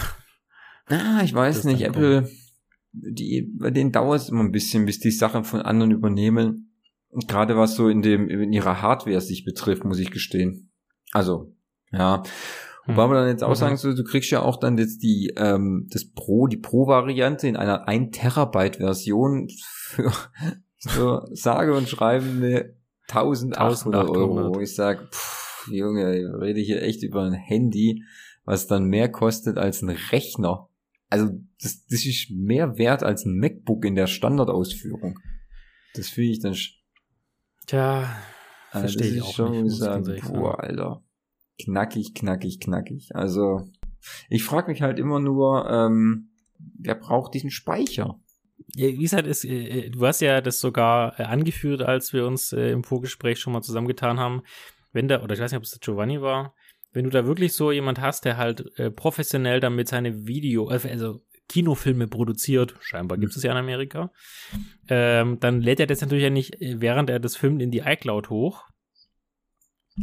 Ah, 0.88 1.22
ich 1.24 1.34
weiß 1.34 1.64
nicht, 1.66 1.82
Apple, 1.82 2.30
die, 2.92 3.52
bei 3.58 3.72
denen 3.72 3.92
dauert 3.92 4.22
es 4.22 4.30
immer 4.30 4.44
ein 4.44 4.52
bisschen, 4.52 4.86
bis 4.86 5.00
die 5.00 5.12
Sachen 5.12 5.44
von 5.44 5.62
anderen 5.62 5.92
übernehmen. 5.92 6.74
Und 7.10 7.28
gerade 7.28 7.58
was 7.58 7.76
so 7.76 7.90
in 7.90 8.02
dem, 8.02 8.28
in 8.28 8.54
ihrer 8.54 8.82
Hardware 8.82 9.22
sich 9.22 9.46
betrifft, 9.46 9.84
muss 9.86 10.00
ich 10.00 10.12
gestehen. 10.12 10.72
Also, 11.12 11.56
ja. 11.92 12.24
Hm. 12.84 12.96
Wobei 12.96 13.08
man 13.08 13.16
dann 13.18 13.28
jetzt 13.28 13.44
auch 13.44 13.50
mhm. 13.50 13.56
sagen 13.56 13.78
soll, 13.78 13.96
du 13.96 14.04
kriegst 14.04 14.32
ja 14.32 14.42
auch 14.42 14.58
dann 14.58 14.78
jetzt 14.78 15.04
die, 15.04 15.34
ähm, 15.38 15.88
das 15.92 16.06
Pro, 16.06 16.48
die 16.48 16.58
Pro-Variante 16.58 17.48
in 17.48 17.56
einer 17.56 17.88
1 17.88 18.18
Terabyte 18.18 18.78
Version 18.78 19.48
für, 19.60 20.12
für 20.80 21.30
sage 21.32 21.76
und 21.76 21.88
schreibende 21.88 22.76
1800 23.10 24.10
Euro, 24.10 24.56
wo 24.56 24.60
ich 24.60 24.76
sage, 24.76 25.08
Junge, 25.72 26.18
ich 26.18 26.26
rede 26.42 26.60
hier 26.60 26.82
echt 26.82 27.04
über 27.04 27.24
ein 27.24 27.34
Handy, 27.34 28.04
was 28.44 28.68
dann 28.68 28.86
mehr 28.86 29.10
kostet 29.10 29.58
als 29.58 29.82
ein 29.82 29.90
Rechner 29.90 30.70
also 31.14 31.30
das, 31.62 31.86
das 31.86 32.06
ist 32.08 32.32
mehr 32.32 32.80
wert 32.80 33.04
als 33.04 33.24
ein 33.24 33.38
MacBook 33.38 33.86
in 33.86 33.94
der 33.94 34.08
Standardausführung. 34.08 35.20
Das 35.94 36.10
fühle 36.10 36.32
ich 36.32 36.40
dann. 36.40 36.58
Tja, 37.68 38.18
also 38.72 38.88
verstehe 38.88 39.18
ich 39.18 39.22
auch 39.22 39.32
schon 39.32 39.64
nicht. 39.64 39.78
Sagen, 39.78 40.20
boah, 40.34 40.60
Alter. 40.60 41.04
Knackig, 41.62 42.16
knackig, 42.16 42.60
knackig. 42.60 43.12
Also, 43.14 43.62
ich 44.28 44.44
frage 44.44 44.72
mich 44.72 44.82
halt 44.82 44.98
immer 44.98 45.20
nur, 45.20 45.70
ähm, 45.70 46.32
wer 46.80 46.96
braucht 46.96 47.36
diesen 47.36 47.52
Speicher? 47.52 48.20
Ja, 48.74 48.88
wie 48.88 48.98
gesagt, 48.98 49.28
ist, 49.28 49.46
äh, 49.46 49.92
du 49.92 50.04
hast 50.08 50.22
ja 50.22 50.42
das 50.42 50.60
sogar 50.60 51.20
äh, 51.20 51.24
angeführt, 51.26 51.84
als 51.84 52.12
wir 52.12 52.26
uns 52.26 52.54
äh, 52.54 52.72
im 52.72 52.84
Vorgespräch 52.84 53.40
schon 53.40 53.54
mal 53.54 53.62
zusammengetan 53.62 54.20
haben. 54.20 54.42
Wenn 54.94 55.08
da, 55.08 55.22
oder 55.22 55.36
ich 55.36 55.40
weiß 55.40 55.52
nicht, 55.52 55.60
ob 55.60 55.64
es 55.64 55.72
der 55.72 55.80
Giovanni 55.80 56.22
war, 56.22 56.56
wenn 56.94 57.06
du 57.06 57.10
da 57.10 57.26
wirklich 57.26 57.54
so 57.54 57.72
jemand 57.72 58.00
hast, 58.00 58.26
der 58.26 58.38
halt 58.38 58.78
äh, 58.78 58.90
professionell 58.90 59.60
damit 59.60 59.88
seine 59.88 60.26
Video, 60.26 60.70
äh, 60.70 60.80
also 60.90 61.22
Kinofilme 61.50 62.08
produziert, 62.08 62.76
scheinbar 62.82 63.18
gibt 63.18 63.36
es 63.36 63.44
ja 63.44 63.52
in 63.52 63.58
Amerika, 63.58 64.12
ähm, 64.88 65.40
dann 65.40 65.62
lädt 65.62 65.80
er 65.80 65.88
das 65.88 66.02
natürlich 66.02 66.24
ja 66.24 66.30
nicht, 66.30 66.62
äh, 66.62 66.80
während 66.80 67.10
er 67.10 67.20
das 67.20 67.36
filmt, 67.36 67.62
in 67.62 67.72
die 67.72 67.80
iCloud 67.80 68.30
hoch. 68.30 68.64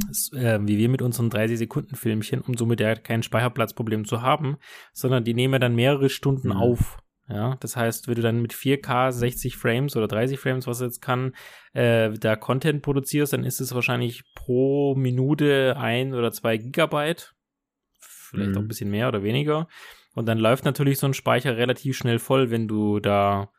Das, 0.06 0.30
äh, 0.32 0.60
wie 0.62 0.78
wir 0.78 0.88
mit 0.88 1.02
unseren 1.02 1.30
30-Sekunden-Filmchen, 1.30 2.42
um 2.42 2.56
somit 2.56 2.80
ja 2.80 2.94
kein 2.94 3.24
Speicherplatzproblem 3.24 4.04
zu 4.04 4.22
haben, 4.22 4.56
sondern 4.92 5.24
die 5.24 5.34
nehmen 5.34 5.60
dann 5.60 5.74
mehrere 5.74 6.08
Stunden 6.08 6.48
mhm. 6.48 6.56
auf. 6.56 6.98
Ja, 7.30 7.56
das 7.60 7.76
heißt, 7.76 8.08
wenn 8.08 8.16
du 8.16 8.22
dann 8.22 8.42
mit 8.42 8.52
4K 8.52 9.12
60 9.12 9.56
Frames 9.56 9.96
oder 9.96 10.08
30 10.08 10.40
Frames, 10.40 10.66
was 10.66 10.80
jetzt 10.80 11.00
kann, 11.00 11.32
äh, 11.72 12.10
da 12.10 12.34
Content 12.34 12.82
produzierst, 12.82 13.32
dann 13.32 13.44
ist 13.44 13.60
es 13.60 13.74
wahrscheinlich 13.74 14.24
pro 14.34 14.96
Minute 14.96 15.76
ein 15.76 16.12
oder 16.12 16.32
zwei 16.32 16.56
Gigabyte. 16.56 17.34
Vielleicht 18.00 18.50
mhm. 18.50 18.56
auch 18.56 18.62
ein 18.62 18.68
bisschen 18.68 18.90
mehr 18.90 19.08
oder 19.08 19.22
weniger. 19.22 19.68
Und 20.14 20.26
dann 20.26 20.38
läuft 20.38 20.64
natürlich 20.64 20.98
so 20.98 21.06
ein 21.06 21.14
Speicher 21.14 21.56
relativ 21.56 21.96
schnell 21.96 22.18
voll, 22.18 22.50
wenn 22.50 22.66
du 22.66 22.98
da 22.98 23.52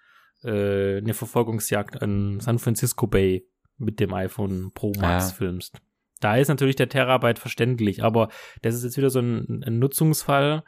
äh, 0.43 0.97
eine 0.97 1.13
Verfolgungsjagd 1.13 2.01
an 2.01 2.41
San 2.41 2.59
Francisco 2.59 3.07
Bay 3.07 3.47
mit 3.78 3.99
dem 4.01 4.13
iPhone 4.13 4.72
Pro 4.74 4.91
Max 4.99 5.30
ja. 5.30 5.36
filmst. 5.36 5.78
Da 6.19 6.36
ist 6.36 6.49
natürlich 6.49 6.76
der 6.76 6.89
Terabyte 6.89 7.39
verständlich, 7.39 8.03
aber 8.03 8.30
das 8.61 8.76
ist 8.76 8.84
jetzt 8.84 8.97
wieder 8.97 9.09
so 9.09 9.19
ein, 9.19 9.63
ein 9.65 9.80
Nutzungsfall, 9.80 10.63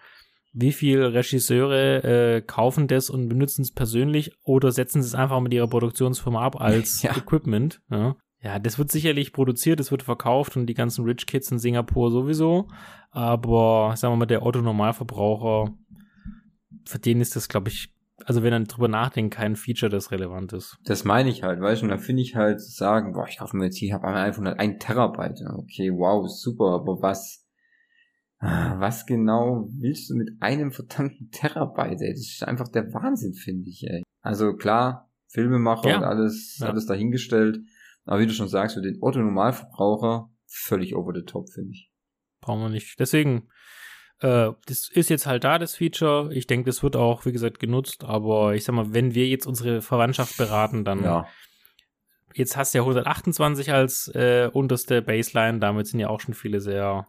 wie 0.53 0.71
viele 0.71 1.13
Regisseure 1.13 2.03
äh, 2.03 2.41
kaufen 2.41 2.87
das 2.87 3.09
und 3.09 3.27
benutzen 3.27 3.63
es 3.63 3.71
persönlich 3.71 4.31
oder 4.43 4.71
setzen 4.71 4.99
es 4.99 5.15
einfach 5.15 5.41
mit 5.41 5.53
ihrer 5.53 5.67
Produktionsfirma 5.67 6.41
ab 6.41 6.61
als 6.61 7.01
ja. 7.01 7.17
Equipment. 7.17 7.81
Ja. 7.89 8.15
ja, 8.39 8.59
das 8.59 8.77
wird 8.77 8.91
sicherlich 8.91 9.33
produziert, 9.33 9.79
es 9.79 9.91
wird 9.91 10.03
verkauft 10.03 10.55
und 10.55 10.67
die 10.67 10.75
ganzen 10.75 11.05
Rich 11.05 11.25
Kids 11.25 11.51
in 11.51 11.57
Singapur 11.57 12.11
sowieso. 12.11 12.67
Aber 13.09 13.95
sagen 13.97 14.13
wir 14.13 14.17
mal, 14.17 14.25
der 14.25 14.45
Otto-Normalverbraucher, 14.45 15.73
für 16.85 16.99
den 16.99 17.19
ist 17.19 17.35
das, 17.35 17.49
glaube 17.49 17.69
ich, 17.69 17.91
also 18.25 18.43
wenn 18.43 18.53
er 18.53 18.59
drüber 18.61 18.87
nachdenkt, 18.87 19.33
kein 19.33 19.55
Feature, 19.55 19.89
das 19.89 20.11
relevant 20.11 20.53
ist. 20.53 20.77
Das 20.85 21.03
meine 21.03 21.29
ich 21.29 21.41
halt, 21.41 21.61
weißt 21.61 21.81
du, 21.81 21.85
und 21.85 21.89
da 21.89 21.97
finde 21.97 22.21
ich 22.21 22.35
halt 22.35 22.61
sagen, 22.61 23.13
boah, 23.13 23.27
ich 23.27 23.39
kaufe 23.39 23.57
mir 23.57 23.65
jetzt 23.65 23.77
hier, 23.77 23.87
ich 23.87 23.93
habe 23.93 24.07
ein 24.07 24.15
iPhone, 24.15 24.47
ein 24.47 24.79
Terabyte. 24.79 25.41
Okay, 25.55 25.91
wow, 25.91 26.29
super, 26.29 26.75
aber 26.75 27.01
was 27.01 27.42
was 28.43 29.05
genau 29.05 29.69
willst 29.69 30.09
du 30.09 30.15
mit 30.15 30.31
einem 30.41 30.71
verdammten 30.71 31.29
Terabyte, 31.31 32.01
ey? 32.01 32.11
Das 32.11 32.21
ist 32.21 32.43
einfach 32.43 32.67
der 32.67 32.93
Wahnsinn, 32.93 33.33
finde 33.33 33.69
ich, 33.69 33.87
ey. 33.87 34.03
Also 34.21 34.55
klar, 34.55 35.09
Filmemacher 35.27 35.89
ja. 35.89 35.97
und 35.97 36.03
alles, 36.03 36.57
ja. 36.59 36.67
alles 36.67 36.85
dahingestellt. 36.85 37.59
Aber 38.05 38.19
wie 38.19 38.27
du 38.27 38.33
schon 38.33 38.49
sagst, 38.49 38.75
für 38.75 38.81
den 38.81 38.97
Otto-Normalverbraucher 39.01 40.29
völlig 40.45 40.95
over 40.95 41.13
the 41.15 41.23
top, 41.23 41.49
finde 41.49 41.71
ich. 41.71 41.89
Brauchen 42.41 42.61
wir 42.61 42.69
nicht. 42.69 42.99
Deswegen, 42.99 43.47
äh, 44.19 44.51
das 44.65 44.89
ist 44.89 45.09
jetzt 45.09 45.25
halt 45.25 45.45
da, 45.45 45.57
das 45.57 45.75
Feature. 45.75 46.33
Ich 46.33 46.45
denke, 46.45 46.65
das 46.65 46.83
wird 46.83 46.97
auch, 46.97 47.25
wie 47.25 47.31
gesagt, 47.31 47.59
genutzt. 47.59 48.03
Aber 48.03 48.55
ich 48.55 48.65
sag 48.65 48.75
mal, 48.75 48.93
wenn 48.93 49.15
wir 49.15 49.27
jetzt 49.27 49.47
unsere 49.47 49.81
Verwandtschaft 49.81 50.37
beraten, 50.37 50.83
dann 50.83 51.03
ja. 51.03 51.27
jetzt 52.33 52.57
hast 52.57 52.73
du 52.73 52.79
ja 52.79 52.81
128 52.83 53.71
als 53.71 54.09
äh, 54.09 54.49
unterste 54.51 55.01
Baseline. 55.01 55.59
Damit 55.59 55.87
sind 55.87 56.01
ja 56.01 56.09
auch 56.09 56.19
schon 56.19 56.33
viele 56.33 56.59
sehr 56.59 57.07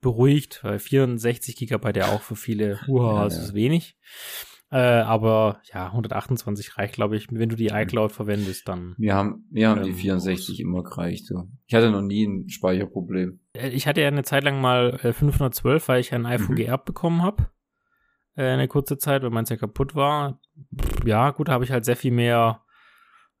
beruhigt, 0.00 0.62
weil 0.62 0.78
64 0.78 1.56
Gigabyte 1.56 1.96
ja 1.96 2.12
auch 2.12 2.22
für 2.22 2.36
viele, 2.36 2.80
uha, 2.88 3.16
ja, 3.16 3.24
das 3.24 3.38
ist 3.38 3.54
wenig. 3.54 3.96
Äh, 4.70 4.76
aber 4.76 5.62
ja, 5.72 5.86
128 5.86 6.76
reicht, 6.76 6.94
glaube 6.94 7.16
ich, 7.16 7.28
wenn 7.30 7.48
du 7.48 7.56
die 7.56 7.68
iCloud 7.68 8.12
verwendest, 8.12 8.68
dann. 8.68 8.94
Wir 8.98 9.14
haben, 9.14 9.46
wir 9.50 9.70
haben 9.70 9.78
ähm, 9.78 9.86
die 9.86 9.94
64 9.94 10.60
immer 10.60 10.82
gereicht. 10.82 11.26
So. 11.26 11.48
Ich 11.66 11.74
hatte 11.74 11.90
noch 11.90 12.02
nie 12.02 12.26
ein 12.26 12.50
Speicherproblem. 12.50 13.40
Äh, 13.54 13.70
ich 13.70 13.86
hatte 13.86 14.02
ja 14.02 14.08
eine 14.08 14.24
Zeit 14.24 14.44
lang 14.44 14.60
mal 14.60 15.00
äh, 15.02 15.12
512, 15.14 15.88
weil 15.88 16.00
ich 16.00 16.12
ein 16.12 16.26
iPhone 16.26 16.52
mhm. 16.52 16.56
geerbt 16.56 16.84
bekommen 16.84 17.22
habe. 17.22 17.48
Äh, 18.36 18.44
eine 18.44 18.68
kurze 18.68 18.98
Zeit, 18.98 19.22
weil 19.22 19.30
meins 19.30 19.48
ja 19.48 19.56
kaputt 19.56 19.94
war. 19.94 20.38
Ja, 21.06 21.30
gut, 21.30 21.48
habe 21.48 21.64
ich 21.64 21.70
halt 21.70 21.86
sehr 21.86 21.96
viel 21.96 22.12
mehr 22.12 22.62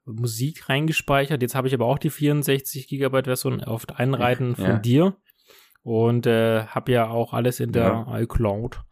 Musik 0.06 0.70
reingespeichert. 0.70 1.42
Jetzt 1.42 1.54
habe 1.54 1.68
ich 1.68 1.74
aber 1.74 1.84
auch 1.84 1.98
die 1.98 2.08
64 2.08 2.88
Gigabyte 2.88 3.26
Version 3.26 3.62
auf 3.62 3.86
Einreiten 3.90 4.56
von 4.56 4.64
ja. 4.64 4.78
dir 4.78 5.16
und 5.88 6.26
äh, 6.26 6.66
habe 6.66 6.92
ja 6.92 7.08
auch 7.08 7.32
alles 7.32 7.60
in 7.60 7.72
der 7.72 8.04
ja. 8.06 8.18
iCloud 8.20 8.82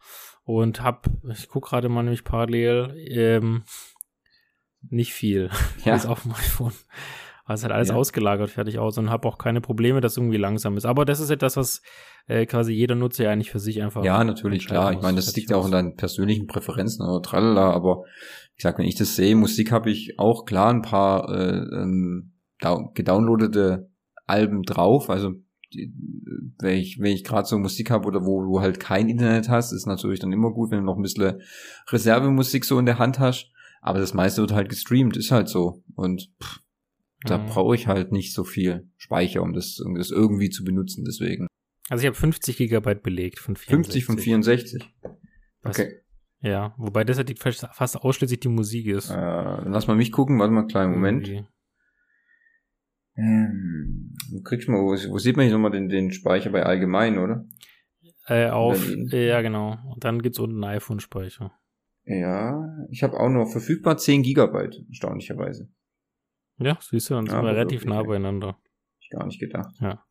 und 0.45 0.81
habe, 0.81 1.11
ich 1.31 1.47
gucke 1.47 1.69
gerade 1.69 1.89
mal 1.89 2.01
nämlich 2.01 2.23
parallel, 2.23 2.95
ähm, 3.07 3.61
nicht 4.81 5.13
viel. 5.13 5.51
Ja. 5.85 5.93
ist 5.93 6.07
auf 6.07 6.23
dem 6.23 6.31
iPhone. 6.31 6.73
Also 7.45 7.65
hat 7.65 7.71
alles 7.71 7.89
ja. 7.89 7.95
ausgelagert, 7.95 8.49
fertig 8.49 8.79
aus 8.79 8.97
und 8.97 9.11
habe 9.11 9.27
auch 9.27 9.37
keine 9.37 9.61
Probleme, 9.61 10.01
dass 10.01 10.17
irgendwie 10.17 10.37
langsam 10.37 10.75
ist. 10.75 10.85
Aber 10.85 11.05
das 11.05 11.19
ist 11.19 11.29
etwas, 11.29 11.55
was 11.55 11.83
äh, 12.25 12.47
quasi 12.47 12.73
jeder 12.73 12.95
Nutzer 12.95 13.25
ja 13.25 13.29
eigentlich 13.29 13.51
für 13.51 13.59
sich 13.59 13.79
einfach. 13.83 14.03
Ja, 14.03 14.23
natürlich, 14.23 14.65
klar. 14.65 14.91
Ich 14.91 15.01
meine, 15.01 15.17
das 15.17 15.35
liegt 15.35 15.51
ja 15.51 15.57
auch 15.57 15.65
in 15.65 15.71
deinen 15.71 15.97
persönlichen 15.97 16.47
Präferenzen 16.47 17.07
oder 17.07 17.21
tralala, 17.21 17.71
aber 17.73 18.05
ich 18.55 18.63
sag, 18.63 18.79
wenn 18.79 18.85
ich 18.85 18.95
das 18.95 19.15
sehe, 19.15 19.35
Musik 19.35 19.71
habe 19.71 19.91
ich 19.91 20.17
auch 20.17 20.45
klar 20.45 20.73
ein 20.73 20.81
paar 20.81 21.29
äh, 21.29 21.59
ähm, 21.59 22.33
gedownloadete 22.95 23.91
Alben 24.25 24.63
drauf, 24.63 25.11
also 25.11 25.33
wenn 25.71 26.77
ich, 26.77 26.99
wenn 26.99 27.11
ich 27.11 27.23
gerade 27.23 27.47
so 27.47 27.57
Musik 27.57 27.89
habe 27.91 28.07
oder 28.07 28.25
wo 28.25 28.41
du 28.41 28.61
halt 28.61 28.79
kein 28.79 29.09
Internet 29.09 29.49
hast, 29.49 29.71
ist 29.71 29.85
natürlich 29.85 30.19
dann 30.19 30.31
immer 30.31 30.51
gut, 30.51 30.71
wenn 30.71 30.79
du 30.79 30.85
noch 30.85 30.97
ein 30.97 31.03
bisschen 31.03 31.41
Reservemusik 31.89 32.65
so 32.65 32.79
in 32.79 32.85
der 32.85 32.99
Hand 32.99 33.19
hast. 33.19 33.51
Aber 33.81 33.99
das 33.99 34.13
meiste 34.13 34.41
wird 34.41 34.53
halt 34.53 34.69
gestreamt, 34.69 35.17
ist 35.17 35.31
halt 35.31 35.49
so. 35.49 35.83
Und 35.95 36.31
pff, 36.41 36.61
da 37.21 37.37
mhm. 37.37 37.47
brauche 37.47 37.75
ich 37.75 37.87
halt 37.87 38.11
nicht 38.11 38.33
so 38.33 38.43
viel 38.43 38.89
Speicher, 38.97 39.41
um 39.41 39.53
das, 39.53 39.79
um 39.79 39.95
das 39.95 40.11
irgendwie 40.11 40.49
zu 40.49 40.63
benutzen, 40.63 41.03
deswegen. 41.05 41.47
Also 41.89 42.03
ich 42.03 42.07
habe 42.07 42.17
50 42.17 42.57
Gigabyte 42.57 43.01
belegt 43.01 43.39
von 43.39 43.55
64. 43.55 44.05
50 44.05 44.05
von 44.05 44.17
64. 44.17 44.93
Okay. 45.63 46.01
Ja, 46.41 46.75
wobei 46.77 47.03
das 47.03 47.17
halt 47.17 47.33
fast 47.39 47.97
ausschließlich 47.97 48.39
die 48.39 48.49
Musik 48.49 48.87
ist. 48.87 49.09
Äh, 49.09 49.15
lass 49.15 49.87
mal 49.87 49.95
mich 49.95 50.11
gucken, 50.11 50.39
warte 50.39 50.53
mal 50.53 50.61
einen 50.61 50.67
kleinen 50.67 50.91
Moment. 50.91 51.27
Irgendwie. 51.27 51.47
Ähm, 53.17 54.15
du 54.31 54.71
mal, 54.71 54.81
wo, 54.81 54.91
wo 55.11 55.17
sieht 55.17 55.35
man 55.35 55.45
hier 55.45 55.53
nochmal 55.53 55.71
den, 55.71 55.89
den 55.89 56.11
Speicher 56.11 56.51
bei 56.51 56.63
allgemein, 56.63 57.17
oder? 57.17 57.45
Äh, 58.27 58.49
auf, 58.49 58.87
ja 59.11 59.41
genau. 59.41 59.77
Und 59.91 60.03
dann 60.03 60.21
gibt's 60.21 60.39
unten 60.39 60.63
einen 60.63 60.75
iPhone-Speicher. 60.75 61.51
Ja, 62.05 62.87
ich 62.89 63.03
habe 63.03 63.19
auch 63.19 63.29
noch 63.29 63.49
verfügbar 63.49 63.97
10 63.97 64.23
Gigabyte, 64.23 64.85
erstaunlicherweise. 64.89 65.69
Ja, 66.59 66.77
siehst 66.81 67.09
du, 67.09 67.15
dann 67.15 67.27
sind 67.27 67.41
wir 67.41 67.49
relativ 67.49 67.85
nah 67.85 68.03
beieinander. 68.03 68.57
Ich 68.99 69.09
gar 69.09 69.25
nicht 69.25 69.39
gedacht. 69.39 69.75
Ja. 69.79 70.03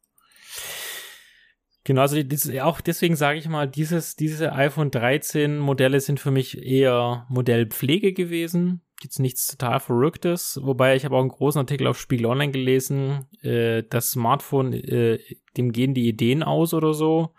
Genau, 1.84 2.00
also 2.00 2.20
das, 2.22 2.50
auch 2.58 2.80
deswegen 2.80 3.14
sage 3.14 3.38
ich 3.38 3.48
mal, 3.48 3.68
dieses, 3.68 4.16
diese 4.16 4.52
iPhone 4.52 4.90
13 4.90 5.58
Modelle 5.58 6.00
sind 6.00 6.18
für 6.18 6.30
mich 6.30 6.60
eher 6.60 7.26
Modellpflege 7.28 8.12
gewesen. 8.12 8.82
Jetzt 9.02 9.18
nichts 9.18 9.46
total 9.46 9.80
Verrücktes. 9.80 10.58
Wobei 10.62 10.96
ich 10.96 11.04
habe 11.04 11.16
auch 11.16 11.20
einen 11.20 11.28
großen 11.28 11.58
Artikel 11.58 11.86
auf 11.86 11.98
Spiegel 12.00 12.26
Online 12.26 12.52
gelesen, 12.52 13.26
äh, 13.42 13.82
das 13.88 14.12
Smartphone, 14.12 14.72
äh, 14.72 15.18
dem 15.56 15.72
gehen 15.72 15.94
die 15.94 16.08
Ideen 16.08 16.42
aus 16.42 16.72
oder 16.72 16.94
so. 16.94 17.34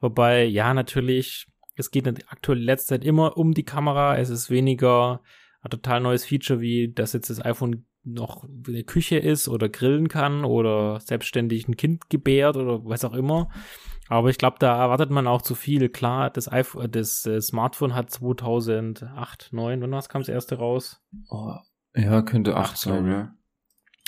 Wobei, 0.00 0.44
ja, 0.44 0.74
natürlich, 0.74 1.46
es 1.76 1.90
geht 1.90 2.08
aktuell 2.28 2.58
in 2.58 2.64
letzter 2.64 2.96
Zeit 2.96 3.04
immer 3.04 3.36
um 3.36 3.54
die 3.54 3.64
Kamera. 3.64 4.16
Es 4.16 4.30
ist 4.30 4.50
weniger 4.50 5.22
ein 5.60 5.70
total 5.70 6.00
neues 6.00 6.24
Feature, 6.24 6.60
wie 6.60 6.92
dass 6.92 7.12
jetzt 7.12 7.30
das 7.30 7.44
iPhone 7.44 7.86
noch 8.04 8.44
in 8.44 8.72
der 8.72 8.82
Küche 8.82 9.18
ist 9.18 9.48
oder 9.48 9.68
grillen 9.68 10.08
kann 10.08 10.44
oder 10.44 10.98
selbstständig 11.00 11.68
ein 11.68 11.76
Kind 11.76 12.10
gebärt 12.10 12.56
oder 12.56 12.84
was 12.84 13.04
auch 13.04 13.14
immer. 13.14 13.48
Aber 14.12 14.28
ich 14.28 14.36
glaube, 14.36 14.56
da 14.58 14.78
erwartet 14.78 15.08
man 15.08 15.26
auch 15.26 15.40
zu 15.40 15.54
viel. 15.54 15.88
Klar, 15.88 16.28
das, 16.28 16.52
iPhone, 16.52 16.90
das 16.90 17.24
äh, 17.24 17.40
Smartphone 17.40 17.94
hat 17.94 18.10
2008, 18.10 19.48
9, 19.52 19.80
wann 19.80 19.90
was 19.90 20.10
kam 20.10 20.20
das 20.20 20.28
erste 20.28 20.56
raus? 20.56 21.00
Oh, 21.30 21.54
ja, 21.94 22.20
könnte 22.20 22.54
8 22.54 22.76
sein, 22.76 23.06
ja. 23.06 23.34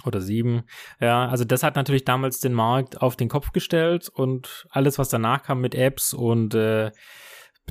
Oder 0.04 0.20
7. 0.20 0.64
Ja, 1.00 1.26
also 1.28 1.46
das 1.46 1.62
hat 1.62 1.76
natürlich 1.76 2.04
damals 2.04 2.38
den 2.38 2.52
Markt 2.52 3.00
auf 3.00 3.16
den 3.16 3.30
Kopf 3.30 3.52
gestellt 3.52 4.10
und 4.10 4.66
alles, 4.68 4.98
was 4.98 5.08
danach 5.08 5.42
kam 5.42 5.62
mit 5.62 5.74
Apps 5.74 6.12
und 6.12 6.54
äh, 6.54 6.92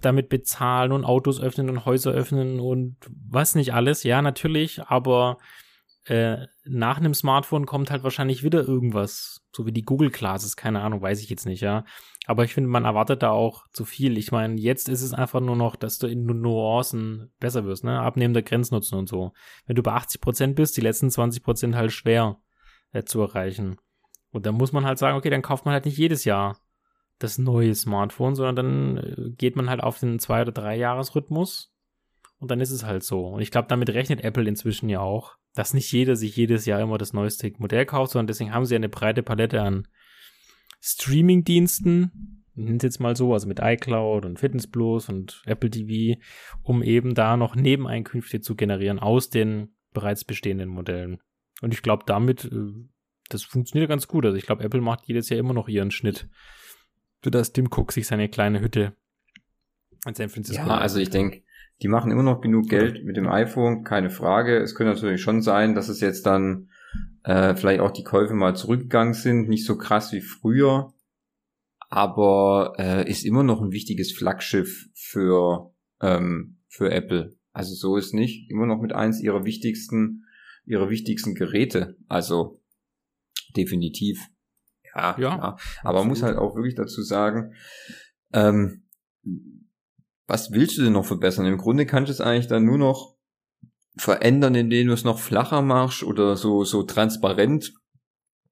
damit 0.01 0.29
bezahlen 0.29 0.91
und 0.91 1.05
Autos 1.05 1.39
öffnen 1.39 1.69
und 1.69 1.86
Häuser 1.86 2.13
öffnen 2.13 2.59
und 2.59 2.97
was 3.29 3.53
nicht 3.53 3.75
alles. 3.75 4.01
Ja, 4.01 4.23
natürlich, 4.23 4.81
aber 4.81 5.38
äh, 6.06 6.47
nach 6.66 6.97
einem 6.97 7.14
Smartphone 7.14 7.66
kommt 7.66 7.89
halt 7.89 8.04
wahrscheinlich 8.04 8.43
wieder 8.43 8.68
irgendwas, 8.68 9.41
so 9.56 9.66
wie 9.66 9.72
die 9.72 9.86
Google 9.86 10.12
Classes, 10.12 10.58
keine 10.58 10.82
Ahnung, 10.82 11.01
weiß 11.01 11.22
ich 11.22 11.30
jetzt 11.30 11.45
nicht, 11.45 11.62
ja. 11.62 11.86
Aber 12.26 12.43
ich 12.43 12.54
finde, 12.54 12.70
man 12.70 12.86
erwartet 12.86 13.24
da 13.24 13.32
auch 13.32 13.66
zu 13.72 13.86
viel. 13.86 14.18
Ich 14.18 14.32
meine, 14.32 14.60
jetzt 14.60 14.89
ist 14.89 15.01
es 15.01 15.14
einfach 15.14 15.39
nur 15.39 15.56
noch, 15.56 15.76
dass 15.76 15.97
du 15.97 16.08
in 16.08 16.26
Nuancen 16.26 17.32
besser 17.39 17.66
wirst, 17.66 17.84
ne? 17.84 17.99
Abnehmen 17.99 18.34
der 18.34 18.43
Grenznutzen 18.43 18.97
und 18.97 19.08
so. 19.08 19.34
Wenn 19.66 19.76
du 19.76 19.84
bei 19.84 19.93
80 19.93 20.22
Prozent 20.22 20.56
bist, 20.56 20.76
die 20.78 20.82
letzten 20.82 21.10
20 21.10 21.43
Prozent 21.43 21.76
halt 21.76 21.91
schwer 21.91 22.38
äh, 22.91 23.04
zu 23.04 23.22
erreichen. 23.22 23.78
Und 24.32 24.45
dann 24.45 24.56
muss 24.56 24.72
man 24.72 24.86
halt 24.86 24.97
sagen, 24.97 25.18
okay, 25.18 25.30
dann 25.30 25.41
kauft 25.41 25.66
man 25.66 25.74
halt 25.74 25.86
nicht 25.86 25.97
jedes 25.97 26.26
Jahr 26.26 26.58
das 27.20 27.38
neue 27.38 27.76
Smartphone, 27.76 28.36
sondern 28.36 28.56
dann 28.56 28.97
äh, 28.97 29.30
geht 29.32 29.56
man 29.56 29.70
halt 29.70 29.82
auf 29.82 29.99
den 29.99 30.20
zwei 30.20 30.41
oder 30.41 30.51
drei 30.51 30.76
Jahresrhythmus 30.76 31.74
und 32.39 32.51
dann 32.51 32.60
ist 32.60 32.72
es 32.72 32.84
halt 32.84 33.04
so. 33.04 33.28
Und 33.28 33.41
ich 33.41 33.51
glaube, 33.51 33.68
damit 33.68 33.89
rechnet 33.89 34.24
Apple 34.24 34.47
inzwischen 34.47 34.89
ja 34.89 34.99
auch, 34.99 35.38
dass 35.54 35.74
nicht 35.74 35.91
jeder 35.91 36.16
sich 36.16 36.36
jedes 36.36 36.66
Jahr 36.66 36.82
immer 36.82 36.97
das 36.97 37.14
neueste 37.14 37.51
Modell 37.58 37.86
kauft, 37.86 38.14
sondern 38.14 38.28
deswegen 38.28 38.54
haben 38.54 38.66
sie 38.66 38.76
eine 38.76 38.89
breite 38.89 39.24
Palette 39.24 39.62
an 39.62 39.88
Streaming-Diensten, 40.82 42.43
nennt 42.56 42.84
es 42.84 42.88
jetzt 42.88 42.99
mal 42.99 43.16
so, 43.16 43.34
also 43.34 43.47
mit 43.47 43.60
iCloud 43.62 44.26
und 44.26 44.39
Fitness 44.39 44.68
Plus 44.68 45.10
und 45.10 45.41
Apple 45.45 45.70
TV, 45.70 46.20
um 46.62 46.84
eben 46.84 47.14
da 47.14 47.38
noch 47.38 47.56
Nebeneinkünfte 47.56 48.41
zu 48.41 48.56
generieren 48.56 48.99
aus 48.99 49.30
den 49.30 49.76
bereits 49.93 50.26
bestehenden 50.26 50.70
Modellen. 50.70 51.20
Und 51.62 51.74
ich 51.74 51.82
glaube, 51.82 52.04
damit, 52.06 52.45
äh, 52.45 52.74
das 53.30 53.43
funktioniert 53.43 53.89
ganz 53.89 54.08
gut. 54.08 54.26
Also 54.26 54.38
ich 54.38 54.45
glaube, 54.45 54.64
Apple 54.64 54.82
macht 54.82 55.06
jedes 55.06 55.30
Jahr 55.30 55.39
immer 55.39 55.54
noch 55.54 55.68
ihren 55.68 55.91
Schnitt, 55.91 56.28
das 57.22 57.54
Tim 57.54 57.68
Cook 57.72 57.93
sich 57.93 58.06
seine 58.08 58.28
kleine 58.28 58.60
Hütte 58.60 58.97
in 60.06 60.14
San 60.14 60.30
Francisco. 60.30 60.68
Ja, 60.68 60.78
also 60.78 60.99
ich 60.99 61.10
denke, 61.10 61.43
die 61.84 61.89
machen 61.89 62.11
immer 62.11 62.23
noch 62.23 62.39
genug 62.39 62.69
Geld 62.69 63.03
mit 63.03 63.17
dem 63.17 63.27
iPhone, 63.27 63.84
keine 63.84 64.09
Frage. 64.09 64.57
Es 64.57 64.73
könnte 64.73 64.93
natürlich 64.93 65.21
schon 65.21 65.41
sein, 65.41 65.75
dass 65.75 65.89
es 65.89 65.99
jetzt 65.99 66.25
dann 66.25 66.69
äh, 67.23 67.55
vielleicht 67.55 67.81
auch 67.81 67.91
die 67.91 68.05
Käufe 68.05 68.34
mal 68.34 68.55
zurückgegangen 68.55 69.13
sind, 69.13 69.49
nicht 69.49 69.65
so 69.65 69.77
krass 69.77 70.13
wie 70.13 70.21
früher, 70.21 70.93
aber 71.89 72.75
äh, 72.79 73.09
ist 73.09 73.25
immer 73.25 73.43
noch 73.43 73.61
ein 73.61 73.73
wichtiges 73.73 74.13
Flaggschiff 74.13 74.89
für 74.93 75.73
ähm, 76.01 76.59
für 76.69 76.89
Apple. 76.89 77.36
Also 77.51 77.75
so 77.75 77.97
ist 77.97 78.13
nicht 78.13 78.49
immer 78.49 78.65
noch 78.65 78.81
mit 78.81 78.93
eins 78.93 79.21
ihrer 79.21 79.43
wichtigsten 79.43 80.25
ihrer 80.65 80.89
wichtigsten 80.89 81.36
Geräte. 81.36 81.97
Also 82.07 82.61
definitiv. 83.57 84.25
Ja, 84.95 85.17
ja. 85.19 85.38
ja. 85.38 85.57
Aber 85.84 85.99
man 85.99 86.07
muss 86.07 86.23
halt 86.23 86.38
auch 86.38 86.55
wirklich 86.55 86.75
dazu 86.75 87.01
sagen, 87.01 87.53
ähm, 88.31 88.84
was 90.28 90.51
willst 90.51 90.78
du 90.78 90.84
denn 90.84 90.93
noch 90.93 91.05
verbessern? 91.05 91.45
Im 91.45 91.57
Grunde 91.57 91.86
kannst 91.86 92.09
du 92.09 92.13
es 92.13 92.21
eigentlich 92.21 92.47
dann 92.47 92.65
nur 92.65 92.78
noch 92.78 93.15
verändern, 93.95 94.55
indem 94.55 94.88
du 94.88 94.93
es 94.93 95.03
noch 95.03 95.19
flacher 95.19 95.61
machst 95.61 96.03
oder 96.03 96.36
so, 96.36 96.63
so 96.63 96.84
transparent. 96.84 97.74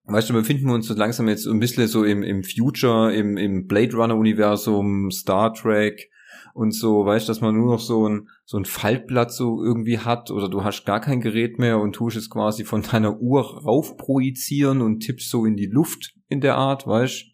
Weißt 0.03 0.29
du, 0.29 0.33
befinden 0.33 0.67
wir 0.67 0.73
uns 0.73 0.87
so 0.87 0.93
langsam 0.93 1.27
jetzt 1.27 1.47
ein 1.47 1.59
bisschen 1.59 1.87
so 1.87 2.03
im, 2.03 2.23
im 2.23 2.43
Future, 2.43 3.13
im, 3.13 3.37
im 3.37 3.67
Blade 3.67 3.95
Runner 3.95 4.15
Universum, 4.15 5.09
Star 5.11 5.53
Trek 5.53 6.09
und 6.53 6.71
so, 6.71 7.05
weißt 7.05 7.27
du, 7.27 7.31
dass 7.31 7.41
man 7.41 7.55
nur 7.55 7.73
noch 7.73 7.79
so 7.79 8.07
ein, 8.07 8.27
so 8.45 8.57
ein 8.57 8.65
Faltblatt 8.65 9.31
so 9.31 9.63
irgendwie 9.63 9.99
hat 9.99 10.31
oder 10.31 10.49
du 10.49 10.63
hast 10.63 10.85
gar 10.85 10.99
kein 10.99 11.21
Gerät 11.21 11.59
mehr 11.59 11.79
und 11.79 11.93
tust 11.93 12.17
es 12.17 12.29
quasi 12.29 12.65
von 12.65 12.81
deiner 12.81 13.21
Uhr 13.21 13.63
raufprojizieren 13.63 14.81
und 14.81 14.99
tippst 14.99 15.29
so 15.29 15.45
in 15.45 15.55
die 15.55 15.67
Luft 15.67 16.13
in 16.27 16.41
der 16.41 16.55
Art, 16.55 16.85
weißt 16.85 17.31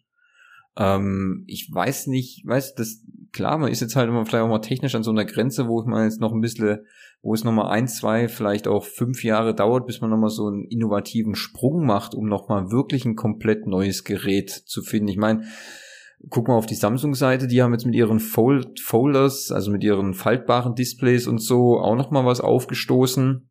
ähm, 0.76 1.44
ich 1.46 1.68
weiß 1.72 2.06
nicht, 2.06 2.46
weißt 2.46 2.78
das, 2.78 3.02
klar, 3.32 3.58
man 3.58 3.70
ist 3.70 3.80
jetzt 3.80 3.96
halt 3.96 4.08
immer 4.08 4.24
vielleicht 4.24 4.44
auch 4.44 4.48
mal 4.48 4.60
technisch 4.60 4.94
an 4.94 5.02
so 5.02 5.10
einer 5.10 5.24
Grenze, 5.24 5.68
wo 5.68 5.82
man 5.82 6.04
jetzt 6.04 6.20
noch 6.20 6.32
ein 6.32 6.40
bisschen, 6.40 6.80
wo 7.22 7.34
es 7.34 7.44
nochmal 7.44 7.70
ein, 7.70 7.88
zwei, 7.88 8.28
vielleicht 8.28 8.68
auch 8.68 8.84
fünf 8.84 9.24
Jahre 9.24 9.54
dauert, 9.54 9.86
bis 9.86 10.00
man 10.00 10.10
nochmal 10.10 10.30
so 10.30 10.46
einen 10.46 10.64
innovativen 10.64 11.34
Sprung 11.34 11.84
macht, 11.84 12.14
um 12.14 12.26
nochmal 12.26 12.70
wirklich 12.70 13.04
ein 13.04 13.16
komplett 13.16 13.66
neues 13.66 14.04
Gerät 14.04 14.50
zu 14.50 14.82
finden. 14.82 15.08
Ich 15.08 15.16
meine, 15.16 15.44
guck 16.28 16.48
mal 16.48 16.56
auf 16.56 16.66
die 16.66 16.74
Samsung-Seite, 16.74 17.46
die 17.46 17.62
haben 17.62 17.72
jetzt 17.72 17.86
mit 17.86 17.94
ihren 17.94 18.20
Fold 18.20 18.80
Folders, 18.80 19.52
also 19.52 19.70
mit 19.70 19.84
ihren 19.84 20.14
faltbaren 20.14 20.74
Displays 20.74 21.26
und 21.26 21.38
so 21.38 21.78
auch 21.78 21.96
nochmal 21.96 22.24
was 22.24 22.40
aufgestoßen 22.40 23.47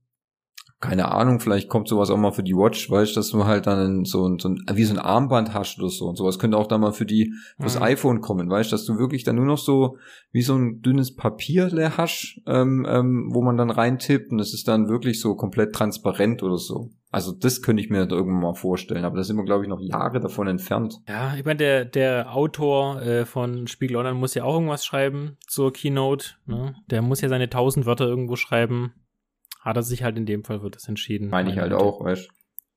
keine 0.80 1.12
Ahnung, 1.12 1.40
vielleicht 1.40 1.70
kommt 1.70 1.88
sowas 1.88 2.12
auch 2.12 2.18
mal 2.18 2.32
für 2.32 2.44
die 2.44 2.54
Watch, 2.54 2.90
weißt 2.90 3.12
du, 3.12 3.16
dass 3.16 3.32
du 3.32 3.46
halt 3.46 3.66
dann 3.66 4.06
so, 4.06 4.28
ein, 4.28 4.38
so 4.38 4.50
ein, 4.50 4.64
wie 4.74 4.84
so 4.84 4.94
ein 4.94 5.00
Armband 5.00 5.54
hast 5.54 5.80
oder 5.80 5.90
so 5.90 6.06
und 6.06 6.18
sowas 6.18 6.38
könnte 6.38 6.56
auch 6.56 6.68
dann 6.68 6.82
mal 6.82 6.92
für 6.92 7.08
die, 7.08 7.34
fürs 7.60 7.78
mhm. 7.78 7.84
iPhone 7.84 8.22
kommen, 8.22 8.48
weißt 8.48 8.72
du, 8.72 8.76
dass 8.76 8.86
du 8.86 9.00
wirklich 9.00 9.24
dann 9.24 9.38
nur 9.38 9.46
noch 9.46 9.58
so 9.58 9.98
wie 10.32 10.44
so 10.44 10.56
ein 10.56 10.82
dünnes 10.82 11.16
Papier 11.16 11.72
hast, 11.98 12.40
ähm, 12.46 12.86
ähm, 12.88 13.30
wo 13.34 13.42
man 13.42 13.58
dann 13.58 13.72
reintippt 13.72 14.32
und 14.32 14.40
es 14.40 14.54
ist 14.54 14.68
dann 14.68 14.88
wirklich 14.88 15.20
so 15.20 15.36
komplett 15.36 15.74
transparent 15.74 16.44
oder 16.44 16.58
so. 16.58 16.92
Also 17.10 17.32
das 17.32 17.64
könnte 17.64 17.82
ich 17.82 17.90
mir 17.90 18.08
irgendwann 18.08 18.42
mal 18.42 18.54
vorstellen, 18.54 19.06
aber 19.06 19.18
da 19.18 19.24
sind 19.24 19.38
wir, 19.38 19.46
glaube 19.46 19.64
ich, 19.64 19.70
noch 19.70 19.80
Jahre 19.80 20.20
davon 20.20 20.48
entfernt. 20.48 21.00
Ja, 21.08 21.36
ich 21.36 21.46
meine, 21.46 21.58
der, 21.58 21.86
der 21.86 22.36
Autor 22.36 23.02
äh, 23.02 23.26
von 23.26 23.66
Spiegel 23.66 23.96
Online 23.96 24.18
muss 24.18 24.36
ja 24.36 24.44
auch 24.44 24.56
irgendwas 24.56 24.86
schreiben 24.86 25.38
zur 25.48 25.74
Keynote. 25.74 26.32
Ne? 26.46 26.76
Der 26.92 27.02
muss 27.02 27.22
ja 27.22 27.30
seine 27.30 27.50
tausend 27.50 27.86
Wörter 27.86 28.06
irgendwo 28.06 28.36
schreiben 28.36 28.94
hat 29.68 29.78
er 29.78 29.84
sich 29.84 30.04
halt 30.04 30.18
in 30.18 30.26
dem 30.26 30.44
Fall 30.44 30.62
wird 30.62 30.76
es 30.76 30.88
entschieden. 30.88 31.30
Meine 31.30 31.52
ich 31.52 31.58
halt 31.58 31.72
Mitte. 31.72 31.84
auch, 31.84 32.04
weißt 32.04 32.30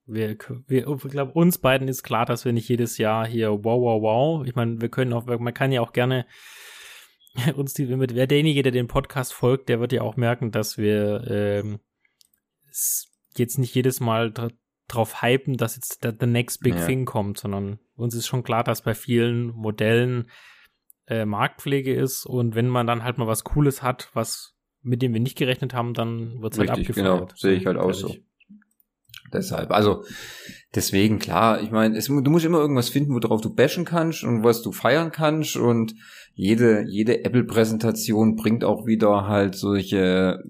wir, 0.07 0.37
wir, 0.67 0.89
ich 0.89 1.11
glaube, 1.11 1.33
uns 1.33 1.59
beiden 1.59 1.89
ist 1.89 2.03
klar, 2.03 2.27
dass 2.27 2.45
wir 2.45 2.53
nicht 2.53 2.69
jedes 2.69 2.99
Jahr 2.99 3.27
hier 3.27 3.51
wow, 3.51 3.81
wow, 3.81 4.03
wow. 4.03 4.47
Ich 4.47 4.55
meine, 4.57 4.81
wir 4.81 4.89
können 4.89 5.13
auch, 5.13 5.27
man 5.27 5.55
kann 5.55 5.73
ja 5.73 5.81
auch 5.81 5.93
gerne 5.93 6.27
uns 7.57 7.75
die, 7.75 7.89
wer 7.89 8.27
derjenige, 8.27 8.63
der 8.63 8.73
den 8.73 8.89
Podcast 8.89 9.33
folgt, 9.33 9.69
der 9.69 9.81
wird 9.81 9.93
ja 9.93 10.03
auch 10.03 10.17
merken, 10.17 10.51
dass 10.51 10.79
wir 10.79 11.25
ähm, 11.29 11.79
jetzt 13.37 13.59
nicht 13.59 13.75
jedes 13.75 14.01
Mal 14.01 14.31
dr 14.33 14.51
drauf 14.89 15.23
hypen, 15.23 15.57
dass 15.57 15.77
jetzt 15.77 16.03
der, 16.03 16.17
the 16.19 16.27
next 16.27 16.65
big 16.65 16.75
ja. 16.75 16.85
thing 16.85 17.05
kommt, 17.05 17.39
sondern 17.39 17.79
uns 17.95 18.13
ist 18.13 18.27
schon 18.27 18.43
klar, 18.43 18.65
dass 18.65 18.83
bei 18.83 18.93
vielen 18.93 19.51
Modellen 19.51 20.29
äh, 21.07 21.25
Marktpflege 21.25 21.95
ist 21.95 22.27
und 22.27 22.57
wenn 22.57 22.69
man 22.69 22.89
dann 22.89 23.05
halt 23.05 23.17
mal 23.17 23.29
was 23.29 23.45
Cooles 23.45 23.85
hat, 23.85 24.11
was 24.15 24.57
mit 24.83 25.03
dem 25.03 25.13
wir 25.13 25.21
nicht 25.21 25.37
gerechnet 25.37 25.75
haben, 25.75 25.95
dann 25.95 26.41
wird 26.41 26.55
es 26.55 26.59
halt 26.59 26.71
abgefeuert. 26.71 26.97
Genau, 26.97 27.29
sehe 27.35 27.55
ich 27.55 27.67
halt 27.67 27.77
auch 27.77 27.93
so. 27.93 28.15
Deshalb, 29.33 29.71
also 29.71 30.03
deswegen 30.75 31.19
klar, 31.19 31.63
ich 31.63 31.71
meine, 31.71 31.99
du 31.99 32.31
musst 32.31 32.45
immer 32.45 32.59
irgendwas 32.59 32.89
finden, 32.89 33.15
worauf 33.15 33.41
du 33.41 33.55
bashen 33.55 33.85
kannst 33.85 34.25
und 34.25 34.43
was 34.43 34.63
du 34.63 34.73
feiern 34.73 35.13
kannst 35.13 35.57
und 35.57 35.95
jede 36.35 36.85
jede 36.89 37.25
Apple-Präsentation 37.25 38.35
bringt 38.35 38.65
auch 38.65 38.87
wieder 38.87 39.29
halt 39.29 39.55
solche 39.55 40.43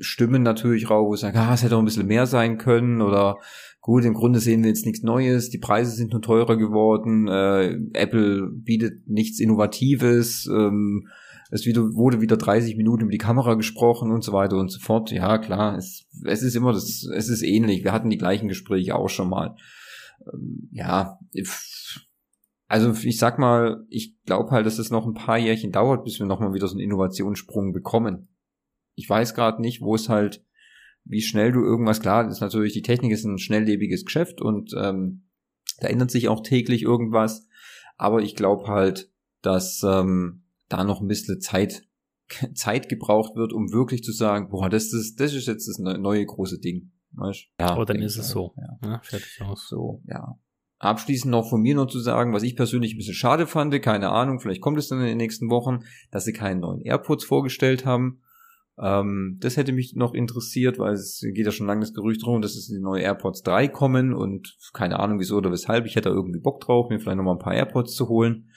Stimmen 0.00 0.42
natürlich 0.42 0.90
raus, 0.90 1.06
wo 1.08 1.14
ich 1.14 1.20
sage, 1.20 1.38
ah, 1.38 1.54
es 1.54 1.62
hätte 1.62 1.76
auch 1.76 1.80
ein 1.80 1.84
bisschen 1.84 2.06
mehr 2.06 2.26
sein 2.26 2.58
können 2.58 3.02
oder 3.02 3.36
gut, 3.80 4.04
im 4.04 4.14
Grunde 4.14 4.40
sehen 4.40 4.62
wir 4.62 4.68
jetzt 4.68 4.86
nichts 4.86 5.02
Neues, 5.02 5.50
die 5.50 5.58
Preise 5.58 5.92
sind 5.92 6.12
nur 6.12 6.22
teurer 6.22 6.56
geworden, 6.56 7.28
äh, 7.28 7.78
Apple 7.94 8.50
bietet 8.52 9.08
nichts 9.08 9.40
Innovatives, 9.40 10.46
ähm, 10.46 11.08
es 11.50 11.66
wieder, 11.66 11.82
wurde 11.94 12.20
wieder 12.20 12.36
30 12.36 12.76
Minuten 12.76 13.02
über 13.02 13.10
die 13.10 13.18
Kamera 13.18 13.54
gesprochen 13.54 14.10
und 14.10 14.22
so 14.22 14.32
weiter 14.32 14.56
und 14.56 14.70
so 14.70 14.80
fort. 14.80 15.10
Ja, 15.10 15.38
klar, 15.38 15.76
es, 15.76 16.06
es 16.24 16.42
ist 16.42 16.56
immer 16.56 16.72
das, 16.72 17.04
es 17.04 17.28
ist 17.28 17.42
ähnlich. 17.42 17.84
Wir 17.84 17.92
hatten 17.92 18.10
die 18.10 18.18
gleichen 18.18 18.48
Gespräche 18.48 18.94
auch 18.94 19.08
schon 19.08 19.30
mal. 19.30 19.56
Ähm, 20.32 20.68
ja, 20.72 21.18
also 22.66 22.92
ich 23.02 23.18
sag 23.18 23.38
mal, 23.38 23.84
ich 23.88 24.22
glaube 24.24 24.50
halt, 24.50 24.66
dass 24.66 24.78
es 24.78 24.90
noch 24.90 25.06
ein 25.06 25.14
paar 25.14 25.38
Jährchen 25.38 25.72
dauert, 25.72 26.04
bis 26.04 26.18
wir 26.18 26.26
nochmal 26.26 26.52
wieder 26.52 26.68
so 26.68 26.74
einen 26.74 26.84
Innovationssprung 26.84 27.72
bekommen. 27.72 28.28
Ich 28.94 29.08
weiß 29.08 29.34
gerade 29.34 29.62
nicht, 29.62 29.80
wo 29.80 29.94
es 29.94 30.10
halt, 30.10 30.44
wie 31.04 31.22
schnell 31.22 31.52
du 31.52 31.60
irgendwas, 31.60 32.00
klar, 32.00 32.28
ist 32.28 32.40
natürlich, 32.40 32.74
die 32.74 32.82
Technik 32.82 33.12
ist 33.12 33.24
ein 33.24 33.38
schnelllebiges 33.38 34.04
Geschäft 34.04 34.42
und 34.42 34.74
ähm, 34.76 35.28
da 35.80 35.88
ändert 35.88 36.10
sich 36.10 36.28
auch 36.28 36.42
täglich 36.42 36.82
irgendwas. 36.82 37.46
Aber 37.96 38.20
ich 38.20 38.36
glaube 38.36 38.66
halt, 38.66 39.10
dass 39.40 39.82
ähm, 39.82 40.42
da 40.68 40.84
noch 40.84 41.00
ein 41.00 41.08
bisschen 41.08 41.40
Zeit, 41.40 41.82
Zeit 42.54 42.88
gebraucht 42.88 43.36
wird, 43.36 43.52
um 43.52 43.72
wirklich 43.72 44.02
zu 44.02 44.12
sagen, 44.12 44.48
boah, 44.50 44.68
das 44.68 44.92
ist, 44.92 45.20
das 45.20 45.34
ist 45.34 45.46
jetzt 45.46 45.68
das 45.68 45.78
neue 45.78 46.24
große 46.24 46.58
Ding. 46.58 46.92
Weißt? 47.12 47.46
Ja, 47.60 47.78
oh, 47.78 47.84
dann 47.84 48.02
ist 48.02 48.16
es 48.16 48.26
halt, 48.26 48.32
so. 48.32 48.54
Ja. 48.56 48.88
ja. 48.88 49.00
fertig 49.02 49.40
aus. 49.42 49.66
So, 49.68 50.02
ja. 50.06 50.38
Abschließend 50.78 51.32
noch 51.32 51.48
von 51.48 51.60
mir 51.60 51.74
noch 51.74 51.86
zu 51.86 51.98
sagen, 51.98 52.32
was 52.32 52.44
ich 52.44 52.54
persönlich 52.54 52.94
ein 52.94 52.98
bisschen 52.98 53.14
schade 53.14 53.46
fand, 53.46 53.80
keine 53.82 54.10
Ahnung, 54.10 54.38
vielleicht 54.38 54.60
kommt 54.60 54.78
es 54.78 54.88
dann 54.88 55.00
in 55.00 55.06
den 55.06 55.16
nächsten 55.16 55.50
Wochen, 55.50 55.80
dass 56.12 56.24
sie 56.24 56.32
keinen 56.32 56.60
neuen 56.60 56.80
AirPods 56.80 57.24
vorgestellt 57.24 57.84
haben. 57.84 58.22
Ähm, 58.80 59.38
das 59.40 59.56
hätte 59.56 59.72
mich 59.72 59.94
noch 59.96 60.14
interessiert, 60.14 60.78
weil 60.78 60.92
es 60.92 61.20
geht 61.20 61.44
ja 61.44 61.50
schon 61.50 61.66
lange 61.66 61.80
das 61.80 61.94
Gerücht 61.94 62.24
rum, 62.24 62.40
dass 62.40 62.54
es 62.54 62.68
die 62.68 62.78
neue 62.78 63.02
AirPods 63.02 63.42
3 63.42 63.66
kommen 63.68 64.14
und 64.14 64.56
keine 64.72 65.00
Ahnung 65.00 65.18
wieso 65.18 65.36
oder 65.36 65.50
weshalb. 65.50 65.84
Ich 65.86 65.96
hätte 65.96 66.10
da 66.10 66.14
irgendwie 66.14 66.40
Bock 66.40 66.60
drauf, 66.60 66.88
mir 66.88 67.00
vielleicht 67.00 67.16
noch 67.16 67.24
mal 67.24 67.32
ein 67.32 67.38
paar 67.38 67.54
AirPods 67.54 67.96
zu 67.96 68.08
holen. 68.08 68.50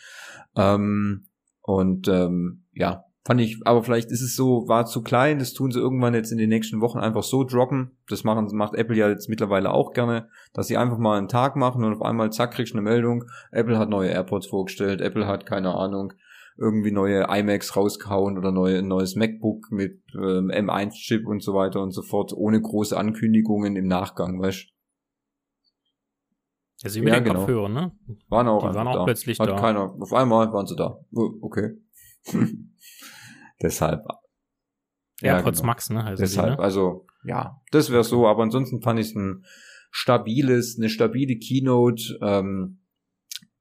Ähm, 0.55 1.27
und 1.75 2.07
ähm, 2.07 2.65
ja, 2.73 3.05
fand 3.23 3.41
ich, 3.41 3.59
aber 3.65 3.83
vielleicht 3.83 4.11
ist 4.11 4.21
es 4.21 4.35
so, 4.35 4.67
war 4.67 4.85
zu 4.85 5.01
klein, 5.01 5.39
das 5.39 5.53
tun 5.53 5.71
sie 5.71 5.79
irgendwann 5.79 6.13
jetzt 6.13 6.31
in 6.31 6.37
den 6.37 6.49
nächsten 6.49 6.81
Wochen 6.81 6.99
einfach 6.99 7.23
so 7.23 7.43
droppen. 7.43 7.97
Das 8.07 8.23
machen, 8.23 8.47
macht 8.53 8.73
Apple 8.73 8.97
ja 8.97 9.09
jetzt 9.09 9.29
mittlerweile 9.29 9.71
auch 9.71 9.93
gerne, 9.93 10.27
dass 10.53 10.67
sie 10.67 10.77
einfach 10.77 10.97
mal 10.97 11.17
einen 11.17 11.27
Tag 11.27 11.55
machen 11.55 11.83
und 11.83 11.93
auf 11.93 12.01
einmal 12.01 12.31
zack, 12.31 12.51
kriegst 12.51 12.73
du 12.73 12.77
eine 12.77 12.89
Meldung, 12.89 13.25
Apple 13.51 13.77
hat 13.77 13.89
neue 13.89 14.09
AirPods 14.09 14.47
vorgestellt, 14.47 15.01
Apple 15.01 15.27
hat, 15.27 15.45
keine 15.45 15.75
Ahnung, 15.75 16.13
irgendwie 16.57 16.91
neue 16.91 17.27
iMacs 17.29 17.75
rauskauen 17.75 18.37
oder 18.37 18.51
neue, 18.51 18.79
ein 18.79 18.87
neues 18.87 19.15
MacBook 19.15 19.71
mit 19.71 20.01
ähm, 20.15 20.51
M1-Chip 20.51 21.25
und 21.27 21.43
so 21.43 21.53
weiter 21.53 21.81
und 21.81 21.91
so 21.91 22.01
fort, 22.01 22.33
ohne 22.33 22.61
große 22.61 22.97
Ankündigungen 22.97 23.75
im 23.75 23.87
Nachgang, 23.87 24.41
weißt 24.41 24.67
also 26.83 26.99
mit 26.99 27.09
ja, 27.09 27.15
den 27.15 27.23
genau. 27.23 27.39
Kopfhörern, 27.39 27.73
ne? 27.73 27.91
Waren 28.29 28.47
auch, 28.47 28.69
Die 28.69 28.75
waren 28.75 28.87
auch 28.87 28.95
da. 28.95 29.03
plötzlich 29.03 29.39
Hat 29.39 29.49
da. 29.49 29.55
Keiner, 29.55 29.93
auf 29.99 30.13
einmal 30.13 30.51
waren 30.51 30.65
sie 30.65 30.75
da. 30.75 30.97
Oh, 31.13 31.31
okay. 31.41 31.71
Deshalb. 33.61 34.03
AirPods 35.21 35.59
ja, 35.59 35.61
genau. 35.61 35.65
Max, 35.65 35.89
ne? 35.89 36.03
Also 36.03 36.21
Deshalb, 36.21 36.55
die, 36.55 36.57
ne? 36.57 36.63
also 36.63 37.05
ja, 37.23 37.61
das 37.71 37.91
wäre 37.91 38.03
so, 38.03 38.27
aber 38.27 38.43
ansonsten 38.43 38.81
fand 38.81 38.99
ich 38.99 39.07
es 39.07 39.15
ein 39.15 39.45
stabiles, 39.91 40.77
eine 40.79 40.89
stabile 40.89 41.37
Keynote, 41.37 42.17
ähm, 42.21 42.79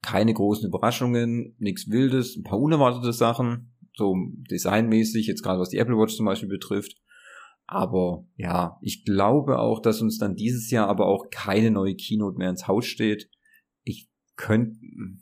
keine 0.02 0.32
großen 0.32 0.66
Überraschungen, 0.66 1.54
nichts 1.58 1.90
Wildes, 1.90 2.36
ein 2.36 2.44
paar 2.44 2.58
unerwartete 2.58 3.12
Sachen, 3.12 3.74
so 3.94 4.16
designmäßig, 4.50 5.26
jetzt 5.26 5.42
gerade 5.42 5.60
was 5.60 5.68
die 5.68 5.76
Apple 5.76 5.96
Watch 5.96 6.16
zum 6.16 6.26
Beispiel 6.26 6.48
betrifft. 6.48 6.96
Aber 7.70 8.26
ja, 8.36 8.78
ich 8.82 9.04
glaube 9.04 9.60
auch, 9.60 9.80
dass 9.80 10.02
uns 10.02 10.18
dann 10.18 10.34
dieses 10.34 10.72
Jahr 10.72 10.88
aber 10.88 11.06
auch 11.06 11.30
keine 11.30 11.70
neue 11.70 11.94
Keynote 11.94 12.36
mehr 12.36 12.50
ins 12.50 12.66
Haus 12.66 12.84
steht. 12.84 13.30
Ich 13.84 14.10
könnte, 14.34 14.76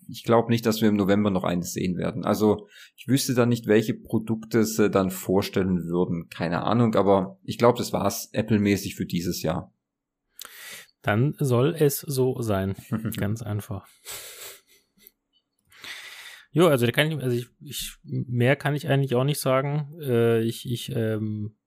ich 0.09 0.25
glaube 0.25 0.51
nicht, 0.51 0.65
dass 0.65 0.81
wir 0.81 0.89
im 0.89 0.97
November 0.97 1.31
noch 1.31 1.45
eines 1.45 1.75
sehen 1.75 1.99
werden. 1.99 2.25
Also 2.25 2.67
ich 2.97 3.07
wüsste 3.07 3.35
dann 3.35 3.51
nicht, 3.51 3.67
welche 3.67 3.93
Produkte 3.93 4.65
sie 4.65 4.89
dann 4.89 5.11
vorstellen 5.11 5.85
würden. 5.85 6.31
Keine 6.31 6.63
Ahnung, 6.63 6.95
aber 6.95 7.39
ich 7.43 7.59
glaube, 7.59 7.77
das 7.77 7.93
war's 7.93 8.31
Apple-mäßig 8.33 8.95
für 8.95 9.05
dieses 9.05 9.43
Jahr. 9.43 9.75
Dann 11.03 11.35
soll 11.39 11.75
es 11.79 12.01
so 12.01 12.41
sein. 12.41 12.77
Ganz 13.19 13.43
einfach. 13.43 13.87
Jo, 16.51 16.69
also 16.69 16.87
da 16.87 16.93
kann 16.93 17.13
ich, 17.13 17.23
also 17.23 17.37
ich, 17.37 17.47
ich, 17.61 17.99
mehr 18.05 18.57
kann 18.57 18.75
ich 18.75 18.89
eigentlich 18.89 19.15
auch 19.15 19.25
nicht 19.25 19.39
sagen. 19.39 19.93
Äh, 20.01 20.41
ich, 20.45 20.65
ich, 20.65 20.91
ähm, 20.97 21.58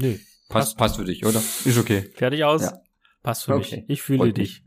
Nö. 0.00 0.16
Passt, 0.48 0.76
passt 0.76 0.96
für 0.96 1.04
dich, 1.04 1.24
oder? 1.24 1.38
Ist 1.38 1.78
okay. 1.78 2.10
Fertig 2.16 2.44
aus? 2.44 2.62
Ja. 2.62 2.80
Passt 3.22 3.44
für 3.44 3.54
okay. 3.54 3.84
mich. 3.86 3.90
Ich 3.90 4.02
fühle 4.02 4.18
Freut 4.18 4.36
dich. 4.36 4.64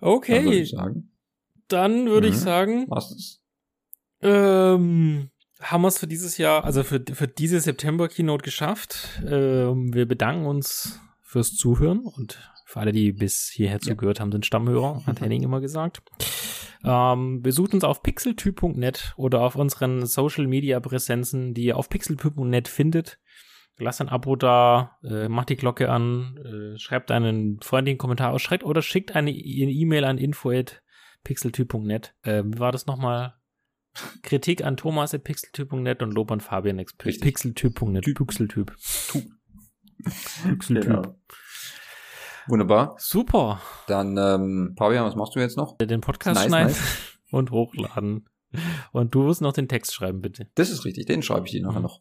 okay. 0.00 0.34
Dann 0.36 0.44
würde 0.44 0.58
ich 0.58 0.70
sagen. 0.70 1.10
Dann 1.68 2.06
würde 2.06 2.28
mhm. 2.28 2.34
ich 2.34 2.40
sagen. 2.40 2.86
Was 2.88 3.12
ist? 3.12 3.42
Ähm, 4.22 5.30
haben 5.60 5.82
wir 5.82 5.88
es 5.88 5.98
für 5.98 6.06
dieses 6.06 6.38
Jahr, 6.38 6.64
also 6.64 6.82
für, 6.82 7.04
für 7.12 7.28
diese 7.28 7.60
September-Keynote 7.60 8.42
geschafft. 8.42 9.20
Ähm, 9.24 9.94
wir 9.94 10.06
bedanken 10.06 10.46
uns 10.46 10.98
fürs 11.22 11.54
Zuhören 11.54 12.00
und 12.00 12.38
für 12.64 12.80
alle, 12.80 12.92
die 12.92 13.12
bis 13.12 13.50
hierher 13.52 13.80
zugehört 13.80 14.20
haben, 14.20 14.32
sind 14.32 14.46
Stammhörer, 14.46 15.04
hat 15.06 15.20
Henning 15.20 15.42
immer 15.42 15.60
gesagt. 15.60 16.02
Ähm, 16.84 17.42
besucht 17.42 17.74
uns 17.74 17.84
auf 17.84 18.02
pixeltyp.net 18.02 19.14
oder 19.16 19.40
auf 19.40 19.56
unseren 19.56 20.06
Social 20.06 20.46
Media 20.46 20.78
Präsenzen, 20.80 21.54
die 21.54 21.64
ihr 21.64 21.76
auf 21.76 21.88
pixeltyp.net 21.88 22.68
findet. 22.68 23.18
Lasst 23.78 24.00
ein 24.00 24.08
Abo 24.08 24.34
da, 24.36 24.98
äh, 25.04 25.28
macht 25.28 25.50
die 25.50 25.56
Glocke 25.56 25.90
an, 25.90 26.36
äh, 26.38 26.78
schreibt 26.78 27.10
einen 27.12 27.60
freundlichen 27.60 27.98
Kommentar 27.98 28.32
aus, 28.32 28.42
schreibt 28.42 28.64
oder 28.64 28.82
schickt 28.82 29.14
eine 29.14 29.30
E-Mail 29.30 30.04
an 30.04 30.18
info@pixeltyp.net. 30.18 32.14
Äh, 32.22 32.42
wie 32.44 32.58
war 32.58 32.72
das 32.72 32.86
nochmal? 32.86 33.34
Kritik 34.22 34.64
an 34.64 34.76
Thomas 34.76 35.14
at 35.14 35.24
pixeltyp.net 35.24 36.02
und 36.02 36.12
Lob 36.12 36.30
an 36.30 36.40
Fabian 36.40 36.78
at 36.80 36.96
pixeltyp.net. 36.98 38.04
Pixeltyp. 38.04 38.74
Pixeltyp. 40.44 40.84
Genau. 40.84 41.16
Wunderbar. 42.48 42.96
Super. 42.98 43.60
Dann, 43.86 44.16
ähm, 44.16 44.74
Fabian, 44.76 45.04
was 45.04 45.16
machst 45.16 45.34
du 45.34 45.40
jetzt 45.40 45.56
noch? 45.56 45.76
Den 45.78 46.00
Podcast 46.00 46.36
nice, 46.36 46.48
schneiden 46.48 46.72
nice. 46.72 47.18
und 47.30 47.50
hochladen. 47.50 48.28
Und 48.92 49.14
du 49.14 49.22
musst 49.22 49.42
noch 49.42 49.52
den 49.52 49.68
Text 49.68 49.94
schreiben, 49.94 50.20
bitte. 50.20 50.48
Das 50.54 50.70
ist 50.70 50.84
richtig, 50.84 51.06
den 51.06 51.22
schreibe 51.22 51.46
ich 51.46 51.52
dir 51.52 51.62
nachher 51.62 51.80
mhm. 51.80 51.84
noch. 51.84 52.00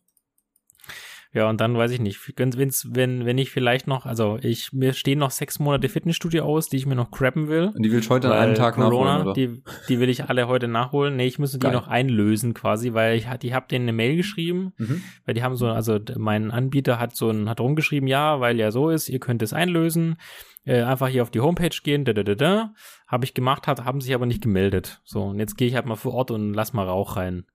Ja, 1.34 1.50
und 1.50 1.60
dann 1.60 1.78
weiß 1.78 1.92
ich 1.92 2.00
nicht, 2.00 2.20
wenn's, 2.38 2.88
wenn, 2.92 3.26
wenn 3.26 3.38
ich 3.38 3.52
vielleicht 3.52 3.88
noch, 3.88 4.06
also 4.06 4.40
ich, 4.42 4.72
mir 4.72 4.94
stehen 4.94 5.20
noch 5.20 5.32
sechs 5.32 5.60
Monate 5.60 5.90
Fitnessstudio 5.90 6.44
aus, 6.44 6.70
die 6.70 6.78
ich 6.78 6.86
mir 6.86 6.96
noch 6.96 7.12
crappen 7.12 7.48
will. 7.48 7.72
Und 7.76 7.84
die 7.84 7.92
will 7.92 8.00
ich 8.00 8.10
heute 8.10 8.32
an 8.32 8.38
einem 8.38 8.56
Tag 8.56 8.76
Corona, 8.76 9.20
nachholen, 9.20 9.22
oder? 9.22 9.34
Die, 9.34 9.62
die 9.90 10.00
will 10.00 10.10
ich 10.10 10.26
alle 10.26 10.48
heute 10.48 10.68
nachholen. 10.68 11.16
Nee, 11.16 11.28
ich 11.28 11.38
müsste 11.38 11.60
Geil. 11.60 11.72
die 11.72 11.78
noch 11.78 11.88
einlösen 11.88 12.54
quasi, 12.54 12.94
weil 12.94 13.18
ich, 13.18 13.28
die 13.42 13.54
hab 13.54 13.68
denen 13.68 13.86
eine 13.86 13.94
Mail 13.94 14.16
geschrieben, 14.16 14.74
mhm. 14.78 15.04
weil 15.26 15.36
die 15.36 15.44
haben 15.44 15.56
so, 15.56 15.68
also 15.68 16.00
mein 16.18 16.52
Anbieter 16.52 17.00
hat 17.00 17.16
so 17.16 17.30
ein, 17.30 17.50
hat 17.50 17.60
rumgeschrieben, 17.60 18.08
ja, 18.08 18.40
weil 18.40 18.58
ja 18.58 18.72
so 18.72 18.90
ist, 18.90 19.10
ihr 19.10 19.20
könnt 19.20 19.42
es 19.42 19.54
einlösen. 19.54 20.18
Äh, 20.66 20.82
einfach 20.82 21.08
hier 21.08 21.24
auf 21.24 21.32
die 21.32 21.40
Homepage 21.40 21.78
gehen, 21.82 22.04
da, 22.04 22.14
da, 22.14 22.24
da, 22.24 22.36
da. 22.36 22.74
Habe 23.08 23.24
ich 23.24 23.34
gemacht, 23.34 23.68
hat, 23.68 23.86
haben 23.86 24.02
sich 24.02 24.14
aber 24.14 24.26
nicht 24.26 24.42
gemeldet. 24.44 25.02
So, 25.06 25.24
und 25.24 25.40
jetzt 25.40 25.56
gehe 25.56 25.68
ich 25.68 25.76
halt 25.76 25.86
mal 25.86 25.96
vor 25.96 26.14
Ort 26.14 26.32
und 26.32 26.54
lass 26.54 26.74
mal 26.74 26.86
Rauch 26.86 27.16
rein. 27.16 27.46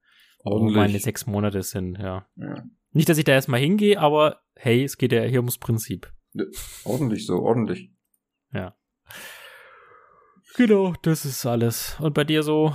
Ordentlich. 0.45 0.77
Wo 0.77 0.81
meine 0.81 0.99
sechs 0.99 1.27
Monate 1.27 1.63
sind, 1.63 1.99
ja. 1.99 2.27
ja. 2.37 2.65
Nicht, 2.93 3.09
dass 3.09 3.19
ich 3.19 3.25
da 3.25 3.33
erstmal 3.33 3.61
hingehe, 3.61 3.99
aber 3.99 4.43
hey, 4.55 4.85
es 4.85 4.99
geht 4.99 5.13
ja 5.13 5.23
hier 5.23 5.41
ums 5.41 5.59
Prinzip. 5.59 6.13
Ja, 6.35 6.45
ordentlich 6.85 7.27
so, 7.27 7.41
ordentlich. 7.41 7.91
Ja. 8.53 8.75
Genau, 10.57 10.95
das 11.03 11.25
ist 11.25 11.47
alles. 11.47 11.97
Und 12.01 12.15
bei 12.15 12.25
dir 12.25 12.43
so? 12.43 12.75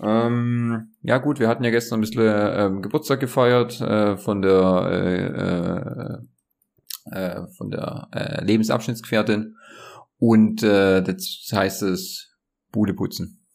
Ähm, 0.00 0.92
ja 1.02 1.18
gut, 1.18 1.40
wir 1.40 1.48
hatten 1.48 1.64
ja 1.64 1.70
gestern 1.70 1.98
ein 1.98 2.02
bisschen 2.02 2.22
ähm, 2.22 2.82
Geburtstag 2.82 3.18
gefeiert 3.20 3.80
äh, 3.80 4.16
von 4.16 4.42
der 4.42 4.88
äh, 4.92 6.16
äh, 7.14 7.38
äh 7.40 7.46
von 7.56 7.70
der 7.70 8.08
äh, 8.12 8.44
Lebensabschnittsgefährtin 8.44 9.56
und 10.18 10.62
äh, 10.62 11.02
das 11.02 11.48
heißt 11.50 11.82
es 11.82 12.36
Bude 12.70 12.94
putzen. 12.94 13.46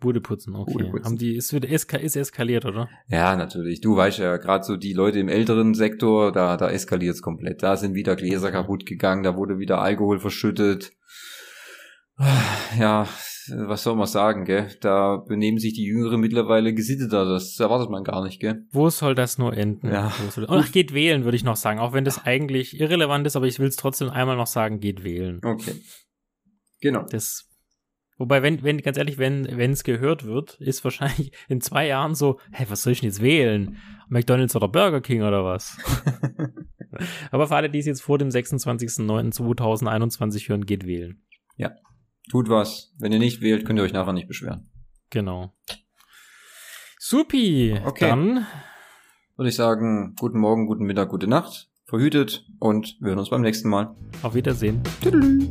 Bude 0.00 0.20
putzen, 0.20 0.56
okay. 0.56 0.72
Bude 0.72 0.86
putzen. 0.86 1.04
Haben 1.04 1.18
die, 1.18 1.36
ist, 1.36 1.52
eska 1.52 1.98
ist 1.98 2.16
eskaliert, 2.16 2.64
oder? 2.64 2.88
Ja, 3.08 3.36
natürlich. 3.36 3.80
Du 3.80 3.96
weißt 3.96 4.18
ja, 4.18 4.38
gerade 4.38 4.64
so 4.64 4.76
die 4.76 4.94
Leute 4.94 5.18
im 5.18 5.28
älteren 5.28 5.74
Sektor, 5.74 6.32
da, 6.32 6.56
da 6.56 6.70
eskaliert 6.70 7.14
es 7.14 7.22
komplett. 7.22 7.62
Da 7.62 7.76
sind 7.76 7.94
wieder 7.94 8.16
Gläser 8.16 8.50
kaputt 8.50 8.86
gegangen, 8.86 9.22
da 9.22 9.36
wurde 9.36 9.58
wieder 9.58 9.80
Alkohol 9.80 10.18
verschüttet. 10.18 10.92
Ja, 12.78 13.06
was 13.48 13.82
soll 13.82 13.96
man 13.96 14.06
sagen, 14.06 14.44
gell? 14.44 14.68
Da 14.80 15.16
benehmen 15.16 15.58
sich 15.58 15.74
die 15.74 15.84
Jüngeren 15.84 16.20
mittlerweile 16.20 16.74
gesitteter. 16.74 17.24
Das 17.24 17.58
erwartet 17.58 17.90
man 17.90 18.04
gar 18.04 18.22
nicht, 18.24 18.40
gell? 18.40 18.66
Wo 18.70 18.90
soll 18.90 19.14
das 19.14 19.38
nur 19.38 19.56
enden? 19.56 19.88
Ja. 19.88 20.12
Ach, 20.48 20.72
geht 20.72 20.92
wählen, 20.94 21.24
würde 21.24 21.36
ich 21.36 21.44
noch 21.44 21.56
sagen. 21.56 21.78
Auch 21.78 21.92
wenn 21.92 22.04
das 22.04 22.24
eigentlich 22.24 22.78
irrelevant 22.78 23.26
ist, 23.26 23.36
aber 23.36 23.46
ich 23.46 23.58
will 23.58 23.68
es 23.68 23.76
trotzdem 23.76 24.10
einmal 24.10 24.36
noch 24.36 24.46
sagen, 24.46 24.80
geht 24.80 25.02
wählen. 25.02 25.40
Okay. 25.44 25.74
Genau. 26.80 27.04
Das 27.10 27.49
Wobei, 28.20 28.42
wenn, 28.42 28.62
wenn, 28.62 28.80
ganz 28.82 28.98
ehrlich, 28.98 29.16
wenn, 29.16 29.48
wenn 29.56 29.70
es 29.70 29.82
gehört 29.82 30.26
wird, 30.26 30.60
ist 30.60 30.84
wahrscheinlich 30.84 31.32
in 31.48 31.62
zwei 31.62 31.86
Jahren 31.86 32.14
so, 32.14 32.38
hey, 32.52 32.66
was 32.68 32.82
soll 32.82 32.92
ich 32.92 33.00
denn 33.00 33.08
jetzt 33.08 33.22
wählen? 33.22 33.78
McDonalds 34.10 34.54
oder 34.54 34.68
Burger 34.68 35.00
King 35.00 35.22
oder 35.22 35.42
was? 35.42 35.78
Aber 37.30 37.48
für 37.48 37.56
alle, 37.56 37.70
die 37.70 37.78
es 37.78 37.86
jetzt 37.86 38.02
vor 38.02 38.18
dem 38.18 38.28
26.09.2021 38.28 40.50
hören, 40.50 40.66
geht 40.66 40.86
wählen. 40.86 41.22
Ja. 41.56 41.72
Tut 42.30 42.50
was. 42.50 42.94
Wenn 42.98 43.12
ihr 43.12 43.18
nicht 43.18 43.40
wählt, 43.40 43.64
könnt 43.64 43.78
ihr 43.78 43.84
euch 43.84 43.94
nachher 43.94 44.12
nicht 44.12 44.28
beschweren. 44.28 44.68
Genau. 45.08 45.54
Supi. 46.98 47.80
Okay. 47.86 48.06
Dann 48.06 48.46
würde 49.36 49.48
ich 49.48 49.56
sagen, 49.56 50.14
guten 50.20 50.40
Morgen, 50.40 50.66
guten 50.66 50.84
Mittag, 50.84 51.08
gute 51.08 51.26
Nacht. 51.26 51.70
Verhütet 51.86 52.46
und 52.58 52.98
wir 53.00 53.08
hören 53.08 53.18
uns 53.18 53.30
beim 53.30 53.40
nächsten 53.40 53.70
Mal. 53.70 53.96
Auf 54.22 54.34
Wiedersehen. 54.34 54.82
Tüdelü. 55.00 55.48